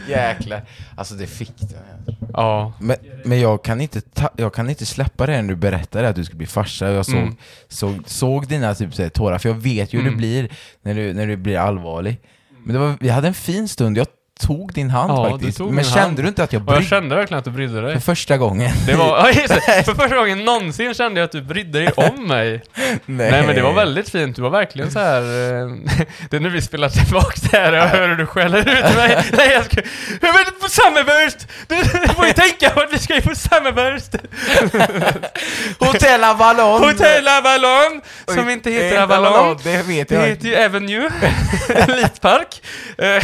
Jäklar. 0.09 0.63
Alltså 0.97 1.15
det 1.15 1.27
fick 1.27 1.53
det. 1.59 1.83
Ja. 2.33 2.73
Men, 2.81 2.97
men 3.25 3.41
jag, 3.41 3.65
kan 3.65 3.81
inte 3.81 4.01
ta, 4.01 4.29
jag 4.37 4.55
kan 4.55 4.71
inte 4.71 4.87
släppa 4.87 5.27
det 5.27 5.43
när 5.43 5.49
du 5.49 5.57
berättade 5.57 6.09
att 6.09 6.17
du 6.17 6.25
skulle 6.25 6.39
bli 6.39 6.47
farsa. 6.47 6.91
Jag 6.91 7.07
såg, 7.07 7.15
Mm. 7.17 7.37
såg, 7.69 8.03
såg 8.07 8.47
dina 8.49 8.75
typ, 8.75 8.95
så 8.95 9.03
här, 9.03 9.09
tårar, 9.09 9.39
för 9.39 9.49
jag 9.49 9.57
vet 9.57 9.93
ju 9.93 9.99
hur 9.99 10.03
Mm. 10.07 10.15
det 10.15 10.19
blir 10.19 10.49
när 10.83 10.95
du, 10.95 11.13
när 11.15 11.27
du 11.27 11.37
blir 11.37 11.59
allvarlig. 11.59 12.21
Men 12.65 12.73
det 12.75 12.79
var, 12.81 12.97
vi 13.01 13.09
hade 13.09 13.29
en 13.29 13.35
fin 13.35 13.69
stund, 13.69 13.99
jag 13.99 14.07
tog 14.41 14.73
din 14.73 14.91
hand 14.91 15.11
Ja, 15.13 15.31
faktiskt. 15.31 15.59
Men 15.61 15.85
kände 15.85 16.01
hand. 16.01 16.17
du 16.17 16.29
inte 16.29 16.43
att 16.45 16.53
jag 16.53 16.63
Och 16.63 16.69
jag 16.69 16.77
brydde 16.77 16.89
kände 16.91 17.15
verkligen 17.17 17.39
att 17.39 17.45
du 17.45 17.51
brydde 17.51 17.81
dig. 17.81 17.93
för 17.95 18.01
första 18.01 18.37
gången? 18.37 18.71
Det 18.87 18.95
var, 18.95 19.23
det. 19.33 19.85
För 19.85 19.95
första 19.95 20.17
gången 20.17 20.45
någonsin 20.45 20.95
kände 20.95 21.21
jag 21.21 21.25
att 21.25 21.33
du 21.33 21.43
brydde 21.43 21.79
dig 21.79 21.89
om 21.97 22.27
mig. 22.29 22.63
Nej 23.07 23.43
men 23.47 23.55
det 23.55 23.63
var 23.63 23.73
väldigt 23.73 24.09
fint, 24.09 24.37
du 24.37 24.43
var 24.43 24.51
verkligen 24.51 24.91
så 24.91 24.99
här. 24.99 25.21
eh, 25.23 25.69
Det 26.31 26.37
är 26.37 26.41
nu 26.41 26.49
vi 26.49 26.63
spelar 26.63 26.89
tillbaka 26.89 27.33
det 27.51 27.57
här 27.59 27.73
och 27.73 27.79
jag 27.79 27.87
hör 27.87 28.09
hur 28.09 28.17
du 28.17 28.27
skäller 28.27 28.59
ut 28.59 28.97
mig. 28.97 29.25
Nej 29.37 29.51
jag 29.53 29.65
ska... 29.65 29.81
Jag 30.21 30.33
vill 30.33 30.47
på 30.61 30.69
Summerburst! 30.69 31.49
Du, 31.69 31.77
du 31.77 32.15
får 32.15 32.27
ju 32.27 32.33
tänka 32.33 32.71
på 32.71 32.81
att 32.81 32.93
vi 32.93 32.99
ska 32.99 33.15
ju 33.15 33.21
på 33.23 33.35
Summerburst! 33.35 34.13
Hotell 35.79 36.25
Avalon! 36.25 36.85
Hotell 36.85 37.29
Avalon! 37.29 38.01
Som 38.27 38.49
inte 38.51 38.71
heter 38.71 39.03
Avalon. 39.03 39.59
Det 39.65 39.83
vet 39.83 40.09
Det 40.09 40.15
jag. 40.15 40.23
heter 40.27 40.49
ju 40.49 40.65
Avenue. 40.65 41.11
Elitpark. 41.69 42.63
Eh, 42.99 43.23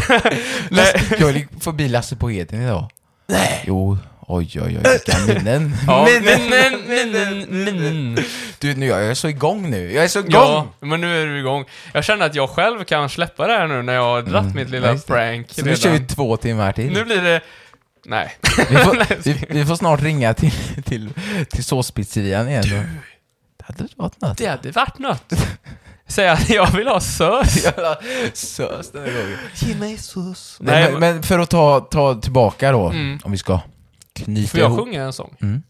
Nej. 0.68 1.01
Jag 1.18 1.32
gick 1.32 1.48
förbi 1.60 1.88
Lasse 1.88 2.16
på 2.16 2.28
Heden 2.28 2.62
idag. 2.62 2.90
Nej. 3.26 3.64
Jo, 3.66 3.98
oj 4.20 4.50
oj 4.54 4.60
oj, 4.62 4.92
vilka 4.92 5.18
minnen. 5.34 5.74
Ja, 5.86 6.04
Minnen. 6.20 6.48
men, 6.50 7.64
men. 7.64 8.18
Du, 8.58 8.74
nu, 8.74 8.86
jag 8.86 9.04
är 9.04 9.14
så 9.14 9.28
igång 9.28 9.70
nu. 9.70 9.92
Jag 9.92 10.04
är 10.04 10.08
så 10.08 10.18
igång! 10.18 10.32
Ja, 10.32 10.66
men 10.80 11.00
nu 11.00 11.22
är 11.22 11.26
du 11.26 11.38
igång. 11.38 11.64
Jag 11.92 12.04
känner 12.04 12.26
att 12.26 12.34
jag 12.34 12.50
själv 12.50 12.84
kan 12.84 13.08
släppa 13.08 13.46
det 13.46 13.52
här 13.52 13.66
nu 13.66 13.82
när 13.82 13.92
jag 13.92 14.02
har 14.02 14.22
dratt 14.22 14.42
Mm, 14.42 14.56
mitt 14.56 14.70
lilla 14.70 14.98
prank 14.98 15.46
Så 15.50 15.64
nu 15.64 15.76
kör 15.76 15.90
vi 15.90 16.00
två 16.00 16.36
timmar 16.36 16.72
till. 16.72 16.92
Nu 16.92 17.04
blir 17.04 17.22
det... 17.22 17.40
Nej. 18.06 18.36
Vi 18.70 18.76
får, 18.76 19.22
vi, 19.24 19.46
vi 19.48 19.64
får 19.66 19.76
snart 19.76 20.02
ringa 20.02 20.34
till, 20.34 20.52
till, 20.84 21.10
till 21.50 21.64
såspizzerian 21.64 22.48
igen. 22.48 22.62
Du. 22.62 22.82
Det 23.56 23.64
hade 23.64 23.88
varit 23.96 24.20
något. 24.20 24.38
Det 24.38 24.46
hade 24.46 24.70
varit 24.70 24.98
något. 24.98 25.32
Säga 26.12 26.32
att 26.32 26.48
jag 26.50 26.70
vill 26.72 26.88
ha. 26.88 27.00
Jävla 27.64 27.96
sös 28.34 28.90
den 28.90 29.02
här 29.02 29.12
gången. 29.12 29.38
Ge 29.54 29.74
mig 29.74 29.98
sås. 29.98 30.56
Nej, 30.60 30.82
Nej, 30.82 30.90
men, 30.92 31.00
men 31.00 31.22
för 31.22 31.38
att 31.38 31.50
ta, 31.50 31.80
ta 31.80 32.14
tillbaka 32.14 32.72
då, 32.72 32.88
Mm. 32.88 33.18
om 33.24 33.32
vi 33.32 33.38
ska 33.38 33.60
knyta 34.14 34.50
Får 34.50 34.60
jag 34.60 34.66
ihop. 34.70 34.78
sjunga 34.80 35.02
en 35.02 35.12
sång? 35.12 35.34
Mm. 35.42 35.62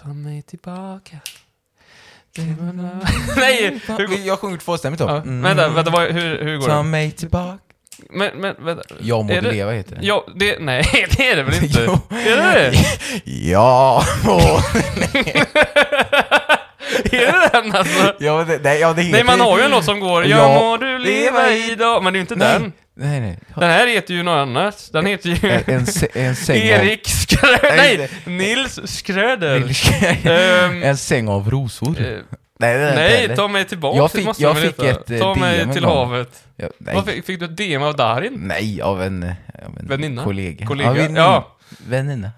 Ta 0.00 0.08
mig 0.08 0.42
tillbaka. 0.42 1.16
Nej! 3.36 3.80
Hur 3.86 4.06
går... 4.06 4.18
Jag 4.18 4.38
sjunger 4.38 4.56
tvåstämmigt 4.58 5.02
då. 5.02 5.08
Ja, 5.08 5.16
Mm. 5.16 5.42
Vänta, 5.42 5.68
vänta, 5.68 5.90
vad, 5.90 6.02
hur, 6.12 6.44
hur 6.44 6.56
går 6.58 6.66
Ta 6.68 6.76
det? 6.76 6.82
mig 6.82 7.10
tillbaka. 7.10 7.58
Men, 8.10 8.30
men, 8.40 8.54
vänta. 8.64 8.82
Jag 9.00 9.24
må 9.24 9.32
Är 9.32 9.40
det- 9.42 9.52
leva 9.52 9.72
heter 9.72 9.96
det. 9.96 10.06
Ja, 10.06 10.26
det... 10.36 10.58
Nej, 10.60 10.84
det 11.16 11.28
är 11.30 11.36
det 11.36 11.42
väl 11.42 11.64
inte? 11.64 11.84
Jo. 11.86 11.98
Är 12.10 12.36
det 12.36 12.70
det? 12.70 13.30
Ja, 13.30 14.04
må... 14.24 14.40
Är 17.12 17.32
det 17.32 17.50
den 17.62 17.72
alltså? 17.76 18.14
ja, 18.18 18.44
det, 18.44 18.60
nej, 18.62 18.80
ja, 18.80 18.92
det 18.92 19.02
heter... 19.02 19.12
Nej, 19.12 19.24
man 19.24 19.40
har 19.40 19.58
ju 19.58 19.64
en 19.64 19.70
låt 19.70 19.84
som 19.84 20.00
går 20.00 20.24
Ja, 20.26 20.36
Ja, 20.38 20.60
må 20.60 20.76
du 20.76 20.98
leva 20.98 21.50
idag, 21.52 22.02
men 22.02 22.12
det 22.12 22.16
är 22.16 22.18
ju 22.18 22.20
inte 22.20 22.36
nej. 22.36 22.52
den. 22.52 22.72
Nej, 22.96 23.20
nej. 23.20 23.38
Den 23.56 23.70
här 23.70 23.86
heter 23.86 24.14
ju 24.14 24.22
något 24.22 24.32
annat. 24.42 24.90
Den 24.92 25.06
heter 25.06 25.28
ju... 25.28 25.50
En, 25.50 25.62
en, 25.74 25.86
en 26.14 26.36
säng 26.46 26.56
av... 26.56 26.66
Erik 26.68 27.08
Skröder. 27.08 27.76
Nej, 27.76 27.96
Nej, 27.98 28.36
Nils 28.38 28.80
Skröder. 28.84 29.56
Ehm, 30.24 30.82
en 30.82 30.96
säng 30.96 31.28
av 31.28 31.50
rosor. 31.50 31.88
eh, 31.88 32.04
nej, 32.04 32.18
det 32.58 32.66
är 32.66 32.78
det 32.78 32.88
inte 32.88 32.94
Nej, 33.02 33.20
heller. 33.20 33.36
ta 33.36 33.48
mig 33.48 33.64
tillbaka. 33.64 33.96
Jag 33.98 34.10
det 34.10 34.16
fick- 34.18 34.26
måste 34.26 34.42
jag 34.42 34.54
man 34.54 34.62
väl 34.62 34.72
fick 34.72 34.84
heta. 34.84 35.00
ett, 35.00 35.10
eh, 35.10 35.18
Ta 35.18 35.34
mig 35.34 35.58
DM 35.58 35.68
en 35.68 35.74
till 35.74 35.84
gång. 35.84 36.08
havet. 36.08 36.42
Ja, 36.56 36.68
nej. 36.78 36.94
Vad 36.94 37.06
fick, 37.06 37.26
fick 37.26 37.38
du 37.38 37.44
ett 37.44 37.56
DM 37.56 37.82
av 37.82 37.96
Darin? 37.96 38.32
nej, 38.42 38.82
av 38.82 39.02
en, 39.02 39.22
av 39.22 39.78
en 39.80 39.86
Väninna? 39.88 40.24
kollega. 40.24 40.66
Kollega? 40.66 40.88
Ja, 40.90 40.94
väninna. 40.94 41.20
Ja. 41.20 41.56
Väninna. 41.88 42.30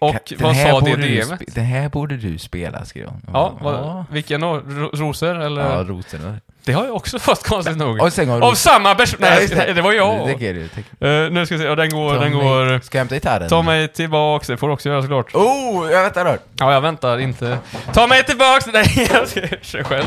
Och 0.00 0.32
vad 0.38 0.56
sa 0.56 0.80
det 0.80 0.96
du 0.96 1.20
DMet? 1.20 1.54
Den 1.54 1.64
här 1.64 1.88
borde 1.88 2.16
du 2.16 2.38
spela, 2.38 2.84
skrev 2.84 3.06
hon. 3.08 3.22
Ja, 3.32 3.52
vad, 3.60 4.04
vilken 4.10 4.40
då? 4.40 4.54
Ro- 4.66 4.90
Rosor 4.92 5.40
eller? 5.40 5.62
Ja, 5.76 5.84
rosorna. 5.88 6.36
Det 6.64 6.72
har 6.72 6.84
jag 6.84 6.96
också 6.96 7.18
fått 7.18 7.46
konstigt 7.48 7.76
nog. 7.76 8.02
Och 8.02 8.12
sen 8.12 8.30
Av 8.30 8.50
du- 8.50 8.56
samma 8.56 8.94
person! 8.94 9.18
Ja, 9.22 9.36
Nej, 9.56 9.74
det 9.74 9.82
var 9.82 9.92
jag. 9.92 10.26
Det 10.38 10.46
är 10.48 10.54
det, 10.54 10.68
tänk. 10.74 10.86
Eh, 11.02 11.30
nu 11.32 11.46
ska 11.46 11.56
vi 11.56 11.62
se, 11.62 11.68
och 11.68 11.76
den 11.76 11.90
går, 11.90 12.14
den 12.14 12.32
går... 12.32 12.80
Ska 12.80 12.98
jag 12.98 13.00
hämta 13.00 13.14
gitarren? 13.14 13.48
Ta 13.48 13.62
mig 13.62 13.88
tillbaks, 13.88 14.46
det 14.46 14.56
får 14.56 14.66
du 14.66 14.72
också 14.72 14.88
göra 14.88 15.02
såklart. 15.02 15.34
Oh, 15.34 15.90
jag 15.92 16.02
väntar 16.02 16.24
då. 16.24 16.36
Ja, 16.58 16.72
jag 16.72 16.80
väntar 16.80 17.18
inte. 17.18 17.58
Ta 17.92 18.06
mig 18.06 18.24
tillbaks! 18.24 18.66
Nej, 18.72 19.08
jag 19.12 19.28
ska 19.28 19.40
köra 19.62 19.84
själv. 19.84 20.06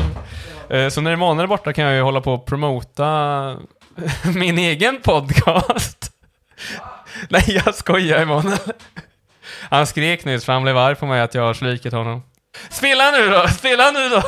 Eh, 0.70 0.88
Så 0.88 1.00
när 1.00 1.12
Emanuel 1.12 1.44
är 1.44 1.48
borta 1.48 1.72
kan 1.72 1.84
jag 1.84 1.94
ju 1.94 2.00
hålla 2.02 2.20
på 2.20 2.32
och 2.34 2.46
promota 2.46 3.56
min 4.34 4.58
egen 4.58 5.00
podcast. 5.02 6.10
Nej, 7.28 7.60
jag 7.64 7.74
skojar 7.74 8.18
Emanuel. 8.18 8.58
Han 9.70 9.86
skrek 9.86 10.24
nyss 10.24 10.44
för 10.44 10.52
han 10.52 10.62
blev 10.62 10.78
arg 10.78 10.94
på 10.94 11.06
mig 11.06 11.20
att 11.20 11.34
jag 11.34 11.42
har 11.42 11.54
svikit 11.54 11.92
honom. 11.92 12.22
Spela 12.70 13.10
nu 13.10 13.28
då! 13.28 13.48
Spela 13.48 13.90
nu 13.90 14.08
då! 14.08 14.22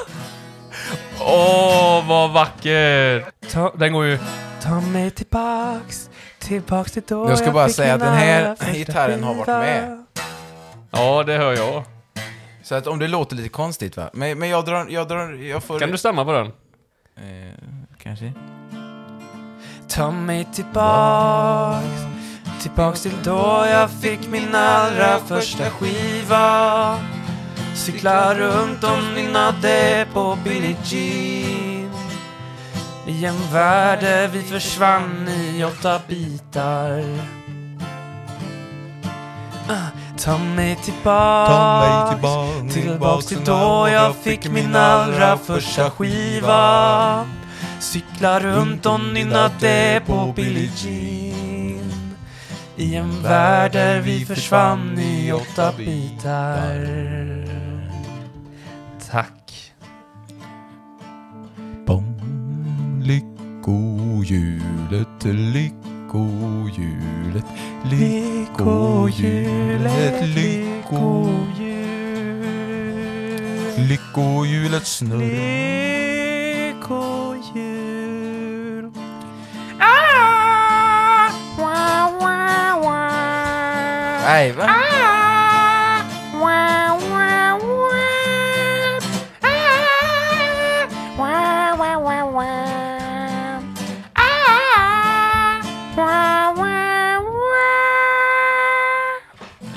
Åh, 1.20 2.08
vad 2.08 2.30
vacker! 2.30 3.24
Ta, 3.52 3.72
den 3.76 3.92
går 3.92 4.04
ju... 4.04 4.18
Ta 4.62 4.80
mig 4.80 5.10
tillbaks, 5.10 6.10
tillbaks 6.38 6.92
till 6.92 7.02
då 7.08 7.30
Jag 7.30 7.38
ska 7.38 7.52
bara 7.52 7.68
säga 7.68 7.94
att 7.94 8.00
den 8.00 8.14
här 8.14 8.56
gitarren 8.72 9.24
har 9.24 9.34
varit 9.34 9.46
med. 9.46 10.04
Ja, 10.90 11.22
det 11.22 11.36
hör 11.36 11.56
jag. 11.56 11.84
Så 12.62 12.74
att 12.74 12.86
om 12.86 12.98
det 12.98 13.08
låter 13.08 13.36
lite 13.36 13.48
konstigt 13.48 13.96
va. 13.96 14.10
Men, 14.12 14.38
men 14.38 14.48
jag 14.48 14.64
drar, 14.64 14.86
jag 14.90 15.08
drar, 15.08 15.32
jag 15.32 15.62
får... 15.62 15.78
Kan 15.78 15.90
du 15.90 15.98
stämma 15.98 16.24
på 16.24 16.32
den? 16.32 16.46
Eh, 17.16 17.54
kanske? 18.02 18.32
Ta 19.88 20.10
mig 20.10 20.46
tillbaks 20.54 21.86
Tillbaks 22.66 23.02
till 23.02 23.22
då 23.24 23.66
jag 23.70 23.90
fick 23.90 24.28
min 24.28 24.54
allra 24.54 25.18
första 25.18 25.70
skiva. 25.70 26.98
Cykla 27.74 28.34
runt 28.34 28.84
och 28.84 29.14
nynnade 29.14 30.06
på 30.12 30.38
Billie 30.44 30.76
Jean. 30.84 31.90
I 33.06 33.24
en 33.24 33.52
värld 33.52 34.00
där 34.00 34.28
vi 34.28 34.42
försvann 34.42 35.28
i 35.28 35.64
åtta 35.64 36.00
bitar. 36.08 37.04
Ah, 39.68 39.88
Ta 40.18 40.38
mig 40.38 40.76
tillbaks 40.76 42.74
Tillbaks 42.74 43.26
till 43.26 43.44
då 43.44 43.88
jag 43.92 44.16
fick 44.16 44.50
min 44.50 44.76
allra 44.76 45.36
första 45.36 45.90
skiva. 45.90 47.26
Cykla 47.78 48.40
runt 48.40 48.86
och 48.86 49.00
nynnade 49.00 50.02
på 50.06 50.32
Billie 50.36 50.70
Jean 50.76 51.45
i 52.78 52.94
en 52.94 53.22
värld 53.22 53.72
där 53.72 54.00
vi 54.00 54.24
försvann 54.24 54.98
i 54.98 55.32
åtta 55.32 55.72
bitar 55.76 56.86
Tack 59.10 59.72
Bom, 61.86 62.04
lyckohjulet, 63.04 65.24
lyckohjulet, 65.24 67.44
lyckohjulet, 67.90 70.26
lyckohjulet, 70.26 71.38
lyckohjulet 73.88 74.86
snurrar. 74.86 76.05
Nej, 84.26 84.52
va? 84.52 84.66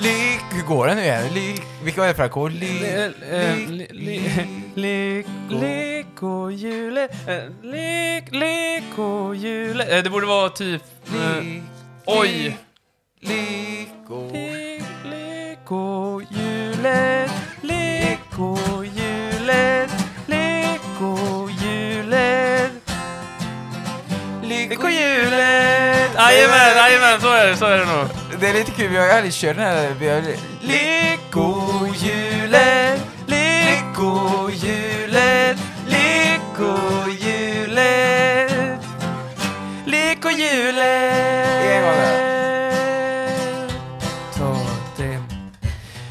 Lyck, 0.00 0.42
hur 0.52 0.62
går 0.66 0.86
den 0.86 0.96
nu 0.96 1.02
igen? 1.02 1.32
Lyck, 1.34 1.62
vilka 1.84 2.00
var 2.00 2.08
det 2.08 2.14
för 2.14 2.22
ackord? 2.22 2.52
Lyck, 2.52 3.90
lyck, 4.76 5.26
Lyckohjulet, 5.50 7.10
eh, 7.28 7.42
lyck, 7.62 8.24
lyckohjulet. 8.32 9.90
Eh, 9.92 10.02
Det 10.04 10.10
borde 10.10 10.26
vara 10.26 10.48
typ... 10.48 10.82
eh, 11.06 11.42
lyck, 11.44 11.62
Oj! 12.06 12.56
Är 27.50 27.54
det, 27.54 27.58
så 27.58 27.64
är 27.66 27.78
det 27.78 27.84
nog. 27.86 28.06
Det 28.40 28.48
är 28.48 28.54
lite 28.54 28.70
kul, 28.70 28.88
vi 28.90 28.96
har 28.96 29.04
ju 29.04 29.10
aldrig 29.12 29.32
kört 29.32 29.56
den 29.56 29.64
här. 29.64 29.94
Vi 30.00 30.08
har... 30.08 30.22
Lyckohjulet, 30.60 31.90
lyckohjulet, 33.26 34.68
lyckohjulet, 35.86 37.20
lyckohjulet. 39.86 41.14
En 41.62 41.82
gång 41.82 41.94
Ta 44.34 44.56
det. 44.96 45.18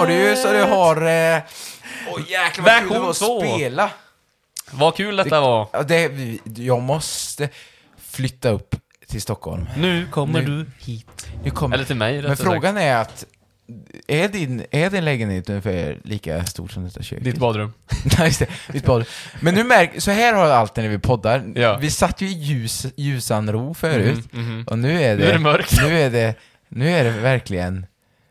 har 0.00 0.06
du 0.06 0.14
ju 0.14 0.36
så 0.36 0.52
du 0.52 0.62
har... 0.62 0.96
Eh... 0.96 1.42
Åh 2.08 2.20
jäklar 2.28 2.64
vad 2.64 2.78
kul 2.80 2.88
det 2.92 2.98
var 2.98 3.10
att 3.10 3.22
Version 3.22 3.40
två. 3.40 3.40
spela. 3.56 3.90
Vad 4.70 4.96
kul 4.96 5.16
detta 5.16 5.40
var. 5.40 5.68
Ja, 5.72 5.82
det, 5.82 6.10
jag 6.56 6.82
måste 6.82 7.48
flytta 8.10 8.48
upp 8.50 8.74
till 9.08 9.22
Stockholm. 9.22 9.66
Nu 9.76 10.06
kommer 10.10 10.42
Nu- 10.42 10.46
du 10.46 10.70
hit. 10.92 11.26
Nu 11.44 11.50
kommer... 11.50 11.76
Eller 11.76 11.84
till 11.86 11.96
mig 11.96 12.12
Men 12.12 12.22
rättare 12.22 12.36
sagt. 12.36 12.50
frågan 12.50 12.76
är 12.76 12.96
att... 12.96 13.24
Är 14.06 14.28
din, 14.28 14.64
är 14.70 14.90
din 14.90 15.04
lägenhet 15.04 15.48
ungefär 15.50 15.98
lika 16.04 16.44
stor 16.44 16.68
som 16.68 16.84
detta 16.84 17.02
kök? 17.02 17.22
Ditt 17.22 17.36
badrum. 17.38 17.72
Nej, 18.18 18.26
just 18.26 18.38
det. 18.38 18.46
Ditt 18.72 18.84
bad. 18.84 19.04
Men 19.40 19.54
nu 19.54 19.64
märker... 19.64 20.00
Så 20.00 20.10
här 20.10 20.32
har 20.32 20.46
det 20.46 20.56
alltid 20.56 20.84
när 20.84 20.90
vi 20.90 20.98
poddar. 20.98 21.44
Ja. 21.54 21.76
Vi 21.76 21.90
satt 21.90 22.20
ju 22.20 22.26
i 22.28 22.32
ljus, 22.32 22.86
ljusan 22.96 23.52
ro 23.52 23.74
förut. 23.74 24.32
Mhm, 24.32 24.42
mhm. 24.56 24.64
Och 24.66 24.78
nu 24.78 25.02
är 25.02 25.16
det... 25.16 25.22
Nu 25.24 25.28
är 25.28 25.32
det 25.32 25.38
mörkt. 25.38 25.78
Nu 25.82 25.98
är 26.00 26.10
det, 26.10 26.34
nu 26.68 26.90
är 26.90 27.04
det 27.04 27.10
verkligen... 27.10 27.86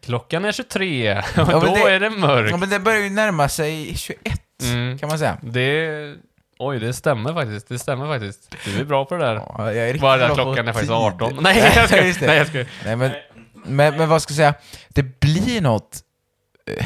Klockan 0.05 0.45
är 0.45 0.51
23 0.51 1.17
och 1.17 1.23
men 1.35 1.47
då 1.47 1.59
det- 1.59 1.91
är 1.91 1.99
det 1.99 2.09
mörkt. 2.09 2.51
Ja, 2.51 2.57
men 2.57 2.69
det 2.69 2.79
börjar 2.79 2.99
ju 3.01 3.09
närma 3.09 3.49
sig 3.49 3.95
21, 3.95 4.39
Mm. 4.63 4.97
kan 4.97 5.09
man 5.09 5.19
säga. 5.19 5.37
Det... 5.41 6.15
Oj, 6.59 6.79
det 6.79 6.93
stämmer 6.93 7.33
faktiskt. 7.33 7.67
Det 7.67 7.79
stämmer 7.79 8.07
faktiskt. 8.07 8.55
Du 8.65 8.79
är 8.79 8.85
bra 8.85 9.05
på 9.05 9.15
det 9.15 9.25
där. 9.25 9.35
Ja, 9.35 9.73
jag 9.73 9.89
är 9.89 9.97
Bara 9.99 10.27
på 10.29 10.33
klockan 10.35 10.67
är 10.67 10.73
faktiskt 10.73 10.91
tid. 10.91 10.97
18. 10.97 11.37
Nej, 11.41 11.71
jag 11.75 11.89
det. 11.89 12.21
nej, 12.21 12.37
jag 12.37 12.47
ska. 12.47 12.57
Nej, 12.85 12.95
men, 12.95 13.11
men, 13.65 13.97
men 13.97 14.09
vad 14.09 14.21
ska 14.21 14.31
jag 14.31 14.35
säga? 14.37 14.53
Det 14.89 15.03
blir 15.19 15.61
något... 15.61 15.99
eh, 16.77 16.85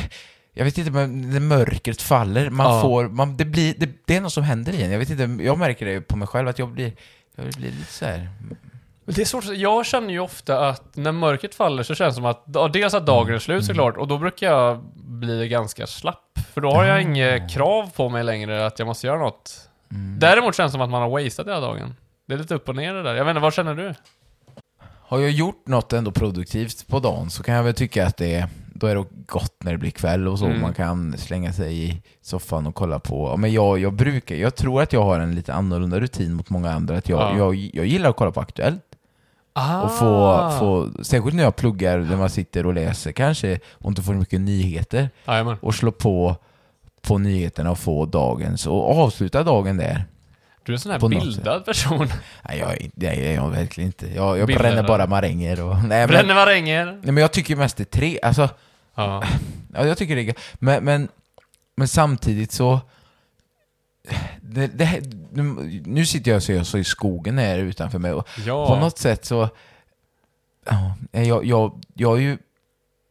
Jag 0.54 0.66
vet 0.66 0.78
inte, 0.78 0.92
men 0.92 1.34
det 1.34 1.40
mörkret 1.40 2.02
faller. 2.02 2.50
Man 2.50 2.76
Ja. 2.76 2.82
får... 2.82 3.08
Man, 3.10 3.38
det, 3.38 3.46
blir, 3.46 3.74
det, 3.78 3.90
det 4.06 4.16
är 4.16 4.22
något 4.22 4.34
som 4.34 4.44
händer 4.44 4.74
i 4.74 4.84
en. 4.84 4.92
Jag 4.92 5.00
vet 5.00 5.10
inte, 5.10 5.44
jag 5.44 5.58
märker 5.58 5.86
det 5.86 6.02
på 6.02 6.18
mig 6.18 6.28
själv 6.28 6.48
att 6.48 6.60
jag 6.60 6.70
blir... 6.70 6.92
Jag 7.36 7.46
blir 7.46 7.72
lite 7.72 7.94
så 7.94 8.06
här. 8.06 8.30
Det 9.16 9.22
är 9.22 9.26
svårt 9.26 9.46
Jag 9.46 9.86
känner 9.86 10.10
ju 10.14 10.20
ofta 10.20 10.70
att 10.70 10.96
när 10.96 11.12
mörkret 11.12 11.56
faller 11.56 11.84
så 11.84 11.96
känns 11.96 12.16
det 12.16 12.16
som 12.16 12.26
att, 12.26 12.74
dels 12.74 12.94
att 12.94 13.06
dagen 13.06 13.36
är 13.36 13.40
slut 13.40 13.66
såklart, 13.66 13.98
och 13.98 14.08
då 14.08 14.18
brukar 14.18 14.48
jag 14.48 14.84
bli 14.96 15.48
ganska 15.48 15.88
slapp. 15.88 16.40
För 16.54 16.62
då 16.62 16.72
har 16.72 16.86
jag 16.86 17.02
inget 17.02 17.52
krav 17.52 17.90
på 17.96 18.10
mig 18.10 18.24
längre 18.24 18.66
att 18.66 18.80
jag 18.80 18.86
måste 18.86 19.08
göra 19.08 19.20
något. 19.20 19.70
Däremot 20.20 20.56
känns 20.56 20.72
det 20.72 20.74
som 20.74 20.82
att 20.82 20.90
man 20.90 21.02
har 21.02 21.10
wasted 21.24 21.46
hela 21.48 21.60
dagen. 21.60 21.96
Det 22.28 22.34
är 22.34 22.38
lite 22.38 22.56
upp 22.56 22.70
och 22.70 22.76
ner 22.76 22.94
det 22.94 23.04
där. 23.04 23.16
Jag 23.16 23.26
vet 23.26 23.32
inte, 23.32 23.42
vad 23.42 23.54
känner 23.54 23.76
du? 23.76 23.94
Har 25.02 25.20
jag 25.20 25.32
gjort 25.32 25.68
något 25.68 25.94
ändå 25.94 26.12
produktivt 26.12 26.88
på 26.88 27.00
dagen 27.00 27.30
så 27.30 27.44
kan 27.44 27.56
jag 27.56 27.64
väl 27.64 27.74
tycka 27.74 28.08
att 28.08 28.18
det 28.18 28.36
är, 28.36 28.48
då 28.74 28.88
är 28.88 28.96
det 28.96 29.06
gott 29.26 29.64
när 29.64 29.72
det 29.72 29.78
blir 29.78 29.92
kväll 29.92 30.28
och 30.28 30.40
så. 30.40 30.46
Mm. 30.46 30.62
Man 30.62 30.74
kan 30.74 31.18
slänga 31.18 31.54
sig 31.54 31.84
i 31.90 32.02
soffan 32.22 32.68
och 32.68 32.76
kolla 32.76 33.00
på. 33.00 33.38
Men 33.38 33.54
jag, 33.54 33.80
jag 33.80 33.94
brukar, 33.94 34.36
jag 34.36 34.56
tror 34.56 34.82
att 34.82 34.94
jag 34.94 35.04
har 35.04 35.20
en 35.20 35.36
lite 35.36 35.54
annorlunda 35.54 36.00
rutin 36.00 36.34
mot 36.34 36.50
många 36.50 36.72
andra. 36.72 36.98
Att 36.98 37.10
jag, 37.10 37.20
Ja. 37.20 37.38
jag, 37.38 37.56
jag 37.74 37.86
gillar 37.86 38.10
att 38.10 38.16
kolla 38.16 38.32
på 38.32 38.42
Aktuellt. 38.42 38.89
Ah. 39.54 39.82
Och 39.82 39.92
få, 39.92 40.50
få, 40.60 41.04
särskilt 41.04 41.36
när 41.36 41.44
jag 41.44 41.56
pluggar, 41.56 41.98
när 41.98 42.18
man 42.18 42.30
sitter 42.30 42.66
och 42.66 42.74
läser 42.74 43.12
kanske, 43.12 43.60
och 43.74 43.90
inte 43.90 44.02
får 44.02 44.14
mycket 44.14 44.42
nyheter. 44.42 45.10
Jajamän. 45.28 45.58
Och 45.62 45.76
slå 45.76 45.92
på, 45.92 46.36
på 47.02 47.18
nyheterna 47.18 47.72
och 47.72 47.80
få 47.80 48.06
dagens, 48.06 48.68
och 48.68 48.98
avsluta 49.00 49.44
dagen 49.44 49.78
där. 49.78 50.06
Du 50.64 50.72
är 50.72 50.76
en 50.76 50.80
sån 50.80 50.92
här 50.92 51.10
bildad 51.10 51.66
person. 51.66 52.08
Nej, 52.50 52.60
jag, 52.60 52.90
nej, 52.96 53.34
jag 53.34 53.46
är 53.46 53.50
verkligen 53.50 53.88
inte. 53.88 54.08
Jag, 54.16 54.38
jag 54.38 54.48
Bildare. 54.48 54.70
bränner 54.70 54.88
bara 54.88 55.08
maränger 55.08 55.62
och... 55.62 55.76
Nej, 55.76 55.88
men, 55.88 56.08
Bränner 56.08 56.36
maränger. 56.36 56.86
nej, 56.86 57.12
men 57.12 57.18
jag 57.18 57.32
tycker 57.32 57.56
mest 57.56 57.78
det 57.78 57.84
är 57.84 58.00
tre, 58.00 58.20
alltså... 58.24 58.50
Ja. 58.96 59.24
Ja, 59.74 59.86
jag 59.86 59.98
tycker 59.98 60.16
det 60.16 60.22
är 60.22 60.36
men, 60.54 60.84
men, 60.84 61.08
men 61.76 61.88
samtidigt 61.88 62.52
så... 62.52 62.80
Det, 64.42 64.68
det, 64.68 65.02
nu- 65.86 66.06
sitter 66.06 66.32
jag 66.32 66.36
och 66.36 66.44
ser 66.44 66.64
så 66.64 66.78
i 66.78 66.84
skogen 66.84 67.38
här 67.38 67.58
utanför 67.60 68.00
mig 68.00 68.14
och 68.14 68.28
Ja. 68.46 68.68
på 68.68 68.76
något 68.76 68.98
sätt 68.98 69.26
så... 69.26 69.50
Ja, 70.66 70.96
jag, 71.22 71.46
jag, 71.46 71.82
jag 71.94 72.10
har 72.10 72.18
ju 72.18 72.38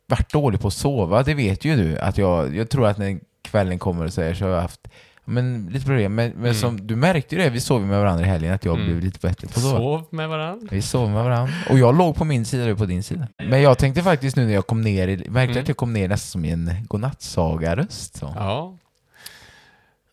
varit 0.06 0.32
dålig 0.32 0.60
på 0.60 0.68
att 0.68 0.74
sova, 0.74 1.22
det 1.22 1.34
vet 1.34 1.64
ju 1.64 1.76
du. 1.76 1.98
Att 1.98 2.18
jag, 2.18 2.56
jag 2.56 2.70
tror 2.70 2.86
att 2.86 2.98
när 2.98 3.18
kvällen 3.42 3.78
kommer 3.78 4.08
så, 4.08 4.22
här, 4.22 4.34
så 4.34 4.44
har 4.44 4.50
jag 4.52 4.60
haft 4.60 4.88
men, 5.24 5.66
lite 5.72 5.86
problem. 5.86 6.14
Men, 6.14 6.30
men 6.30 6.40
Mm. 6.44 6.54
som, 6.54 6.86
du 6.86 6.96
märkte 6.96 7.34
ju 7.36 7.42
det, 7.42 7.50
vi 7.50 7.60
sov 7.60 7.82
med 7.86 7.98
varandra 8.00 8.24
i 8.24 8.28
helgen, 8.28 8.54
att 8.54 8.64
jag 8.64 8.74
Mm. 8.74 8.86
blev 8.86 9.00
lite 9.04 9.18
bättre 9.28 9.46
på 9.48 9.52
att 9.58 9.62
sova. 9.62 9.76
Sov 9.78 10.04
med 10.10 10.28
varandra. 10.28 10.68
Vi 10.70 10.82
sov 10.82 11.10
med 11.10 11.24
varandra. 11.24 11.54
Och 11.70 11.78
jag 11.78 11.98
låg 11.98 12.14
på 12.16 12.24
min 12.24 12.44
sida, 12.44 12.64
du 12.66 12.76
på 12.76 12.86
din 12.86 13.02
sida. 13.02 13.28
Men 13.48 13.62
jag 13.62 13.78
tänkte 13.78 14.02
faktiskt 14.02 14.36
nu 14.36 14.46
när 14.46 14.52
jag 14.54 14.66
kom 14.66 14.80
ner, 14.82 15.06
märkte 15.08 15.52
Mm. 15.52 15.62
att 15.62 15.68
jag 15.68 15.76
kom 15.76 15.92
ner 15.92 16.08
nästan 16.08 16.30
som 16.30 16.44
i 16.44 16.50
en 16.50 16.70
godnattsaga-röst. 16.88 18.16
Så. 18.16 18.32
Ja. 18.36 18.76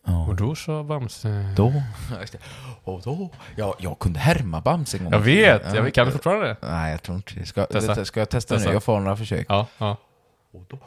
Ja. 0.06 0.26
Och 0.26 0.36
då 0.36 0.54
sa 0.54 0.82
Bamse... 0.82 1.52
Då, 1.56 1.72
och 2.84 3.02
då, 3.04 3.30
jag, 3.56 3.74
jag 3.78 3.98
kunde 3.98 4.18
härma 4.18 4.60
Bamse 4.60 4.96
en 4.96 5.04
gång. 5.04 5.12
Jag 5.12 5.20
vet, 5.20 5.62
Ja. 5.64 5.74
jag 5.76 5.94
kan 5.94 6.06
du 6.06 6.12
fortfarande 6.12 6.46
det? 6.46 6.56
Nej, 6.62 6.90
jag 6.90 7.02
tror 7.02 7.16
inte 7.16 7.34
det. 7.34 7.46
Ska. 7.46 7.64
Testa. 7.66 8.04
ska 8.04 8.20
jag 8.20 8.30
testa, 8.30 8.54
Testa. 8.54 8.68
nu? 8.68 8.74
Jag 8.74 8.82
får 8.82 9.00
några 9.00 9.16
försök. 9.16 9.46
Ja, 9.48 9.66
ja. 9.78 9.96
Och 10.52 10.64
då 10.68 10.78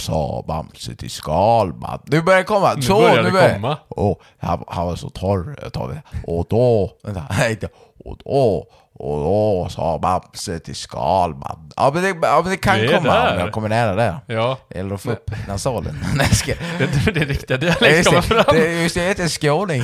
sa 0.00 0.44
Bamse 0.48 0.94
till 0.96 1.10
Skalman. 1.10 2.00
Nu 2.06 2.22
börjar 2.22 2.38
det 2.38 2.44
komma. 2.44 2.72
Nu 2.76 2.82
Så, 2.82 3.00
börjar 3.00 3.16
nu 3.16 3.22
det 3.22 3.30
börjar 3.30 3.54
komma. 3.54 3.76
Och 3.88 4.22
han, 4.38 4.64
han 4.68 4.86
var 4.86 4.96
så 4.96 5.10
torr. 5.10 5.70
Tar 5.70 5.88
vi. 5.88 5.96
Och 6.26 6.46
då, 6.50 6.92
vänta, 7.02 7.26
nej, 7.38 7.50
inte. 7.50 7.68
Och 8.04 8.16
då, 8.24 8.66
och 8.94 9.16
då 9.20 9.68
sa 9.70 9.98
Bamse 9.98 10.58
till 10.58 10.74
Skalman. 10.76 11.70
Ja 11.76 11.90
men 11.94 12.02
det, 12.02 12.08
ja, 12.22 12.40
men 12.42 12.50
det 12.50 12.56
kan 12.56 12.80
är 12.80 12.88
komma 12.96 13.12
där. 13.14 13.32
om 13.34 13.38
jag 13.40 13.52
kommer 13.52 13.68
nära 13.68 13.94
det. 13.94 14.16
Ja, 14.34 14.58
Eller 14.70 14.96
få 14.96 15.10
upp 15.10 15.30
nasalen. 15.48 16.04
Nej, 16.14 16.26
ska. 16.26 16.54
det 16.78 16.84
är 17.08 17.12
det 17.12 17.24
riktiga 17.24 17.56
dialekt 17.56 18.06
kommer 18.08 18.20
det, 18.20 18.44
fram. 18.44 18.56
det, 18.56 18.82
just 18.82 18.94
det, 18.94 19.00
jag 19.00 19.08
heter 19.08 19.28
skåning. 19.28 19.82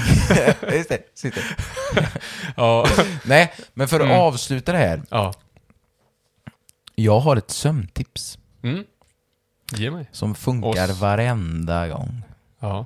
just 0.72 0.88
det, 0.88 0.98
sitter. 1.18 1.56
Ja. 2.56 2.86
Nej, 3.24 3.52
men 3.74 3.88
för 3.88 4.00
att 4.00 4.06
Mm. 4.06 4.18
avsluta 4.20 4.72
det 4.72 4.78
här. 4.78 5.02
Ja. 5.10 5.32
Jag 6.94 7.20
har 7.20 7.36
ett 7.36 7.50
sömntips 7.50 8.38
Mm. 8.64 8.84
Ge 9.72 9.90
mig. 9.90 10.06
som 10.12 10.34
funkar 10.34 10.90
Oss. 10.90 11.00
varenda 11.00 11.88
gång. 11.88 12.22
Ja. 12.60 12.84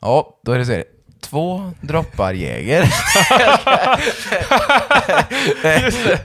Ja, 0.00 0.38
då 0.42 0.52
är 0.52 0.58
det 0.58 0.66
så 0.66 0.72
här. 0.72 0.84
Två 1.20 1.72
droppar 1.80 2.32
Jäger. 2.34 2.82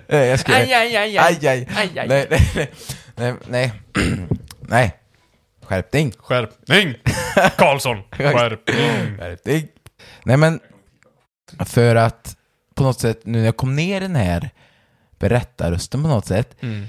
Nej, 0.07 0.27
jag 0.27 0.39
ska... 0.39 0.53
Aj, 0.55 0.73
aj, 0.73 0.95
aj, 0.95 1.17
aj. 1.17 1.17
Aj, 1.17 1.47
aj. 1.47 1.67
Aj, 1.75 1.99
aj. 1.99 2.07
Nej, 2.07 2.27
nej, 2.29 2.47
nej. 2.55 2.71
Nej, 3.15 3.33
nej. 3.47 3.71
nej. 4.59 4.97
Skärpning. 5.63 6.11
Skärpning! 6.17 6.95
Karlsson! 7.57 8.03
Skärpning! 8.11 9.17
Skärpning. 9.17 9.67
Nej, 10.23 10.37
men 10.37 10.59
för 11.65 11.95
att 11.95 12.35
på 12.75 12.83
något 12.83 12.99
sätt, 12.99 13.19
nu 13.23 13.37
när 13.37 13.45
jag 13.45 13.57
kom 13.57 13.75
ner 13.75 13.97
i 13.97 13.99
den 13.99 14.15
här 14.15 14.49
berättarrösten 15.19 16.03
på 16.03 16.09
något 16.09 16.25
sätt, 16.25 16.55
Mm. 16.61 16.87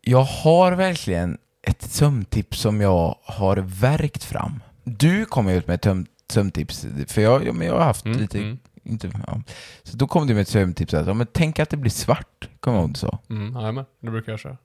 jag 0.00 0.22
har 0.22 0.72
verkligen 0.72 1.38
ett 1.62 1.82
sömntips 1.82 2.58
som 2.60 2.80
jag 2.80 3.16
har 3.24 3.56
verkt 3.56 4.24
fram. 4.24 4.62
Du 4.84 5.24
kom 5.24 5.48
ut 5.48 5.66
med 5.66 5.74
ett 5.74 5.84
sömn- 5.86 6.06
sömntips, 6.30 6.86
för 7.08 7.22
jag, 7.22 7.46
ja, 7.46 7.52
men 7.52 7.66
jag 7.66 7.74
har 7.74 7.84
haft 7.84 8.04
Mm, 8.04 8.18
lite... 8.18 8.38
mm. 8.38 8.58
Inte, 8.84 9.10
ja. 9.26 9.42
Så 9.82 9.96
då 9.96 10.06
kom 10.06 10.26
du 10.26 10.34
med 10.34 10.42
ett 10.42 10.48
sömntips, 10.48 10.92
ja, 10.92 11.14
men 11.14 11.26
tänk 11.32 11.58
att 11.58 11.70
det 11.70 11.76
blir 11.76 11.90
svart, 11.90 12.48
kommer 12.60 12.76
jag 12.78 12.82
ihåg 12.82 12.92
du 12.92 12.98
sa. 12.98 13.18
Mm, 13.30 13.54
jajamän, 13.56 13.84
det 14.00 14.10
brukar 14.10 14.32
jag 14.32 14.40
köra. 14.40 14.56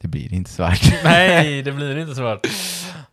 Det 0.00 0.08
blir 0.08 0.32
inte 0.32 0.50
svart. 0.50 0.80
Nej, 1.04 1.62
det 1.62 1.72
blir 1.72 1.98
inte 1.98 2.14
svart. 2.14 2.46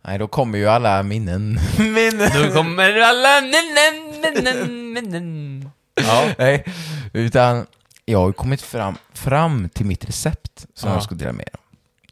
Nej, 0.02 0.18
då 0.18 0.26
kommer 0.28 0.58
ju 0.58 0.66
alla 0.66 1.02
minnen. 1.02 1.58
minnen! 1.78 2.30
Då 2.34 2.52
kommer 2.52 3.00
alla 3.00 3.40
minnen, 3.40 4.20
minnen, 4.22 4.92
minnen. 4.92 5.70
Ja. 5.94 6.28
Nej, 6.38 6.64
utan 7.12 7.66
jag 8.04 8.18
har 8.18 8.26
ju 8.26 8.32
kommit 8.32 8.62
fram, 8.62 8.94
fram 9.12 9.68
till 9.68 9.86
mitt 9.86 10.04
recept 10.08 10.66
som 10.74 10.88
Ja. 10.90 10.96
jag 10.96 11.02
ska 11.02 11.14
dela 11.14 11.32
med 11.32 11.48
er 11.52 11.56
om. 11.56 11.60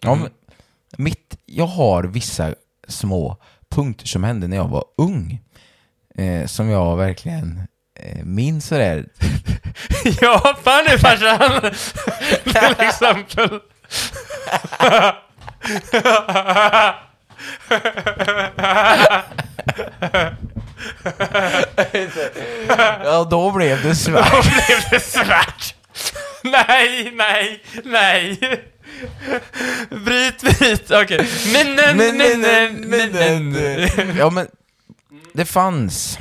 Ja, 0.00 0.12
Mm. 0.14 0.32
Mitt, 0.98 1.38
jag 1.46 1.66
har 1.66 2.02
vissa 2.02 2.54
små 2.88 3.36
punkter 3.70 4.06
som 4.06 4.24
hände 4.24 4.48
när 4.48 4.56
jag 4.56 4.68
var 4.68 4.84
ung. 4.98 5.40
Eh, 6.18 6.46
som 6.46 6.68
jag 6.68 6.96
verkligen 6.96 7.60
eh, 8.00 8.24
minns 8.24 8.66
sådär. 8.66 9.06
Ja, 10.20 10.56
fan 10.64 10.84
nu 10.88 10.98
farsan! 10.98 11.60
Till 12.44 12.86
exempel. 12.86 13.60
Ja, 23.04 23.24
då 23.30 23.50
blev 23.50 23.82
det 23.82 23.94
svart. 23.94 24.32
Då 24.32 24.42
blev 24.42 24.80
det 24.90 25.00
svart. 25.00 25.74
Nej, 26.42 27.12
nej, 27.14 27.62
nej. 27.84 28.38
Bryt, 30.04 30.40
bryt. 30.42 30.90
Okej. 30.90 31.28
Minnen, 31.52 31.96
minnen, 31.96 32.90
minnen. 32.90 34.16
Ja, 34.16 34.30
men 34.30 34.46
det 35.32 35.44
fanns 35.44 36.18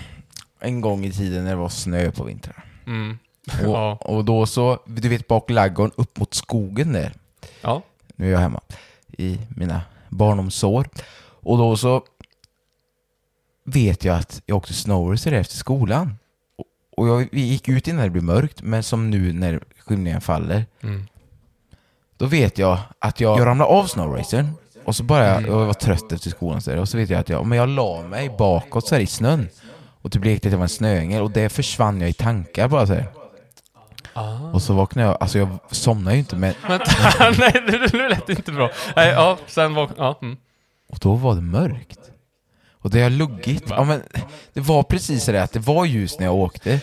en 0.60 0.82
gång 0.82 1.06
i 1.06 1.12
tiden 1.12 1.44
när 1.44 1.50
det 1.52 1.58
var 1.58 1.70
snö 1.70 2.12
på 2.12 2.24
vintern. 2.24 2.54
Mm. 2.88 3.18
Och, 3.48 3.76
Ja. 3.76 3.96
och 4.02 4.26
då 4.26 4.46
så, 4.46 4.80
du 4.86 5.10
vet 5.10 5.28
bak 5.28 5.50
laggården 5.50 5.92
upp 5.96 6.18
mot 6.20 6.34
skogen 6.34 6.94
där. 6.94 7.14
Ja. 7.62 7.82
Nu 8.16 8.28
är 8.28 8.32
jag 8.32 8.40
hemma 8.40 8.62
i 9.18 9.40
mina 9.56 9.82
barndomsår. 10.10 10.90
Och 11.26 11.58
då 11.58 11.78
så 11.78 12.04
vet 13.66 14.04
jag 14.04 14.18
att 14.18 14.42
jag 14.46 14.58
åkte 14.58 14.74
snowracer 14.74 15.32
efter 15.32 15.56
skolan. 15.56 16.16
Och- 16.58 16.66
Och 16.98 17.08
jag, 17.08 17.30
vi 17.32 17.42
gick 17.42 17.70
ut 17.70 17.88
innan 17.88 18.04
det 18.04 18.10
blev 18.10 18.24
mörkt, 18.24 18.62
men 18.62 18.84
som 18.84 19.10
nu 19.10 19.34
när 19.34 19.64
skymningen 19.80 20.22
faller. 20.22 20.66
Mm. 20.84 21.08
Då 22.18 22.26
vet 22.26 22.58
jag 22.58 22.78
att 23.00 23.20
jag, 23.20 23.40
jag 23.40 23.46
ramlade 23.46 23.72
av 23.72 23.86
snowracern. 23.86 24.50
Och 24.86 24.96
så 24.96 25.04
bara, 25.04 25.26
jag, 25.26 25.42
jag 25.48 25.66
var 25.66 25.74
trött 25.74 26.12
efter 26.12 26.30
skolan 26.30 26.62
så 26.62 26.72
där, 26.72 26.78
och 26.78 26.90
så 26.90 26.98
vet 26.98 27.10
jag 27.10 27.20
att 27.20 27.30
jag, 27.30 27.46
men 27.46 27.58
jag 27.58 27.70
la 27.70 28.02
mig 28.02 28.30
bakåt 28.38 28.88
så 28.88 28.96
här 28.96 29.02
i 29.02 29.08
snön. 29.08 29.50
Och 30.02 30.12
typ 30.12 30.26
lekte 30.26 30.48
att 30.48 30.52
jag 30.52 30.58
var 30.58 30.66
en 30.66 30.70
snöängel 30.70 31.22
och 31.22 31.32
det 31.32 31.50
försvann 31.50 32.02
jag 32.02 32.10
i 32.10 32.14
tankar 32.14 32.68
bara 32.68 32.88
så 32.88 32.94
här. 32.94 33.08
Ah. 34.14 34.52
Och 34.54 34.62
så 34.62 34.74
vaknade 34.74 35.08
jag, 35.08 35.18
alltså 35.20 35.38
jag 35.38 35.48
somnade 35.72 36.16
ju 36.16 36.20
inte 36.20 36.36
men 36.36 36.54
nej 37.38 37.64
nu, 37.68 37.88
nu 37.94 38.10
lät 38.10 38.28
det 38.28 38.34
inte 38.34 38.52
bra. 38.52 38.70
Nej, 38.96 39.10
ja, 39.10 39.38
sen 39.48 39.74
var... 39.74 39.90
Ja. 39.98 40.20
Mm. 40.22 40.38
Och 40.90 41.00
då 41.00 41.14
var 41.14 41.36
det 41.36 41.42
mörkt. 41.42 42.00
Och 42.72 42.90
det 42.90 43.02
har 43.02 43.10
luggit. 43.10 43.64
Ja, 43.70 43.84
men 43.84 44.02
det 44.54 44.62
var 44.62 44.84
precis 44.84 45.24
så 45.24 45.32
där 45.32 45.42
att 45.42 45.52
det 45.52 45.60
var 45.60 45.86
ljus 45.86 46.20
när 46.20 46.26
jag 46.26 46.36
åkte. 46.36 46.80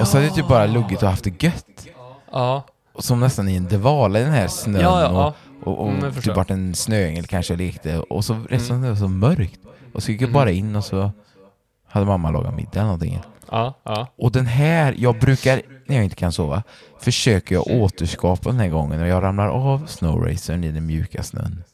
Och 0.00 0.08
så 0.08 0.16
hade 0.16 0.26
jag 0.26 0.34
typ 0.34 0.48
bara 0.48 0.66
luggit 0.66 1.02
och 1.02 1.08
haft 1.08 1.24
det 1.24 1.42
gött. 1.42 1.86
Ja. 2.32 2.66
Som 2.98 3.20
nästan 3.20 3.48
i 3.48 3.56
en 3.56 3.64
dvala 3.64 4.20
i 4.20 4.22
den 4.22 4.32
här 4.32 4.48
snön. 4.48 4.80
Ja, 4.80 5.02
ja, 5.02 5.12
ja. 5.12 5.34
Och, 5.64 5.78
och, 5.78 5.86
och 5.86 5.92
Mm, 5.92 6.12
typ 6.14 6.36
vart 6.36 6.50
en 6.50 6.74
snöängel 6.74 7.26
kanske 7.26 7.56
lekte. 7.56 7.98
Och 7.98 8.24
så 8.24 8.40
resten 8.50 8.76
Mm. 8.76 8.88
var 8.88 8.96
så 8.96 9.08
mörkt. 9.08 9.60
Och 9.94 10.02
så 10.02 10.12
gick 10.12 10.20
jag 10.22 10.32
bara 10.32 10.50
in 10.50 10.76
och 10.76 10.84
så 10.84 11.10
hade 11.86 12.06
mamma 12.06 12.30
lagat 12.30 12.54
middag 12.56 12.72
eller 12.72 12.82
någonting. 12.84 13.20
Ja, 13.50 13.74
ja. 13.82 14.06
Och 14.18 14.32
den 14.32 14.46
här, 14.46 14.94
jag 14.98 15.18
brukar, 15.18 15.62
när 15.86 15.96
jag 15.96 16.04
inte 16.04 16.16
kan 16.16 16.32
sova, 16.32 16.62
försöker 17.00 17.54
jag 17.54 17.66
återskapa 17.66 18.50
den 18.50 18.60
här 18.60 18.68
gången. 18.68 19.00
Och 19.02 19.08
jag 19.08 19.22
ramlar 19.22 19.48
av 19.48 19.86
snowracern 19.86 20.64
i 20.64 20.72
den 20.72 20.86
mjuka 20.86 21.22
snön. 21.22 21.64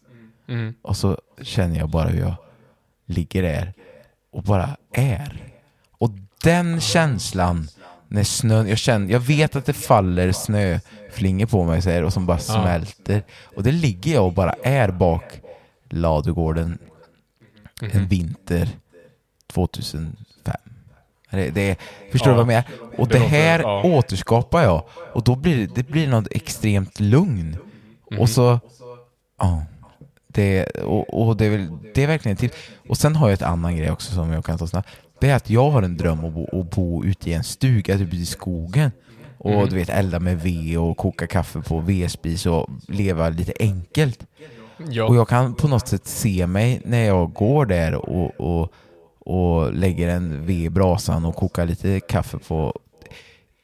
Mm. 0.48 0.74
Och 0.82 0.96
så 0.96 1.18
känner 1.42 1.78
jag 1.78 1.88
bara 1.88 2.08
hur 2.08 2.20
jag 2.20 2.34
ligger 3.06 3.42
där 3.42 3.72
och 4.32 4.42
bara 4.42 4.76
är. 4.92 5.42
Och 5.98 6.10
den 6.42 6.80
känslan 6.80 7.68
när 8.08 8.24
snön, 8.24 8.68
jag 8.68 8.78
känner, 8.78 9.12
jag 9.12 9.20
vet 9.20 9.56
att 9.56 9.66
det 9.66 9.72
faller 9.72 10.32
snöflingor 11.14 11.46
på 11.46 11.64
mig 11.64 11.82
så 11.82 11.90
här, 11.90 12.04
och 12.04 12.12
som 12.12 12.26
bara 12.26 12.38
smälter. 12.38 13.22
Och 13.56 13.62
det 13.62 13.72
ligger 13.72 14.14
jag 14.14 14.26
och 14.26 14.32
bara 14.32 14.54
är 14.62 14.90
bak 14.90 15.40
ladugården 15.90 16.78
en 17.80 18.06
vinter 18.06 18.68
2005. 19.52 20.12
Det, 21.30 21.50
det, 21.50 21.76
förstår 22.12 22.32
Ja, 22.32 22.38
du 22.38 22.44
vad 22.44 22.54
jag 22.54 22.64
menar? 22.64 22.64
Och 22.98 23.08
det 23.08 23.14
det, 23.14 23.18
låter- 23.18 23.30
här 23.30 23.60
ja. 23.60 23.82
återskapar 23.82 24.62
jag. 24.62 24.84
Och 25.12 25.24
då 25.24 25.36
blir 25.36 25.68
det, 25.74 25.82
blir 25.88 26.08
något 26.08 26.28
extremt 26.30 27.00
lugn. 27.00 27.56
Och 28.18 28.28
så... 28.28 28.60
Ja. 29.38 29.64
Det, 30.26 30.64
och, 30.64 31.26
och 31.28 31.36
det, 31.36 31.44
är 31.46 31.50
väl, 31.50 31.68
det 31.94 32.02
är 32.02 32.06
verkligen 32.06 32.36
till. 32.36 32.50
Och 32.88 32.96
sen 32.98 33.16
har 33.16 33.28
jag 33.28 33.34
ett 33.34 33.42
annan 33.42 33.76
grej 33.76 33.90
också 33.90 34.14
som 34.14 34.32
jag 34.32 34.44
kan 34.44 34.58
ta 34.58 34.66
snabbt. 34.66 34.88
Det 35.20 35.30
är 35.30 35.36
att 35.36 35.50
jag 35.50 35.70
har 35.70 35.82
en 35.82 35.96
dröm 35.96 36.24
att 36.24 36.32
bo, 36.32 36.60
att 36.60 36.70
bo 36.70 37.04
ute 37.04 37.30
i 37.30 37.32
en 37.32 37.44
stuga 37.44 37.98
typ 37.98 38.14
i 38.14 38.26
skogen. 38.26 38.90
Och 39.44 39.68
du 39.68 39.76
vet 39.76 39.88
elda 39.88 40.20
med 40.20 40.40
ved 40.40 40.78
och 40.78 40.96
koka 40.96 41.26
kaffe 41.26 41.60
på 41.60 41.80
vedspis 41.80 42.46
och 42.46 42.70
leva 42.88 43.28
lite 43.28 43.52
enkelt. 43.60 44.26
Ja. 44.88 45.04
Och 45.04 45.16
jag 45.16 45.28
kan 45.28 45.54
på 45.54 45.68
något 45.68 45.88
sätt 45.88 46.06
se 46.06 46.46
mig 46.46 46.82
när 46.84 47.04
jag 47.04 47.32
går 47.32 47.66
där 47.66 47.94
och, 47.94 48.40
och, 48.40 48.72
och 49.18 49.72
lägger 49.74 50.08
en 50.08 50.46
ved 50.46 50.56
i 50.56 50.70
brasan 50.70 51.24
och 51.24 51.36
kokar 51.36 51.66
lite 51.66 52.00
kaffe 52.00 52.38
på. 52.38 52.78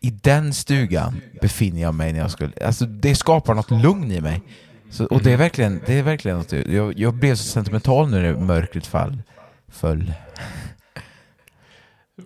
I 0.00 0.10
den 0.10 0.54
stugan 0.54 1.20
befinner 1.40 1.82
jag 1.82 1.94
mig 1.94 2.12
när 2.12 2.20
jag 2.20 2.30
skulle... 2.30 2.52
Alltså 2.64 2.86
det 2.86 3.14
skapar 3.14 3.54
något 3.54 3.70
lugn 3.70 4.10
i 4.12 4.20
mig. 4.20 4.42
Så, 4.90 5.04
och 5.04 5.22
det 5.22 5.32
är 5.32 5.36
verkligen, 5.36 5.80
det 5.86 5.98
är 5.98 6.02
verkligen 6.02 6.38
något, 6.38 6.52
jag, 6.52 6.98
jag 6.98 7.14
blev 7.14 7.34
så 7.34 7.44
sentimental 7.44 8.10
nu 8.10 8.22
när 8.22 8.40
mörkret 8.40 8.86
fall, 8.86 9.22
föll. 9.68 10.12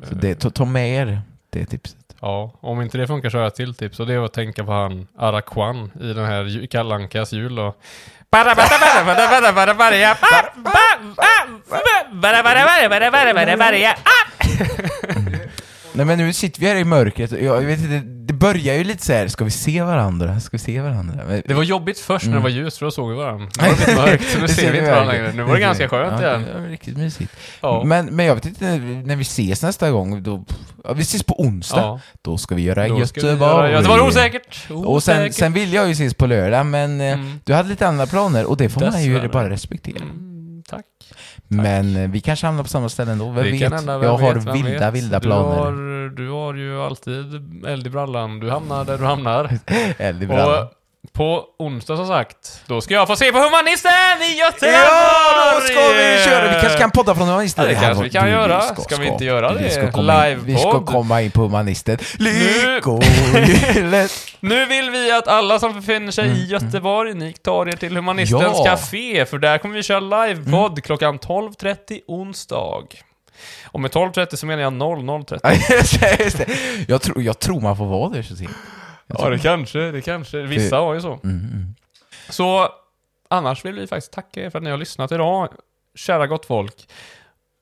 Så 0.08 0.14
det, 0.14 0.34
ta, 0.34 0.50
ta 0.50 0.64
med 0.64 0.88
er 0.88 1.22
det 1.50 1.64
tipset. 1.66 2.03
Ja, 2.24 2.52
om 2.60 2.82
inte 2.82 2.98
det 2.98 3.06
funkar 3.06 3.30
så 3.30 3.36
har 3.36 3.42
jag 3.42 3.48
ett 3.48 3.54
till 3.54 3.74
tips 3.74 4.00
och 4.00 4.06
det 4.06 4.14
är 4.14 4.24
att 4.24 4.32
tänka 4.32 4.64
på 4.64 4.72
han 4.72 5.08
Araquan 5.18 5.90
i 6.00 6.12
den 6.12 6.24
här 6.24 6.44
Kallankas 6.44 6.70
Kalle 6.70 6.94
Ankas 6.94 7.32
jul 7.32 7.58
och 7.58 7.80
Nej 15.96 16.06
men 16.06 16.18
nu 16.18 16.32
sitter 16.32 16.60
vi 16.60 16.66
här 16.66 16.76
i 16.76 16.84
mörkret, 16.84 17.32
och 17.32 17.38
jag 17.40 17.60
vet 17.60 17.78
inte, 17.80 18.02
det 18.26 18.32
börjar 18.34 18.74
ju 18.74 18.84
lite 18.84 19.04
så 19.06 19.12
här. 19.12 19.28
ska 19.28 19.44
vi 19.44 19.50
se 19.50 19.82
varandra? 19.82 20.40
Ska 20.40 20.56
vi 20.56 20.58
se 20.62 20.80
varandra? 20.80 21.20
Men, 21.28 21.42
Det 21.46 21.54
var 21.54 21.62
jobbigt 21.62 21.98
först 21.98 22.26
när 22.26 22.34
det 22.34 22.40
var 22.42 22.48
ljust 22.48 22.78
för 22.78 22.86
då 22.86 22.90
såg 22.90 23.10
vi 23.10 23.16
varandra. 23.16 23.48
Nu 23.60 23.66
var 23.68 23.74
det 23.76 23.78
lite 23.80 23.96
mörkt 23.96 24.28
så 24.30 24.38
nu 24.38 24.46
Det 24.46 24.52
ser 24.52 24.72
vi 24.72 24.78
inte 24.78 24.90
varandra 24.90 25.12
längre. 25.12 25.32
Nu 25.32 25.42
var 25.42 25.54
det 25.54 25.60
ganska 25.60 25.88
skönt 25.88 26.22
ja, 26.22 26.28
igen. 26.28 26.44
Ja, 26.54 26.70
riktigt 26.70 26.96
mysigt. 26.96 27.32
Ja. 27.60 27.82
Men, 27.84 28.06
men 28.06 28.26
jag 28.26 28.34
vet 28.34 28.46
inte, 28.46 28.64
när, 29.04 29.16
vi 29.16 29.22
ses 29.22 29.62
nästa 29.62 29.90
gång, 29.90 30.22
då, 30.22 30.44
ja, 30.84 30.92
vi 30.92 31.02
ses 31.02 31.22
på 31.22 31.40
onsdag. 31.40 31.80
Ja. 31.80 32.00
Då 32.22 32.38
ska 32.38 32.54
vi 32.54 32.62
göra 32.62 32.88
Då 32.88 33.06
ska 33.06 33.20
vi 33.20 33.26
Göteborg. 33.26 33.50
göra- 33.56 33.70
Göteborg 33.72 34.00
osäkert. 34.02 34.66
Och 34.70 35.02
sen, 35.02 35.16
Osäkert. 35.16 35.34
sen 35.34 35.52
vill 35.52 35.72
jag 35.72 35.86
ju 35.86 35.92
ses 35.92 36.14
på 36.14 36.26
lördag, 36.26 36.66
men 36.66 37.00
eh, 37.00 37.12
Mm. 37.12 37.40
du 37.44 37.54
hade 37.54 37.68
lite 37.68 37.86
andra 37.88 38.06
planer 38.06 38.44
och 38.44 38.56
det 38.56 38.68
får 38.68 38.80
man 38.80 39.02
ju 39.04 39.12
Dessvärre. 39.12 39.28
bara 39.32 39.50
respektera. 39.50 40.02
Mm. 40.02 40.33
Men 41.56 41.96
eh, 41.96 42.10
vi 42.10 42.20
kanske 42.20 42.46
hamnar 42.46 42.62
på 42.62 42.68
samma 42.68 42.88
ställe 42.88 43.12
ändå, 43.12 43.24
vem 43.30 43.44
Det 43.44 43.50
vet? 43.50 43.72
hända, 43.72 43.98
vem 43.98 44.08
jag 44.08 44.16
har 44.18 44.34
vet, 44.34 44.46
vem 44.46 44.52
vilda, 44.62 44.90
vet. 44.90 44.94
vilda 45.02 45.18
du 45.18 45.26
planer. 45.26 45.56
Har, 45.56 46.08
du 46.16 46.30
har 46.30 46.54
ju 46.54 46.80
alltid 46.82 47.34
eld 47.66 47.86
i 47.86 47.90
brallan. 47.90 48.40
Du 48.40 48.50
hamnar 48.50 48.84
där 48.84 48.98
du 48.98 49.04
hamnar. 49.04 49.50
Eld 49.98 50.22
i 50.22 50.26
brallan. 50.26 50.62
Och 50.62 50.70
på 51.12 51.44
onsdag 51.58 51.96
som 51.96 52.06
sagt, 52.06 52.62
då 52.66 52.80
ska 52.80 52.94
jag 52.94 53.06
få 53.06 53.16
se 53.16 53.32
på 53.32 53.38
Humanisten 53.38 53.92
i 54.22 54.38
Göteborg! 54.38 54.72
Ja, 54.72 55.52
då 55.54 55.60
ska 55.60 55.74
vi 55.88 56.24
köra! 56.24 56.54
Vi 56.54 56.60
kanske 56.60 56.78
kan 56.78 56.90
podda 56.90 57.14
från 57.14 57.28
Humanisten. 57.28 57.64
Ja, 57.64 57.70
det 57.70 57.74
kanske 57.80 58.04
vi 58.04 58.10
kan 58.10 58.24
du, 58.24 58.30
göra. 58.30 58.60
ska- 58.60 58.82
Ska 58.82 58.96
vi 58.96 59.06
inte 59.06 59.24
göra 59.24 59.52
vi 59.54 59.62
det? 59.68 59.92
komma 59.92 60.28
in- 60.30 60.44
Vi 60.44 60.56
ska 60.58 60.84
komma 60.84 61.22
in 61.22 61.30
på 61.30 61.40
Humanisten. 61.42 61.98
Nu- 62.18 62.74
Lyckohjulet! 62.74 64.12
Nu 64.40 64.66
vill 64.66 64.90
vi 64.90 65.12
att 65.12 65.28
alla 65.28 65.58
som 65.58 65.74
befinner 65.80 66.12
sig 66.12 66.24
Mm, 66.24 66.36
i 66.36 66.44
Göteborg, 66.46 67.14
ni 67.14 67.32
tar 67.32 67.68
er 67.68 67.72
till 67.72 67.96
Humanistens 67.96 68.42
Ja. 68.42 68.64
Café, 68.64 69.26
för 69.26 69.38
där 69.38 69.58
kommer 69.58 69.74
vi 69.74 69.82
köra 69.82 70.00
livepodd 70.00 70.70
Mm. 70.72 70.82
klockan 70.82 71.18
12.30 71.18 72.00
onsdag. 72.08 72.82
Och 73.64 73.80
med 73.80 73.90
12.30 73.90 74.36
så 74.36 74.46
menar 74.46 74.62
jag 74.62 74.72
00.30. 74.72 75.38
Ja, 75.42 75.52
just 75.76 76.00
det, 76.00 76.20
just 76.24 76.38
det. 76.38 76.46
Jag, 76.88 77.02
tror, 77.02 77.22
jag 77.22 77.38
tror 77.38 77.60
man 77.60 77.76
får 77.76 77.86
vara 77.86 78.08
där 78.08 78.22
så 78.22 78.36
sent. 78.36 78.50
Ja, 79.06 79.30
det 79.30 79.38
kanske, 79.38 79.78
det 79.78 80.00
kanske. 80.00 80.42
Vissa 80.42 80.76
har 80.76 80.94
ju 80.94 81.00
så. 81.00 81.20
Mm, 81.24 81.38
mm. 81.38 81.74
Så 82.28 82.68
annars 83.28 83.64
vill 83.64 83.74
vi 83.74 83.86
faktiskt 83.86 84.12
tacka 84.12 84.40
er 84.40 84.50
för 84.50 84.58
att 84.58 84.62
ni 84.62 84.70
har 84.70 84.78
lyssnat 84.78 85.12
idag, 85.12 85.48
kära 85.94 86.26
gott 86.26 86.46
folk. 86.46 86.88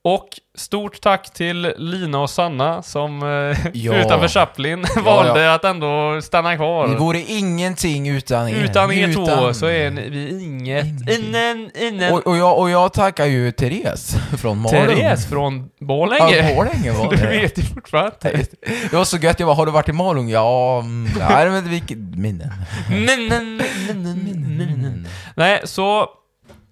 Och 0.05 0.29
stort 0.59 1.01
tack 1.01 1.33
till 1.33 1.73
Lina 1.77 2.19
och 2.21 2.31
Sanna 2.31 2.83
som 2.83 3.23
eh, 3.23 3.67
Ja. 3.75 3.95
utanför 3.95 4.29
Chaplin 4.29 4.85
valde 5.05 5.55
att 5.55 5.65
ändå 5.65 6.21
stanna 6.23 6.57
kvar. 6.57 6.89
Det 6.89 6.95
vore 6.97 7.21
ingenting 7.21 8.09
utan 8.09 8.49
er. 8.49 8.55
Utan 8.65 8.93
er 8.93 9.13
två 9.13 9.23
Utan- 9.23 9.55
så 9.55 9.67
är 9.67 9.91
vi 9.91 10.43
inget. 10.45 10.87
Innen, 11.19 11.71
innen. 11.75 12.13
Och, 12.13 12.27
och, 12.27 12.37
jag, 12.37 12.59
och 12.59 12.71
jag 12.71 12.93
tackar 12.93 13.27
ju 13.27 13.53
Therese 13.53 14.17
från 14.39 14.59
Malung. 14.59 14.71
Therese 14.87 15.27
från 15.29 15.59
Ja, 15.79 15.87
Borlänge. 15.87 16.55
Borlänge 16.55 16.93
var 16.93 17.11
Du 17.11 17.17
det. 17.17 17.27
vet 17.29 17.59
ju 17.59 17.63
fortfarande. 17.63 18.45
Det 18.91 18.93
var 18.93 19.05
så 19.05 19.17
gött, 19.17 19.41
jag 19.41 19.47
bara, 19.47 19.57
har 19.57 19.67
du 19.67 19.73
varit 19.73 19.89
i 19.89 19.93
Malung? 19.93 20.29
Ja, 20.29 20.79
mm, 20.81 21.11
nej 21.19 21.51
men 21.51 21.71
vilket 21.71 21.99
minnen. 21.99 22.53
Nej, 22.91 23.29
nej, 23.29 23.29
nej, 23.29 23.95
nej, 23.95 24.77
nej. 24.77 24.93
Nej, 25.37 25.61
så 25.65 26.07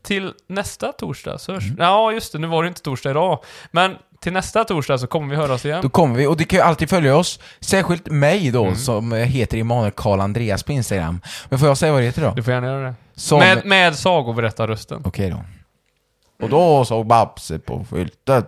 till 0.02 0.32
nästa 0.46 0.92
torsdag 0.92 1.38
så 1.38 1.52
hörs... 1.52 1.64
Ja, 1.78 2.12
just 2.12 2.32
det, 2.32 2.38
nu 2.38 2.46
var 2.46 2.62
det 2.62 2.68
inte 2.68 2.82
torsdag 2.82 3.10
idag. 3.10 3.38
Men 3.70 3.96
till 4.20 4.32
nästa 4.32 4.64
torsdag 4.64 4.98
så 4.98 5.06
kommer 5.06 5.28
vi 5.28 5.36
höras 5.36 5.64
igen. 5.64 5.78
Då 5.82 5.88
kommer 5.88 6.16
vi, 6.16 6.26
och 6.26 6.36
du 6.36 6.44
kan 6.44 6.58
ju 6.58 6.62
alltid 6.62 6.90
följa 6.90 7.16
oss, 7.16 7.40
särskilt 7.60 8.06
mig 8.10 8.48
Mm. 8.48 8.52
då, 8.52 8.74
som 8.74 9.12
heter 9.12 9.58
Emanuel 9.58 9.92
Karl 9.92 10.20
Andreas 10.20 10.62
på 10.62 10.72
Instagram. 10.72 11.20
Men 11.48 11.58
får 11.58 11.68
jag 11.68 11.78
säga 11.78 11.92
vad 11.92 12.00
det 12.00 12.06
heter 12.06 12.22
då? 12.22 12.32
Du 12.36 12.42
får 12.42 12.52
gärna 12.54 12.66
göra 12.66 12.86
det. 12.88 12.94
Som... 13.14 13.38
Med, 13.38 13.66
med 13.66 13.96
sagoberättarrösten. 13.96 15.02
Okej 15.04 15.30
då. 15.30 15.44
Och 16.44 16.48
då 16.50 16.84
såg 16.84 17.06
Babse 17.06 17.58
på 17.58 17.86
skylten. 17.90 18.44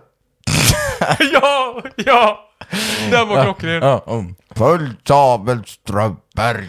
ja, 1.33 1.81
ja! 1.95 2.49
Den 3.11 3.27
var 3.27 3.43
klockren. 3.43 3.81
Ja, 3.83 4.03
um, 4.07 4.35
Fullt 4.55 5.07
sabelstrumpor. 5.07 6.63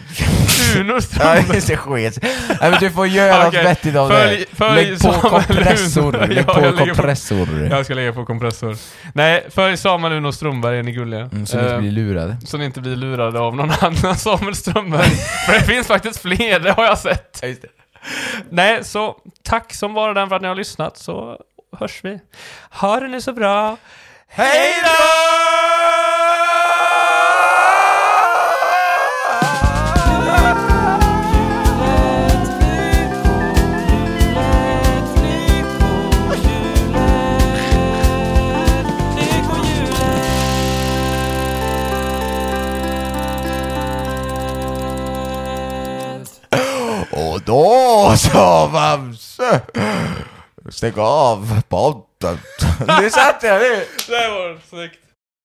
Uno 0.79 0.93
Ja, 0.93 1.01
Strömberg. 1.01 1.45
det 1.49 1.69
är 1.73 1.77
skit. 1.77 2.17
Nej 2.21 2.71
men 2.71 2.79
du 2.79 2.91
får 2.91 3.07
göra 3.07 3.43
något 3.45 3.53
vettigt 3.53 3.95
av 3.95 4.11
följ- 4.11 4.37
det. 4.49 4.55
följ 4.57 4.75
Lägg 4.89 5.01
på 5.01 5.11
kompressor. 5.13 6.15
Uno. 6.15 6.27
Lägg 6.27 6.37
Ja, 6.37 6.43
på 6.53 6.61
jag 6.61 6.63
lägger 6.75 6.77
på- 6.77 6.85
kompressor. 6.95 7.67
Jag 7.71 7.85
ska 7.85 7.93
lägga 7.93 8.13
på 8.13 8.25
kompressor. 8.25 8.77
Nej, 9.13 9.47
följ 9.49 9.77
Samuel 9.77 10.13
Uno 10.13 10.31
Strömberg, 10.31 10.79
är 10.79 10.83
ni 10.83 10.91
gulliga. 10.91 11.21
Mm, 11.21 11.45
så 11.45 11.57
ni 11.57 11.63
inte 11.63 11.73
Eh, 11.75 11.79
blir 11.79 11.91
lurade. 11.91 12.37
så 12.45 12.57
ni 12.57 12.65
inte 12.65 12.81
blir 12.81 12.95
lurade 12.95 13.39
av 13.39 13.55
någon 13.55 13.71
annan 13.81 14.15
Samuel 14.15 14.55
Strömberg. 14.55 15.09
För 15.45 15.53
det 15.53 15.61
finns 15.61 15.87
faktiskt 15.87 16.21
fler, 16.21 16.59
det 16.59 16.71
har 16.71 16.83
jag 16.85 16.97
sett. 16.97 17.43
Nej, 18.49 18.83
så 18.83 19.15
tack 19.43 19.73
som 19.73 19.93
bara 19.93 20.13
den 20.13 20.29
för 20.29 20.35
att 20.35 20.41
ni 20.41 20.47
har 20.47 20.55
lyssnat, 20.55 20.97
så 20.97 21.37
hörs 21.79 21.99
vi. 22.03 22.19
Ha 22.71 22.99
det 22.99 23.07
nu 23.07 23.21
så 23.21 23.33
bra. 23.33 23.77
Hej 24.27 24.73
Och 24.81 24.85
då 47.45 48.13
sa 48.17 48.69
Bamse 48.73 49.61
Stäng 50.69 50.93
av 50.97 51.61
podden. 51.69 52.39
Nu 52.99 53.09
satt 53.09 53.43
jag 53.43 53.61
nu. 53.61 53.85
Det 54.07 54.29
var 54.29 54.59
snyggt. 54.69 54.99